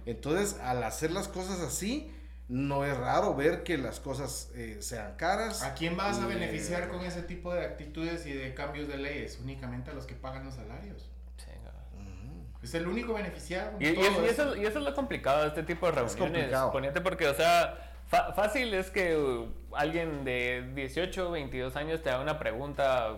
Entonces, 0.06 0.58
al 0.60 0.82
hacer 0.82 1.10
las 1.12 1.28
cosas 1.28 1.60
así, 1.60 2.10
no 2.48 2.84
es 2.84 2.96
raro 2.96 3.34
ver 3.34 3.62
que 3.62 3.78
las 3.78 4.00
cosas 4.00 4.50
eh, 4.54 4.76
sean 4.80 5.16
caras. 5.16 5.62
¿A 5.62 5.74
quién 5.74 5.96
vas 5.96 6.18
a 6.18 6.26
beneficiar 6.26 6.84
eh, 6.84 6.88
con 6.88 7.00
ese 7.00 7.22
tipo 7.22 7.52
de 7.54 7.64
actitudes 7.64 8.26
y 8.26 8.32
de 8.32 8.52
cambios 8.54 8.86
de 8.88 8.98
leyes? 8.98 9.38
Únicamente 9.42 9.90
a 9.90 9.94
los 9.94 10.06
que 10.06 10.14
pagan 10.14 10.44
los 10.44 10.54
salarios. 10.54 11.10
Es 12.62 12.72
el 12.74 12.86
único 12.88 13.12
beneficiado. 13.12 13.72
Y, 13.78 13.86
es- 13.88 13.98
eso, 14.30 14.56
y 14.56 14.64
eso 14.64 14.78
es 14.78 14.84
lo 14.86 14.94
complicado 14.94 15.42
de 15.42 15.48
este 15.48 15.62
tipo 15.64 15.84
de 15.84 15.92
Es 15.92 15.96
reuniones. 15.96 16.16
complicado. 16.32 16.72
Ponete 16.72 17.00
porque, 17.02 17.26
o 17.28 17.34
sea, 17.34 17.93
fácil 18.08 18.74
es 18.74 18.90
que 18.90 19.16
uh, 19.16 19.48
alguien 19.74 20.24
de 20.24 20.70
18, 20.74 21.30
22 21.30 21.76
años 21.76 22.02
te 22.02 22.10
haga 22.10 22.22
una 22.22 22.38
pregunta 22.38 23.16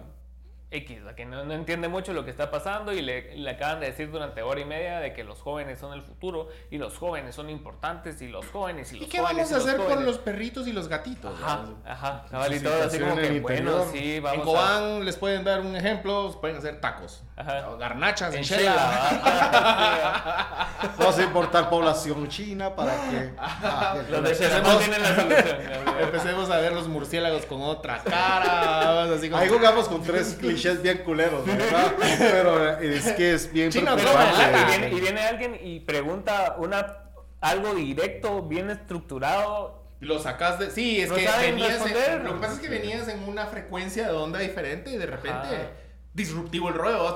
X, 0.69 1.03
la 1.05 1.15
que 1.15 1.25
no, 1.25 1.45
no 1.45 1.55
entiende 1.55 1.87
mucho 1.87 2.13
lo 2.13 2.25
que 2.25 2.31
está 2.33 2.51
pasando 2.51 2.93
y 2.93 3.01
le, 3.01 3.37
le 3.37 3.51
acaban 3.51 3.79
de 3.79 3.87
decir 3.87 4.11
durante 4.11 4.43
hora 4.43 4.61
y 4.61 4.65
media 4.65 4.99
de 4.99 5.13
que 5.13 5.23
los 5.23 5.41
jóvenes 5.41 5.79
son 5.79 5.93
el 5.93 6.03
futuro 6.03 6.49
y 6.73 6.79
los 6.79 6.99
jóvenes 6.99 7.37
son 7.37 7.51
importantes 7.51 8.21
y 8.21 8.27
los 8.27 8.45
jóvenes 8.47 8.93
y 8.93 8.97
¿Y 8.97 9.01
los 9.01 9.09
qué 9.09 9.19
jóvenes 9.21 9.49
vamos 9.51 9.65
y 9.65 9.69
a 9.71 9.73
hacer 9.75 9.87
con 9.87 10.05
los 10.05 10.19
perritos 10.19 10.67
y 10.67 10.73
los 10.73 10.89
gatitos? 10.89 11.33
Ajá, 11.41 11.57
¿verdad? 11.59 11.75
ajá, 11.87 12.25
cabal, 12.31 12.53
y 12.53 12.59
Su 12.59 12.65
todo 12.65 12.83
así 12.83 12.99
como 12.99 13.13
en 13.13 13.19
que, 13.35 13.41
bueno, 13.41 13.85
sí, 13.93 14.17
En 14.17 14.23
vamos 14.25 14.41
a... 14.43 14.45
Cobán 14.45 15.05
les 15.05 15.17
pueden 15.17 15.45
dar 15.45 15.61
un 15.61 15.77
ejemplo, 15.77 16.37
pueden 16.41 16.57
hacer 16.57 16.81
tacos. 16.81 17.23
Ajá. 17.37 17.69
O 17.71 17.77
Garnachas 17.79 18.33
en 18.33 18.39
En 18.39 18.45
Shela. 18.45 18.73
Shela, 18.73 20.69
Vamos 20.99 21.19
a 21.19 21.23
importar 21.23 21.71
población 21.71 22.27
china 22.29 22.75
para 22.75 22.93
que. 23.11 23.33
ah, 23.39 23.97
que- 24.05 24.11
Los 24.11 24.23
de 24.25 24.31
Empecemos- 24.31 24.41
Shela 24.41 24.61
no 24.73 24.79
tienen 24.79 25.03
la 25.03 25.15
solución. 25.15 25.59
cabal. 25.85 26.03
Empecemos 26.03 26.51
a 26.51 26.57
ver 26.59 26.73
los 26.73 26.89
murciélagos 26.89 27.47
con 27.47 27.63
otra 27.63 28.03
cara. 28.03 29.05
así 29.15 29.31
como- 29.31 29.41
Ahí 29.43 29.49
jugamos 29.49 29.89
con 29.89 30.03
tres 30.03 30.35
clichés 30.57 30.83
bien 30.83 30.99
culeros, 30.99 31.47
¿verdad? 31.47 31.95
Pero 32.19 32.79
es 32.81 33.13
que 33.13 33.35
es 33.35 33.53
bien 33.53 33.71
Chino, 33.71 33.95
Pero, 33.97 34.09
preocupante. 34.13 34.43
ajá, 34.45 34.63
y, 34.63 34.79
viene, 34.81 34.97
y 34.97 35.01
viene 35.01 35.21
alguien 35.21 35.59
y 35.63 35.81
pregunta 35.81 36.57
una, 36.59 36.99
algo 37.41 37.75
directo, 37.75 38.43
bien 38.43 38.71
estructurado. 38.71 39.85
Lo 40.01 40.19
sacas 40.19 40.59
de. 40.59 40.71
Sí, 40.71 41.01
es 41.01 41.09
No 41.09 41.15
que 41.15 41.27
venías. 41.41 41.81
en- 41.87 42.25
lo 42.25 42.35
que 42.35 42.41
pasa 42.41 42.55
es 42.55 42.59
que 42.61 42.69
venías 42.69 43.09
en 43.09 43.23
una 43.27 43.47
frecuencia 43.47 44.07
de 44.09 44.13
onda 44.13 44.39
diferente 44.41 44.91
y 44.91 44.97
de 44.99 45.07
repente. 45.07 45.31
Ajá. 45.39 45.71
Disruptivo 46.17 46.69
el 46.71 46.75
ruedo. 46.77 47.15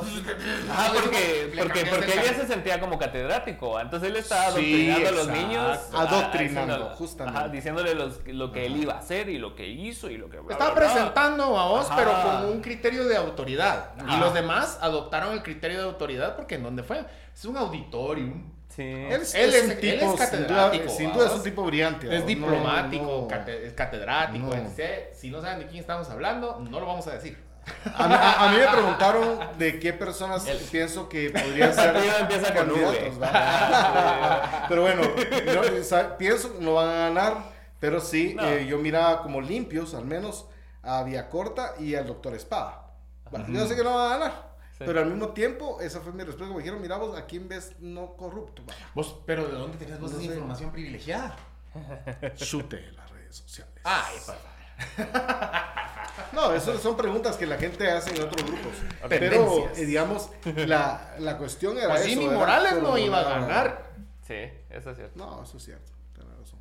Ah, 0.70 0.90
porque, 0.92 1.50
Le 1.54 1.62
porque, 1.62 1.86
porque 1.86 2.12
el 2.12 2.18
él 2.18 2.24
ya 2.26 2.34
se 2.34 2.46
sentía 2.46 2.78
como 2.78 2.98
catedrático. 2.98 3.80
Entonces 3.80 4.10
él 4.10 4.16
estaba 4.16 4.50
Sí, 4.52 4.90
adoctrinando 4.90 5.08
a 5.08 5.12
los 5.12 5.28
niños. 5.28 5.78
Adoctrinando, 5.94 6.72
haciendo- 6.74 6.96
justamente. 6.96 7.38
Ajá, 7.38 7.48
diciéndole 7.48 7.94
los- 7.94 8.20
lo 8.26 8.52
que 8.52 8.66
él 8.66 8.76
iba 8.76 8.92
a 8.92 8.98
hacer 8.98 9.30
y 9.30 9.38
lo 9.38 9.56
que 9.56 9.66
hizo 9.66 10.10
y 10.10 10.18
lo 10.18 10.28
que. 10.28 10.38
bla, 10.40 10.52
Estaba 10.52 10.72
bla, 10.74 10.80
bla. 10.82 10.92
presentando 10.92 11.58
a 11.58 11.68
vos, 11.68 11.86
Ajá. 11.90 11.96
pero 11.96 12.12
con 12.22 12.52
un 12.52 12.60
criterio 12.60 13.04
de 13.06 13.16
autoridad. 13.16 13.92
Y 14.06 14.16
los 14.20 14.34
demás 14.34 14.78
adoptaron 14.82 15.32
el 15.32 15.42
criterio 15.42 15.78
de 15.78 15.84
autoridad 15.84 16.36
porque 16.36 16.56
¿en 16.56 16.62
dónde 16.64 16.82
fue? 16.82 17.02
Es 17.34 17.44
un 17.46 17.56
auditorium. 17.56 18.52
Sí. 18.68 18.82
Él 18.82 19.22
es, 19.22 19.34
Él 19.34 19.48
es 19.48 19.54
es- 19.56 19.64
un 19.64 19.70
él 19.72 19.80
tipo, 19.80 19.94
es 19.94 20.00
sin 20.00 20.10
duda, 20.10 20.18
catedrático, 20.30 20.88
sin 20.90 21.12
duda 21.12 21.26
es 21.26 21.32
un 21.32 21.42
tipo 21.42 21.62
brillante. 21.64 22.16
Es 22.16 22.26
diplomático, 22.26 23.02
No, 23.04 23.20
no. 23.22 23.28
cate- 23.28 23.66
es 23.66 23.72
catedrático. 23.72 24.46
No. 24.54 24.70
Si 25.14 25.30
no 25.30 25.40
saben 25.40 25.60
de 25.60 25.66
quién 25.66 25.80
estamos 25.80 26.08
hablando, 26.10 26.60
no 26.70 26.78
lo 26.80 26.84
vamos 26.86 27.06
a 27.06 27.12
decir. 27.12 27.48
A 27.94 28.08
mí, 28.08 28.14
a- 28.14 28.44
a 28.44 28.52
mí 28.52 28.58
me 28.58 28.66
preguntaron 28.68 29.38
de 29.58 29.78
qué 29.78 29.92
personas 29.92 30.44
pienso 30.70 31.08
que 31.08 31.30
podrían 31.30 31.72
ser 31.74 31.96
empieza 32.20 32.54
con 32.54 32.70
V. 32.72 33.12
pero 34.68 34.82
bueno, 34.82 35.02
pienso 36.18 36.52
que 36.58 36.64
no 36.64 36.74
van 36.74 36.88
a 36.88 36.92
ganar, 37.08 37.36
pero 37.78 38.00
sí, 38.00 38.34
No. 38.34 38.44
eh, 38.44 38.66
yo 38.66 38.78
miraba 38.78 39.22
como 39.22 39.40
limpios, 39.40 39.94
al 39.94 40.04
menos, 40.04 40.46
a 40.82 41.28
Corta 41.28 41.74
y 41.78 41.94
al 41.94 42.06
doctor 42.06 42.34
Espada. 42.34 42.86
Va, 43.34 43.46
Yo 43.48 43.66
sé 43.66 43.76
que 43.76 43.84
no 43.84 43.94
van 43.94 44.06
a 44.06 44.16
ganar. 44.18 44.50
Sí. 44.78 44.84
Pero 44.86 45.00
al 45.00 45.06
mismo 45.06 45.28
tiempo, 45.28 45.78
esa 45.80 46.00
fue 46.00 46.10
mi 46.12 46.24
respuesta. 46.24 46.52
Me 46.54 46.58
dijeron, 46.62 46.80
mira 46.80 46.96
vos, 46.96 47.16
¿a 47.16 47.26
quién 47.26 47.48
ves 47.48 47.72
no 47.80 48.14
corrupto? 48.16 48.62
Va, 48.68 48.74
Vos, 48.94 49.20
pero 49.26 49.46
¿de 49.46 49.52
dónde 49.52 49.76
tenías 49.76 50.00
vos 50.00 50.10
No 50.12 50.16
esa 50.18 50.26
sé. 50.26 50.32
información 50.34 50.72
privilegiada? 50.72 51.36
Chute 52.36 52.78
en 52.88 52.96
las 52.96 53.10
redes 53.10 53.36
sociales. 53.36 53.74
Ay, 53.84 54.16
favor. 54.18 54.40
No, 56.32 56.52
eso 56.54 56.78
son 56.78 56.96
preguntas 56.96 57.36
que 57.36 57.44
la 57.44 57.58
gente 57.58 57.90
hace 57.90 58.14
en 58.14 58.22
otros 58.22 58.44
grupos. 58.46 58.72
Pero, 59.08 59.68
eh, 59.76 59.84
digamos, 59.84 60.30
la, 60.54 61.14
la 61.18 61.36
cuestión 61.36 61.76
era 61.76 61.88
Pues 61.88 62.02
eso. 62.02 62.08
Jimmy 62.10 62.26
era 62.26 62.34
Morales 62.38 62.74
no 62.82 62.96
iba 62.96 63.18
a 63.20 63.22
una- 63.38 63.46
ganar. 63.46 63.90
Sí, 64.26 64.36
eso 64.70 64.90
es 64.90 64.96
cierto. 64.96 65.18
No, 65.18 65.42
eso 65.42 65.56
es 65.56 65.64
cierto. 65.64 65.90
Tienes 66.14 66.32
razón. 66.38 66.60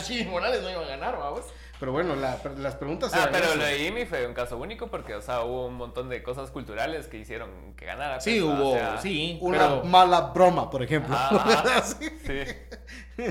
Jimmy 0.04 0.24
Morales 0.30 0.62
no 0.62 0.70
iba 0.70 0.80
a 0.82 0.86
ganar, 0.86 1.16
vamos. 1.16 1.42
Pero 1.78 1.92
bueno, 1.92 2.16
la- 2.16 2.38
las 2.58 2.74
preguntas 2.74 3.12
Ah, 3.14 3.18
eran 3.20 3.32
pero 3.32 3.44
eso. 3.46 3.56
lo 3.56 3.64
de 3.64 3.78
Jimmy 3.78 4.04
fue 4.04 4.26
un 4.26 4.34
caso 4.34 4.58
único 4.58 4.88
porque, 4.88 5.14
o 5.14 5.22
sea, 5.22 5.42
hubo 5.42 5.66
un 5.66 5.74
montón 5.74 6.08
de 6.08 6.22
cosas 6.24 6.50
culturales 6.50 7.06
que 7.06 7.18
hicieron 7.18 7.74
que 7.76 7.84
ganara. 7.86 8.20
Sí, 8.20 8.40
pues, 8.40 8.58
hubo, 8.58 8.70
o 8.72 8.74
sea, 8.74 9.00
sí. 9.00 9.38
Una 9.42 9.58
pero- 9.58 9.84
mala 9.84 10.20
broma, 10.32 10.68
por 10.70 10.82
ejemplo. 10.82 11.14
Ajá, 11.14 11.82
Sí. 11.82 12.10
sí. 12.26 13.22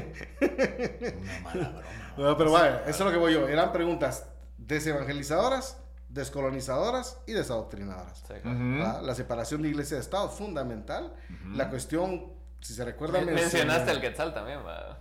Una 1.18 1.40
mala 1.42 1.70
broma. 1.70 1.84
No, 2.18 2.38
pero 2.38 2.52
vaya, 2.52 2.82
eso 2.82 2.90
es 2.90 3.00
lo 3.02 3.12
que 3.12 3.18
voy 3.18 3.34
yo. 3.34 3.48
Eran 3.48 3.72
preguntas 3.72 4.26
desevangelizadoras, 4.58 5.78
descolonizadoras 6.10 7.20
y 7.26 7.34
desadoctrinadoras. 7.34 8.24
Sí. 8.28 8.34
¿verdad? 8.44 9.02
La 9.02 9.16
separación 9.16 9.62
de 9.62 9.70
iglesia 9.70 9.98
y 9.98 10.00
Estado 10.02 10.28
es 10.30 10.34
fundamental. 10.36 11.14
La 11.54 11.70
cuestión, 11.70 12.34
si 12.60 12.74
se 12.74 12.86
recuerda, 12.86 13.20
Men- 13.20 13.36
menciona- 13.36 13.42
Mencionaste 13.66 13.92
el 13.92 14.02
Quetzal 14.02 14.34
también, 14.34 14.60
va. 14.66 15.00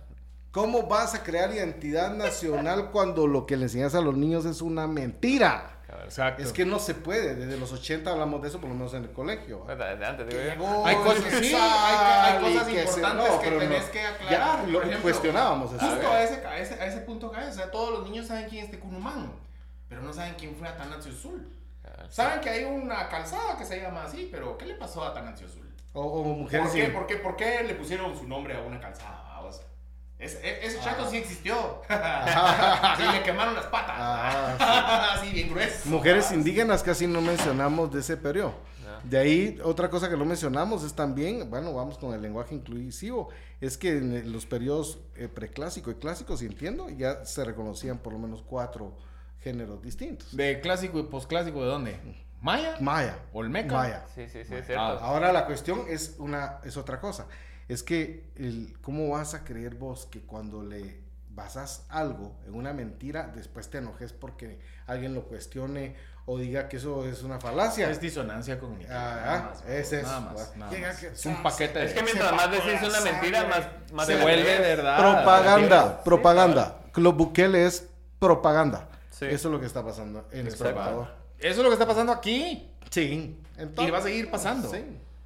¿Cómo 0.51 0.83
vas 0.87 1.15
a 1.15 1.23
crear 1.23 1.51
identidad 1.53 2.13
nacional 2.13 2.91
cuando 2.91 3.25
lo 3.25 3.45
que 3.47 3.57
le 3.57 3.63
enseñas 3.63 3.95
a 3.95 4.01
los 4.01 4.15
niños 4.15 4.45
es 4.45 4.61
una 4.61 4.85
mentira? 4.87 5.72
Exacto. 6.03 6.41
Es 6.43 6.53
que 6.53 6.65
no 6.65 6.79
se 6.79 6.93
puede. 6.95 7.35
Desde 7.35 7.57
los 7.57 7.71
80 7.71 8.11
hablamos 8.11 8.41
de 8.41 8.47
eso, 8.49 8.59
por 8.59 8.69
lo 8.69 8.75
menos 8.75 8.93
en 8.93 9.03
el 9.03 9.11
colegio. 9.11 9.65
Desde 9.67 10.05
antes, 10.05 10.27
digo 10.27 10.41
yo. 10.57 10.85
Hay 10.85 10.95
cosas- 10.97 11.23
sí, 11.39 11.53
hay- 11.55 12.33
hay 12.35 12.39
cosas 12.43 12.65
se- 12.67 12.81
importantes 12.81 13.31
que 13.41 13.51
tenés 13.51 13.83
que 13.85 14.01
aclarar. 14.05 14.65
Ya 14.65 14.71
lo 14.71 14.79
ejemplo, 14.79 15.01
cuestionábamos 15.01 15.73
eso. 15.73 15.85
Justo 15.85 16.07
a 16.09 16.23
ese, 16.23 16.45
a, 16.45 16.57
ese, 16.59 16.73
a 16.75 16.85
ese 16.85 16.97
punto 17.01 17.31
cae. 17.31 17.47
O 17.49 17.53
sea, 17.53 17.71
todos 17.71 17.91
los 17.91 18.03
niños 18.09 18.27
saben 18.27 18.47
quién 18.49 18.65
es 18.65 18.71
Tecunumán, 18.71 19.31
pero 19.89 20.01
no 20.01 20.11
saben 20.13 20.35
quién 20.37 20.55
fue 20.55 20.67
Atanasio 20.67 21.11
Sul. 21.11 21.47
Cabrón. 21.81 22.07
Saben 22.11 22.39
que 22.41 22.49
hay 22.49 22.63
una 22.63 23.09
calzada 23.09 23.57
que 23.57 23.65
se 23.65 23.81
llama 23.81 24.03
así, 24.03 24.29
pero 24.31 24.57
¿qué 24.57 24.65
le 24.65 24.75
pasó 24.75 25.03
a 25.03 25.09
Atanasio 25.09 25.47
Sul? 25.47 25.69
O, 25.95 26.01
o 26.01 26.23
mujeres 26.23 26.67
¿Por 26.67 26.75
qué, 26.75 26.87
por, 26.87 27.05
qué, 27.07 27.15
¿Por 27.17 27.35
qué 27.35 27.63
le 27.63 27.75
pusieron 27.75 28.17
su 28.17 28.27
nombre 28.27 28.55
a 28.57 28.61
una 28.61 28.79
calzada? 28.79 29.32
Es- 30.23 30.39
e- 30.41 30.65
ese 30.65 30.79
chato 30.79 31.09
sí 31.09 31.17
existió. 31.17 31.81
sí, 32.97 33.03
le 33.11 33.23
quemaron 33.23 33.53
las 33.55 33.65
patas. 33.65 33.95
Ah, 33.97 35.17
sí, 35.21 35.31
bien 35.31 35.49
grueso. 35.49 35.89
Mujeres 35.89 36.31
indígenas 36.31 36.81
casi 36.83 37.07
no 37.07 37.21
mencionamos 37.21 37.91
de 37.91 37.99
ese 37.99 38.15
periodo. 38.17 38.53
No. 38.85 39.09
De 39.09 39.17
ahí, 39.19 39.59
otra 39.63 39.89
cosa 39.89 40.09
que 40.09 40.15
no 40.15 40.23
mencionamos 40.25 40.83
es 40.83 40.93
también, 40.93 41.49
bueno, 41.49 41.73
vamos 41.73 41.97
con 41.97 42.13
el 42.13 42.21
lenguaje 42.21 42.55
inclusivo, 42.55 43.29
es 43.59 43.77
que 43.77 43.97
en 43.97 44.31
los 44.31 44.45
periodos 44.45 44.99
eh, 45.15 45.27
preclásico 45.27 45.91
y 45.91 45.95
clásico, 45.95 46.37
si 46.37 46.45
entiendo, 46.45 46.89
ya 46.89 47.25
se 47.25 47.43
reconocían 47.43 47.97
por 47.97 48.13
lo 48.13 48.19
menos 48.19 48.41
cuatro 48.43 48.95
géneros 49.41 49.81
distintos. 49.81 50.35
¿De 50.35 50.61
clásico 50.61 50.99
y 50.99 51.03
posclásico 51.03 51.61
de 51.61 51.67
dónde? 51.67 52.23
¿Maya? 52.41 52.75
Maya. 52.81 53.19
¿Olmeca? 53.33 53.73
Maya. 53.73 54.05
Sí, 54.15 54.27
sí, 54.29 54.43
sí, 54.45 54.55
es 54.55 54.65
cierto. 54.65 54.81
Ah, 54.83 54.99
Ahora 55.01 55.31
la 55.31 55.45
cuestión 55.45 55.83
es 55.89 56.15
una 56.19 56.59
es 56.63 56.75
otra 56.77 56.99
cosa. 56.99 57.25
Es 57.69 57.83
que 57.83 58.29
el, 58.35 58.75
cómo 58.81 59.09
vas 59.09 59.33
a 59.33 59.43
creer 59.43 59.75
vos 59.75 60.05
que 60.11 60.21
cuando 60.21 60.63
le 60.63 61.01
basas 61.29 61.85
algo 61.89 62.35
en 62.45 62.53
una 62.53 62.73
mentira, 62.73 63.31
después 63.35 63.69
te 63.69 63.79
enojes 63.79 64.13
porque 64.13 64.59
alguien 64.85 65.13
lo 65.15 65.23
cuestione 65.23 65.95
o 66.25 66.37
diga 66.37 66.69
que 66.69 66.77
eso 66.77 67.05
es 67.07 67.23
una 67.23 67.39
falacia. 67.39 67.89
Es 67.89 67.99
disonancia 67.99 68.59
cognitiva. 68.59 68.93
Ah, 68.93 69.15
nada 69.25 69.49
más, 69.49 69.63
es 69.67 69.93
eso. 69.93 70.07
Nada 70.07 70.19
más. 70.21 70.55
nada 70.55 70.71
Llega 70.71 70.87
más. 70.89 70.97
que- 70.99 71.07
Es 71.07 71.25
un 71.25 71.41
paquete 71.43 71.79
de... 71.79 71.85
Es 71.85 71.93
que 71.93 72.03
mientras 72.03 72.31
más 72.33 72.51
decís 72.51 72.87
una 72.87 73.01
mentira, 73.01 73.47
más, 73.47 73.67
más 73.93 74.05
se 74.07 74.21
vuelve 74.21 74.59
verdad. 74.59 74.97
propaganda, 74.99 75.83
Sí, 75.97 76.01
propaganda. 76.05 76.79
Club 76.91 77.15
Bukele 77.15 77.65
es 77.65 77.87
propaganda. 78.19 78.87
Sí. 79.09 79.25
Eso 79.25 79.47
es 79.47 79.51
lo 79.53 79.59
que 79.59 79.65
está 79.65 79.83
pasando 79.83 80.27
en 80.31 80.47
El. 80.47 80.55
Salvador. 80.55 81.07
Eso 81.39 81.49
es 81.49 81.57
lo 81.57 81.65
que 81.69 81.73
está 81.73 81.87
pasando 81.87 82.11
aquí. 82.13 82.71
Sí. 82.89 83.37
Y 83.79 83.89
va 83.91 83.97
a 83.97 84.01
seguir 84.01 84.29
pasando. 84.31 84.69
Sí. 84.69 84.83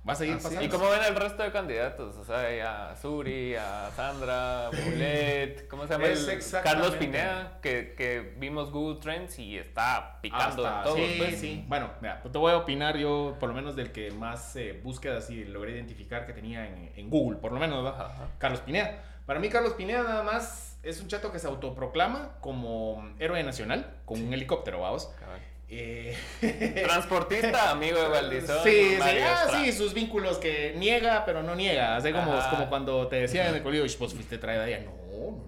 Va 0.08 0.14
a 0.14 0.16
seguir 0.16 0.36
Así 0.36 0.44
pasando. 0.44 0.64
¿Y 0.66 0.70
cómo 0.70 0.90
ven 0.90 1.02
el 1.04 1.16
resto 1.16 1.44
de 1.44 1.52
candidatos? 1.52 2.16
O 2.16 2.24
sea, 2.24 2.92
a 2.92 2.96
Suri, 2.96 3.56
a 3.56 3.90
Sandra, 3.96 4.70
Bulet, 4.86 5.68
¿cómo 5.68 5.86
se 5.86 5.94
llama? 5.94 6.06
Es. 6.08 6.56
Carlos 6.64 6.96
Pineda, 6.96 7.60
que, 7.62 7.94
que 7.98 8.34
vimos 8.38 8.72
Google 8.72 9.00
Trends 9.02 9.38
y 9.40 9.58
está 9.58 10.20
picando 10.22 10.66
Hasta- 10.66 10.78
en 10.80 10.84
todo. 10.84 10.96
sí, 10.96 11.16
pues. 11.18 11.40
sí. 11.40 11.66
Bueno, 11.68 11.92
mira, 12.02 12.22
pues 12.22 12.32
te 12.32 12.38
voy 12.38 12.52
a 12.54 12.58
opinar 12.58 12.98
yo, 12.98 13.36
por 13.40 13.50
lo 13.50 13.56
menos 13.56 13.76
del 13.76 13.92
que 13.92 14.12
más 14.12 14.56
eh, 14.56 14.80
búsquedas 14.84 15.30
y 15.30 15.44
logré 15.44 15.74
identificar 15.74 16.26
que 16.26 16.34
tenía 16.34 16.68
en, 16.68 16.92
en 16.96 17.10
Google, 17.10 17.38
por 17.40 17.52
lo 17.52 17.60
menos, 17.60 17.84
¿verdad? 17.84 18.00
Ajá. 18.06 18.28
Carlos 18.38 18.62
Pineda. 18.62 19.04
Para 19.26 19.40
mí, 19.42 19.50
Carlos 19.50 19.74
Pineda 19.74 20.04
nada 20.04 20.24
más 20.24 20.80
es 20.84 21.02
un 21.02 21.10
chato 21.10 21.34
que 21.34 21.40
se 21.40 21.48
autoproclama 21.48 22.38
como 22.40 23.14
héroe 23.20 23.44
nacional, 23.44 23.98
con 24.06 24.22
un 24.26 24.34
helicóptero, 24.34 24.80
vamos. 24.80 25.08
Cabal. 25.20 25.42
Eh, 25.70 26.16
Transportista, 26.86 27.72
amigo 27.72 28.00
de 28.00 28.08
Valdizón. 28.08 28.64
Sí, 28.64 28.96
sí, 28.96 29.20
ah, 29.22 29.48
sí, 29.52 29.72
sus 29.74 29.94
vínculos 29.94 30.38
que 30.38 30.74
niega, 30.78 31.26
pero 31.26 31.44
no 31.44 31.56
niega. 31.56 31.98
Así 31.98 32.12
como, 32.14 32.34
Ajá. 32.34 32.50
como 32.50 32.70
cuando 32.70 33.08
te 33.08 33.18
decían 33.18 33.48
en 33.48 33.56
el 33.56 33.64
colegio, 33.64 33.86
"Ish, 33.86 33.98
vos 33.98 34.14
fuiste 34.14 34.38
traída 34.38 34.64
allá". 34.64 34.80
No, 34.80 34.92
no, 35.12 35.42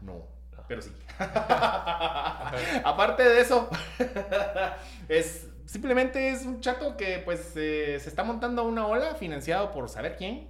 no, 0.00 0.12
no, 0.12 0.12
no, 0.12 0.64
pero 0.66 0.82
sí. 0.82 0.90
Aparte 2.84 3.22
de 3.22 3.40
eso, 3.40 3.68
es 5.08 5.46
simplemente 5.66 6.30
es 6.30 6.44
un 6.44 6.60
chato 6.60 6.96
que 6.96 7.18
pues 7.24 7.52
eh, 7.56 7.98
se 8.00 8.08
está 8.08 8.24
montando 8.24 8.64
una 8.64 8.86
ola 8.86 9.14
financiado 9.14 9.70
por 9.70 9.88
saber 9.88 10.16
quién, 10.16 10.48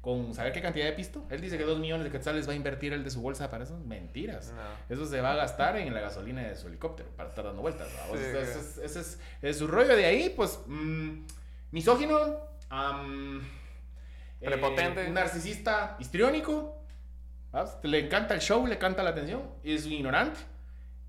con 0.00 0.32
saber 0.34 0.52
qué 0.52 0.62
cantidad 0.62 0.86
de 0.86 0.92
pisto. 0.92 1.26
Él 1.30 1.40
dice 1.40 1.58
que 1.58 1.64
dos 1.64 1.78
millones 1.78 2.04
de 2.04 2.10
quetzales 2.10 2.48
va 2.48 2.52
a 2.52 2.56
invertir 2.56 2.92
el 2.94 3.04
de 3.04 3.10
su 3.10 3.20
bolsa 3.20 3.50
para 3.50 3.64
eso. 3.64 3.78
Mentiras. 3.80 4.52
No. 4.56 4.94
Eso 4.94 5.04
se 5.06 5.20
va 5.20 5.32
a 5.32 5.36
gastar 5.36 5.76
en 5.76 5.92
la 5.92 6.00
gasolina 6.00 6.42
de 6.42 6.56
su 6.56 6.68
helicóptero 6.68 7.10
para 7.16 7.28
estar 7.28 7.44
dando 7.44 7.60
vueltas. 7.62 7.88
ese, 8.14 8.40
es, 8.42 8.78
ese 8.78 9.00
es- 9.00 9.20
es 9.42 9.58
su 9.58 9.66
rollo 9.66 9.94
de 9.96 10.06
ahí, 10.06 10.32
pues, 10.34 10.58
mm, 10.66 11.24
misógino, 11.72 12.18
eh, 14.40 14.46
Prepotente. 14.46 15.06
un 15.06 15.14
narcisista 15.14 15.96
histriónico. 15.98 16.76
Le 17.82 18.06
encanta 18.06 18.32
el 18.34 18.40
show, 18.40 18.66
le 18.66 18.76
encanta 18.76 19.02
la 19.02 19.10
atención, 19.10 19.42
es 19.64 19.84
ignorante. 19.86 20.40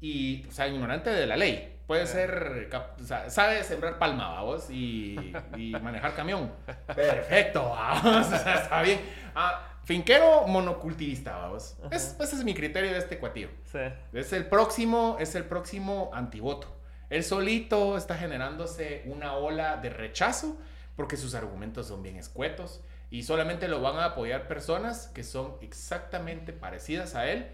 Y, 0.01 0.45
o 0.47 0.51
sea, 0.51 0.67
ignorante 0.67 1.11
de 1.11 1.27
la 1.27 1.37
ley. 1.37 1.70
Puede 1.91 2.07
ser, 2.07 2.69
o 3.01 3.03
sea, 3.03 3.29
sabe 3.29 3.61
sembrar 3.65 3.99
palma, 3.99 4.29
vamos, 4.29 4.69
y, 4.69 5.33
y 5.57 5.71
manejar 5.71 6.15
camión. 6.15 6.49
Perfecto, 6.87 7.67
vamos, 7.69 8.27
o 8.27 8.29
sea, 8.29 8.61
está 8.63 8.81
bien. 8.81 9.01
Ah, 9.35 9.67
finquero 9.83 10.47
monocultivista, 10.47 11.35
vamos. 11.35 11.75
Es, 11.91 12.15
ese 12.17 12.37
es 12.37 12.45
mi 12.45 12.53
criterio 12.53 12.91
de 12.91 12.97
este 12.97 13.19
cuatillo. 13.19 13.49
Sí. 13.65 13.79
Es 14.13 14.31
el 14.31 14.45
próximo, 14.45 15.17
es 15.19 15.35
el 15.35 15.43
próximo 15.43 16.11
antivoto. 16.13 16.73
Él 17.09 17.25
solito 17.25 17.97
está 17.97 18.15
generándose 18.15 19.03
una 19.07 19.33
ola 19.33 19.75
de 19.75 19.89
rechazo 19.89 20.57
porque 20.95 21.17
sus 21.17 21.35
argumentos 21.35 21.87
son 21.87 22.01
bien 22.03 22.15
escuetos 22.15 22.81
y 23.09 23.23
solamente 23.23 23.67
lo 23.67 23.81
van 23.81 23.97
a 23.97 24.05
apoyar 24.05 24.47
personas 24.47 25.07
que 25.07 25.25
son 25.25 25.57
exactamente 25.59 26.53
parecidas 26.53 27.15
a 27.15 27.29
él, 27.29 27.47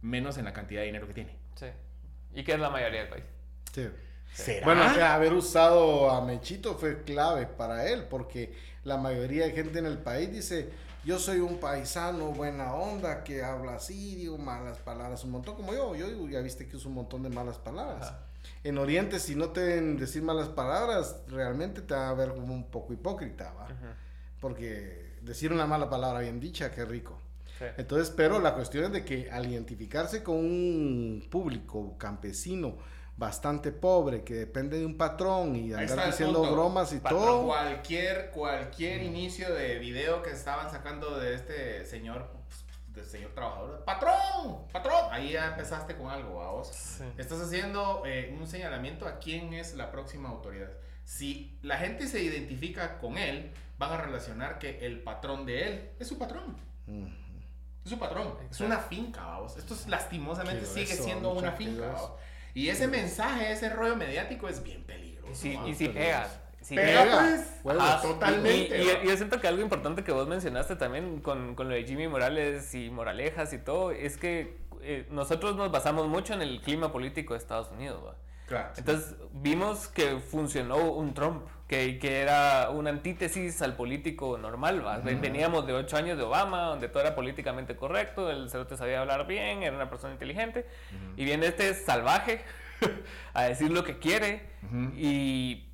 menos 0.00 0.38
en 0.38 0.44
la 0.44 0.52
cantidad 0.52 0.82
de 0.82 0.86
dinero 0.86 1.08
que 1.08 1.14
tiene. 1.14 1.36
Sí. 1.56 1.66
¿Y 2.36 2.44
qué 2.44 2.52
es 2.52 2.60
la 2.60 2.70
mayoría 2.70 3.00
del 3.00 3.08
país? 3.08 3.33
Sí. 3.74 3.88
¿Será? 4.32 4.64
Bueno, 4.66 4.86
o 4.86 4.94
sea, 4.94 5.14
haber 5.14 5.32
usado 5.32 6.10
a 6.10 6.24
Mechito 6.24 6.74
fue 6.74 7.02
clave 7.02 7.46
para 7.46 7.88
él, 7.88 8.04
porque 8.08 8.54
la 8.84 8.96
mayoría 8.96 9.46
de 9.46 9.52
gente 9.52 9.78
en 9.78 9.86
el 9.86 9.98
país 9.98 10.32
dice, 10.32 10.70
yo 11.04 11.18
soy 11.18 11.40
un 11.40 11.58
paisano 11.58 12.32
buena 12.32 12.74
onda 12.74 13.22
que 13.22 13.42
habla 13.42 13.76
así, 13.76 14.16
digo 14.16 14.38
malas 14.38 14.78
palabras 14.78 15.22
un 15.24 15.30
montón, 15.32 15.54
como 15.54 15.72
yo, 15.72 15.94
yo 15.94 16.08
digo, 16.08 16.28
ya 16.28 16.40
viste 16.40 16.66
que 16.66 16.76
uso 16.76 16.88
un 16.88 16.96
montón 16.96 17.22
de 17.22 17.28
malas 17.28 17.58
palabras. 17.58 18.08
Ajá. 18.08 18.20
En 18.62 18.78
Oriente, 18.78 19.18
si 19.18 19.34
no 19.34 19.50
te 19.50 19.80
decir 19.80 20.22
malas 20.22 20.48
palabras, 20.48 21.16
realmente 21.28 21.82
te 21.82 21.94
va 21.94 22.08
a 22.08 22.14
ver 22.14 22.30
como 22.30 22.54
un 22.54 22.70
poco 22.70 22.92
hipócrita, 22.92 23.52
¿va? 23.52 23.64
Ujú. 23.64 23.92
Porque 24.40 25.16
decir 25.22 25.52
una 25.52 25.66
mala 25.66 25.88
palabra 25.90 26.20
bien 26.20 26.40
dicha, 26.40 26.70
qué 26.70 26.84
rico. 26.84 27.18
Sí. 27.58 27.66
Entonces, 27.76 28.12
pero 28.14 28.40
la 28.40 28.54
cuestión 28.54 28.84
es 28.84 28.92
de 28.92 29.04
que 29.04 29.30
al 29.30 29.46
identificarse 29.46 30.22
con 30.22 30.36
un 30.36 31.26
público 31.30 31.96
campesino 31.98 32.76
bastante 33.16 33.70
pobre 33.70 34.24
que 34.24 34.34
depende 34.34 34.78
de 34.78 34.86
un 34.86 34.96
patrón 34.96 35.54
y 35.54 35.72
Ahí 35.72 35.84
andar 35.86 36.06
el 36.06 36.10
diciendo 36.10 36.40
punto. 36.40 36.54
bromas 36.54 36.92
y 36.92 36.98
Patrón, 36.98 37.20
todo. 37.20 37.46
Cualquier, 37.46 38.30
cualquier 38.30 39.02
inicio 39.02 39.54
de 39.54 39.78
video 39.78 40.22
que 40.22 40.30
estaban 40.30 40.70
sacando 40.70 41.18
de 41.18 41.34
este 41.34 41.84
señor, 41.86 42.28
del 42.88 43.04
señor 43.04 43.30
trabajador, 43.32 43.84
patrón, 43.84 44.66
patrón, 44.72 45.06
ahí 45.12 45.32
ya 45.32 45.46
empezaste 45.48 45.96
con 45.96 46.08
algo, 46.10 46.36
vamos. 46.36 46.68
Sí. 46.68 47.04
Estás 47.16 47.40
haciendo 47.40 48.02
eh, 48.04 48.36
un 48.38 48.46
señalamiento 48.46 49.06
a 49.06 49.18
quién 49.18 49.52
es 49.54 49.74
la 49.74 49.90
próxima 49.92 50.28
autoridad. 50.28 50.70
Si 51.04 51.58
la 51.62 51.76
gente 51.76 52.06
se 52.08 52.20
identifica 52.22 52.98
con 52.98 53.16
él, 53.18 53.52
van 53.78 53.92
a 53.92 53.96
relacionar 53.98 54.58
que 54.58 54.84
el 54.86 55.02
patrón 55.02 55.44
de 55.46 55.66
él 55.68 55.90
es 56.00 56.08
su 56.08 56.18
patrón. 56.18 56.56
Mm. 56.86 57.06
Es 57.84 57.90
su 57.90 57.98
patrón. 57.98 58.28
Es 58.40 58.46
Exacto. 58.46 58.64
una 58.64 58.78
finca, 58.78 59.24
vamos. 59.26 59.56
Esto 59.56 59.74
es, 59.74 59.86
lastimosamente 59.86 60.60
Qué 60.60 60.66
sigue 60.66 60.84
grueso, 60.86 61.04
siendo 61.04 61.32
una 61.32 61.52
finca. 61.52 61.94
Y 62.54 62.68
ese 62.68 62.86
mensaje, 62.88 63.50
ese 63.52 63.68
rollo 63.68 63.96
mediático 63.96 64.48
es 64.48 64.62
bien 64.62 64.84
peligroso. 64.84 65.32
Y 65.32 65.34
si, 65.34 65.54
vamos. 65.54 65.70
y 65.70 65.74
si 65.74 65.88
pegas. 65.88 66.40
Si 66.60 66.74
Pega, 66.76 67.02
pegas. 67.02 67.46
pues. 67.62 67.76
Ajá, 67.78 68.00
totalmente, 68.00 68.78
Y, 68.78 68.82
y- 68.82 68.86
¿va? 68.86 69.04
y 69.04 69.08
yo 69.08 69.16
siento 69.16 69.38
que 69.40 69.48
algo 69.48 69.60
importante 69.60 70.02
que 70.02 70.12
vos 70.12 70.26
mencionaste 70.26 70.76
también 70.76 71.20
con, 71.20 71.54
con 71.56 71.68
lo 71.68 71.74
de 71.74 71.84
Jimmy 71.84 72.08
Morales 72.08 72.74
y 72.74 72.88
Moralejas 72.90 73.52
y 73.52 73.58
todo, 73.58 73.90
es 73.90 74.16
que 74.16 74.56
eh, 74.80 75.06
nosotros 75.10 75.56
nos 75.56 75.70
basamos 75.70 76.06
mucho 76.08 76.32
en 76.32 76.40
el 76.42 76.60
clima 76.62 76.90
político 76.92 77.34
de 77.34 77.38
Estados 77.38 77.70
Unidos. 77.70 78.02
¿va? 78.06 78.16
Claro. 78.46 78.70
Entonces 78.78 79.14
vimos 79.32 79.88
que 79.88 80.18
funcionó 80.20 80.76
un 80.92 81.12
Trump, 81.12 81.46
que, 81.68 81.98
que 81.98 82.20
era 82.20 82.68
una 82.70 82.90
antítesis 82.90 83.62
al 83.62 83.74
político 83.76 84.36
normal. 84.38 84.84
¿va? 84.86 84.98
Ven- 84.98 85.20
Veníamos 85.20 85.66
de 85.66 85.72
ocho 85.72 85.96
años 85.96 86.18
de 86.18 86.24
Obama, 86.24 86.62
donde 86.62 86.88
todo 86.88 87.02
era 87.02 87.14
políticamente 87.14 87.74
correcto, 87.76 88.30
el 88.30 88.50
cerote 88.50 88.76
sabía 88.76 89.00
hablar 89.00 89.26
bien, 89.26 89.62
era 89.62 89.74
una 89.74 89.88
persona 89.88 90.12
inteligente, 90.12 90.66
y 91.16 91.24
viene 91.24 91.46
este 91.46 91.72
salvaje 91.74 92.42
a 93.34 93.44
decir 93.44 93.70
lo 93.70 93.82
que 93.84 93.98
quiere, 93.98 94.42
y, 94.96 95.66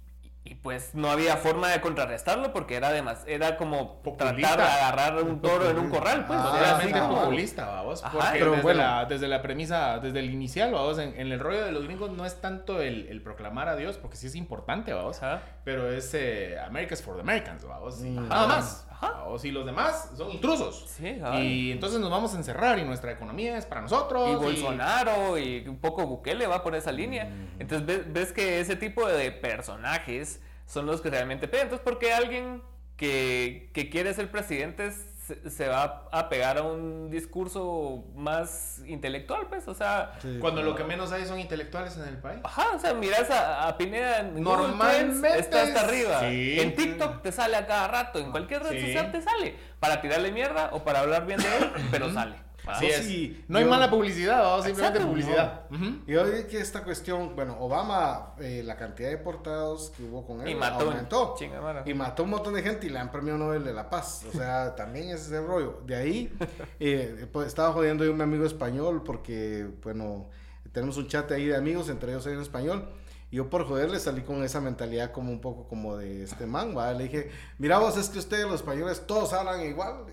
y 0.43 0.55
pues 0.55 0.95
no 0.95 1.11
había 1.11 1.36
forma 1.36 1.68
de 1.68 1.80
contrarrestarlo 1.82 2.53
porque 2.53 2.74
era, 2.76 2.91
demas, 2.91 3.24
era 3.26 3.57
como 3.59 4.03
Populista. 4.03 4.55
tratar 4.57 4.59
de 4.59 4.64
agarrar 4.84 5.22
un 5.22 5.41
toro 5.43 5.68
en 5.68 5.78
un 5.78 5.91
corral. 5.91 6.24
Pues, 6.26 6.38
Ah, 6.43 6.57
era 6.59 6.76
así 6.78 6.91
como- 6.93 7.20
populista, 7.20 7.66
vamos. 7.66 8.03
Ajá, 8.03 8.12
Porque 8.18 8.38
pero 8.38 8.51
desde, 8.53 8.62
bueno. 8.62 8.82
la, 8.82 9.05
desde 9.05 9.28
la 9.28 9.43
premisa, 9.43 9.99
desde 9.99 10.18
el 10.20 10.30
inicial, 10.30 10.72
vamos, 10.72 10.99
en, 10.99 11.14
en 11.20 11.30
el 11.30 11.38
rollo 11.41 11.62
de 11.64 11.72
los 11.72 11.84
gringos 11.84 12.11
no 12.11 12.24
es 12.24 12.41
tanto 12.41 12.80
el, 12.80 13.07
el 13.09 13.22
proclamar 13.22 13.68
a 13.68 13.76
Dios, 13.76 13.99
porque 13.99 14.16
sí 14.16 14.28
es 14.28 14.34
importante, 14.34 14.93
vamos. 14.95 15.22
Ajá. 15.22 15.43
Pero 15.64 15.91
es 15.93 16.12
eh, 16.14 16.59
America's 16.66 17.03
for 17.03 17.14
the 17.16 17.20
Americans, 17.20 17.64
vamos. 17.66 18.01
Nada 18.01 18.47
más. 18.47 18.86
Ajá. 19.01 19.23
Vamos, 19.23 19.45
y 19.45 19.51
los 19.51 19.65
demás 19.65 20.11
son 20.17 20.31
intrusos. 20.31 20.85
Sí, 20.89 21.17
cabal. 21.19 21.43
Y 21.43 21.73
entonces 21.73 22.01
nos 22.01 22.11
vamos 22.11 22.35
a 22.35 22.37
encerrar 22.37 22.79
y 22.79 22.85
nuestra 22.85 23.13
economía 23.13 23.57
es 23.57 23.65
para 23.65 23.81
nosotros. 23.81 24.31
Y 24.31 24.35
Bolsonaro 24.35 25.39
y 25.39 25.67
un 25.67 25.79
poco 25.79 26.07
Bukele 26.07 26.47
va 26.47 26.63
por 26.63 26.75
esa 26.75 26.93
línea. 26.93 27.33
Entonces 27.59 27.87
ves, 27.87 28.13
ves 28.13 28.33
que 28.33 28.61
ese 28.61 28.77
tipo 28.77 29.07
de 29.07 29.33
personajes 29.33 30.41
son 30.67 30.87
los 30.87 31.01
que 31.01 31.11
realmente 31.11 31.49
pegan. 31.49 31.67
Entonces, 31.67 31.85
¿por 31.85 31.99
qué 31.99 32.13
alguien 32.13 32.63
que, 32.97 33.71
que 33.73 33.89
quiere 33.89 34.13
ser 34.13 34.31
presidente 34.31 34.93
se, 35.35 35.51
se 35.51 35.68
va 35.68 36.09
a 36.12 36.28
pegar 36.28 36.59
a 36.59 36.62
un 36.62 37.11
discurso 37.11 38.05
más 38.14 38.83
intelectual? 38.87 39.47
Pues, 39.49 39.66
o 39.68 39.74
sea, 39.74 40.12
Sí. 40.20 40.39
Cuando 40.41 40.62
lo 40.62 40.74
que 40.74 40.85
menos 40.85 41.12
hay 41.12 41.24
son 41.26 41.39
intelectuales 41.39 41.97
en 41.97 42.05
el 42.09 42.18
país. 42.18 42.41
ajá, 42.45 42.66
o 42.74 42.78
sea, 42.78 42.93
miras 42.95 43.31
a, 43.31 43.68
a 43.68 43.78
Pineda 43.78 44.20
en 44.20 44.28
Google 44.43 44.43
Normalmente 44.43 45.20
Trends, 45.28 45.41
está 45.47 45.62
hasta 45.62 45.81
arriba. 45.83 46.20
sí. 46.20 46.61
En 46.61 46.74
TikTok 46.74 47.22
te 47.22 47.33
sale 47.33 47.57
a 47.57 47.66
cada 47.66 47.89
rato, 47.89 48.18
en 48.18 48.31
cualquier 48.31 48.62
red 48.62 48.72
Sí. 48.72 48.87
social 48.87 49.12
te 49.12 49.22
sale. 49.22 49.55
Para 49.78 50.01
tirarle 50.01 50.31
mierda 50.33 50.70
o 50.72 50.85
para 50.85 51.01
hablar 51.01 51.26
bien 51.26 51.41
de 51.41 51.57
él, 51.59 51.70
pero 51.91 52.12
sale. 52.12 52.35
Así 52.73 52.87
es. 52.87 53.05
sí, 53.07 53.45
no 53.49 53.59
hay 53.59 53.64
yo- 53.64 53.71
mala 53.71 53.91
publicidad, 53.91 54.43
vamos, 54.43 54.64
simplemente 54.66 54.99
Exacto. 54.99 55.12
publicidad. 55.12 55.64
Y 56.07 56.14
hoy 56.16 56.45
que 56.45 56.59
esta 56.59 56.83
cuestión, 56.85 57.35
bueno, 57.37 57.57
Obama, 57.61 58.35
eh, 58.41 58.62
la 58.64 58.77
cantidad 58.77 59.11
de 59.11 59.16
deportados 59.16 59.93
que 59.97 60.03
hubo 60.05 60.27
con 60.27 60.41
él 60.43 60.49
Y 60.49 60.55
mató 60.55 60.89
aumentó. 60.91 61.35
chingamara. 61.39 61.83
Y 61.87 61.95
mató 61.95 62.25
un 62.25 62.31
montón 62.31 62.55
de 62.55 62.62
gente 62.62 62.87
y 62.87 62.91
le 62.91 62.97
dan 62.97 63.11
premio 63.11 63.37
Nobel 63.39 63.64
de 63.64 63.73
la 63.73 63.89
Paz. 63.91 64.25
O 64.29 64.33
sea, 64.33 64.75
también 64.77 65.11
es 65.11 65.23
ese 65.27 65.41
rollo. 65.41 65.81
De 65.87 65.97
ahí, 65.97 66.33
eh, 66.79 67.27
pues, 67.33 67.47
estaba 67.49 67.73
jodiendo 67.73 68.05
yo 68.05 68.11
a 68.11 68.14
un 68.14 68.21
amigo 68.23 68.45
español 68.47 69.03
porque, 69.05 69.66
bueno, 69.83 70.29
tenemos 70.73 70.97
un 70.97 71.09
chat 71.09 71.31
ahí 71.33 71.47
de 71.47 71.57
amigos, 71.57 71.89
entre 71.89 72.12
ellos 72.12 72.27
hay 72.27 72.35
un 72.37 72.43
español. 72.43 72.89
Y 73.33 73.37
yo 73.37 73.49
por 73.49 73.64
joderle 73.64 74.01
salí 74.01 74.23
con 74.23 74.43
esa 74.43 74.61
mentalidad 74.61 75.12
como 75.12 75.31
un 75.31 75.41
poco 75.41 75.68
como 75.68 75.97
de 75.97 76.25
este 76.25 76.47
man, 76.47 76.77
¿va? 76.77 76.93
Le 76.93 77.05
dije, 77.05 77.31
mira 77.59 77.79
vos, 77.79 77.97
es 77.97 78.09
que 78.09 78.18
ustedes 78.18 78.45
los 78.45 78.57
españoles 78.57 79.05
todos 79.07 79.33
hablan 79.33 79.61
igual. 79.62 80.05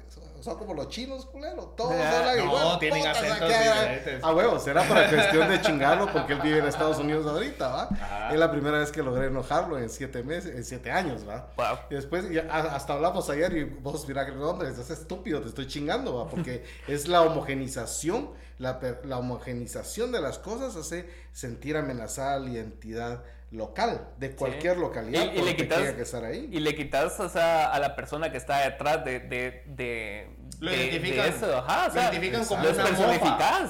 Son 0.42 0.58
como 0.58 0.74
los 0.74 0.90
chinos, 0.90 1.26
culero. 1.26 1.74
Todos 1.78 1.94
Ah, 1.94 2.20
hablan 2.20 2.38
no, 2.38 2.44
igual. 2.46 2.80
tienen 2.80 3.00
putas, 3.00 3.18
acentos 3.18 3.42
acá". 3.50 3.60
diferentes. 3.64 4.24
A 4.24 4.34
huevos, 4.34 4.68
era 4.68 4.84
para 4.88 5.10
cuestión 5.10 5.50
de 5.50 5.62
chingarlo 5.62 6.12
porque 6.12 6.34
él 6.34 6.40
vive 6.42 6.60
en 6.60 6.66
Estados 6.66 6.98
Unidos 7.00 7.26
ahorita, 7.26 7.68
¿va? 7.68 7.84
Ajá. 7.92 8.34
Es 8.34 8.40
la 8.40 8.52
primera 8.52 8.80
vez 8.80 8.92
que 8.92 9.02
logré 9.04 9.28
enojarlo 9.28 9.78
en 9.80 9.90
siete 9.90 10.24
meses, 10.24 10.56
en 10.56 10.64
siete 10.64 10.92
años, 10.92 11.28
¿va? 11.28 11.50
Wow. 11.58 11.78
Y 11.90 11.96
después, 11.96 12.26
hasta 12.52 12.94
hablamos 12.94 13.30
ayer 13.30 13.52
y 13.58 13.64
vos, 13.64 14.08
mira 14.08 14.26
que 14.26 14.32
no, 14.34 14.50
hombre, 14.50 14.70
estás 14.70 14.90
estúpido, 14.92 15.42
te 15.42 15.50
estoy 15.50 15.68
chingando, 15.68 16.16
¿va? 16.16 16.30
Porque 16.30 16.64
es 16.88 17.08
la 17.08 17.22
homogenización, 17.22 18.32
la, 18.60 18.80
la 19.04 19.18
homogenización 19.20 20.12
de 20.12 20.22
las 20.22 20.40
cosas 20.40 20.76
hace 20.76 21.10
sentir 21.34 21.78
amenazada 21.78 22.40
la 22.40 22.50
identidad 22.50 23.24
local, 23.52 24.10
de 24.18 24.36
cualquier 24.36 24.78
localidad, 24.78 25.22
Y- 25.22 25.26
y 25.26 25.32
le 25.32 25.39
lo 25.39 25.45
que 25.45 25.56
quitas- 25.56 25.78
tenga 25.80 25.95
que 25.95 26.02
estar 26.02 26.24
ahí. 26.26 26.50
Y 26.52 26.60
le 26.60 26.76
quitas 26.76 27.18
o 27.20 27.30
sea, 27.30 27.72
a 27.72 27.80
la 27.80 27.95
persona 27.95 28.30
que 28.32 28.38
está 28.38 28.60
detrás 28.70 29.06
de, 29.06 29.20
de, 29.22 29.64
de, 29.68 30.30
Lo 30.60 30.70
de- 30.70 30.76
identifican, 30.78 31.32
de 31.32 31.38
eso. 31.38 31.58
Ajá, 31.58 31.84
o 31.84 31.88
lo 31.88 31.93
sea, 31.93 32.04
identifican 32.10 32.45
como 32.45 32.64
los 32.64 32.74
una 32.74 32.84
mofa, 32.84 32.95
como 32.98 33.08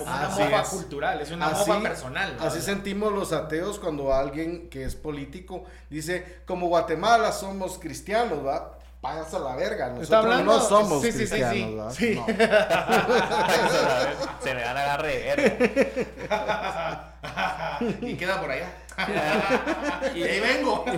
una 0.03 0.28
Así 0.28 0.41
mofa 0.43 0.61
es. 0.61 0.67
cultural, 0.69 1.21
es 1.21 1.32
una 1.32 1.47
Así- 1.47 1.69
mofa 1.69 1.82
personal. 1.84 2.38
¿no? 2.38 2.43
Así 2.43 2.61
sentimos 2.61 3.13
los 3.13 3.32
ateos 3.34 3.78
cuando 3.80 4.11
alguien 4.13 4.67
que 4.69 4.84
es 4.84 4.95
político 4.95 5.63
dice, 5.91 6.39
como 6.47 6.67
Guatemala 6.69 7.32
somos 7.32 7.78
cristianos, 7.78 8.43
¿va? 8.45 8.73
Páganse 8.99 9.36
a 9.36 9.39
la 9.39 9.55
verga, 9.55 9.89
nosotros 9.89 10.03
¿Está 10.05 10.17
hablando? 10.17 10.53
no 10.53 10.59
somos 10.59 11.03
Sí, 11.03 11.11
sí, 11.11 11.28
sí, 11.28 11.36
cristianos, 11.36 11.93
sí. 11.95 12.15
¿va? 12.15 12.25
Sí. 12.25 12.25
No. 12.25 12.25
Se 14.43 14.56
me 14.56 14.64
van 14.64 14.76
a 14.76 14.81
agarrar 14.81 15.06
de 15.06 15.35
verga. 15.35 15.56
y 18.01 18.15
queda 18.15 18.41
por 18.41 18.49
allá. 18.49 18.69
Y- 20.15 20.24
ahí 20.24 20.40
vengo. 20.40 20.86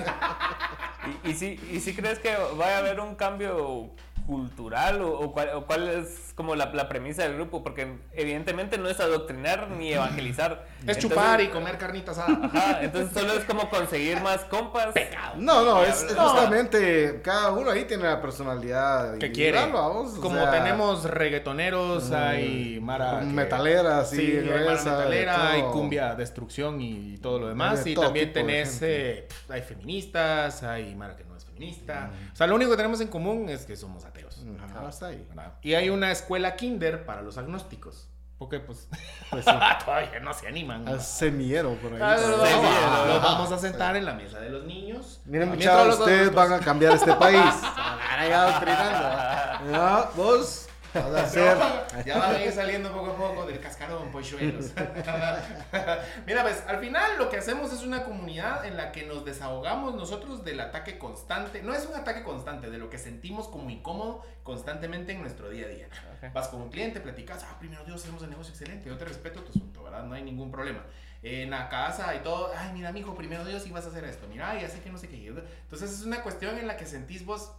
Y, 1.24 1.30
y, 1.32 1.60
y 1.72 1.80
sí 1.80 1.94
crees 1.96 2.20
que 2.20 2.36
vaya 2.58 2.76
a 2.76 2.80
haber 2.80 3.00
un 3.00 3.16
cambio 3.16 3.90
cultural 4.30 5.02
o, 5.02 5.20
o 5.20 5.32
cuál, 5.32 5.50
o 5.56 5.66
cuál 5.66 5.90
es 5.90 6.34
como 6.36 6.56
la, 6.56 6.68
la 6.72 6.88
premisa 6.88 7.24
del 7.24 7.34
grupo? 7.34 7.64
Porque 7.64 7.98
evidentemente 8.14 8.78
no 8.78 8.88
es 8.88 9.00
adoctrinar 9.00 9.70
ni 9.72 9.92
evangelizar. 9.92 10.68
Es 10.76 10.82
Entonces- 10.82 11.04
chupar 11.04 11.42
y 11.42 11.48
comer 11.48 11.80
carnitas. 11.80 12.20
Ajá, 12.20 12.80
entonces 12.84 13.12
solo 13.12 13.34
es 13.34 13.44
como 13.46 13.70
conseguir 13.72 14.22
más 14.22 14.42
compas. 14.46 14.94
No, 15.36 15.64
no, 15.66 15.84
es, 15.84 16.04
es 16.04 16.16
No. 16.16 16.30
justamente 16.30 17.22
cada 17.24 17.52
uno 17.54 17.72
ahí 17.72 17.86
tiene 17.86 18.04
la 18.04 18.22
personalidad 18.22 19.18
que 19.18 19.32
quiere. 19.32 19.60
Como 19.72 20.36
sea, 20.36 20.52
tenemos 20.52 21.06
reggaetoneros, 21.06 22.12
hay 22.12 22.80
mara 22.80 23.22
metaleras, 23.22 24.12
sí, 24.12 24.18
sí, 24.18 24.38
hay 24.38 24.46
mara 24.46 24.62
gruesa, 24.64 24.92
metalera, 24.98 25.52
hay 25.54 25.62
cumbia, 25.64 26.14
destrucción 26.14 26.80
y 26.82 27.18
todo 27.18 27.40
lo 27.40 27.48
demás. 27.48 27.84
de 27.84 27.90
Y 27.92 27.96
también 27.96 28.32
tenés, 28.32 28.80
eh, 28.84 29.28
hay 29.50 29.62
feministas, 29.64 30.62
hay 30.64 30.94
mara 30.94 31.16
que 31.16 31.24
feminista. 31.60 32.12
O 32.32 32.36
sea, 32.36 32.48
lo 32.48 32.56
único 32.56 32.72
que 32.72 32.78
tenemos 32.78 33.02
en 33.02 33.10
común 33.10 33.50
es 33.50 33.66
que 33.66 33.76
somos 33.76 34.06
ateos. 34.06 34.42
Ajá, 34.64 34.88
hasta 34.88 35.08
ahí. 35.08 35.28
Y 35.62 35.74
hay 35.74 35.90
una 35.90 36.12
escuela 36.12 36.56
kinder 36.56 37.06
para 37.06 37.22
los 37.22 37.38
agnósticos. 37.38 38.08
Porque 38.38 38.62
pues, 38.62 38.88
Pues 39.30 39.44
sí, 39.44 39.52
todavía 39.86 40.20
no 40.22 40.34
se 40.34 40.48
animan. 40.48 40.88
al 40.88 41.02
semillero 41.02 41.74
por 41.74 41.94
ahí. 41.94 42.00
Ah, 42.02 42.16
no, 42.22 42.38
no, 42.38 43.20
vamos, 43.20 43.52
a 43.52 43.58
sentar 43.58 43.98
en 43.98 44.06
la 44.06 44.14
mesa 44.14 44.40
de 44.40 44.50
los 44.50 44.64
niños. 44.64 45.20
Miren, 45.26 45.50
muchachos, 45.50 46.00
ustedes 46.00 46.34
van 46.34 46.54
a 46.54 46.60
cambiar 46.60 46.94
este 46.94 47.14
país. 47.16 47.42
Van 47.76 48.20
a 48.20 48.28
ir 48.28 48.34
adoctrinando. 48.34 50.12
Vos 50.16 50.69
vas 50.94 51.06
a 51.06 51.24
hacer. 51.24 51.58
Ya 52.06 52.18
van 52.18 52.36
a 52.36 52.44
ir 52.44 52.52
saliendo 52.52 52.92
poco 52.92 53.12
a 53.12 53.16
poco 53.16 53.46
del 53.46 53.60
cascarón, 53.60 54.12
polluelos. 54.12 54.72
Mira, 56.26 56.44
pues 56.44 56.64
al 56.68 56.80
final 56.80 57.18
lo 57.18 57.30
que 57.30 57.38
hacemos 57.38 57.72
es 57.72 57.84
una 57.84 58.04
comunidad 58.04 58.66
en 58.66 58.78
la 58.78 58.92
que 58.92 59.04
nos 59.06 59.26
desahogamos 59.26 59.96
nosotros 59.96 60.44
del 60.44 60.60
ataque 60.60 60.98
constante. 60.98 61.62
No 61.62 61.74
es 61.74 61.86
un 61.86 61.96
ataque 61.96 62.24
constante, 62.24 62.70
de 62.70 62.78
lo 62.78 62.90
que 62.90 62.98
sentimos 62.98 63.48
como 63.48 63.70
incómodo 63.70 64.24
constantemente 64.44 65.12
en 65.12 65.22
nuestro 65.22 65.50
día 65.50 65.66
a 65.66 65.70
día. 65.70 65.88
Vas 66.34 66.48
con 66.48 66.62
un 66.62 66.70
cliente, 66.70 67.00
platicas, 67.00 67.44
ah, 67.44 67.58
primero 67.60 67.84
Dios, 67.86 68.02
hacemos 68.02 68.24
el 68.24 68.30
negocio 68.32 68.52
excelente, 68.52 68.90
yo 68.90 68.98
te 68.98 69.06
respeto 69.06 69.42
tu 69.42 69.52
asunto, 69.52 69.84
¿verdad? 69.84 70.04
No 70.04 70.16
hay 70.16 70.24
ningún 70.24 70.52
problema. 70.52 70.84
En 71.22 71.50
la 71.50 71.68
casa 71.70 72.16
y 72.16 72.20
todo, 72.20 72.52
ay, 72.56 72.72
mira, 72.74 72.92
mijo, 72.92 73.14
primero 73.14 73.44
Dios, 73.46 73.68
y 73.68 73.72
vas 73.72 73.86
a 73.86 73.90
hacer 73.90 74.06
esto, 74.06 74.28
mira, 74.28 74.60
ya 74.60 74.70
sé 74.70 74.82
que 74.82 74.90
no 74.90 74.98
sé 74.98 75.10
qué. 75.10 75.28
Entonces 75.28 75.92
es 75.92 76.04
una 76.04 76.24
cuestión 76.24 76.58
en 76.58 76.68
la 76.68 76.78
que 76.78 76.86
sentís 76.86 77.26
vos, 77.26 77.52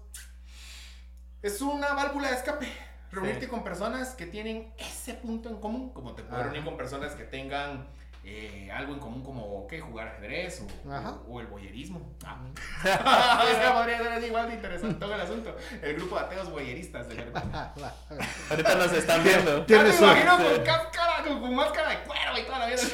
es 1.42 1.60
una 1.60 1.94
válvula 1.94 2.30
de 2.30 2.36
escape. 2.36 2.89
Reunirte 3.12 3.42
Sí. 3.42 3.46
con 3.48 3.64
personas 3.64 4.10
que 4.14 4.26
tienen 4.26 4.72
ese 4.78 5.14
punto 5.14 5.48
en 5.48 5.56
común, 5.60 5.90
como 5.92 6.14
te 6.14 6.22
puedes 6.22 6.44
reunir 6.44 6.64
con 6.64 6.76
personas 6.76 7.12
que 7.12 7.24
tengan 7.24 7.86
eh, 8.22 8.70
algo 8.70 8.92
en 8.92 8.98
común 9.00 9.24
como 9.24 9.66
¿qué? 9.66 9.80
jugar 9.80 10.08
ajedrez 10.08 10.60
o, 10.60 10.92
Ajá. 10.92 11.12
o- 11.26 11.32
o 11.36 11.40
el 11.40 11.46
boyerismo. 11.46 12.02
Ah. 12.22 12.36
Podría 13.74 13.96
ser 13.98 14.12
así 14.12 14.26
igual 14.26 14.46
de 14.48 14.54
interesante 14.56 14.94
todo 15.00 15.14
el 15.14 15.20
asunto. 15.22 15.56
El 15.82 15.96
grupo 15.96 16.16
de 16.16 16.20
ateos 16.26 16.50
boyeristas 16.50 17.08
de 17.08 17.14
verdad. 17.14 17.72
Ahorita 18.50 18.74
nos 18.74 18.92
están 18.92 19.24
viendo. 19.24 19.64
Tiene 19.64 19.84
Ya 19.84 19.90
te 19.90 19.96
su- 19.96 20.04
imagino 20.04 20.36
con 20.36 20.64
cáscara, 20.64 21.24
con, 21.26 21.40
con 21.40 21.54
máscara 21.54 21.88
de 21.90 21.98
cuero 22.02 22.38
y 22.38 22.42
toda 22.44 22.58
la 22.58 22.66
vida. 22.66 22.80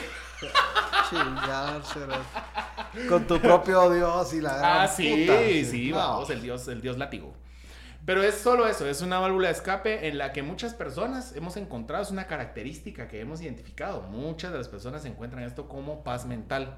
Con 3.08 3.26
tu 3.26 3.40
propio 3.40 3.90
Dios 3.90 4.32
y 4.34 4.40
la 4.40 4.56
gran 4.56 4.80
Ah, 4.82 4.88
sí, 4.88 5.24
puta. 5.26 5.38
sí, 5.70 5.90
No. 5.90 5.96
vamos, 5.96 6.30
el 6.30 6.42
dios, 6.42 6.68
el 6.68 6.80
dios 6.80 6.98
látigo. 6.98 7.32
Pero 8.06 8.22
es 8.22 8.36
solo 8.36 8.68
eso, 8.68 8.88
es 8.88 9.02
una 9.02 9.18
válvula 9.18 9.48
de 9.48 9.54
escape 9.54 10.06
en 10.06 10.16
la 10.16 10.32
que 10.32 10.44
muchas 10.44 10.74
personas 10.74 11.34
hemos 11.34 11.56
encontrado, 11.56 12.04
es 12.04 12.12
una 12.12 12.28
característica 12.28 13.08
que 13.08 13.20
hemos 13.20 13.42
identificado. 13.42 14.02
Muchas 14.02 14.52
de 14.52 14.58
las 14.58 14.68
personas 14.68 15.04
encuentran 15.04 15.42
esto 15.42 15.68
como 15.68 16.04
paz 16.04 16.24
mental 16.24 16.76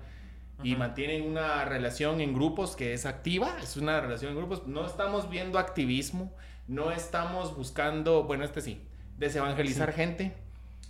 y 0.62 0.74
mantienen 0.74 1.28
una 1.28 1.66
relación 1.66 2.22
en 2.22 2.32
grupos 2.32 2.76
que 2.76 2.94
es 2.94 3.04
activa, 3.04 3.58
es 3.62 3.76
una 3.76 4.00
relación 4.00 4.32
en 4.32 4.38
grupos. 4.38 4.66
No 4.66 4.86
estamos 4.86 5.28
viendo 5.28 5.58
activismo, 5.58 6.34
no 6.66 6.92
estamos 6.92 7.54
buscando, 7.54 8.24
bueno, 8.24 8.42
este 8.42 8.62
sí, 8.62 8.80
desevangelizar 9.18 9.92
gente, 9.92 10.34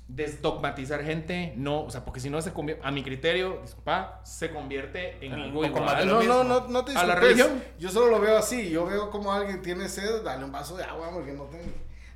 desdogmatizar 0.08 1.04
gente, 1.04 1.52
no, 1.56 1.82
o 1.84 1.90
sea, 1.90 2.04
porque 2.04 2.20
si 2.20 2.30
no 2.30 2.40
se 2.42 2.52
convierte, 2.52 2.82
a 2.86 2.90
mi 2.90 3.02
criterio, 3.02 3.60
disculpa, 3.62 4.20
se 4.24 4.50
convierte 4.50 5.18
en 5.24 5.34
Un 5.34 5.40
algo 5.40 5.64
igual. 5.64 6.06
No, 6.06 6.22
no, 6.22 6.44
no, 6.44 6.66
no 6.68 6.84
te 6.84 6.92
A 6.92 7.04
la 7.04 7.14
disculpes. 7.14 7.20
religión. 7.38 7.64
Yo 7.78 7.90
solo 7.90 8.08
lo 8.08 8.20
veo 8.20 8.36
así. 8.38 8.70
Yo 8.70 8.86
veo 8.86 9.10
como 9.10 9.32
alguien 9.32 9.62
tiene 9.62 9.88
sed, 9.88 10.22
dale 10.24 10.44
un 10.44 10.52
vaso 10.52 10.76
de 10.76 10.84
agua 10.84 11.10
porque 11.12 11.32
no 11.32 11.44
tengo. 11.44 11.64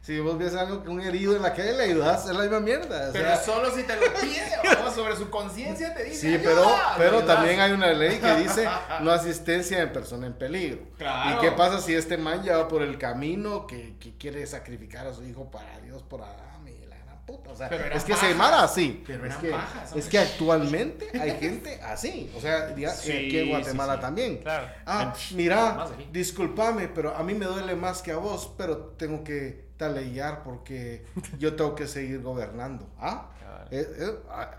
Si 0.01 0.19
vos 0.19 0.37
ves 0.37 0.57
algo 0.57 0.83
que 0.83 0.89
un 0.89 1.01
herido 1.01 1.37
en 1.37 1.43
la 1.43 1.53
calle 1.55 1.75
le 1.75 1.85
ayudas, 1.85 2.27
es 2.29 2.35
la 2.35 2.41
misma 2.43 2.59
mierda. 2.59 3.11
o 3.11 3.13
Pero 3.13 3.37
solo 3.37 3.71
si 3.71 3.85
te 3.85 3.95
lo 3.95 4.03
pide, 4.21 4.43
vamos, 4.75 4.95
sobre 4.95 5.15
su 5.15 5.31
conciencia 5.31 5.95
te 5.95 6.03
dice. 6.05 6.21
Sí, 6.23 6.27
"Ayuda", 6.35 6.95
pero, 6.97 7.19
pero 7.19 7.25
también 7.25 7.61
hay 7.61 7.71
una 7.71 7.93
ley 7.93 8.19
que 8.19 8.35
dice 8.35 8.69
no 9.03 9.13
asistencia 9.13 9.81
en 9.81 9.93
persona 9.93 10.27
en 10.27 10.33
peligro. 10.33 10.81
Claro. 10.99 11.37
¿Y 11.39 11.41
qué 11.45 11.53
pasa 11.53 11.79
si 11.81 11.95
este 11.95 12.17
man 12.17 12.43
ya 12.43 12.57
va 12.57 12.67
por 12.69 12.83
el 12.83 12.99
camino 12.99 13.67
que, 13.69 13.97
que 14.01 14.17
quiere 14.17 14.45
sacrificar 14.47 15.07
a 15.07 15.15
su 15.15 15.23
hijo 15.23 15.49
para 15.53 15.79
Dios, 15.79 16.03
por 16.03 16.23
Adán 16.23 16.67
y 16.67 16.85
la 16.87 16.97
gran 16.99 17.22
puta? 17.37 17.51
O 17.51 17.57
sea, 17.57 17.69
es 17.69 18.05
que 18.05 18.13
pajas. 18.13 18.29
se 18.29 18.35
mara 18.35 18.63
así. 18.65 19.03
Pero 19.07 19.27
es, 19.27 19.35
que, 19.37 19.51
pajas, 19.51 19.97
es 19.97 20.09
que 20.09 20.19
actualmente 20.19 21.09
hay 21.19 21.31
gente 21.39 21.81
así. 21.83 22.31
O 22.37 22.41
sea, 22.41 22.75
diga- 22.75 22.95
Sí, 22.95 23.13
aquí 23.13 23.39
en 23.39 23.49
Guatemala 23.51 23.93
sí, 23.95 23.99
sí. 23.99 24.03
también. 24.03 24.37
Claro. 24.39 24.67
Ah, 24.87 25.05
Más 25.07 25.33
mira, 25.33 25.87
discúlpame, 26.13 26.89
pero 26.89 27.15
a 27.17 27.23
mí 27.23 27.35
me 27.35 27.47
duele 27.47 27.75
más 27.77 28.03
que 28.03 28.13
a 28.13 28.17
vos, 28.17 28.53
pero 28.57 28.77
tengo 28.99 29.23
que 29.25 29.73
talellar 29.77 30.43
porque 30.43 31.05
yo 31.39 31.55
tengo 31.57 31.75
que 31.75 31.87
seguir 31.87 32.21
gobernando. 32.23 32.89
¿Ah? 32.99 33.31
Cabal. 33.41 33.69
Eh, 33.71 33.87
eh, 33.99 34.19
ah, 34.31 34.51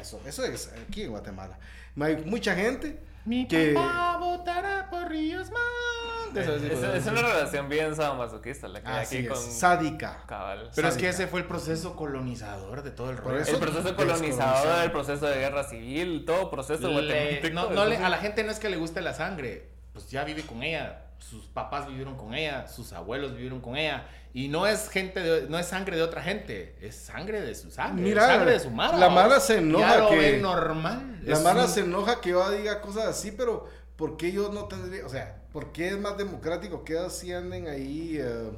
eso, 0.00 0.20
eso 0.26 0.44
es 0.44 0.70
aquí 0.86 1.02
en 1.02 1.10
Guatemala. 1.10 1.58
Hay 2.00 2.16
mucha 2.24 2.54
gente 2.54 2.98
Mi 3.28 3.46
que... 3.46 3.72
papá 3.74 4.16
votará 4.18 4.88
por 4.90 5.08
Ríos 5.08 5.48
Montes. 5.50 6.48
Es, 6.48 6.62
es- 6.62 6.82
es 6.82 7.06
una 7.06 7.22
relación 7.22 7.68
bien 7.68 7.94
sadomasoquista 7.94 8.68
la 8.68 8.82
que 8.82 8.88
hay 8.88 9.04
aquí 9.06 9.16
es, 9.18 9.28
con 9.28 9.36
sádica. 9.42 10.22
cabal. 10.26 10.70
Pero 10.74 10.88
es 10.88 10.94
que 10.94 11.00
Sádica. 11.02 11.10
ese 11.10 11.26
fue 11.26 11.40
el 11.40 11.46
proceso 11.46 11.94
colonizador 11.96 12.82
de 12.82 12.90
todo 12.90 13.10
el 13.10 13.16
rollo. 13.18 13.38
el 13.38 13.58
proceso 13.58 13.94
colonizador, 13.96 14.84
el 14.84 14.92
proceso 14.92 15.26
de 15.26 15.38
guerra 15.38 15.64
civil, 15.64 16.24
todo 16.26 16.50
proceso 16.50 16.88
Le- 16.88 16.92
guatemalteco. 16.94 17.54
no, 17.54 17.70
no 17.70 17.84
le- 17.86 17.96
a 17.98 18.08
la 18.08 18.18
gente 18.18 18.44
no 18.44 18.50
es 18.50 18.58
que 18.58 18.68
le 18.68 18.76
guste 18.76 19.00
la 19.00 19.14
sangre, 19.14 19.68
pues 19.92 20.10
ya 20.10 20.24
vive 20.24 20.42
con 20.42 20.62
ella, 20.62 21.02
sus 21.18 21.46
papás 21.46 21.86
vivieron 21.88 22.16
con 22.16 22.34
ella, 22.34 22.66
sus 22.68 22.92
abuelos 22.92 23.32
vivieron 23.34 23.60
con 23.60 23.76
ella, 23.76 24.06
y 24.32 24.48
no 24.48 24.66
es 24.66 24.88
gente, 24.88 25.20
de- 25.20 25.48
no 25.48 25.58
es 25.58 25.66
sangre 25.66 25.96
de 25.96 26.02
otra 26.02 26.22
gente, 26.22 26.76
es 26.80 26.94
sangre 26.96 27.40
de 27.40 27.54
su 27.54 27.70
sangre, 27.70 28.02
Mira, 28.04 28.26
sangre 28.26 28.52
de 28.52 28.60
su 28.60 28.70
mara. 28.70 28.96
la 28.96 29.08
mara 29.10 29.40
se 29.40 29.58
enoja 29.58 30.08
que- 30.08 30.38
normal. 30.40 31.20
La 31.24 31.34
es 31.34 31.42
mara 31.42 31.64
un- 31.64 31.68
se 31.68 31.80
enoja 31.80 32.20
que 32.20 32.30
yo 32.30 32.50
diga 32.50 32.80
cosas 32.80 33.06
así, 33.06 33.32
pero 33.32 33.66
¿por 33.96 34.16
qué 34.16 34.32
yo 34.32 34.50
no 34.52 34.64
tendría, 34.66 35.04
o 35.04 35.08
sea, 35.08 35.42
por 35.52 35.72
qué 35.72 35.88
es 35.88 35.98
más 35.98 36.16
democrático 36.16 36.84
que 36.84 36.98
así 36.98 37.32
anden 37.32 37.66
ahí 37.68 38.18
eh, 38.20 38.50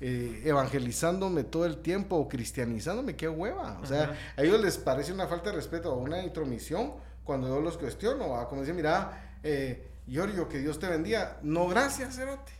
eh, 0.00 0.42
evangelizándome 0.44 1.44
todo 1.44 1.64
el 1.64 1.78
tiempo 1.78 2.16
o 2.16 2.28
cristianizándome? 2.28 3.16
¡Qué 3.16 3.28
hueva! 3.28 3.78
O 3.82 3.86
sea, 3.86 4.02
Ajá. 4.04 4.14
a 4.36 4.42
ellos 4.42 4.60
les 4.60 4.76
parece 4.76 5.12
una 5.12 5.26
falta 5.28 5.50
de 5.50 5.56
respeto 5.56 5.92
o 5.92 5.98
una 5.98 6.22
intromisión 6.22 6.94
cuando 7.24 7.48
yo 7.48 7.60
los 7.60 7.78
cuestiono, 7.78 8.30
¿va? 8.30 8.48
como 8.48 8.62
dicen, 8.62 8.76
mira, 8.76 9.36
eh, 9.44 9.88
Giorgio, 10.06 10.48
que 10.48 10.58
Dios 10.58 10.78
te 10.78 10.88
bendiga. 10.88 11.36
No, 11.42 11.68
gracias, 11.68 12.16
Cerote. 12.16 12.52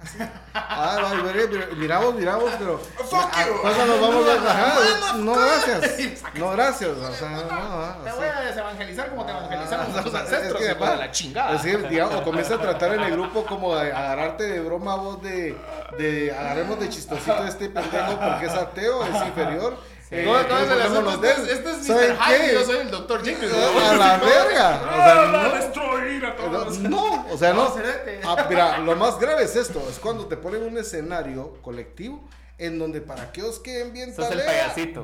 Así. 0.00 0.18
Ah, 0.52 0.98
va, 1.02 1.14
mira, 1.22 1.46
mira, 1.48 1.66
mira 1.76 1.98
vos, 1.98 2.14
mira 2.16 2.36
vos, 2.36 2.50
pero 2.58 2.80
¿a 2.98 3.46
cuándo 3.62 3.86
nos 3.86 4.00
vamos 4.00 4.26
a? 4.28 5.14
No, 5.18 5.34
gracias. 5.34 6.22
No, 6.34 6.50
gracias. 6.50 6.90
O 6.90 7.12
sea, 7.14 7.30
no, 7.30 7.42
ah, 7.50 7.98
Te 8.02 8.10
así. 8.10 8.18
voy 8.18 8.28
a 8.28 8.40
desevangelizar 8.40 9.10
como 9.10 9.24
te 9.24 9.30
evangelizaron 9.32 9.86
Ah, 9.94 10.02
tus 10.02 10.12
es 10.12 10.20
ancestros, 10.20 10.60
que, 10.60 10.74
de 10.74 10.96
la 10.96 11.10
chingada. 11.10 11.54
Es 11.54 11.62
que, 11.62 11.76
digamos, 11.88 12.16
o 12.16 12.24
comienza 12.24 12.54
a 12.56 12.58
tratar 12.60 12.94
en 12.94 13.00
el 13.04 13.12
grupo 13.12 13.46
como 13.46 13.76
de 13.76 13.92
agarrarte 13.92 14.44
de 14.44 14.60
broma 14.60 14.96
vos 14.96 15.22
de, 15.22 15.56
de 15.96 16.32
agarremos 16.36 16.80
de 16.80 16.88
chistosito 16.88 17.32
a 17.42 17.48
este 17.48 17.68
pendejo 17.68 18.18
porque 18.18 18.46
es 18.46 18.52
ateo, 18.52 19.04
es 19.04 19.26
inferior. 19.26 19.78
Sí. 20.08 20.16
No, 20.24 20.34
no, 20.34 20.38
el 20.38 20.52
asunto, 20.52 21.02
burlémonos 21.02 21.20
de 21.22 21.30
este 21.30 21.42
es, 21.42 21.58
este 21.58 21.70
es 21.70 21.86
¿Saben 21.86 22.12
Mr. 22.12 22.18
Hyde 22.18 22.52
yo 22.52 22.64
soy 22.64 22.76
el 22.76 22.90
Dr. 22.90 23.24
Jekyll. 23.24 23.50
A 23.54 23.94
la 23.94 24.16
verga. 24.18 24.80
O 24.94 25.04
sea, 25.04 25.26
no. 25.32 25.54
destruir 25.54 26.26
a 26.26 26.36
todos. 26.36 26.78
No, 26.80 27.26
o 27.30 27.38
sea, 27.38 27.52
no. 27.54 27.68
No. 27.68 27.82
Ah, 28.24 28.46
mira, 28.48 28.78
lo 28.78 28.96
más 28.96 29.18
grave 29.18 29.44
es 29.44 29.56
esto, 29.56 29.82
es 29.88 29.98
cuando 29.98 30.26
te 30.26 30.36
ponen 30.36 30.62
un 30.62 30.76
escenario 30.76 31.54
colectivo 31.62 32.22
en 32.58 32.78
donde 32.78 33.00
para 33.00 33.32
que 33.32 33.42
os 33.42 33.58
queden 33.58 33.92
bien 33.92 34.14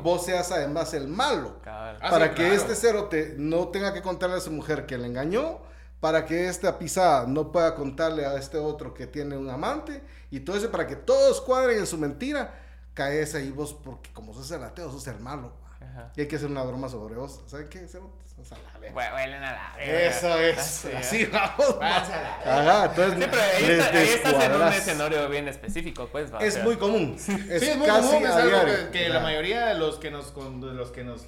vos 0.02 0.24
seas 0.24 0.52
además 0.52 0.94
el 0.94 1.08
malo. 1.08 1.60
Cabal. 1.62 1.98
Ah, 2.00 2.10
para 2.10 2.28
sí, 2.28 2.30
que 2.30 2.42
claro. 2.42 2.54
este 2.54 2.74
cerote 2.74 3.34
no 3.38 3.68
tenga 3.68 3.92
que 3.92 4.02
contarle 4.02 4.36
a 4.36 4.40
su 4.40 4.50
mujer 4.50 4.86
que 4.86 4.98
le 4.98 5.06
engañó, 5.06 5.60
para 6.00 6.24
que 6.24 6.48
esta 6.48 6.78
pisada 6.78 7.26
no 7.26 7.52
pueda 7.52 7.74
contarle 7.74 8.24
a 8.24 8.36
este 8.36 8.56
otro 8.58 8.94
que 8.94 9.06
tiene 9.06 9.36
un 9.36 9.50
amante, 9.50 10.02
y 10.30 10.40
todo 10.40 10.56
eso 10.56 10.70
para 10.70 10.86
que 10.86 10.96
todos 10.96 11.40
cuadren 11.40 11.78
en 11.78 11.86
su 11.86 11.98
mentira, 11.98 12.54
caes 12.94 13.34
ahí 13.34 13.50
vos, 13.50 13.74
porque 13.74 14.10
como 14.12 14.32
sos 14.34 14.50
el 14.50 14.62
ateo, 14.64 14.90
sos 14.90 15.06
el 15.08 15.20
malo. 15.20 15.52
Ajá. 15.80 16.12
Y 16.16 16.20
hay 16.22 16.28
que 16.28 16.36
hacer 16.36 16.50
una 16.50 16.62
broma 16.62 16.88
sobre 16.88 17.14
vos. 17.14 17.42
¿Saben 17.46 17.68
qué, 17.70 17.88
cerote? 17.88 18.22
Sos 18.36 18.52
a 18.52 18.56
la 18.58 18.78
verga. 18.78 18.94
Verga. 19.14 19.74
Eso 19.78 20.38
es, 20.38 20.58
Así, 20.58 20.92
así 20.92 21.22
¿eh? 21.22 21.30
vamos. 21.32 21.76
A 21.80 21.80
la- 21.80 22.60
Ajá, 22.60 22.84
entonces 22.86 23.18
Sí, 23.24 23.28
pero 23.30 23.42
ahí, 23.42 23.66
les 23.66 23.78
está- 23.84 23.98
ahí 23.98 24.08
estás 24.08 24.44
en 24.44 24.52
un 24.52 24.62
escenario 24.68 25.28
bien 25.28 25.48
específico, 25.48 26.08
pues. 26.12 26.32
va, 26.32 26.38
o 26.38 26.40
Es 26.42 26.54
sea, 26.54 26.64
muy 26.64 26.76
común. 26.76 27.14
Es, 27.18 27.22
sí, 27.24 27.32
es 27.48 27.76
muy 27.76 27.86
casi 27.86 28.08
común, 28.08 28.22
es 28.24 28.30
algo 28.30 28.48
diario. 28.64 28.90
que, 28.90 28.98
que 28.98 29.06
O 29.06 29.08
la 29.08 29.14
sea, 29.14 29.22
mayoría 29.22 29.66
de 29.66 29.74
los 29.76 29.96
que 29.98 30.10
nos 30.10 30.26
con- 30.32 30.60
de 30.60 30.72
los 30.74 30.90
que 30.90 31.02
nos 31.04 31.26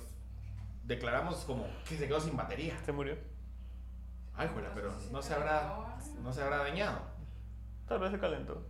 declaramos 0.84 1.36
como 1.44 1.66
que 1.88 1.96
se 1.96 2.06
quedó 2.06 2.20
sin 2.20 2.36
batería. 2.36 2.76
Se 2.84 2.92
murió. 2.92 3.16
Ay, 4.34 4.48
juela, 4.52 4.70
pero 4.74 4.92
no 5.10 5.22
se 5.22 5.34
habrá 5.34 5.96
no 6.22 6.32
se 6.32 6.42
habrá 6.42 6.58
dañado. 6.58 7.00
Tal 7.88 7.98
vez 8.00 8.10
se 8.12 8.18
calentó. 8.18 8.66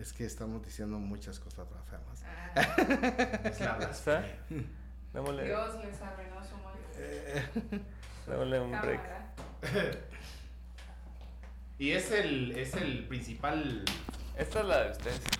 Es 0.00 0.12
que 0.14 0.24
estamos 0.24 0.64
diciendo 0.64 0.98
muchas 0.98 1.38
cosas 1.38 1.66
blasfemas. 1.68 2.24
Ah, 2.56 3.40
Es 3.44 3.60
la 3.60 3.74
blasfemia. 3.74 4.38
Démosle, 5.12 5.44
Dios 5.44 5.74
les 5.84 6.00
arruinó 6.00 6.36
su 6.44 8.30
démosle 8.30 8.60
un 8.60 8.70
break. 8.70 9.00
Cámara. 9.02 9.96
Y 11.78 11.92
es 11.92 12.10
el, 12.12 12.52
es 12.52 12.74
el 12.74 13.06
principal. 13.08 13.84
Esta 14.36 14.60
es 14.60 14.66
la 14.66 14.84
de 14.84 14.90
ustedes. 14.92 15.20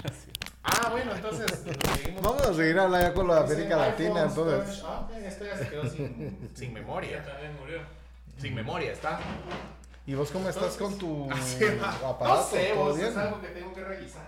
Ah, 0.63 0.91
bueno, 0.91 1.15
entonces. 1.15 1.65
seguimos. 1.97 2.21
Vamos 2.23 2.43
a 2.43 2.53
seguir 2.53 2.79
hablando 2.79 3.09
ya 3.09 3.15
con 3.15 3.27
la 3.29 3.43
Dice 3.45 3.55
América 3.55 3.77
Latina, 3.79 4.23
entonces. 4.25 4.77
storage. 4.77 4.83
Ah, 4.85 5.09
esto 5.27 5.45
ya 5.47 5.57
se 5.57 5.69
quedó 5.71 5.87
sin, 5.89 6.51
sin 6.55 6.75
memoria. 6.75 7.25
también 7.25 7.57
murió. 7.59 7.81
Sin 8.37 8.55
memoria, 8.55 8.93
está. 8.93 9.21
¿Y 10.11 10.15
vos 10.15 10.29
cómo 10.33 10.49
estás 10.49 10.75
con 10.77 10.99
tu 10.99 11.29
aparato? 12.05 12.25
No 12.41 12.43
sé, 12.51 12.71
¿Todo 12.75 12.85
vos, 12.85 12.97
bien? 12.97 13.11
es 13.11 13.17
algo 13.17 13.41
que 13.41 13.47
tengo 13.47 13.73
que 13.73 13.85
revisar. 13.85 14.23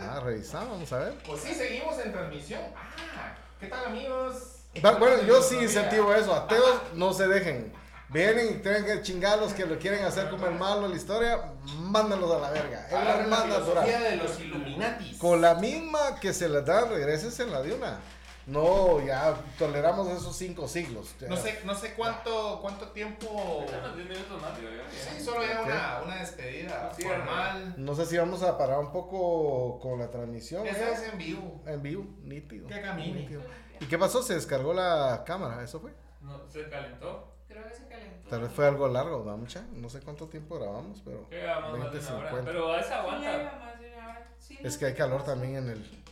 Ah, 0.00 0.18
revisamos, 0.24 0.70
vamos 0.70 0.92
a 0.94 0.98
ver. 0.98 1.14
Pues 1.26 1.42
sí, 1.42 1.54
seguimos 1.54 1.98
en 1.98 2.10
transmisión. 2.10 2.62
Ah, 2.74 3.34
¿qué 3.60 3.66
tal, 3.66 3.84
amigos? 3.84 4.34
Bueno, 4.80 5.22
yo 5.26 5.42
sí 5.42 5.56
incentivo 5.58 6.14
eso. 6.14 6.34
Ateos, 6.34 6.80
no 6.94 7.12
se 7.12 7.28
dejen. 7.28 7.70
Vienen 8.08 8.48
y 8.56 8.62
tienen 8.62 8.86
que 8.86 9.02
chingar 9.02 9.38
los 9.38 9.52
que 9.52 9.66
lo 9.66 9.78
quieren 9.78 10.06
hacer 10.06 10.30
como 10.30 10.46
el 10.46 10.54
malo 10.54 10.86
en 10.86 10.92
la 10.92 10.96
historia, 10.96 11.52
mándalos 11.80 12.32
a 12.34 12.38
la 12.38 12.50
verga. 12.52 12.86
Es 12.86 12.92
la 12.92 13.26
más 13.26 13.42
filosofía 13.42 13.74
natural. 13.98 14.02
de 14.10 14.16
los 14.16 14.40
Illuminatis. 14.40 15.18
Con 15.18 15.42
la 15.42 15.54
misma 15.56 16.18
que 16.18 16.32
se 16.32 16.48
les 16.48 16.64
da, 16.64 16.86
regreses 16.86 17.38
en 17.40 17.52
la 17.52 17.60
de 17.60 17.74
una. 17.74 17.98
No, 18.46 19.04
ya 19.04 19.34
toleramos 19.58 20.06
esos 20.08 20.36
cinco 20.36 20.68
siglos. 20.68 21.16
Ya. 21.20 21.28
No 21.28 21.36
sé, 21.36 21.60
no 21.64 21.74
sé 21.74 21.94
cuánto, 21.94 22.60
cuánto 22.62 22.88
tiempo. 22.90 23.64
10 23.96 24.08
minutos 24.08 24.40
más, 24.40 24.60
yo 24.60 24.68
Sí, 24.88 25.20
solo 25.20 25.44
ya 25.44 25.62
una, 25.62 26.02
una 26.04 26.16
despedida 26.20 26.92
Sí, 26.94 27.02
formal. 27.02 27.74
No 27.76 27.94
sé 27.96 28.06
si 28.06 28.16
vamos 28.16 28.44
a 28.44 28.56
parar 28.56 28.78
un 28.78 28.92
poco 28.92 29.80
con 29.80 29.98
la 29.98 30.10
transmisión. 30.12 30.64
Esa 30.64 30.90
¿eh? 30.90 30.92
es 30.92 31.12
en 31.12 31.18
vivo. 31.18 31.60
En 31.66 31.82
vivo, 31.82 32.06
nítido. 32.22 32.68
Que 32.68 32.80
camine. 32.80 33.20
nítido. 33.22 33.42
¿Y 33.80 33.86
qué 33.86 33.98
pasó? 33.98 34.22
Se 34.22 34.34
descargó 34.34 34.72
la 34.72 35.24
cámara, 35.26 35.62
¿eso 35.64 35.80
fue? 35.80 35.92
No, 36.20 36.48
se 36.48 36.68
calentó. 36.68 37.34
Creo 37.48 37.66
que 37.68 37.74
se 37.74 37.86
calentó. 37.88 38.30
Tal 38.30 38.42
vez 38.42 38.52
fue 38.52 38.66
algo 38.66 38.86
largo, 38.86 39.24
¿no, 39.24 39.36
mucha? 39.36 39.66
No 39.72 39.88
sé 39.88 40.00
cuánto 40.00 40.28
tiempo 40.28 40.56
grabamos, 40.56 41.02
pero... 41.04 41.28
Llevamos 41.30 41.78
más 41.80 41.92
de 41.92 41.98
20, 41.98 42.12
una 42.12 42.18
hora. 42.18 42.28
50. 42.30 42.50
Pero 42.52 42.76
esa 42.76 43.00
aguanta. 43.00 43.42
iba 43.42 43.58
más 43.58 43.80
de 43.80 43.92
una 43.92 44.08
hora. 44.08 44.30
Sí, 44.38 44.58
Es 44.62 44.74
no, 44.74 44.78
que 44.78 44.86
hay 44.86 44.94
calor 44.94 45.24
también 45.24 45.56
en 45.56 45.68
el, 45.70 46.04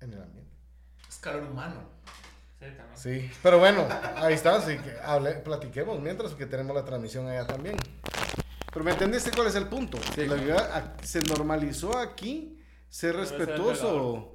en 0.00 0.12
el 0.12 0.22
ambiente. 0.22 0.41
Calor 1.22 1.44
humano. 1.50 1.76
Sí, 2.58 2.66
también. 2.76 2.96
Sí, 2.96 3.30
pero 3.42 3.58
bueno, 3.58 3.86
ahí 4.16 4.34
está, 4.34 4.56
así 4.56 4.76
que 4.76 4.94
hable- 5.04 5.42
platiquemos 5.42 5.98
mientras 6.00 6.32
que 6.34 6.46
tenemos 6.46 6.76
la 6.76 6.84
transmisión 6.84 7.26
allá 7.28 7.46
también. 7.46 7.76
Pero 8.72 8.84
¿me 8.84 8.90
entendiste 8.92 9.30
cuál 9.30 9.46
es 9.46 9.54
el 9.54 9.68
punto? 9.68 9.98
La 10.16 10.34
verdad, 10.34 10.70
a- 10.98 11.04
se 11.04 11.20
normalizó 11.22 11.96
aquí 11.98 12.58
ser 12.88 13.14
Debe 13.14 13.26
ser 13.28 13.38
respetuoso, 13.38 14.34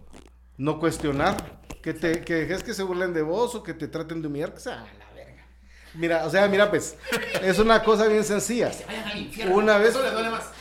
no 0.57 0.79
cuestionar, 0.79 1.61
que, 1.83 1.93
te, 1.93 2.21
que 2.21 2.33
dejes 2.35 2.63
que 2.63 2.73
se 2.73 2.83
burlen 2.83 3.13
de 3.13 3.21
vos 3.21 3.53
o 3.55 3.63
que 3.63 3.73
te 3.73 3.87
traten 3.87 4.21
de 4.21 4.27
humillar, 4.27 4.53
que 4.53 4.59
sea 4.61 4.85
la 4.99 5.13
verga. 5.13 5.45
Mira, 5.93 6.25
o 6.25 6.29
sea, 6.29 6.47
mira 6.47 6.69
pues, 6.69 6.95
es 7.41 7.59
una 7.59 7.83
cosa 7.83 8.07
bien 8.07 8.23
sencilla. 8.23 8.71
Vayan 8.87 9.07
al 9.07 9.17
infierno. 9.19 9.55
Una 9.55 9.77
vez- 9.77 9.89
Eso 9.89 10.03
les 10.03 10.13
duele 10.13 10.29
más. 10.29 10.51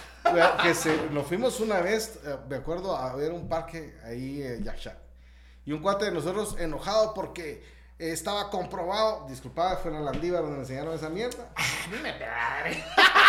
Que 0.63 0.75
se, 0.75 1.09
nos 1.13 1.25
fuimos 1.27 1.61
una 1.61 1.81
vez, 1.81 2.19
eh, 2.27 2.37
me 2.49 2.57
acuerdo, 2.57 2.97
a 2.97 3.15
ver 3.15 3.31
un 3.33 3.49
parque 3.49 3.97
ahí 4.05 4.43
en 4.43 4.65
Yaxac. 4.65 4.97
Y 5.67 5.73
un 5.73 5.83
cuate 5.83 6.07
de 6.07 6.13
nosotros 6.13 6.57
enojado 6.59 7.13
porque 7.13 7.63
estaba 7.99 8.51
comprobado, 8.51 9.27
disculpad, 9.29 9.79
fue 9.79 9.91
en 9.91 10.05
la 10.05 10.13
Landívar 10.13 10.43
donde 10.43 10.57
me 10.57 10.63
enseñaron 10.63 10.95
esa 10.95 11.09
mierda. 11.09 11.49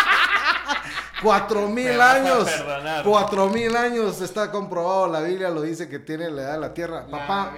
Cuatro 1.21 1.67
Me 1.67 1.83
mil 1.89 2.01
a 2.01 2.11
años. 2.13 2.47
Cuatro 3.03 3.47
mil 3.49 3.75
años 3.75 4.21
está 4.21 4.51
comprobado. 4.51 5.07
La 5.07 5.21
Biblia 5.21 5.49
lo 5.49 5.61
dice 5.61 5.89
que 5.89 5.99
tiene 5.99 6.29
la 6.29 6.41
edad 6.43 6.53
de 6.53 6.59
la 6.59 6.73
tierra. 6.73 7.05
Papá, 7.09 7.53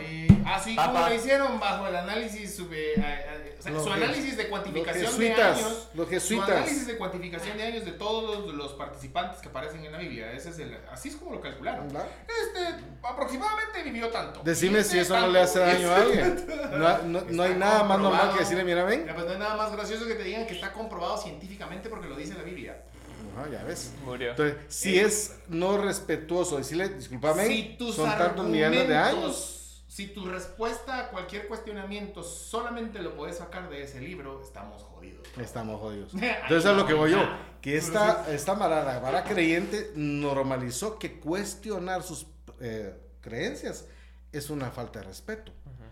Así 0.45 0.75
Papá. 0.75 0.91
como 0.93 1.09
lo 1.09 1.13
hicieron 1.13 1.59
bajo 1.59 1.87
el 1.87 1.95
análisis, 1.95 2.57
sube- 2.57 2.93
eh, 2.95 2.97
eh, 2.97 3.55
o 3.59 3.61
sea, 3.61 3.71
Los 3.73 3.83
su 3.83 3.91
análisis 3.91 4.35
de 4.37 4.47
cuantificación 4.49 5.03
los 5.05 5.17
de 5.19 5.33
años. 5.33 5.87
los 5.93 6.05
Su 6.07 6.11
jesuitas. 6.11 6.49
análisis 6.49 6.87
de 6.87 6.97
cuantificación 6.97 7.57
de 7.57 7.63
años 7.65 7.85
de 7.85 7.91
todos 7.91 8.45
los, 8.45 8.55
los 8.55 8.73
participantes 8.73 9.41
que 9.41 9.49
aparecen 9.49 9.83
en 9.85 9.91
la 9.91 9.97
Biblia. 9.99 10.31
Ese 10.31 10.49
es 10.49 10.59
el, 10.59 10.75
así 10.91 11.09
es 11.09 11.17
como 11.17 11.33
lo 11.33 11.41
calcularon. 11.41 11.85
Este, 11.87 12.83
aproximadamente 13.03 13.83
vivió 13.83 14.09
tanto. 14.09 14.41
decime 14.43 14.79
Este 14.79 14.93
si 14.93 14.99
eso 14.99 15.19
no 15.19 15.27
le 15.27 15.41
hace 15.41 15.59
daño 15.59 15.91
a 15.91 15.95
alguien. 15.97 16.45
tanto. 16.47 16.77
No, 17.03 17.21
no- 17.21 17.25
no 17.29 17.43
hay 17.43 17.55
nada 17.55 17.83
más 17.83 17.99
normal 17.99 18.31
que 18.33 18.39
decirle, 18.39 18.63
mira, 18.63 18.83
ven. 18.83 19.05
Pues 19.13 19.25
no 19.25 19.31
hay 19.33 19.39
nada 19.39 19.55
más 19.55 19.71
gracioso 19.71 20.05
que 20.05 20.15
te 20.15 20.23
digan 20.23 20.45
que 20.47 20.53
está 20.55 20.71
comprobado 20.73 21.17
científicamente 21.17 21.89
porque 21.89 22.07
lo 22.07 22.15
dice 22.15 22.33
la 22.35 22.43
Biblia. 22.43 22.81
Ajá, 23.37 23.49
ya 23.49 23.63
ves. 23.63 23.91
Murió. 24.03 24.31
Entonces, 24.31 24.57
si 24.69 24.97
Eh, 24.97 25.03
es 25.05 25.35
no 25.47 25.77
respetuoso 25.77 26.57
decirle, 26.57 26.89
discúlpame, 26.89 27.47
Si 27.47 27.75
tus 27.77 27.95
son 27.95 28.09
tantos 28.17 28.47
millones 28.47 28.87
de 28.87 28.97
años. 28.97 29.55
Si 29.87 30.07
tu 30.07 30.25
respuesta 30.27 30.99
a 30.99 31.09
cualquier 31.09 31.47
cuestionamiento 31.47 32.23
solamente 32.23 32.99
lo 33.01 33.15
puedes 33.17 33.37
sacar 33.37 33.69
de 33.69 33.83
ese 33.83 33.99
libro, 33.99 34.41
estamos 34.41 34.83
jodidos. 34.83 35.27
Estamos 35.37 35.81
jodidos. 35.81 36.13
Entonces, 36.13 36.65
a 36.65 36.73
lo 36.73 36.85
que 36.85 36.93
voy 36.93 37.11
yo, 37.11 37.19
que 37.59 37.75
esta, 37.75 38.25
esta 38.31 38.53
mara, 38.53 38.83
la 38.85 38.99
vara 38.99 39.23
creyente 39.25 39.91
normalizó 39.95 40.97
que 40.99 41.19
cuestionar 41.19 42.03
sus 42.03 42.27
eh, 42.61 42.93
creencias 43.21 43.85
es 44.31 44.49
una 44.49 44.69
falta 44.71 44.99
de 44.99 45.05
respeto. 45.05 45.51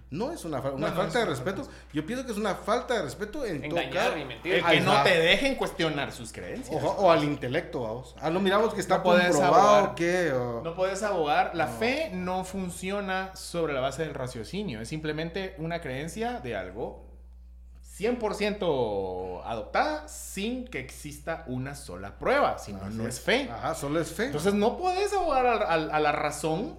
No 0.10 0.32
es 0.32 0.46
una, 0.46 0.62
fa- 0.62 0.72
una 0.72 0.90
no, 0.90 0.96
falta 0.96 1.08
es 1.08 1.14
de 1.16 1.20
una 1.24 1.30
respeto. 1.32 1.64
falta 1.66 1.78
Yo 1.92 2.06
pienso 2.06 2.26
que 2.26 2.32
es 2.32 2.38
una 2.38 2.56
falta 2.56 2.94
de 2.94 3.02
respeto 3.02 3.44
en 3.44 3.62
Engañar 3.66 3.90
tocar 4.12 4.18
y 4.18 4.22
El 4.22 4.28
mentir. 4.28 4.62
Ahí 4.66 4.78
que 4.80 4.86
no 4.86 5.04
te 5.04 5.20
dejen 5.20 5.56
cuestionar 5.56 6.12
sus 6.14 6.32
creencias. 6.32 6.82
o, 6.82 6.88
o 6.88 7.12
al 7.12 7.26
intelecto, 7.26 7.82
vamos. 7.82 8.16
Ah, 8.22 8.30
no 8.30 8.40
miramos 8.40 8.74
que 8.74 8.80
está 8.80 8.98
No 9.00 9.04
puedes 9.04 9.28
comprobado 9.36 9.68
abogar. 9.68 9.96
que... 9.96 10.32
o- 10.32 10.62
No 10.64 10.74
puedes 10.76 11.04
abogar. 11.04 11.52
La 11.56 11.66
No. 11.66 11.74
fe 11.74 12.10
no 12.14 12.46
funciona 12.46 13.36
sobre 13.36 13.74
la 13.74 13.82
base 13.82 14.04
del 14.04 14.14
raciocinio. 14.14 14.80
Es 14.80 14.88
simplemente 14.88 15.56
una 15.58 15.82
creencia 15.82 16.40
de 16.40 16.56
algo 16.56 17.06
100% 18.00 19.42
adoptada 19.44 20.08
sin 20.08 20.66
que 20.68 20.80
exista 20.80 21.44
una 21.48 21.76
sola 21.76 22.18
prueba. 22.18 22.58
Si 22.60 22.72
no, 22.74 22.90
no 22.90 23.08
es 23.08 23.20
fe. 23.20 23.50
Ajá, 23.52 23.76
solo 23.76 24.00
es 24.00 24.12
fe. 24.12 24.26
Entonces 24.28 24.54
no 24.54 24.78
puedes 24.78 25.12
abogar 25.14 25.46
a, 25.48 25.78
la 26.00 26.12
razón 26.12 26.78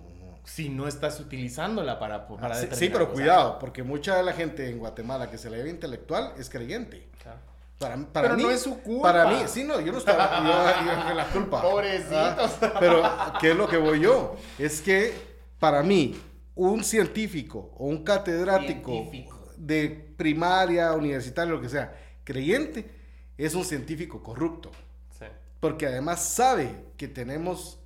si 0.49 0.69
no 0.71 0.89
estás 0.89 1.21
utilizándola 1.21 1.99
para, 1.99 2.27
para 2.27 2.55
Ah, 2.57 2.67
sí, 2.73 2.89
pero 2.91 3.13
cuidado, 3.13 3.59
porque 3.59 3.83
mucha 3.83 4.17
de 4.17 4.23
la 4.23 4.33
gente 4.33 4.69
en 4.71 4.79
Guatemala 4.79 5.31
que 5.31 5.39
se 5.39 5.51
le 5.51 5.63
ve 5.63 5.71
intelectual 5.71 6.33
es 6.39 6.49
creyente. 6.49 7.07
Claro. 7.23 7.39
Para, 7.79 7.97
para 7.97 8.29
Pero 8.29 8.37
mí, 8.37 8.43
no 8.43 8.51
es 8.51 8.63
su 8.63 8.81
culpa. 8.81 9.13
Para 9.13 9.29
mí, 9.29 9.43
sí, 9.47 9.63
no, 9.63 9.81
yo 9.81 9.93
no 9.93 9.99
estaba 9.99 10.43
yo, 10.43 10.87
yo- 10.93 11.09
yo 11.11 11.15
la 11.15 11.27
culpa. 11.27 11.63
Pobrecitos. 11.63 12.57
Ah, 12.63 12.77
pero, 12.81 13.03
¿qué 13.41 13.51
es 13.53 13.57
lo 13.57 13.69
que 13.69 13.77
voy 13.77 14.01
yo? 14.01 14.37
Es 14.59 14.81
que 14.81 15.13
para 15.61 15.83
mí, 15.83 16.19
un 16.57 16.83
científico 16.83 17.71
o 17.77 17.87
un 17.87 18.03
catedrático 18.03 18.91
Científico. 18.91 19.49
de 19.57 20.13
primaria, 20.17 20.93
universitaria, 20.95 21.53
lo 21.53 21.61
que 21.61 21.69
sea, 21.69 21.95
creyente, 22.25 22.91
es 23.37 23.55
un 23.55 23.65
científico 23.65 24.23
corrupto. 24.25 24.73
Sí. 25.17 25.27
Porque 25.61 25.87
además 25.87 26.25
sabe 26.25 26.75
que 26.97 27.07
tenemos 27.07 27.78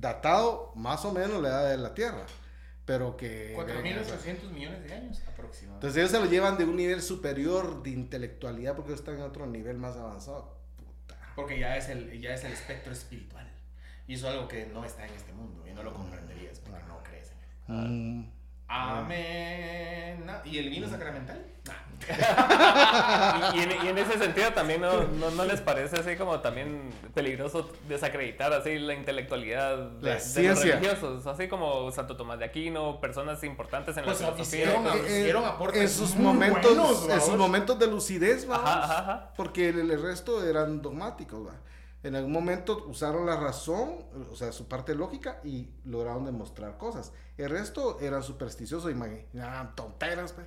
datado 0.00 0.72
más 0.74 1.04
o 1.04 1.12
menos 1.12 1.42
la 1.42 1.48
edad 1.48 1.70
de 1.70 1.78
la 1.78 1.94
Tierra. 1.94 2.26
Pero 2.84 3.16
que... 3.16 3.56
4.800 3.56 4.50
millones 4.50 4.84
de 4.84 4.94
años 4.94 5.20
aproximadamente. 5.26 5.74
Entonces 5.74 5.96
ellos 5.96 6.10
se 6.10 6.20
lo 6.20 6.26
llevan 6.26 6.56
de 6.56 6.64
un 6.64 6.76
nivel 6.76 7.02
superior 7.02 7.82
de 7.82 7.90
intelectualidad 7.90 8.76
porque 8.76 8.92
ellos 8.92 9.00
están 9.00 9.16
en 9.16 9.22
otro 9.22 9.46
nivel 9.46 9.76
más 9.76 9.96
avanzado. 9.96 10.56
Puta. 10.76 11.18
Porque 11.34 11.58
ya 11.58 11.76
es, 11.76 11.88
el, 11.88 12.20
ya 12.20 12.34
es 12.34 12.44
el 12.44 12.52
espectro 12.52 12.92
espiritual. 12.92 13.50
Y 14.06 14.14
eso 14.14 14.28
es 14.28 14.34
algo 14.34 14.46
que 14.46 14.66
no 14.66 14.84
está 14.84 15.04
en 15.06 15.14
este 15.14 15.32
mundo 15.32 15.66
y 15.66 15.72
no 15.72 15.82
lo 15.82 15.92
comprenderías 15.92 16.60
porque 16.60 16.84
no 16.86 17.02
crees 17.02 17.32
en 17.32 17.74
él. 17.74 17.90
Mm. 17.90 18.35
Amén. 18.68 20.26
¿Y 20.44 20.58
el 20.58 20.70
vino 20.70 20.88
sacramental? 20.88 21.44
Nah. 21.66 21.74
Y, 23.54 23.58
y 23.58 23.62
en, 23.62 23.70
y 23.84 23.88
en 23.88 23.98
ese 23.98 24.18
sentido 24.18 24.52
también 24.52 24.80
no, 24.80 25.04
no, 25.04 25.30
no 25.30 25.44
les 25.44 25.60
parece 25.60 25.96
así 25.96 26.14
como 26.16 26.40
también 26.40 26.90
peligroso 27.14 27.70
desacreditar 27.88 28.52
así 28.52 28.78
la 28.78 28.94
intelectualidad 28.94 29.76
de, 29.78 30.08
La 30.08 30.14
de 30.14 30.20
ciencia. 30.20 30.50
los 30.52 30.62
religiosos, 30.82 31.26
así 31.26 31.48
como 31.48 31.90
Santo 31.90 32.16
Tomás 32.16 32.38
de 32.38 32.44
Aquino, 32.44 33.00
personas 33.00 33.42
importantes 33.44 33.96
en 33.96 34.04
Pues, 34.04 34.20
la 34.20 34.32
filosofía. 34.32 34.64
hicieron- 34.66 34.86
Eh, 34.86 34.90
eh, 35.08 35.20
hicieron 35.20 35.44
aportes 35.46 35.80
en 35.80 35.88
sus 35.88 36.14
muy 36.14 36.24
momentos, 36.24 36.76
buenos, 37.06 37.24
sus 37.24 37.36
momentos 37.36 37.78
de 37.78 37.86
lucidez, 37.88 38.46
vamos, 38.46 38.68
Ajá, 38.68 38.84
ajá, 38.84 38.98
ajá. 39.00 39.32
porque 39.36 39.70
el, 39.70 39.90
el 39.90 40.00
resto 40.02 40.44
eran 40.46 40.82
dogmáticos. 40.82 41.48
¿va? 41.48 41.52
En 42.06 42.14
algún 42.14 42.32
momento 42.32 42.84
usaron 42.86 43.26
la 43.26 43.36
razón, 43.36 44.04
o 44.30 44.36
sea, 44.36 44.52
su 44.52 44.68
parte 44.68 44.94
lógica 44.94 45.40
y 45.44 45.68
lograron 45.84 46.24
demostrar 46.24 46.76
cosas. 46.78 47.12
El 47.36 47.50
resto 47.50 47.98
eran 48.00 48.22
supersticiosos, 48.22 48.90
imaginaban 48.90 49.74
tonteras, 49.74 50.32
pues. 50.32 50.46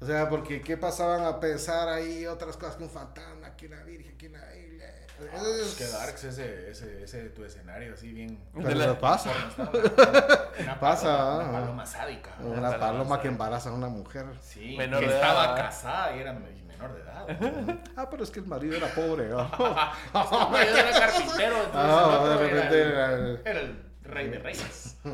O 0.00 0.06
sea, 0.06 0.28
porque 0.28 0.60
qué 0.62 0.76
pasaban 0.76 1.24
a 1.24 1.38
pensar 1.40 1.88
ahí 1.88 2.26
otras 2.26 2.56
cosas 2.56 2.76
que 2.76 2.84
un 2.84 2.90
fantasma, 2.90 3.54
que 3.56 3.66
una 3.66 3.82
virgen, 3.82 4.16
que 4.16 4.28
una 4.28 4.44
Biblia. 4.46 4.86
Es- 5.34 5.74
Qué 5.76 5.86
darks 5.88 6.24
ese, 6.24 6.70
ese, 6.70 7.02
ese 7.04 7.30
tu 7.30 7.42
escenario 7.42 7.94
así 7.94 8.12
bien. 8.12 8.38
Pero 8.54 8.68
De 8.68 8.74
la- 8.74 8.98
pasa. 9.00 9.30
Una 10.60 10.80
Pasa, 10.80 11.04
paloma, 11.06 11.42
ah. 11.42 11.48
Una 11.48 11.60
paloma 11.60 11.86
sádica. 11.86 12.30
Una 12.40 12.78
paloma 12.78 13.20
que 13.20 13.28
embaraza 13.28 13.70
a 13.70 13.72
una 13.72 13.88
mujer. 13.88 14.26
Sí, 14.42 14.74
Menor 14.76 15.00
que 15.00 15.08
de 15.08 15.14
estaba 15.14 15.44
edad. 15.46 15.56
casada 15.56 16.16
y 16.16 16.20
era 16.20 16.32
menor 16.76 16.94
de 16.94 17.02
edad. 17.02 17.78
Ah, 17.96 18.08
pero 18.10 18.22
es 18.24 18.30
que 18.30 18.40
el 18.40 18.46
marido 18.46 18.76
era 18.76 18.88
pobre. 18.88 19.28
¿no? 19.28 19.38
No, 20.14 20.52
yo 20.52 20.58
era 20.58 20.90
carpintero, 20.98 21.56
entonces 21.56 21.72
Ah, 21.74 22.08
el 22.10 22.16
otro 22.16 22.28
de 22.30 22.36
repente 22.48 22.80
era, 22.82 23.14
el, 23.14 23.20
era 23.22 23.24
el- 23.24 23.40
era 23.46 23.60
el, 23.60 23.82
Rey 24.04 24.28
de 24.28 24.38
reyes. 24.38 24.96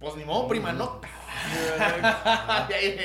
Pues 0.00 0.14
ni 0.14 0.24
modo, 0.24 0.46
prima 0.46 0.70
nocta. 0.72 1.08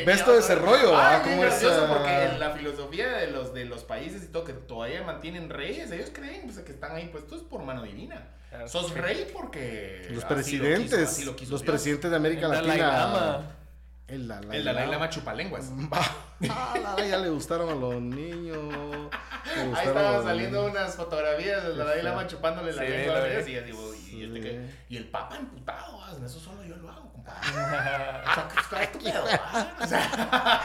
¿Ves 0.06 0.23
todo 0.26 0.38
ese 0.38 0.53
rollo? 0.56 0.91
Bien 0.91 1.22
¿Cómo 1.23 1.34
es, 1.44 1.49
gracioso 1.49 1.88
porque 1.88 2.23
en 2.26 2.40
la 2.40 2.52
filosofía 2.52 3.07
de 3.18 3.31
los, 3.31 3.52
de 3.52 3.65
los 3.65 3.84
países 3.84 4.23
y 4.23 4.27
todo 4.27 4.44
que 4.44 4.53
todavía 4.53 5.02
mantienen 5.02 5.49
reyes, 5.49 5.90
ellos 5.91 6.11
creen 6.14 6.41
pues, 6.44 6.60
que 6.60 6.72
están 6.72 6.95
ahí 6.95 7.07
puestos 7.07 7.41
por 7.41 7.64
mano 7.64 7.81
divina. 7.81 8.27
Claro. 8.49 8.68
Sos 8.68 8.94
rey 8.94 9.27
porque. 9.34 10.06
Los 10.11 10.23
así 10.23 10.27
lo 10.30 10.35
presidentes, 10.35 10.91
quiso- 10.99 11.03
así 11.03 11.26
lo 11.26 11.35
quiso 11.35 11.52
los 11.53 11.61
Dios. 11.61 11.72
presidentes 11.72 12.11
de 12.11 12.18
América 12.18 12.45
El 12.45 12.52
Dalai 12.52 12.68
Latina. 12.77 12.91
Lama. 12.99 13.52
El 14.07 14.27
Dalai 14.27 14.57
El 14.60 14.64
Dalai 14.65 14.88
Lama 14.91 15.10
chupalenguas. 15.10 15.72
Ah, 16.49 16.95
ya 17.07 17.18
le 17.18 17.30
gustaron 17.30 17.70
a 17.70 17.76
los 17.76 18.02
niños. 18.02 18.57
Ahí 19.56 19.72
estaban 19.88 20.24
saliendo 20.24 20.65
unas 20.65 20.95
fotografías 20.95 21.64
del 21.64 21.78
Dalai 21.78 22.02
Lama 22.02 22.28
chupándole 22.28 22.74
la 22.74 22.84
lengua 22.84 23.28
y 23.28 23.32
este 23.32 23.74
Sí. 24.10 24.30
que- 24.41 24.70
y 24.90 24.98
el 24.98 25.07
Papa 25.10 25.38
emputado, 25.38 26.02
ah, 26.03 26.14
eso 26.26 26.40
solo 26.40 26.64
yo 26.64 26.76
lo 26.78 26.90
hago, 26.90 27.11
compadre. 27.11 27.40
Que 28.99 29.11
ah, 29.14 30.61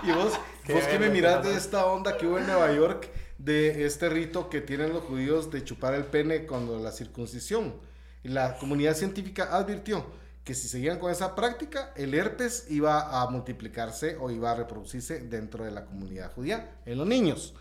¿Y 0.02 0.10
vos, 0.12 0.38
Qué 0.64 0.72
vos 0.74 0.84
qué 0.84 0.98
me 0.98 1.08
mirás 1.10 1.44
de 1.44 1.54
esta 1.54 1.86
onda 1.86 2.16
que 2.16 2.26
hubo 2.26 2.38
en 2.38 2.46
Nueva 2.46 2.72
York 2.72 3.08
de 3.38 3.84
este 3.84 4.08
rito 4.08 4.48
que 4.48 4.60
tienen 4.60 4.92
los 4.92 5.04
judíos 5.04 5.50
de 5.50 5.64
chupar 5.64 5.94
el 5.94 6.04
pene 6.04 6.46
cuando 6.46 6.78
la 6.78 6.92
circuncisión? 6.92 7.74
Y 8.22 8.28
la 8.28 8.56
comunidad 8.56 8.94
científica 8.94 9.48
advirtió 9.52 10.06
que 10.44 10.54
si 10.54 10.68
seguían 10.68 10.98
con 10.98 11.10
esa 11.10 11.34
práctica, 11.34 11.92
el 11.96 12.14
herpes 12.14 12.66
iba 12.68 13.22
a 13.22 13.30
multiplicarse 13.30 14.16
o 14.16 14.30
iba 14.30 14.50
a 14.50 14.54
reproducirse 14.54 15.20
dentro 15.20 15.64
de 15.64 15.70
la 15.70 15.86
comunidad 15.86 16.32
judía, 16.32 16.76
en 16.84 16.98
los 16.98 17.06
niños. 17.06 17.54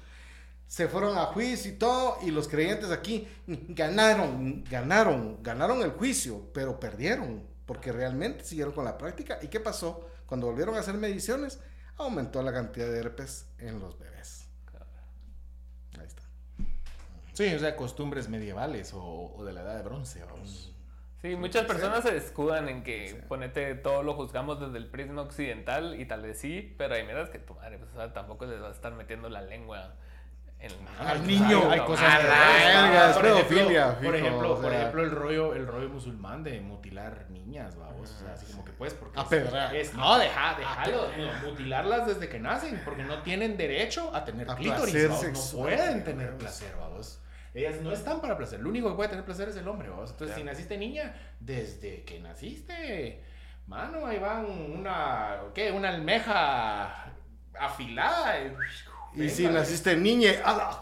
Se 0.68 0.90
fueron 0.90 1.18
a 1.18 1.28
juicio 1.28 1.72
y 1.72 1.76
todo, 1.76 2.18
y 2.24 2.32
los 2.32 2.50
creyentes 2.50 2.92
aquí 2.92 3.28
ganaron, 3.48 4.66
ganaron, 4.70 5.42
ganaron 5.42 5.82
el 5.82 5.92
juicio, 5.92 6.50
pero 6.54 6.80
perdieron, 6.80 7.48
porque 7.66 7.94
realmente 7.94 8.44
siguieron 8.44 8.74
con 8.74 8.84
la 8.84 8.98
práctica. 8.98 9.40
¿Y 9.42 9.48
qué 9.48 9.62
pasó? 9.62 10.10
Cuando 10.26 10.48
volvieron 10.48 10.76
a 10.76 10.80
hacer 10.80 10.96
mediciones, 10.96 11.60
aumentó 11.96 12.42
la 12.42 12.52
cantidad 12.52 12.88
de 12.88 13.00
herpes 13.00 13.46
en 13.60 13.80
los 13.80 13.98
bebés. 13.98 14.48
Ahí 15.98 16.06
está. 16.06 16.24
Sí, 17.34 17.54
o 17.54 17.60
sea, 17.60 17.78
costumbres 17.78 18.28
medievales 18.28 18.92
o, 18.94 19.42
de 19.46 19.54
la 19.54 19.62
edad 19.62 19.78
de 19.78 19.84
bronce, 19.84 20.24
vamos. 20.26 20.73
Sí, 21.24 21.38
muchas 21.38 21.66
personas 21.66 22.04
se 22.04 22.18
escudan 22.18 22.68
en 22.68 22.84
que 22.84 23.24
ponete 23.30 23.76
todo 23.76 24.04
lo 24.04 24.14
juzgamos 24.14 24.60
desde 24.60 24.78
el 24.78 24.88
prisma 24.88 25.22
occidental 25.22 25.98
y 25.98 26.06
tal 26.06 26.22
vez 26.22 26.38
sí, 26.38 26.76
pero 26.78 26.96
hay 26.96 27.06
miras 27.06 27.30
que 27.30 27.40
tu 27.40 27.56
madre, 27.56 27.78
pues, 27.78 27.92
o 27.94 27.96
sea, 27.96 28.12
tampoco 28.12 28.46
les 28.46 28.62
va 28.62 28.68
a 28.68 28.72
estar 28.72 28.92
metiendo 28.94 29.30
la 29.30 29.42
lengua 29.42 29.94
en 30.60 30.74
Al 31.00 31.26
niño. 31.26 31.72
Hay 31.72 31.80
cosas 31.80 32.14
a 32.14 32.18
que- 32.18 32.28
la 32.28 32.40
verga, 32.48 33.10
es 33.10 33.16
por 33.16 33.26
ejemplo, 33.26 33.48
pedofilia, 33.56 34.00
Por 34.00 34.16
ejemplo, 34.18 34.54
o 34.54 34.62
por 34.62 34.74
ejemplo, 34.74 35.04
el 35.04 35.12
rollo, 35.12 35.54
el 35.56 35.66
rollo 35.68 35.88
musulmán 35.90 36.44
de 36.44 36.60
mutilar 36.60 37.26
niñas, 37.30 37.78
vamos. 37.78 38.12
O 38.12 38.20
sea, 38.20 38.34
así 38.34 38.52
como 38.52 38.66
que 38.66 38.72
puedes 38.74 38.94
porque 38.94 39.18
A 39.18 39.72
es- 39.74 39.94
no, 39.94 40.18
deja, 40.20 40.56
déjalo, 40.58 41.08
no, 41.18 41.50
mutilarlas 41.50 42.06
desde 42.06 42.28
que 42.28 42.40
nacen, 42.40 42.82
porque 42.84 43.04
no 43.04 43.22
tienen 43.24 43.56
derecho 43.56 44.14
a 44.14 44.26
tener 44.26 44.52
A 44.52 44.56
clítoris, 44.58 44.92
placer 44.94 45.10
no 45.10 45.16
sexual, 45.18 45.64
pueden 45.64 46.04
tener 46.04 46.36
placer, 46.36 46.76
vamos. 46.78 47.22
Ellas 47.54 47.82
no 47.82 47.92
están 47.92 48.20
para 48.20 48.36
placer, 48.38 48.60
lo 48.60 48.70
único 48.70 48.90
que 48.90 48.96
puede 48.96 49.10
tener 49.10 49.26
placer 49.26 49.50
es 49.50 49.56
el 49.58 49.68
hombre, 49.68 49.90
vamos. 49.90 50.10
Entonces, 50.12 50.36
Claro. 50.36 50.42
si 50.50 50.56
naciste 50.56 50.78
niña, 50.78 51.16
desde 51.40 52.04
que 52.04 52.20
naciste, 52.20 53.24
mano, 53.68 54.06
ahí 54.08 54.18
va 54.20 54.40
un- 54.40 54.80
una, 54.80 55.40
¿qué? 55.54 55.72
Una 55.72 55.90
almeja 55.90 57.14
afilada. 57.60 58.36
Y 59.16 59.30
si 59.30 59.46
naciste 59.48 59.96
niña. 59.96 60.32
Ah, 60.44 60.82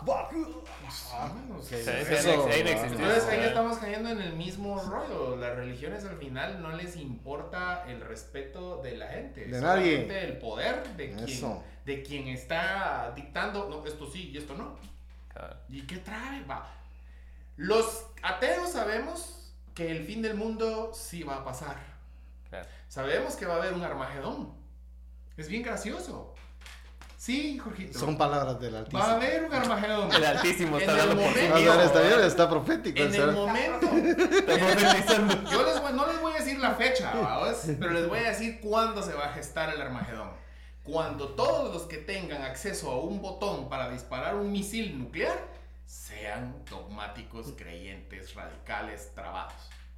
ah, 1.14 1.32
entonces 1.62 3.28
ahí 3.30 3.40
estamos 3.42 3.78
cayendo 3.78 4.10
en 4.10 4.22
el 4.22 4.34
mismo 4.34 4.82
rollo. 4.82 5.36
Las 5.36 5.56
religiones 5.56 6.06
al 6.06 6.18
final 6.18 6.62
no 6.62 6.72
les 6.72 6.96
importa 6.96 7.84
el 7.88 8.02
respeto 8.02 8.82
de 8.82 8.98
la 8.98 9.08
gente. 9.08 9.46
De 9.46 9.62
nadie. 9.62 10.08
el 10.26 10.38
poder 10.38 10.84
de 10.96 11.14
quien, 11.16 11.58
de 11.86 12.04
quien 12.04 12.28
está 12.30 13.12
dictando, 13.16 13.68
no, 13.70 13.86
esto 13.86 14.10
sí 14.10 14.32
y 14.34 14.38
esto 14.38 14.54
no. 14.56 14.78
Claro. 15.34 15.56
¿Y 15.70 15.82
qué 15.88 15.98
trae? 15.98 16.44
Va. 16.46 16.68
Los 17.58 18.06
ateos 18.24 18.72
sabemos 18.72 19.54
que 19.74 19.92
el 19.92 20.06
fin 20.06 20.22
del 20.22 20.36
mundo 20.36 20.92
sí 20.94 21.24
va 21.24 21.38
a 21.38 21.44
pasar. 21.46 21.78
Claro. 22.50 22.68
Sabemos 22.90 23.36
que 23.36 23.46
va 23.46 23.56
a 23.56 23.58
haber 23.58 23.74
un 23.74 23.84
Armagedón. 23.84 24.54
Es 25.38 25.48
bien 25.48 25.64
gracioso. 25.64 26.36
Sí, 27.18 27.58
Jorgito. 27.60 28.00
Son 28.00 28.18
palabras 28.18 28.60
del 28.60 28.74
va 28.74 28.78
a 28.80 28.82
Altísimo. 28.82 29.04
haber 29.04 29.44
un 29.46 29.54
Armagedón. 29.54 30.12
El 30.12 30.26
Altísimo 30.26 30.76
En 30.78 30.82
está 30.82 30.92
el 30.94 30.98
dando 31.10 31.16
no, 31.76 31.82
está 31.84 32.02
bien, 32.02 32.20
está 32.22 32.50
profético. 32.50 33.00
En 33.00 33.14
el 33.14 33.32
momento. 33.32 33.88
Yo 35.52 35.66
les 35.66 35.82
voy- 35.82 35.94
no 35.94 36.08
les 36.08 36.20
voy 36.22 36.34
a 36.34 36.38
decir 36.40 36.60
la 36.60 36.72
fecha, 36.74 37.14
¿vamos? 37.14 37.58
pero 37.80 37.92
les 37.92 38.08
voy 38.08 38.20
a 38.20 38.30
decir 38.30 38.60
cuándo 38.60 39.04
se 39.04 39.14
va 39.14 39.26
a 39.26 39.34
gestar 39.34 39.70
el 39.74 39.82
Armagedón. 39.82 40.30
Cuando 40.84 41.30
todos 41.30 41.74
los 41.74 41.84
que 41.84 41.98
tengan 41.98 42.42
acceso 42.42 42.92
a 42.92 43.00
un 43.00 43.22
botón 43.22 43.70
para 43.70 43.90
disparar 43.90 44.36
un 44.36 44.52
misil 44.52 44.98
nuclear 44.98 45.38
sean 45.86 46.56
dogmáticos, 46.70 47.54
creyentes, 47.58 48.34
radicales, 48.34 49.12
trabados. 49.14 49.54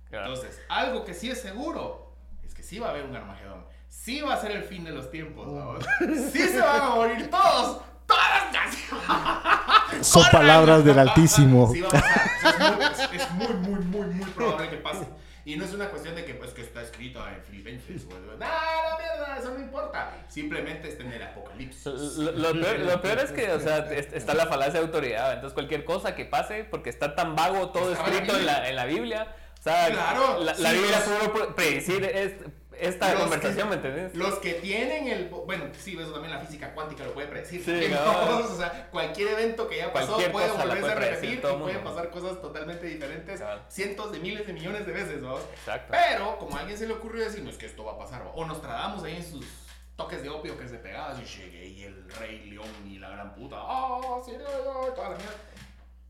Claro. 0.09 0.27
Entonces, 0.33 0.59
algo 0.69 1.05
que 1.05 1.13
sí 1.13 1.29
es 1.31 1.41
seguro 1.41 2.13
es 2.43 2.53
que 2.53 2.63
sí 2.63 2.79
va 2.79 2.87
a 2.87 2.89
haber 2.91 3.05
un 3.05 3.15
Armagedón. 3.15 3.65
Sí 3.87 4.21
va 4.21 4.33
a 4.33 4.41
ser 4.41 4.51
el 4.51 4.63
fin 4.63 4.83
de 4.83 4.91
los 4.91 5.09
tiempos, 5.11 5.53
¿vamos? 5.53 5.85
Sí 6.31 6.39
se 6.39 6.59
van 6.59 6.81
a 6.81 6.89
morir 6.89 7.29
todos. 7.29 7.81
Todas 8.05 8.51
las. 8.51 10.05
Son 10.05 10.23
palabras 10.31 10.83
del 10.83 10.99
Altísimo. 10.99 11.71
Sí 11.71 11.79
va 11.81 11.87
a 11.87 11.91
pasar. 11.91 12.21
Es, 12.43 12.59
muy, 12.59 13.17
es- 13.17 13.31
muy, 13.31 13.53
muy, 13.53 13.79
muy, 13.85 14.07
muy 14.07 14.29
probable 14.31 14.69
que 14.69 14.77
pase. 14.77 15.07
Y 15.45 15.55
no 15.57 15.65
es 15.65 15.73
una 15.73 15.89
cuestión 15.89 16.15
de 16.15 16.25
que, 16.25 16.33
pues, 16.35 16.51
que 16.51 16.61
está 16.61 16.81
escrito 16.81 17.25
en 17.27 17.41
Filipenses. 17.43 18.05
No, 18.05 18.15
la 18.37 18.97
mierda, 18.97 19.37
eso 19.39 19.51
no 19.51 19.59
importa. 19.59 20.02
Simplemente 20.33 20.89
está 20.89 21.03
en 21.03 21.13
el 21.13 21.21
apocalipsis. 21.21 21.85
Lo, 21.85 22.31
lo 22.31 22.51
peor, 22.53 22.79
lo 22.79 23.01
peor 23.01 23.19
es 23.19 23.31
que, 23.31 23.51
o 23.51 23.59
sea, 23.59 23.77
es- 23.91 24.11
está 24.13 24.33
la 24.33 24.47
falacia 24.47 24.79
de 24.79 24.85
autoridad. 24.87 25.31
Entonces, 25.33 25.53
cualquier 25.53 25.85
cosa 25.85 26.15
que 26.15 26.25
pase, 26.25 26.63
porque 26.63 26.89
está 26.89 27.13
tan 27.15 27.35
vago 27.35 27.69
todo 27.69 27.91
la 27.93 27.97
escrito 27.97 28.35
en 28.37 28.45
la, 28.47 28.67
en 28.67 28.75
la 28.75 28.85
Biblia, 28.85 29.27
o 29.59 29.61
sea, 29.61 29.87
Claro, 29.91 30.39
la, 30.39 30.53
la 30.55 30.69
sí, 30.71 30.75
Biblia 30.77 31.03
pudo 31.05 31.55
predecir 31.55 32.03
es- 32.03 32.33
esta 32.79 33.13
conversación, 33.13 33.69
que- 33.69 33.75
¿me 33.75 33.75
entiendes? 33.75 34.15
Los 34.15 34.39
que 34.39 34.53
tienen 34.55 35.07
el. 35.07 35.29
Bueno, 35.29 35.65
sí, 35.77 35.95
eso 35.97 36.11
también 36.11 36.33
la 36.33 36.39
física 36.39 36.73
cuántica 36.73 37.03
lo 37.05 37.13
puede 37.13 37.27
predecir. 37.27 37.63
Sí, 37.63 37.87
no. 37.91 38.39
O 38.53 38.57
sea, 38.57 38.89
cualquier 38.91 39.29
evento 39.29 39.67
que 39.67 39.77
ya 39.77 39.93
pasó 39.93 40.07
Cualquier 40.13 40.31
puede 40.31 40.49
volverse 40.51 40.91
a 40.91 40.95
repetir 40.95 41.33
y 41.33 41.55
pueden 41.57 41.83
pasar 41.83 42.09
cosas 42.09 42.41
totalmente 42.41 42.87
diferentes 42.87 43.39
Cabal. 43.39 43.61
cientos 43.69 44.11
de 44.11 44.19
miles 44.19 44.47
de 44.47 44.53
millones 44.53 44.87
de 44.87 44.91
veces, 44.91 45.21
¿no? 45.21 45.37
Exacto. 45.37 45.91
Pero, 45.93 46.37
como 46.39 46.57
a 46.57 46.61
alguien 46.61 46.75
se 46.77 46.87
le 46.87 46.93
ocurrió 46.93 47.23
decir, 47.23 47.43
no 47.43 47.51
es 47.51 47.57
que 47.57 47.67
esto 47.67 47.85
va 47.85 47.91
a 47.93 47.97
pasar, 47.99 48.23
o 48.33 48.43
nos 48.45 48.59
tratamos 48.59 49.03
ahí 49.03 49.17
en 49.17 49.23
sus 49.23 49.45
toques 49.95 50.23
de 50.23 50.29
opio 50.29 50.57
que 50.57 50.67
se 50.67 50.77
pegaban 50.77 51.21
y 51.21 51.25
llegué 51.25 51.65
y 51.67 51.83
el 51.83 52.09
rey 52.13 52.49
león 52.49 52.67
y 52.87 52.97
la 52.99 53.09
gran 53.09 53.33
puta, 53.35 53.57
¡ah, 53.59 54.21
sí, 54.25 54.31
no, 54.33 54.73
no", 54.87 54.93
toda 54.93 55.09
la 55.09 55.15
mierda. 55.17 55.35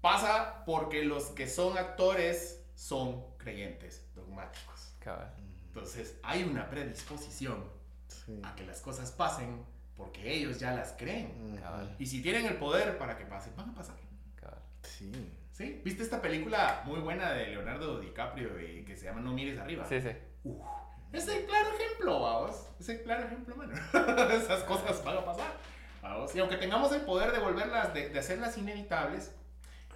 Pasa 0.01 0.63
porque 0.65 1.03
los 1.03 1.27
que 1.27 1.47
son 1.47 1.77
actores 1.77 2.63
son 2.75 3.23
creyentes 3.37 4.05
dogmáticos. 4.15 4.93
Cabal. 4.99 5.33
Entonces, 5.67 6.17
hay 6.23 6.43
una 6.43 6.69
predisposición 6.69 7.63
Sí. 8.07 8.39
a 8.43 8.55
que 8.55 8.65
las 8.65 8.79
cosas 8.81 9.11
pasen 9.11 9.65
porque 9.97 10.33
ellos 10.33 10.59
ya 10.59 10.71
las 10.73 10.93
creen. 10.93 11.57
Cabal. 11.61 11.95
Y 11.99 12.05
si 12.05 12.21
tienen 12.21 12.45
el 12.45 12.55
poder 12.57 12.97
para 12.97 13.17
que 13.17 13.25
pasen, 13.25 13.55
van 13.55 13.69
a 13.69 13.73
pasar. 13.75 13.95
Cabal. 14.35 14.59
Sí. 14.83 15.11
¿Sí? 15.51 15.81
¿Viste 15.83 16.03
esta 16.03 16.21
película 16.21 16.81
muy 16.85 16.99
buena 16.99 17.31
de 17.31 17.47
Leonardo 17.47 17.99
DiCaprio 17.99 18.59
y 18.59 18.83
que 18.85 18.95
se 18.97 19.05
llama 19.05 19.21
No 19.21 19.33
mires 19.33 19.59
arriba? 19.59 19.85
Sí, 19.87 20.01
sí. 20.01 20.09
Uf, 20.43 20.65
es 21.13 21.27
el 21.27 21.45
claro 21.45 21.69
ejemplo, 21.77 22.19
vamos. 22.19 22.67
Es 22.79 22.89
el 22.89 23.01
claro 23.03 23.25
ejemplo, 23.25 23.55
mano. 23.55 23.73
Esas 24.33 24.63
cosas 24.63 25.03
van 25.03 25.17
a 25.17 25.25
pasar. 25.25 25.53
Vamos. 26.01 26.35
Y 26.35 26.39
aunque 26.39 26.57
tengamos 26.57 26.91
el 26.91 27.01
poder 27.01 27.31
de 27.31 27.39
volverlas, 27.39 27.93
de, 27.93 28.09
de 28.09 28.19
hacerlas 28.19 28.57
inevitables, 28.57 29.31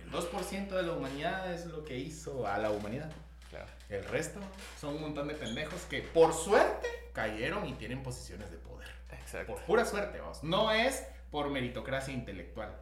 el 0.04 0.12
2% 0.12 0.70
de 0.70 0.84
la 0.84 0.94
humanidad 0.94 1.52
es 1.52 1.66
lo 1.66 1.84
que 1.84 1.98
hizo 1.98 2.48
a 2.48 2.58
la 2.58 2.72
humanidad. 2.72 3.12
Claro. 3.50 3.68
El 3.90 4.06
resto 4.06 4.40
son 4.80 4.96
un 4.96 5.02
montón 5.02 5.28
de 5.28 5.34
pendejos 5.34 5.82
que 5.84 6.02
por 6.02 6.34
suerte 6.34 6.88
cayeron 7.14 7.66
y 7.66 7.74
tienen 7.74 8.04
posiciones 8.04 8.52
de 8.52 8.58
poder. 8.58 8.88
Exacto. 9.12 9.54
Por 9.54 9.64
pura 9.64 9.86
suerte, 9.86 10.20
vamos. 10.20 10.44
No 10.44 10.72
es 10.72 11.04
por 11.32 11.50
meritocracia 11.50 12.14
intelectual, 12.14 12.74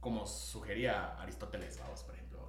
como 0.00 0.26
sugería 0.26 1.14
Aristóteles, 1.20 1.78
vamos, 1.78 2.02
por 2.02 2.14
ejemplo. 2.14 2.48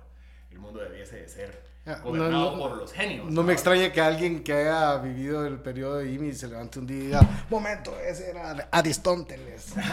El 0.52 0.60
mundo 0.60 0.80
debiese 0.80 1.18
de 1.18 1.28
ser 1.28 1.75
gobernado 1.86 2.32
no, 2.32 2.52
no, 2.52 2.60
por 2.60 2.78
los 2.78 2.92
genios. 2.92 3.30
No 3.30 3.44
me 3.44 3.54
extraña 3.54 3.92
que 3.92 4.02
alguien 4.02 4.44
que 4.44 4.54
haya 4.54 4.98
vivido 4.98 5.46
el 5.46 5.60
periodo 5.60 5.98
de 5.98 6.12
Imi 6.12 6.34
se 6.34 6.48
levante 6.48 6.80
un 6.80 6.88
día 6.88 6.98
y 6.98 7.02
diga, 7.02 7.22
momento, 7.50 7.96
ese 8.00 8.32
era 8.32 8.68
Aristóteles. 8.72 9.74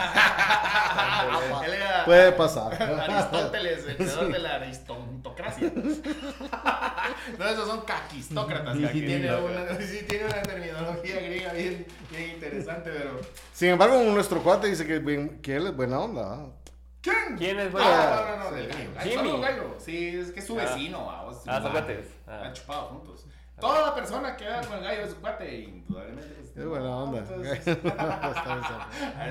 Era 1.63 2.05
Puede 2.05 2.33
pasar. 2.33 2.83
Aristóteles, 2.83 3.87
el 3.87 3.97
creador 3.97 4.33
de 4.33 4.39
la 4.39 4.55
aristontocracia. 4.57 5.73
no, 7.39 7.47
esos 7.47 7.69
son 7.69 7.83
caquistócratas. 7.83 8.77
tiene 8.77 9.35
una, 9.37 9.79
sí, 9.81 10.05
tiene 10.09 10.25
una 10.25 10.43
terminología 10.43 11.21
griega 11.21 11.53
bien, 11.53 11.87
bien 12.11 12.31
interesante, 12.31 12.91
pero. 12.91 13.21
Sin 13.53 13.69
embargo, 13.69 14.03
nuestro 14.03 14.43
cuate 14.43 14.69
dice 14.69 14.87
que, 14.87 15.39
que 15.43 15.57
él 15.57 15.67
es 15.67 15.77
buena 15.77 16.01
onda. 16.01 16.35
¿ah? 16.35 16.62
¿Quién? 17.03 17.37
¿Quién 17.37 17.59
es 17.59 17.67
No, 17.67 17.73
bueno? 17.73 17.91
no, 17.91 18.37
no, 18.37 18.45
no, 18.45 18.49
Sí. 18.51 18.55
del 18.55 18.69
gallo. 18.69 18.91
Jimmy. 19.03 19.15
Solo 19.31 19.41
gallo. 19.41 19.75
Sí, 19.79 20.09
es 20.17 20.33
que 20.33 20.41
es 20.41 20.47
su 20.47 20.59
Ah. 20.59 20.63
vecino, 20.65 21.05
vamos. 21.05 21.37
Ah, 21.47 21.61
son 21.61 21.73
cuates. 21.73 22.07
Ah. 22.27 22.43
Han 22.45 22.53
chupado 22.55 22.83
juntos. 22.87 23.27
Toda 23.61 23.95
persona 23.95 24.37
que 24.37 24.47
haga 24.47 24.63
con 24.67 24.79
el 24.79 24.85
gallo 24.85 25.03
de 25.03 25.09
su 25.09 25.17
cuate, 25.21 25.55
indudablemente. 25.61 26.35
pues, 26.35 26.57
Es 26.57 26.67
buena 26.67 26.97
onda. 26.97 27.19
entonces- 27.19 27.65
bien. 27.65 27.79
A 27.99 29.27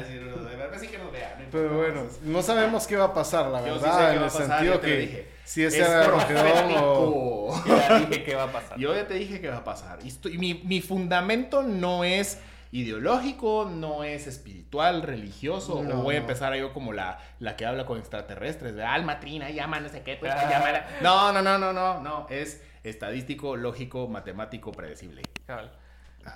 ver 0.69 0.79
si 0.79 0.87
que 0.87 0.97
nos 0.97 1.11
vea. 1.11 1.37
no 1.39 1.45
Pero 1.51 1.77
bueno, 1.77 2.03
no 2.23 2.41
sabemos 2.41 2.87
qué 2.87 2.95
va 2.95 3.05
a 3.05 3.13
pasar, 3.13 3.47
la 3.47 3.59
Yo 3.65 3.75
sí 3.77 3.81
verdad, 3.83 3.97
sé 3.97 4.05
qué 4.05 4.11
en 4.15 4.21
va 4.21 4.25
el 4.25 4.31
pasar, 4.31 4.47
sentido 4.47 4.81
que 4.81 4.97
dije. 4.97 5.31
si 5.43 5.63
ese 5.63 5.81
Es 5.81 5.89
era 5.89 6.81
o... 6.81 7.61
Ya 7.67 7.99
dije 7.99 8.23
qué 8.23 8.35
va 8.35 8.43
a 8.43 8.51
pasar. 8.51 8.77
Yo 8.77 8.95
ya 8.95 9.07
te 9.07 9.13
dije 9.15 9.41
que 9.41 9.49
va 9.49 9.57
a 9.57 9.63
pasar. 9.63 9.99
Y 10.03 10.07
estoy- 10.07 10.37
mi, 10.37 10.61
mi 10.65 10.81
fundamento 10.81 11.63
no 11.63 12.03
es 12.03 12.39
ideológico, 12.71 13.69
no 13.69 14.03
es 14.03 14.27
espiritual, 14.27 15.01
religioso, 15.03 15.83
No. 15.83 15.99
o 15.99 16.03
voy 16.03 16.15
a 16.15 16.19
empezar 16.19 16.55
yo 16.55 16.73
como 16.73 16.93
la, 16.93 17.19
la 17.39 17.55
que 17.55 17.65
habla 17.65 17.85
con 17.85 17.97
extraterrestres, 17.99 18.75
de 18.75 18.83
alma 18.83 19.19
trina, 19.19 19.49
llama 19.49 19.79
no 19.79 19.89
sé 19.89 20.01
qué, 20.03 20.15
pues, 20.15 20.31
Ah. 20.35 20.49
llámala". 20.49 20.87
No, 21.01 21.31
no, 21.33 21.41
no, 21.41 21.57
no, 21.57 21.73
no, 21.73 21.99
no, 22.01 22.27
es 22.29 22.63
estadístico, 22.83 23.55
lógico, 23.57 24.07
matemático, 24.07 24.71
predecible. 24.71 25.21
Cabal. 25.45 25.71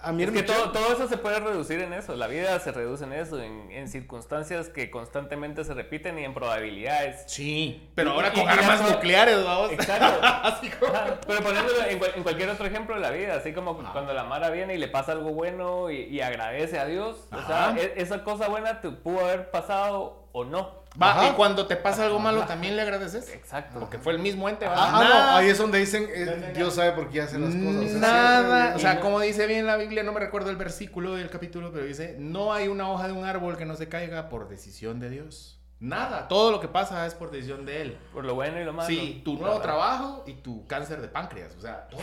A 0.02 0.12
mí 0.12 0.24
Es 0.24 0.32
que 0.32 0.41
todo, 0.44 0.72
todo 0.72 0.94
eso 0.94 1.07
se 1.07 1.18
puede 1.18 1.40
reducir 1.40 1.80
en 1.80 1.94
eso. 1.94 2.16
La 2.16 2.28
vida 2.28 2.60
se 2.60 2.72
reduce 2.72 3.03
en 3.03 3.14
eso, 3.14 3.40
en, 3.41 3.72
en 3.72 3.88
circunstancias 3.88 4.70
que 4.70 4.90
constantemente 4.90 5.64
se 5.64 5.74
repiten 5.74 6.18
y 6.18 6.24
en 6.24 6.34
probabilidades. 6.34 7.24
Sí, 7.28 7.90
pero 7.95 8.10
Y- 8.10 8.14
ahora 8.14 8.28
y- 8.30 8.32
con 8.40 8.44
y 8.45 8.48
armas 8.48 8.82
eso- 8.82 8.90
nucleares, 8.91 9.44
vamos. 9.44 9.72
Exacto. 9.74 10.20
Así 10.24 10.70
como- 10.72 10.94
Ajá, 10.94 11.20
Pero 11.28 11.41
poniéndolo 11.41 11.84
en, 11.86 11.99
en 12.16 12.24
cualquier 12.24 12.49
otro 12.49 12.66
ejemplo 12.66 12.95
de 12.95 13.02
la 13.02 13.12
vida, 13.12 13.36
así 13.36 13.53
como 13.53 13.78
cuando 13.91 14.14
la 14.14 14.24
Mara 14.24 14.49
viene 14.49 14.74
y 14.76 14.78
le 14.78 14.88
pasa 14.88 15.12
algo 15.12 15.32
bueno 15.32 15.90
y, 15.91 16.02
y 16.06 16.22
agradece 16.22 16.80
a 16.80 16.86
Dios, 16.86 17.18
o 17.32 17.41
sea, 17.48 17.70
Ajá. 17.70 17.80
e- 17.80 17.94
esa 17.98 18.24
cosa 18.24 18.48
buena 18.48 18.82
te 18.82 18.90
pudo 18.90 19.20
haber 19.26 19.52
pasado 19.52 20.28
o 20.32 20.44
no. 20.45 20.84
Va, 21.02 21.12
Ajá. 21.12 21.30
y 21.30 21.32
cuando 21.34 21.68
te 21.68 21.76
pasa 21.76 22.06
algo 22.06 22.20
malo, 22.20 22.44
también 22.46 22.76
le 22.76 22.82
agradeces. 22.82 23.30
Exacto. 23.30 23.80
Porque 23.80 23.98
fue 24.00 24.14
el 24.14 24.20
mismo 24.20 24.48
ente. 24.48 24.66
¿va? 24.66 24.74
Ah, 24.78 24.90
ah, 24.94 25.04
Nada- 25.04 25.32
no, 25.32 25.38
ahí 25.38 25.50
es 25.50 25.58
donde 25.58 25.80
dicen, 25.80 26.08
eh. 26.14 26.54
Dios 26.56 26.76
sabe 26.76 26.92
por 26.94 27.10
qué 27.10 27.22
hace 27.22 27.38
las 27.38 27.54
cosas. 27.54 27.76
o 27.76 27.88
sea, 27.90 28.00
Nada, 28.00 28.74
o 28.76 28.80
sea, 28.80 29.00
como 29.02 29.20
dice 29.20 29.46
bien 29.48 29.66
la 29.66 29.76
Biblia, 29.78 30.04
no 30.04 30.14
me 30.14 30.20
recuerdo 30.22 30.50
el 30.50 30.56
versículo 30.56 31.16
del 31.16 31.30
capítulo, 31.30 31.72
pero 31.74 31.86
dice, 31.86 32.16
no 32.20 32.54
hay 32.54 32.68
una 32.70 32.90
hoja 32.90 33.08
de 33.08 33.14
un 33.14 33.26
árbol 33.26 33.58
que 33.58 33.66
no 33.66 33.76
se 33.76 33.90
caiga 33.90 34.30
por 34.30 34.48
decisión 34.48 35.00
de 35.00 35.10
Dios. 35.10 35.60
Nada, 35.82 36.30
todo 36.30 36.52
lo 36.52 36.62
que 36.62 36.70
pasa 36.70 37.06
es 37.06 37.14
por 37.14 37.30
decisión 37.32 37.66
de 37.66 37.82
Él. 37.82 37.98
Por 38.14 38.24
lo 38.24 38.34
bueno 38.34 38.60
y 38.62 38.64
lo 38.64 38.72
malo. 38.72 38.88
Sí, 38.88 39.22
tu 39.26 39.36
nuevo 39.38 39.60
trabajo 39.60 40.24
y 40.26 40.34
tu 40.36 40.66
cáncer 40.68 41.02
de 41.02 41.10
páncreas, 41.10 41.54
o 41.58 41.62
sea, 41.62 41.88
todo. 41.90 42.02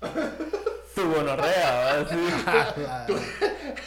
Tu 0.94 1.10
gonorrea, 1.10 2.04
¿verdad? 2.04 3.06
Sí. 3.06 3.14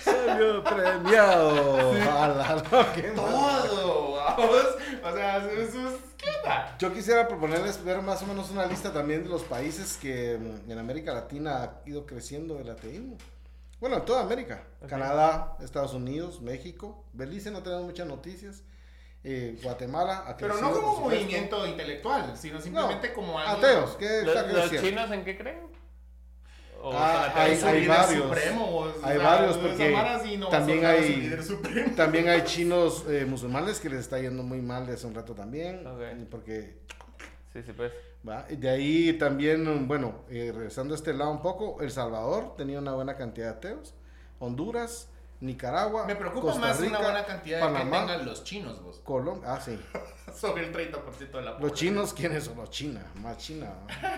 Salió 0.04 0.64
premiado. 0.64 1.94
No, 1.94 2.94
qué 2.94 3.12
mal. 3.16 3.68
Todo, 3.70 4.12
vamos. 4.16 4.66
O 5.04 5.14
sea, 5.14 5.38
eso 5.38 5.88
es... 5.88 5.96
¿Qué 6.18 6.30
onda? 6.44 6.76
Yo 6.80 6.94
quisiera 6.94 7.28
proponerles 7.28 7.84
ver 7.84 8.02
más 8.02 8.22
o 8.24 8.26
menos 8.26 8.50
una 8.52 8.66
lista 8.66 8.92
también 8.92 9.24
de 9.24 9.30
los 9.30 9.44
países 9.44 9.98
que 9.98 10.38
mm, 10.40 10.72
en 10.72 10.80
América 10.80 11.14
Latina 11.14 11.64
ha 11.64 11.82
ido 11.90 12.06
creciendo 12.06 12.60
el 12.60 12.70
ateísmo. 12.70 13.18
Bueno, 13.80 13.98
en 13.98 14.06
toda 14.06 14.22
América. 14.22 14.64
Canadá, 14.88 15.58
Estados 15.62 15.94
Unidos, 15.94 16.42
México. 16.42 17.04
Belice 17.14 17.52
no 17.52 17.62
tenemos 17.62 17.86
muchas 17.86 18.08
noticias. 18.08 18.64
Eh, 19.24 19.60
Guatemala 19.64 20.24
ha 20.28 20.38
Pero 20.38 20.56
no 20.62 20.72
como 20.72 21.00
movimiento 21.02 21.66
intelectual, 21.66 22.38
sino 22.38 22.62
simplemente 22.62 23.12
como 23.12 23.40
algo... 23.40 23.58
Ateos, 23.58 23.96
¿qué 23.98 24.22
¿Los, 24.24 24.36
está 24.36 24.48
los 24.48 24.70
creciendo? 24.70 24.88
chinos 24.88 25.12
en 25.12 25.26
qué 25.26 25.38
creen? 25.38 25.75
¿O 26.88 26.92
Ah, 26.94 27.32
hay- 27.34 27.54
hay 27.64 27.88
varios. 27.88 28.24
supremo, 28.26 28.66
o 28.66 28.86
Hay 29.04 29.18
varios, 29.18 29.58
porque 29.58 30.38
no 30.38 30.50
también 30.50 30.86
hay-. 30.86 31.36
También 31.96 32.30
hay 32.30 32.42
chinos 32.46 33.06
eh, 33.10 33.26
musulmanes 33.28 33.80
que 33.80 33.90
les 33.90 34.02
está 34.02 34.20
yendo 34.20 34.44
muy 34.44 34.62
mal 34.62 34.86
desde 34.86 35.08
un 35.08 35.16
rato 35.16 35.34
también. 35.34 35.86
Ok. 35.88 36.02
Porque 36.30 36.78
Sí, 37.54 37.64
sí, 37.66 37.72
pues. 37.76 37.92
De 38.60 38.70
ahí 38.70 39.14
también, 39.14 39.88
bueno, 39.88 40.26
eh, 40.30 40.52
regresando 40.54 40.94
a 40.94 40.98
este 40.98 41.14
lado 41.14 41.32
un 41.32 41.42
poco, 41.42 41.82
El 41.82 41.90
Salvador 41.90 42.56
tenía 42.56 42.78
una 42.80 42.94
buena 42.94 43.16
cantidad 43.16 43.48
de 43.48 43.54
ateos. 43.54 43.96
Honduras, 44.40 45.10
Nicaragua, 45.46 46.06
Me 46.06 46.16
preocupa 46.16 46.48
Costa 46.48 46.60
más 46.62 46.80
Rica, 46.80 46.98
una 46.98 47.02
buena 47.08 47.26
cantidad 47.26 47.58
de 47.60 47.64
Panamá, 47.64 48.02
que 48.02 48.08
tengan 48.08 48.26
los 48.26 48.44
chinos, 48.44 48.82
vos. 48.84 49.00
Colombia. 49.04 49.54
Ah, 49.54 49.60
sí. 49.62 49.80
Sobre 50.36 50.66
el 50.66 50.74
30% 50.74 50.92
de 51.32 51.42
la 51.42 51.42
Los 51.52 51.54
población. 51.60 51.72
chinos, 51.74 52.14
¿quiénes 52.14 52.44
son 52.44 52.58
los 52.58 52.70
chinos? 52.70 53.04
Más 53.22 53.38
China. 53.38 53.72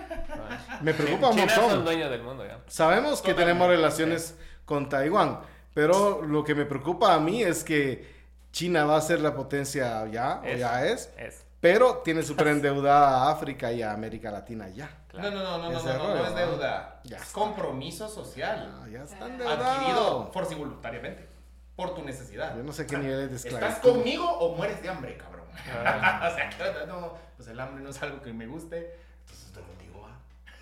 Me 0.82 0.94
preocupa 0.94 1.30
un 1.30 1.36
China 1.38 1.50
son 1.56 1.86
dueños 1.86 2.10
del 2.10 2.24
mundo 2.24 2.46
ya. 2.46 2.60
Sabemos 2.68 3.22
que 3.22 3.34
Totalmente. 3.34 3.42
tenemos 3.44 3.68
relaciones 3.68 4.36
con 4.66 4.90
Taiwán, 4.90 5.40
pero 5.74 6.22
lo 6.24 6.44
que 6.44 6.56
me 6.56 6.66
preocupa 6.66 7.14
a 7.14 7.20
mí 7.20 7.44
es 7.44 7.64
que 7.64 8.16
China 8.52 8.86
va 8.86 8.98
a 8.98 9.02
ser 9.02 9.22
la 9.22 9.36
potencia 9.36 10.06
ya, 10.08 10.42
o 10.44 10.58
ya 10.58 10.86
es, 10.86 11.12
Es. 11.18 11.44
pero 11.60 11.98
tiene 11.98 12.24
súper 12.24 12.48
endeudada 12.50 13.26
a 13.28 13.32
África 13.32 13.72
y 13.72 13.82
a 13.84 13.92
América 13.94 14.32
Latina 14.32 14.68
ya. 14.70 14.90
Claro. 15.18 15.32
No, 15.32 15.44
no, 15.44 15.58
no, 15.58 15.72
no, 15.72 15.84
no, 15.84 15.94
no, 15.98 16.16
no, 16.16 16.26
es 16.26 16.36
deuda. 16.36 17.02
Ya 17.04 17.18
es 17.18 17.32
compromiso 17.32 18.08
social. 18.08 18.82
Ah, 18.82 18.88
ya 18.90 19.04
está 19.04 19.26
Adquirido 19.26 20.32
voluntariamente. 20.58 21.28
Por 21.76 21.94
tu 21.94 22.04
necesidad. 22.04 22.56
Yo 22.56 22.64
no 22.64 22.74
sé 22.74 22.88
qué 22.88 22.98
niveles 22.98 23.44
de 23.44 23.50
¿Estás 23.50 23.80
conmigo 23.80 24.28
o 24.28 24.56
mueres 24.56 24.82
de 24.82 24.90
hambre, 24.90 25.16
cabrón? 25.18 25.46
Ah. 25.86 26.28
o 26.32 26.36
sea, 26.36 26.50
¿qué 26.50 26.64
onda? 26.64 26.86
no, 26.88 27.14
pues 27.36 27.48
el 27.50 27.60
hambre 27.60 27.84
no 27.84 27.92
es 27.92 28.02
algo 28.02 28.22
que 28.22 28.34
me 28.34 28.48
guste. 28.48 29.00
Entonces 29.22 29.48
estoy 29.48 29.64
contigo. 29.64 30.08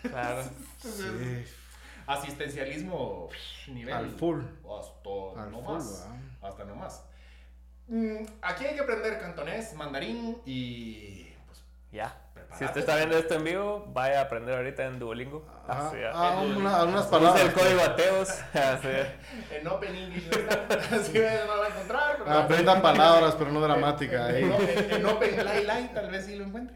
Claro. 0.01 0.41
Entonces, 0.41 1.49
Sí, 1.55 1.55
Asistencialismo 2.07 3.29
nivel. 3.67 3.93
al 3.93 4.09
full. 4.11 4.41
Hasta 4.41 5.41
Al 5.41 5.51
no 5.51 5.61
full, 5.61 5.73
más. 5.75 6.07
Hasta 6.41 6.65
no 6.65 6.75
más. 6.75 7.03
Mm, 7.87 8.25
aquí 8.41 8.65
hay 8.65 8.75
que 8.75 8.81
aprender 8.81 9.19
cantonés, 9.19 9.73
mandarín 9.73 10.37
y. 10.45 11.29
Pues, 11.47 11.63
Ya. 11.91 12.15
Si 12.57 12.63
usted 12.63 12.79
está 12.79 12.95
viendo 12.95 13.17
esto 13.17 13.33
en 13.35 13.43
vivo, 13.43 13.85
vaya 13.93 14.19
a 14.19 14.23
aprender 14.23 14.55
ahorita 14.55 14.85
en 14.85 14.97
Duolingo. 14.99 15.45
Ah, 15.67 15.87
Así, 15.89 15.97
ah, 16.13 16.39
el- 16.41 16.55
una- 16.57 16.83
unas 16.85 17.01
Use 17.01 17.09
palabras. 17.11 17.41
el 17.43 17.53
código 17.53 17.81
ateos. 17.81 18.29
Así. 18.53 18.87
en 19.51 19.67
Open 19.67 19.95
English. 19.95 20.29
Así 20.91 21.19
no 21.19 21.53
lo 21.55 21.59
va 21.61 21.65
a 21.65 21.69
encontrar. 21.69 22.17
pero- 22.23 22.31
Aprendan 22.39 22.81
palabras, 22.81 23.35
pero 23.37 23.51
no 23.51 23.59
gramática. 23.61 24.29
En, 24.29 24.53
en- 24.53 24.91
en 24.93 25.05
Open 25.05 25.43
Lai 25.45 25.63
Lai 25.65 25.93
tal 25.93 26.09
vez 26.09 26.25
sí 26.25 26.35
lo 26.35 26.45
encuentre. 26.45 26.75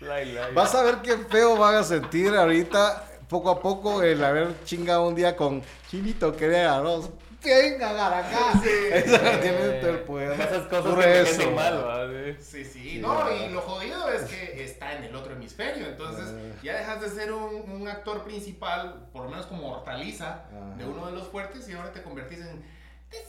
Lai, 0.00 0.32
lai. 0.32 0.52
Vas 0.52 0.74
a 0.74 0.82
ver 0.82 0.96
qué 0.96 1.16
feo 1.18 1.56
van 1.56 1.76
a 1.76 1.82
sentir 1.84 2.34
ahorita, 2.34 3.04
poco 3.28 3.50
a 3.50 3.60
poco, 3.60 4.02
el 4.02 4.22
haber 4.24 4.64
chingado 4.64 5.06
un 5.06 5.14
día 5.14 5.36
con 5.36 5.62
Chinito 5.88 6.34
quería 6.36 6.74
arroz. 6.74 7.10
Venga, 7.44 7.90
agarra 7.90 8.18
acá. 8.18 8.52
Eso 8.92 9.18
no 9.22 9.38
tiene 9.40 9.68
todo 9.80 9.90
el 9.90 9.98
poder. 10.00 10.32
Esas 10.40 10.66
cosas 10.68 10.94
que 11.04 11.20
eso, 11.22 11.50
me 11.50 11.56
mal. 11.56 12.36
Sí. 12.40 12.44
Sí, 12.44 12.64
sí, 12.64 12.90
Sí, 12.94 12.98
no, 13.00 13.16
¿verdad? 13.24 13.46
y 13.46 13.48
lo 13.52 13.60
jodido 13.60 14.08
es 14.10 14.22
que 14.22 14.64
está 14.64 14.94
en 14.94 15.04
el 15.04 15.14
otro 15.16 15.32
hemisferio, 15.32 15.86
entonces 15.86 16.26
ya 16.62 16.76
dejas 16.76 17.00
de 17.00 17.10
ser 17.10 17.32
un, 17.32 17.70
un 17.70 17.88
actor 17.88 18.22
principal, 18.24 19.08
por 19.12 19.24
lo 19.24 19.30
menos 19.30 19.46
como 19.46 19.72
hortaliza, 19.72 20.44
Ajá. 20.46 20.76
de 20.76 20.84
uno 20.84 21.06
de 21.06 21.12
los 21.12 21.26
fuertes 21.28 21.68
y 21.68 21.72
ahora 21.72 21.92
te 21.92 22.02
convertís 22.02 22.38
en... 22.40 22.64
Miedo 23.10 23.20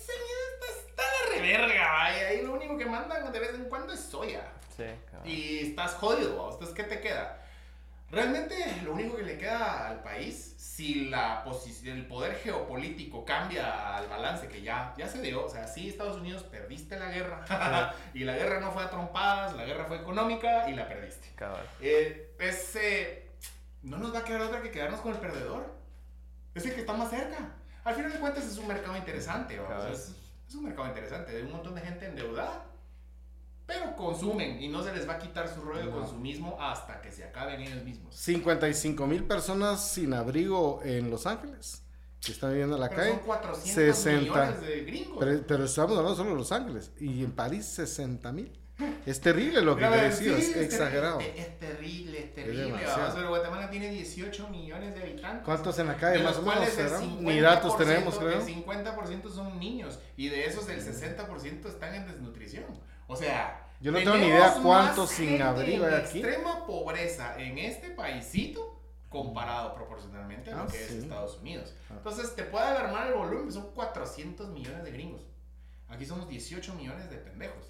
está, 0.53 0.89
está 0.89 1.03
la 1.03 1.35
reverga, 1.35 2.17
y 2.17 2.23
ahí 2.25 2.41
lo 2.45 2.53
único 2.53 2.77
que 2.77 2.85
mandan 2.85 3.31
de 3.31 3.39
vez 3.39 3.53
en 3.53 3.65
cuando 3.65 3.93
es 3.93 3.99
soya. 3.99 4.41
Sí, 4.75 4.83
cabrón. 5.11 5.29
Y 5.29 5.59
estás 5.69 5.93
jodido, 5.93 6.37
¿va? 6.43 6.51
entonces 6.53 6.75
¿qué 6.75 6.83
te 6.83 6.99
queda? 6.99 7.44
Realmente 8.11 8.55
lo 8.83 8.93
único 8.93 9.17
que 9.17 9.23
le 9.23 9.37
queda 9.37 9.89
al 9.89 10.03
país, 10.03 10.55
si 10.57 11.05
la 11.05 11.43
el 11.83 12.07
poder 12.07 12.35
geopolítico 12.35 13.25
cambia 13.25 13.95
al 13.97 14.07
balance 14.07 14.47
que 14.47 14.61
ya, 14.61 14.93
ya 14.97 15.07
se 15.07 15.21
dio, 15.21 15.45
o 15.45 15.49
sea, 15.49 15.67
sí, 15.67 15.89
Estados 15.89 16.17
Unidos 16.17 16.43
perdiste 16.43 16.99
la 16.99 17.09
guerra, 17.09 17.93
y 18.13 18.23
la 18.23 18.35
guerra 18.35 18.59
no 18.59 18.71
fue 18.71 18.83
a 18.83 18.89
trompadas, 18.89 19.55
la 19.55 19.65
guerra 19.65 19.85
fue 19.85 19.97
económica 19.97 20.69
y 20.69 20.75
la 20.75 20.87
perdiste. 20.87 21.29
Cabal. 21.35 21.67
Eh, 21.81 22.35
es, 22.39 22.75
eh, 22.75 23.31
no 23.81 23.97
nos 23.97 24.13
va 24.13 24.19
a 24.19 24.23
quedar 24.23 24.41
otra 24.41 24.61
que 24.61 24.71
quedarnos 24.71 24.99
con 24.99 25.13
el 25.13 25.19
perdedor, 25.19 25.73
es 26.53 26.65
el 26.65 26.73
que 26.73 26.81
está 26.81 26.93
más 26.93 27.09
cerca. 27.09 27.55
Al 27.83 27.95
final 27.95 28.11
de 28.11 28.19
cuentas 28.19 28.45
es 28.45 28.57
un 28.57 28.67
mercado 28.67 28.97
interesante. 28.97 29.59
O 29.59 29.67
sea, 29.67 29.91
es, 29.91 30.15
es 30.47 30.55
un 30.55 30.63
mercado 30.63 30.87
interesante, 30.87 31.31
de 31.31 31.43
un 31.43 31.51
montón 31.51 31.75
de 31.75 31.81
gente 31.81 32.05
endeudada, 32.05 32.65
pero 33.65 33.95
consumen 33.95 34.61
y 34.61 34.67
no 34.67 34.83
se 34.83 34.93
les 34.93 35.07
va 35.07 35.13
a 35.13 35.19
quitar 35.19 35.47
su 35.47 35.61
rollo 35.61 35.79
de 35.79 35.85
No. 35.85 35.99
consumismo 35.99 36.57
hasta 36.59 37.01
que 37.01 37.11
se 37.11 37.23
acaben 37.23 37.61
ellos 37.61 37.83
mismos. 37.83 38.15
55 38.15 39.07
mil 39.07 39.23
personas 39.23 39.87
sin 39.91 40.13
abrigo 40.13 40.81
en 40.83 41.09
Los 41.09 41.25
Ángeles 41.25 41.81
que 42.23 42.31
están 42.31 42.49
viviendo 42.51 42.75
en 42.75 42.81
la 42.81 42.89
Pero 42.89 43.01
calle. 43.01 43.11
son 43.15 43.25
400 43.25 43.95
60. 43.97 44.19
millones 44.21 44.61
de 44.61 44.81
gringos. 44.83 45.17
Pero, 45.19 45.41
pero 45.47 45.65
estamos 45.65 45.91
hablando 45.97 46.15
solo 46.15 46.29
de 46.31 46.35
Los 46.37 46.51
Ángeles. 46.51 46.91
Y 46.99 47.23
en 47.23 47.31
París 47.31 47.65
60 47.67 48.31
mil. 48.31 48.51
Es 49.05 49.21
terrible 49.21 49.61
lo 49.61 49.75
que 49.77 49.85
crecido, 49.87 50.35
sí, 50.37 50.51
es 50.51 50.55
exagerado. 50.57 51.19
terrible, 51.19 51.41
Es, 51.41 51.59
terrible, 51.59 52.19
es 52.19 52.33
terrible. 52.35 52.71
vamos, 52.85 53.13
pero 53.15 53.29
Guatemala 53.29 53.69
tiene 53.69 53.89
18 53.91 54.49
millones 54.49 54.95
de 54.95 55.01
habitantes. 55.01 55.45
¿Cuántos 55.45 55.79
en 55.79 55.87
la 55.87 55.93
de 55.93 55.99
calle? 55.99 56.23
Más 56.23 56.37
o 56.37 56.41
menos, 56.41 56.55
cuales 56.55 56.77
el 56.77 56.87
¿será? 56.89 56.99
50%, 56.99 57.19
Ni 57.21 57.39
datos 57.39 57.77
tenemos, 57.77 58.17
creo. 58.17 58.39
El 58.41 58.45
50% 58.45 59.29
son 59.31 59.59
niños 59.59 59.99
y 60.17 60.27
de 60.29 60.45
esos 60.45 60.67
el 60.67 60.81
60% 60.81 61.65
están 61.67 61.95
en 61.95 62.05
desnutrición. 62.07 62.65
O 63.07 63.15
sea, 63.15 63.67
Yo 63.81 63.91
no 63.91 63.97
tengo 63.99 64.15
ni 64.17 64.27
idea 64.27 64.55
cuántos 64.63 65.09
más 65.09 65.17
sin 65.17 65.41
abrigo 65.41 65.85
hay 65.85 65.93
aquí. 65.95 66.19
extrema 66.19 66.65
pobreza 66.65 67.39
en 67.39 67.57
este 67.57 67.89
paísito 67.91 68.81
comparado 69.09 69.75
proporcionalmente 69.75 70.51
a 70.51 70.55
lo 70.57 70.63
Ah, 70.63 70.67
que 70.69 70.81
es 70.83 70.87
sí. 70.89 70.97
Estados 70.99 71.37
Unidos. 71.39 71.73
Ah. 71.89 71.93
Entonces 71.97 72.35
te 72.35 72.43
puede 72.43 72.65
alarmar 72.65 73.07
el 73.07 73.13
volumen, 73.13 73.51
son 73.51 73.71
400 73.73 74.49
millones 74.49 74.83
de 74.83 74.91
gringos. 74.91 75.21
Aquí 75.87 76.05
somos 76.05 76.27
18 76.27 76.73
millones 76.73 77.09
de 77.09 77.17
pendejos. 77.17 77.69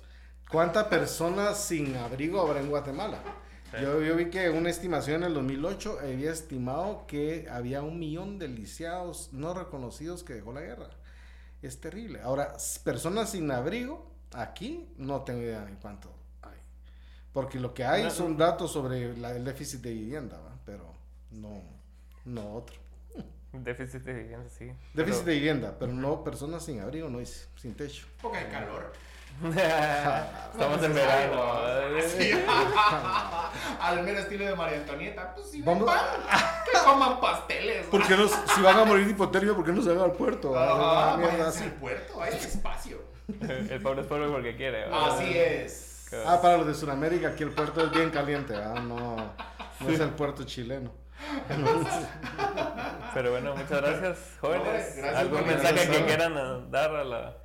¿Cuántas 0.50 0.86
personas 0.86 1.60
sin 1.60 1.96
abrigo 1.98 2.40
habrá 2.42 2.60
en 2.62 2.70
Guatemala? 2.70 3.20
Yo, 3.82 4.02
yo 4.02 4.16
vi 4.16 4.30
que 4.30 4.50
una 4.50 4.70
estimación 4.70 5.18
en 5.18 5.24
el 5.28 5.34
2008 5.34 6.00
había 6.02 6.32
estimado 6.32 7.06
que 7.08 7.48
había 7.52 7.82
un 7.82 8.00
millón 8.00 8.40
de 8.40 8.48
lisiados 8.48 9.34
no 9.34 9.54
reconocidos 9.54 10.24
que 10.24 10.34
dejó 10.36 10.54
la 10.54 10.62
guerra. 10.62 10.90
Es 11.62 11.82
terrible. 11.82 12.22
Ahora, 12.22 12.56
personas 12.86 13.32
sin 13.32 13.52
abrigo, 13.52 14.15
aquí 14.36 14.94
no 14.98 15.22
tengo 15.22 15.42
idea 15.42 15.66
ni 15.70 15.76
cuánto 15.78 16.10
hay. 16.42 16.58
Porque 17.34 17.60
lo 17.60 17.74
que 17.74 17.84
hay 17.86 18.04
No, 18.04 18.12
son 18.12 18.38
datos 18.38 18.72
sobre 18.72 19.16
la- 19.18 19.32
el 19.32 19.44
déficit 19.46 19.82
de 19.82 19.92
vivienda, 19.94 20.38
¿va? 20.40 20.52
pero 20.66 20.94
no, 21.32 21.62
no 22.26 22.54
otro. 22.54 22.76
Déficit 23.54 24.02
de 24.04 24.14
vivienda, 24.14 24.50
sí. 24.50 24.66
Déficit 24.94 25.22
Pero- 25.22 25.26
de 25.26 25.34
vivienda, 25.36 25.76
pero 25.80 25.94
no 25.94 26.24
personas 26.24 26.64
sin 26.64 26.80
abrigo, 26.82 27.10
no 27.10 27.20
dice, 27.20 27.48
sin 27.58 27.74
techo. 27.76 28.06
Poca 28.22 28.40
de 28.40 28.50
calor. 28.50 28.94
Estamos 29.46 30.82
en 30.82 30.94
verano. 30.94 31.44
Sí. 32.08 32.32
Al 33.82 34.04
mero 34.04 34.20
estilo 34.20 34.46
de 34.46 34.56
María 34.56 34.78
Antonieta. 34.78 35.34
Pues 35.36 35.52
si 35.52 35.62
Vamos- 35.62 35.86
van, 35.86 36.00
que 36.72 36.78
coman 36.86 37.20
pasteles. 37.20 37.86
¿Por 37.88 38.06
qué 38.08 38.16
no, 38.16 38.28
si 38.30 38.62
van 38.62 38.80
a 38.80 38.86
morir 38.86 39.06
de 39.06 39.12
hipotermia, 39.12 39.54
¿por 39.54 39.66
qué 39.66 39.74
no 39.74 39.82
se 39.82 39.90
van 39.94 40.06
al 40.06 40.14
puerto? 40.14 40.58
Ajá, 40.58 41.16
Una 41.16 41.18
mierda 41.18 41.38
váyanse 41.38 41.60
así. 41.60 41.68
al 41.68 41.74
puerto, 41.76 42.22
hay 42.22 42.34
espacio. 42.34 42.98
El 43.70 43.82
pobre 43.82 44.02
es 44.02 44.08
pobre 44.08 44.28
porque 44.28 44.56
quiere. 44.56 44.82
¿verdad? 44.86 45.10
Así 45.16 45.38
es. 45.38 46.08
Ah, 46.26 46.40
para 46.42 46.58
los 46.58 46.68
de 46.68 46.74
Sudamérica, 46.76 47.30
aquí 47.30 47.44
el 47.44 47.52
puerto 47.52 47.82
es 47.84 47.92
bien 47.92 48.10
caliente, 48.12 48.54
¿verdad? 48.54 48.76
No, 48.76 49.16
no 49.80 49.90
es 49.90 50.00
el 50.00 50.10
puerto 50.12 50.44
chileno. 50.44 50.92
Pero 53.14 53.32
bueno, 53.32 53.56
muchas 53.56 53.82
gracias, 53.82 54.18
jóvenes. 54.40 54.96
Gracias 54.98 55.16
¿Algún 55.16 55.40
por 55.40 55.48
mensaje 55.48 55.90
que 55.90 56.06
quieran 56.06 56.70
dar 56.72 56.96
a 56.96 57.04
la... 57.04 57.38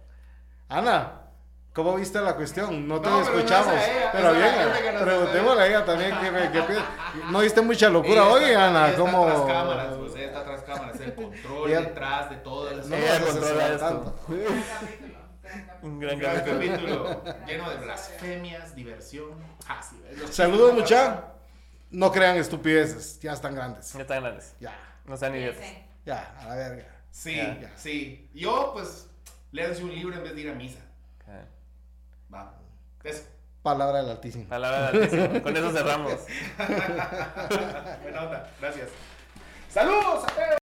Ana, 0.68 1.12
¿cómo 1.72 1.96
viste 1.96 2.20
la 2.20 2.34
cuestión? 2.36 2.86
No 2.86 3.00
te 3.00 3.08
No, 3.08 3.20
pero 3.22 3.30
no 3.32 3.38
escuchamos. 3.38 3.74
es 3.74 3.80
a 3.80 3.90
ella, 3.98 4.10
pero 4.12 4.28
a 4.28 4.32
bien, 4.32 4.94
nos 4.94 5.02
preguntémosle 5.02 5.62
a 5.62 5.66
ella 5.66 5.84
también 5.84 6.10
qué, 6.20 6.50
qué. 6.52 6.62
¿No 7.30 7.40
viste 7.40 7.60
mucha 7.62 7.88
locura 7.88 8.12
Ella 8.22 8.28
hoy, 8.28 8.44
está- 8.44 8.68
Ana? 8.68 8.88
ella 8.88 8.98
¿Cómo? 8.98 9.28
Está 9.28 9.44
tras 9.44 9.52
cámaras, 9.56 9.94
pues 9.96 10.14
ella 10.16 10.26
está 10.26 10.44
tras 10.44 10.62
cámaras, 10.62 11.00
el 11.00 11.14
control 11.14 11.70
Ella- 11.70 11.80
detrás 11.80 12.30
de 12.30 12.36
todo. 12.36 12.70
el- 12.70 12.88
No 12.90 12.96
Ella 12.96 13.20
controla 13.24 13.68
esto. 13.68 13.78
tanto. 13.88 14.16
Gran. 15.50 15.78
Un 15.82 15.98
gran 16.00 16.18
Gran 16.18 16.36
capítulo. 16.44 17.20
capítulo 17.22 17.46
lleno 17.46 17.70
de 17.70 17.76
blasfemias, 17.78 18.74
diversión. 18.74 19.30
Ah, 19.68 19.82
sí, 19.82 19.96
Saludos, 20.30 20.74
mucha. 20.74 21.24
No 21.90 22.12
crean 22.12 22.36
estupideces, 22.36 23.18
ya 23.20 23.32
están 23.32 23.54
grandes. 23.54 23.92
Ya 23.92 24.00
están 24.02 24.22
grandes. 24.22 24.54
Ya, 24.60 24.78
No 25.04 25.16
sean 25.16 25.34
idiotas. 25.34 25.64
Ya, 26.06 26.34
a 26.40 26.46
la 26.48 26.54
verga. 26.54 26.84
Sí, 27.10 27.34
Ya. 27.36 27.72
sí. 27.76 28.30
Yo, 28.32 28.70
pues, 28.72 29.08
léanse 29.50 29.82
un 29.82 29.90
libro 29.92 30.16
en 30.16 30.22
vez 30.22 30.34
de 30.34 30.40
ir 30.40 30.50
a 30.50 30.54
misa. 30.54 30.78
Ok. 31.18 32.32
Va. 32.34 32.54
Eso. 33.02 33.24
Palabra 33.62 33.98
del 34.02 34.10
Altísimo. 34.10 34.48
Palabra 34.48 34.92
del 34.92 35.02
Altísimo. 35.02 35.42
Con 35.42 35.56
eso 35.56 35.70
cerramos. 35.72 36.12
Buena 38.02 38.22
onda. 38.22 38.50
Gracias. 38.60 38.88
¡Saludos! 39.68 40.24
a 40.24 40.26
todos! 40.28 40.59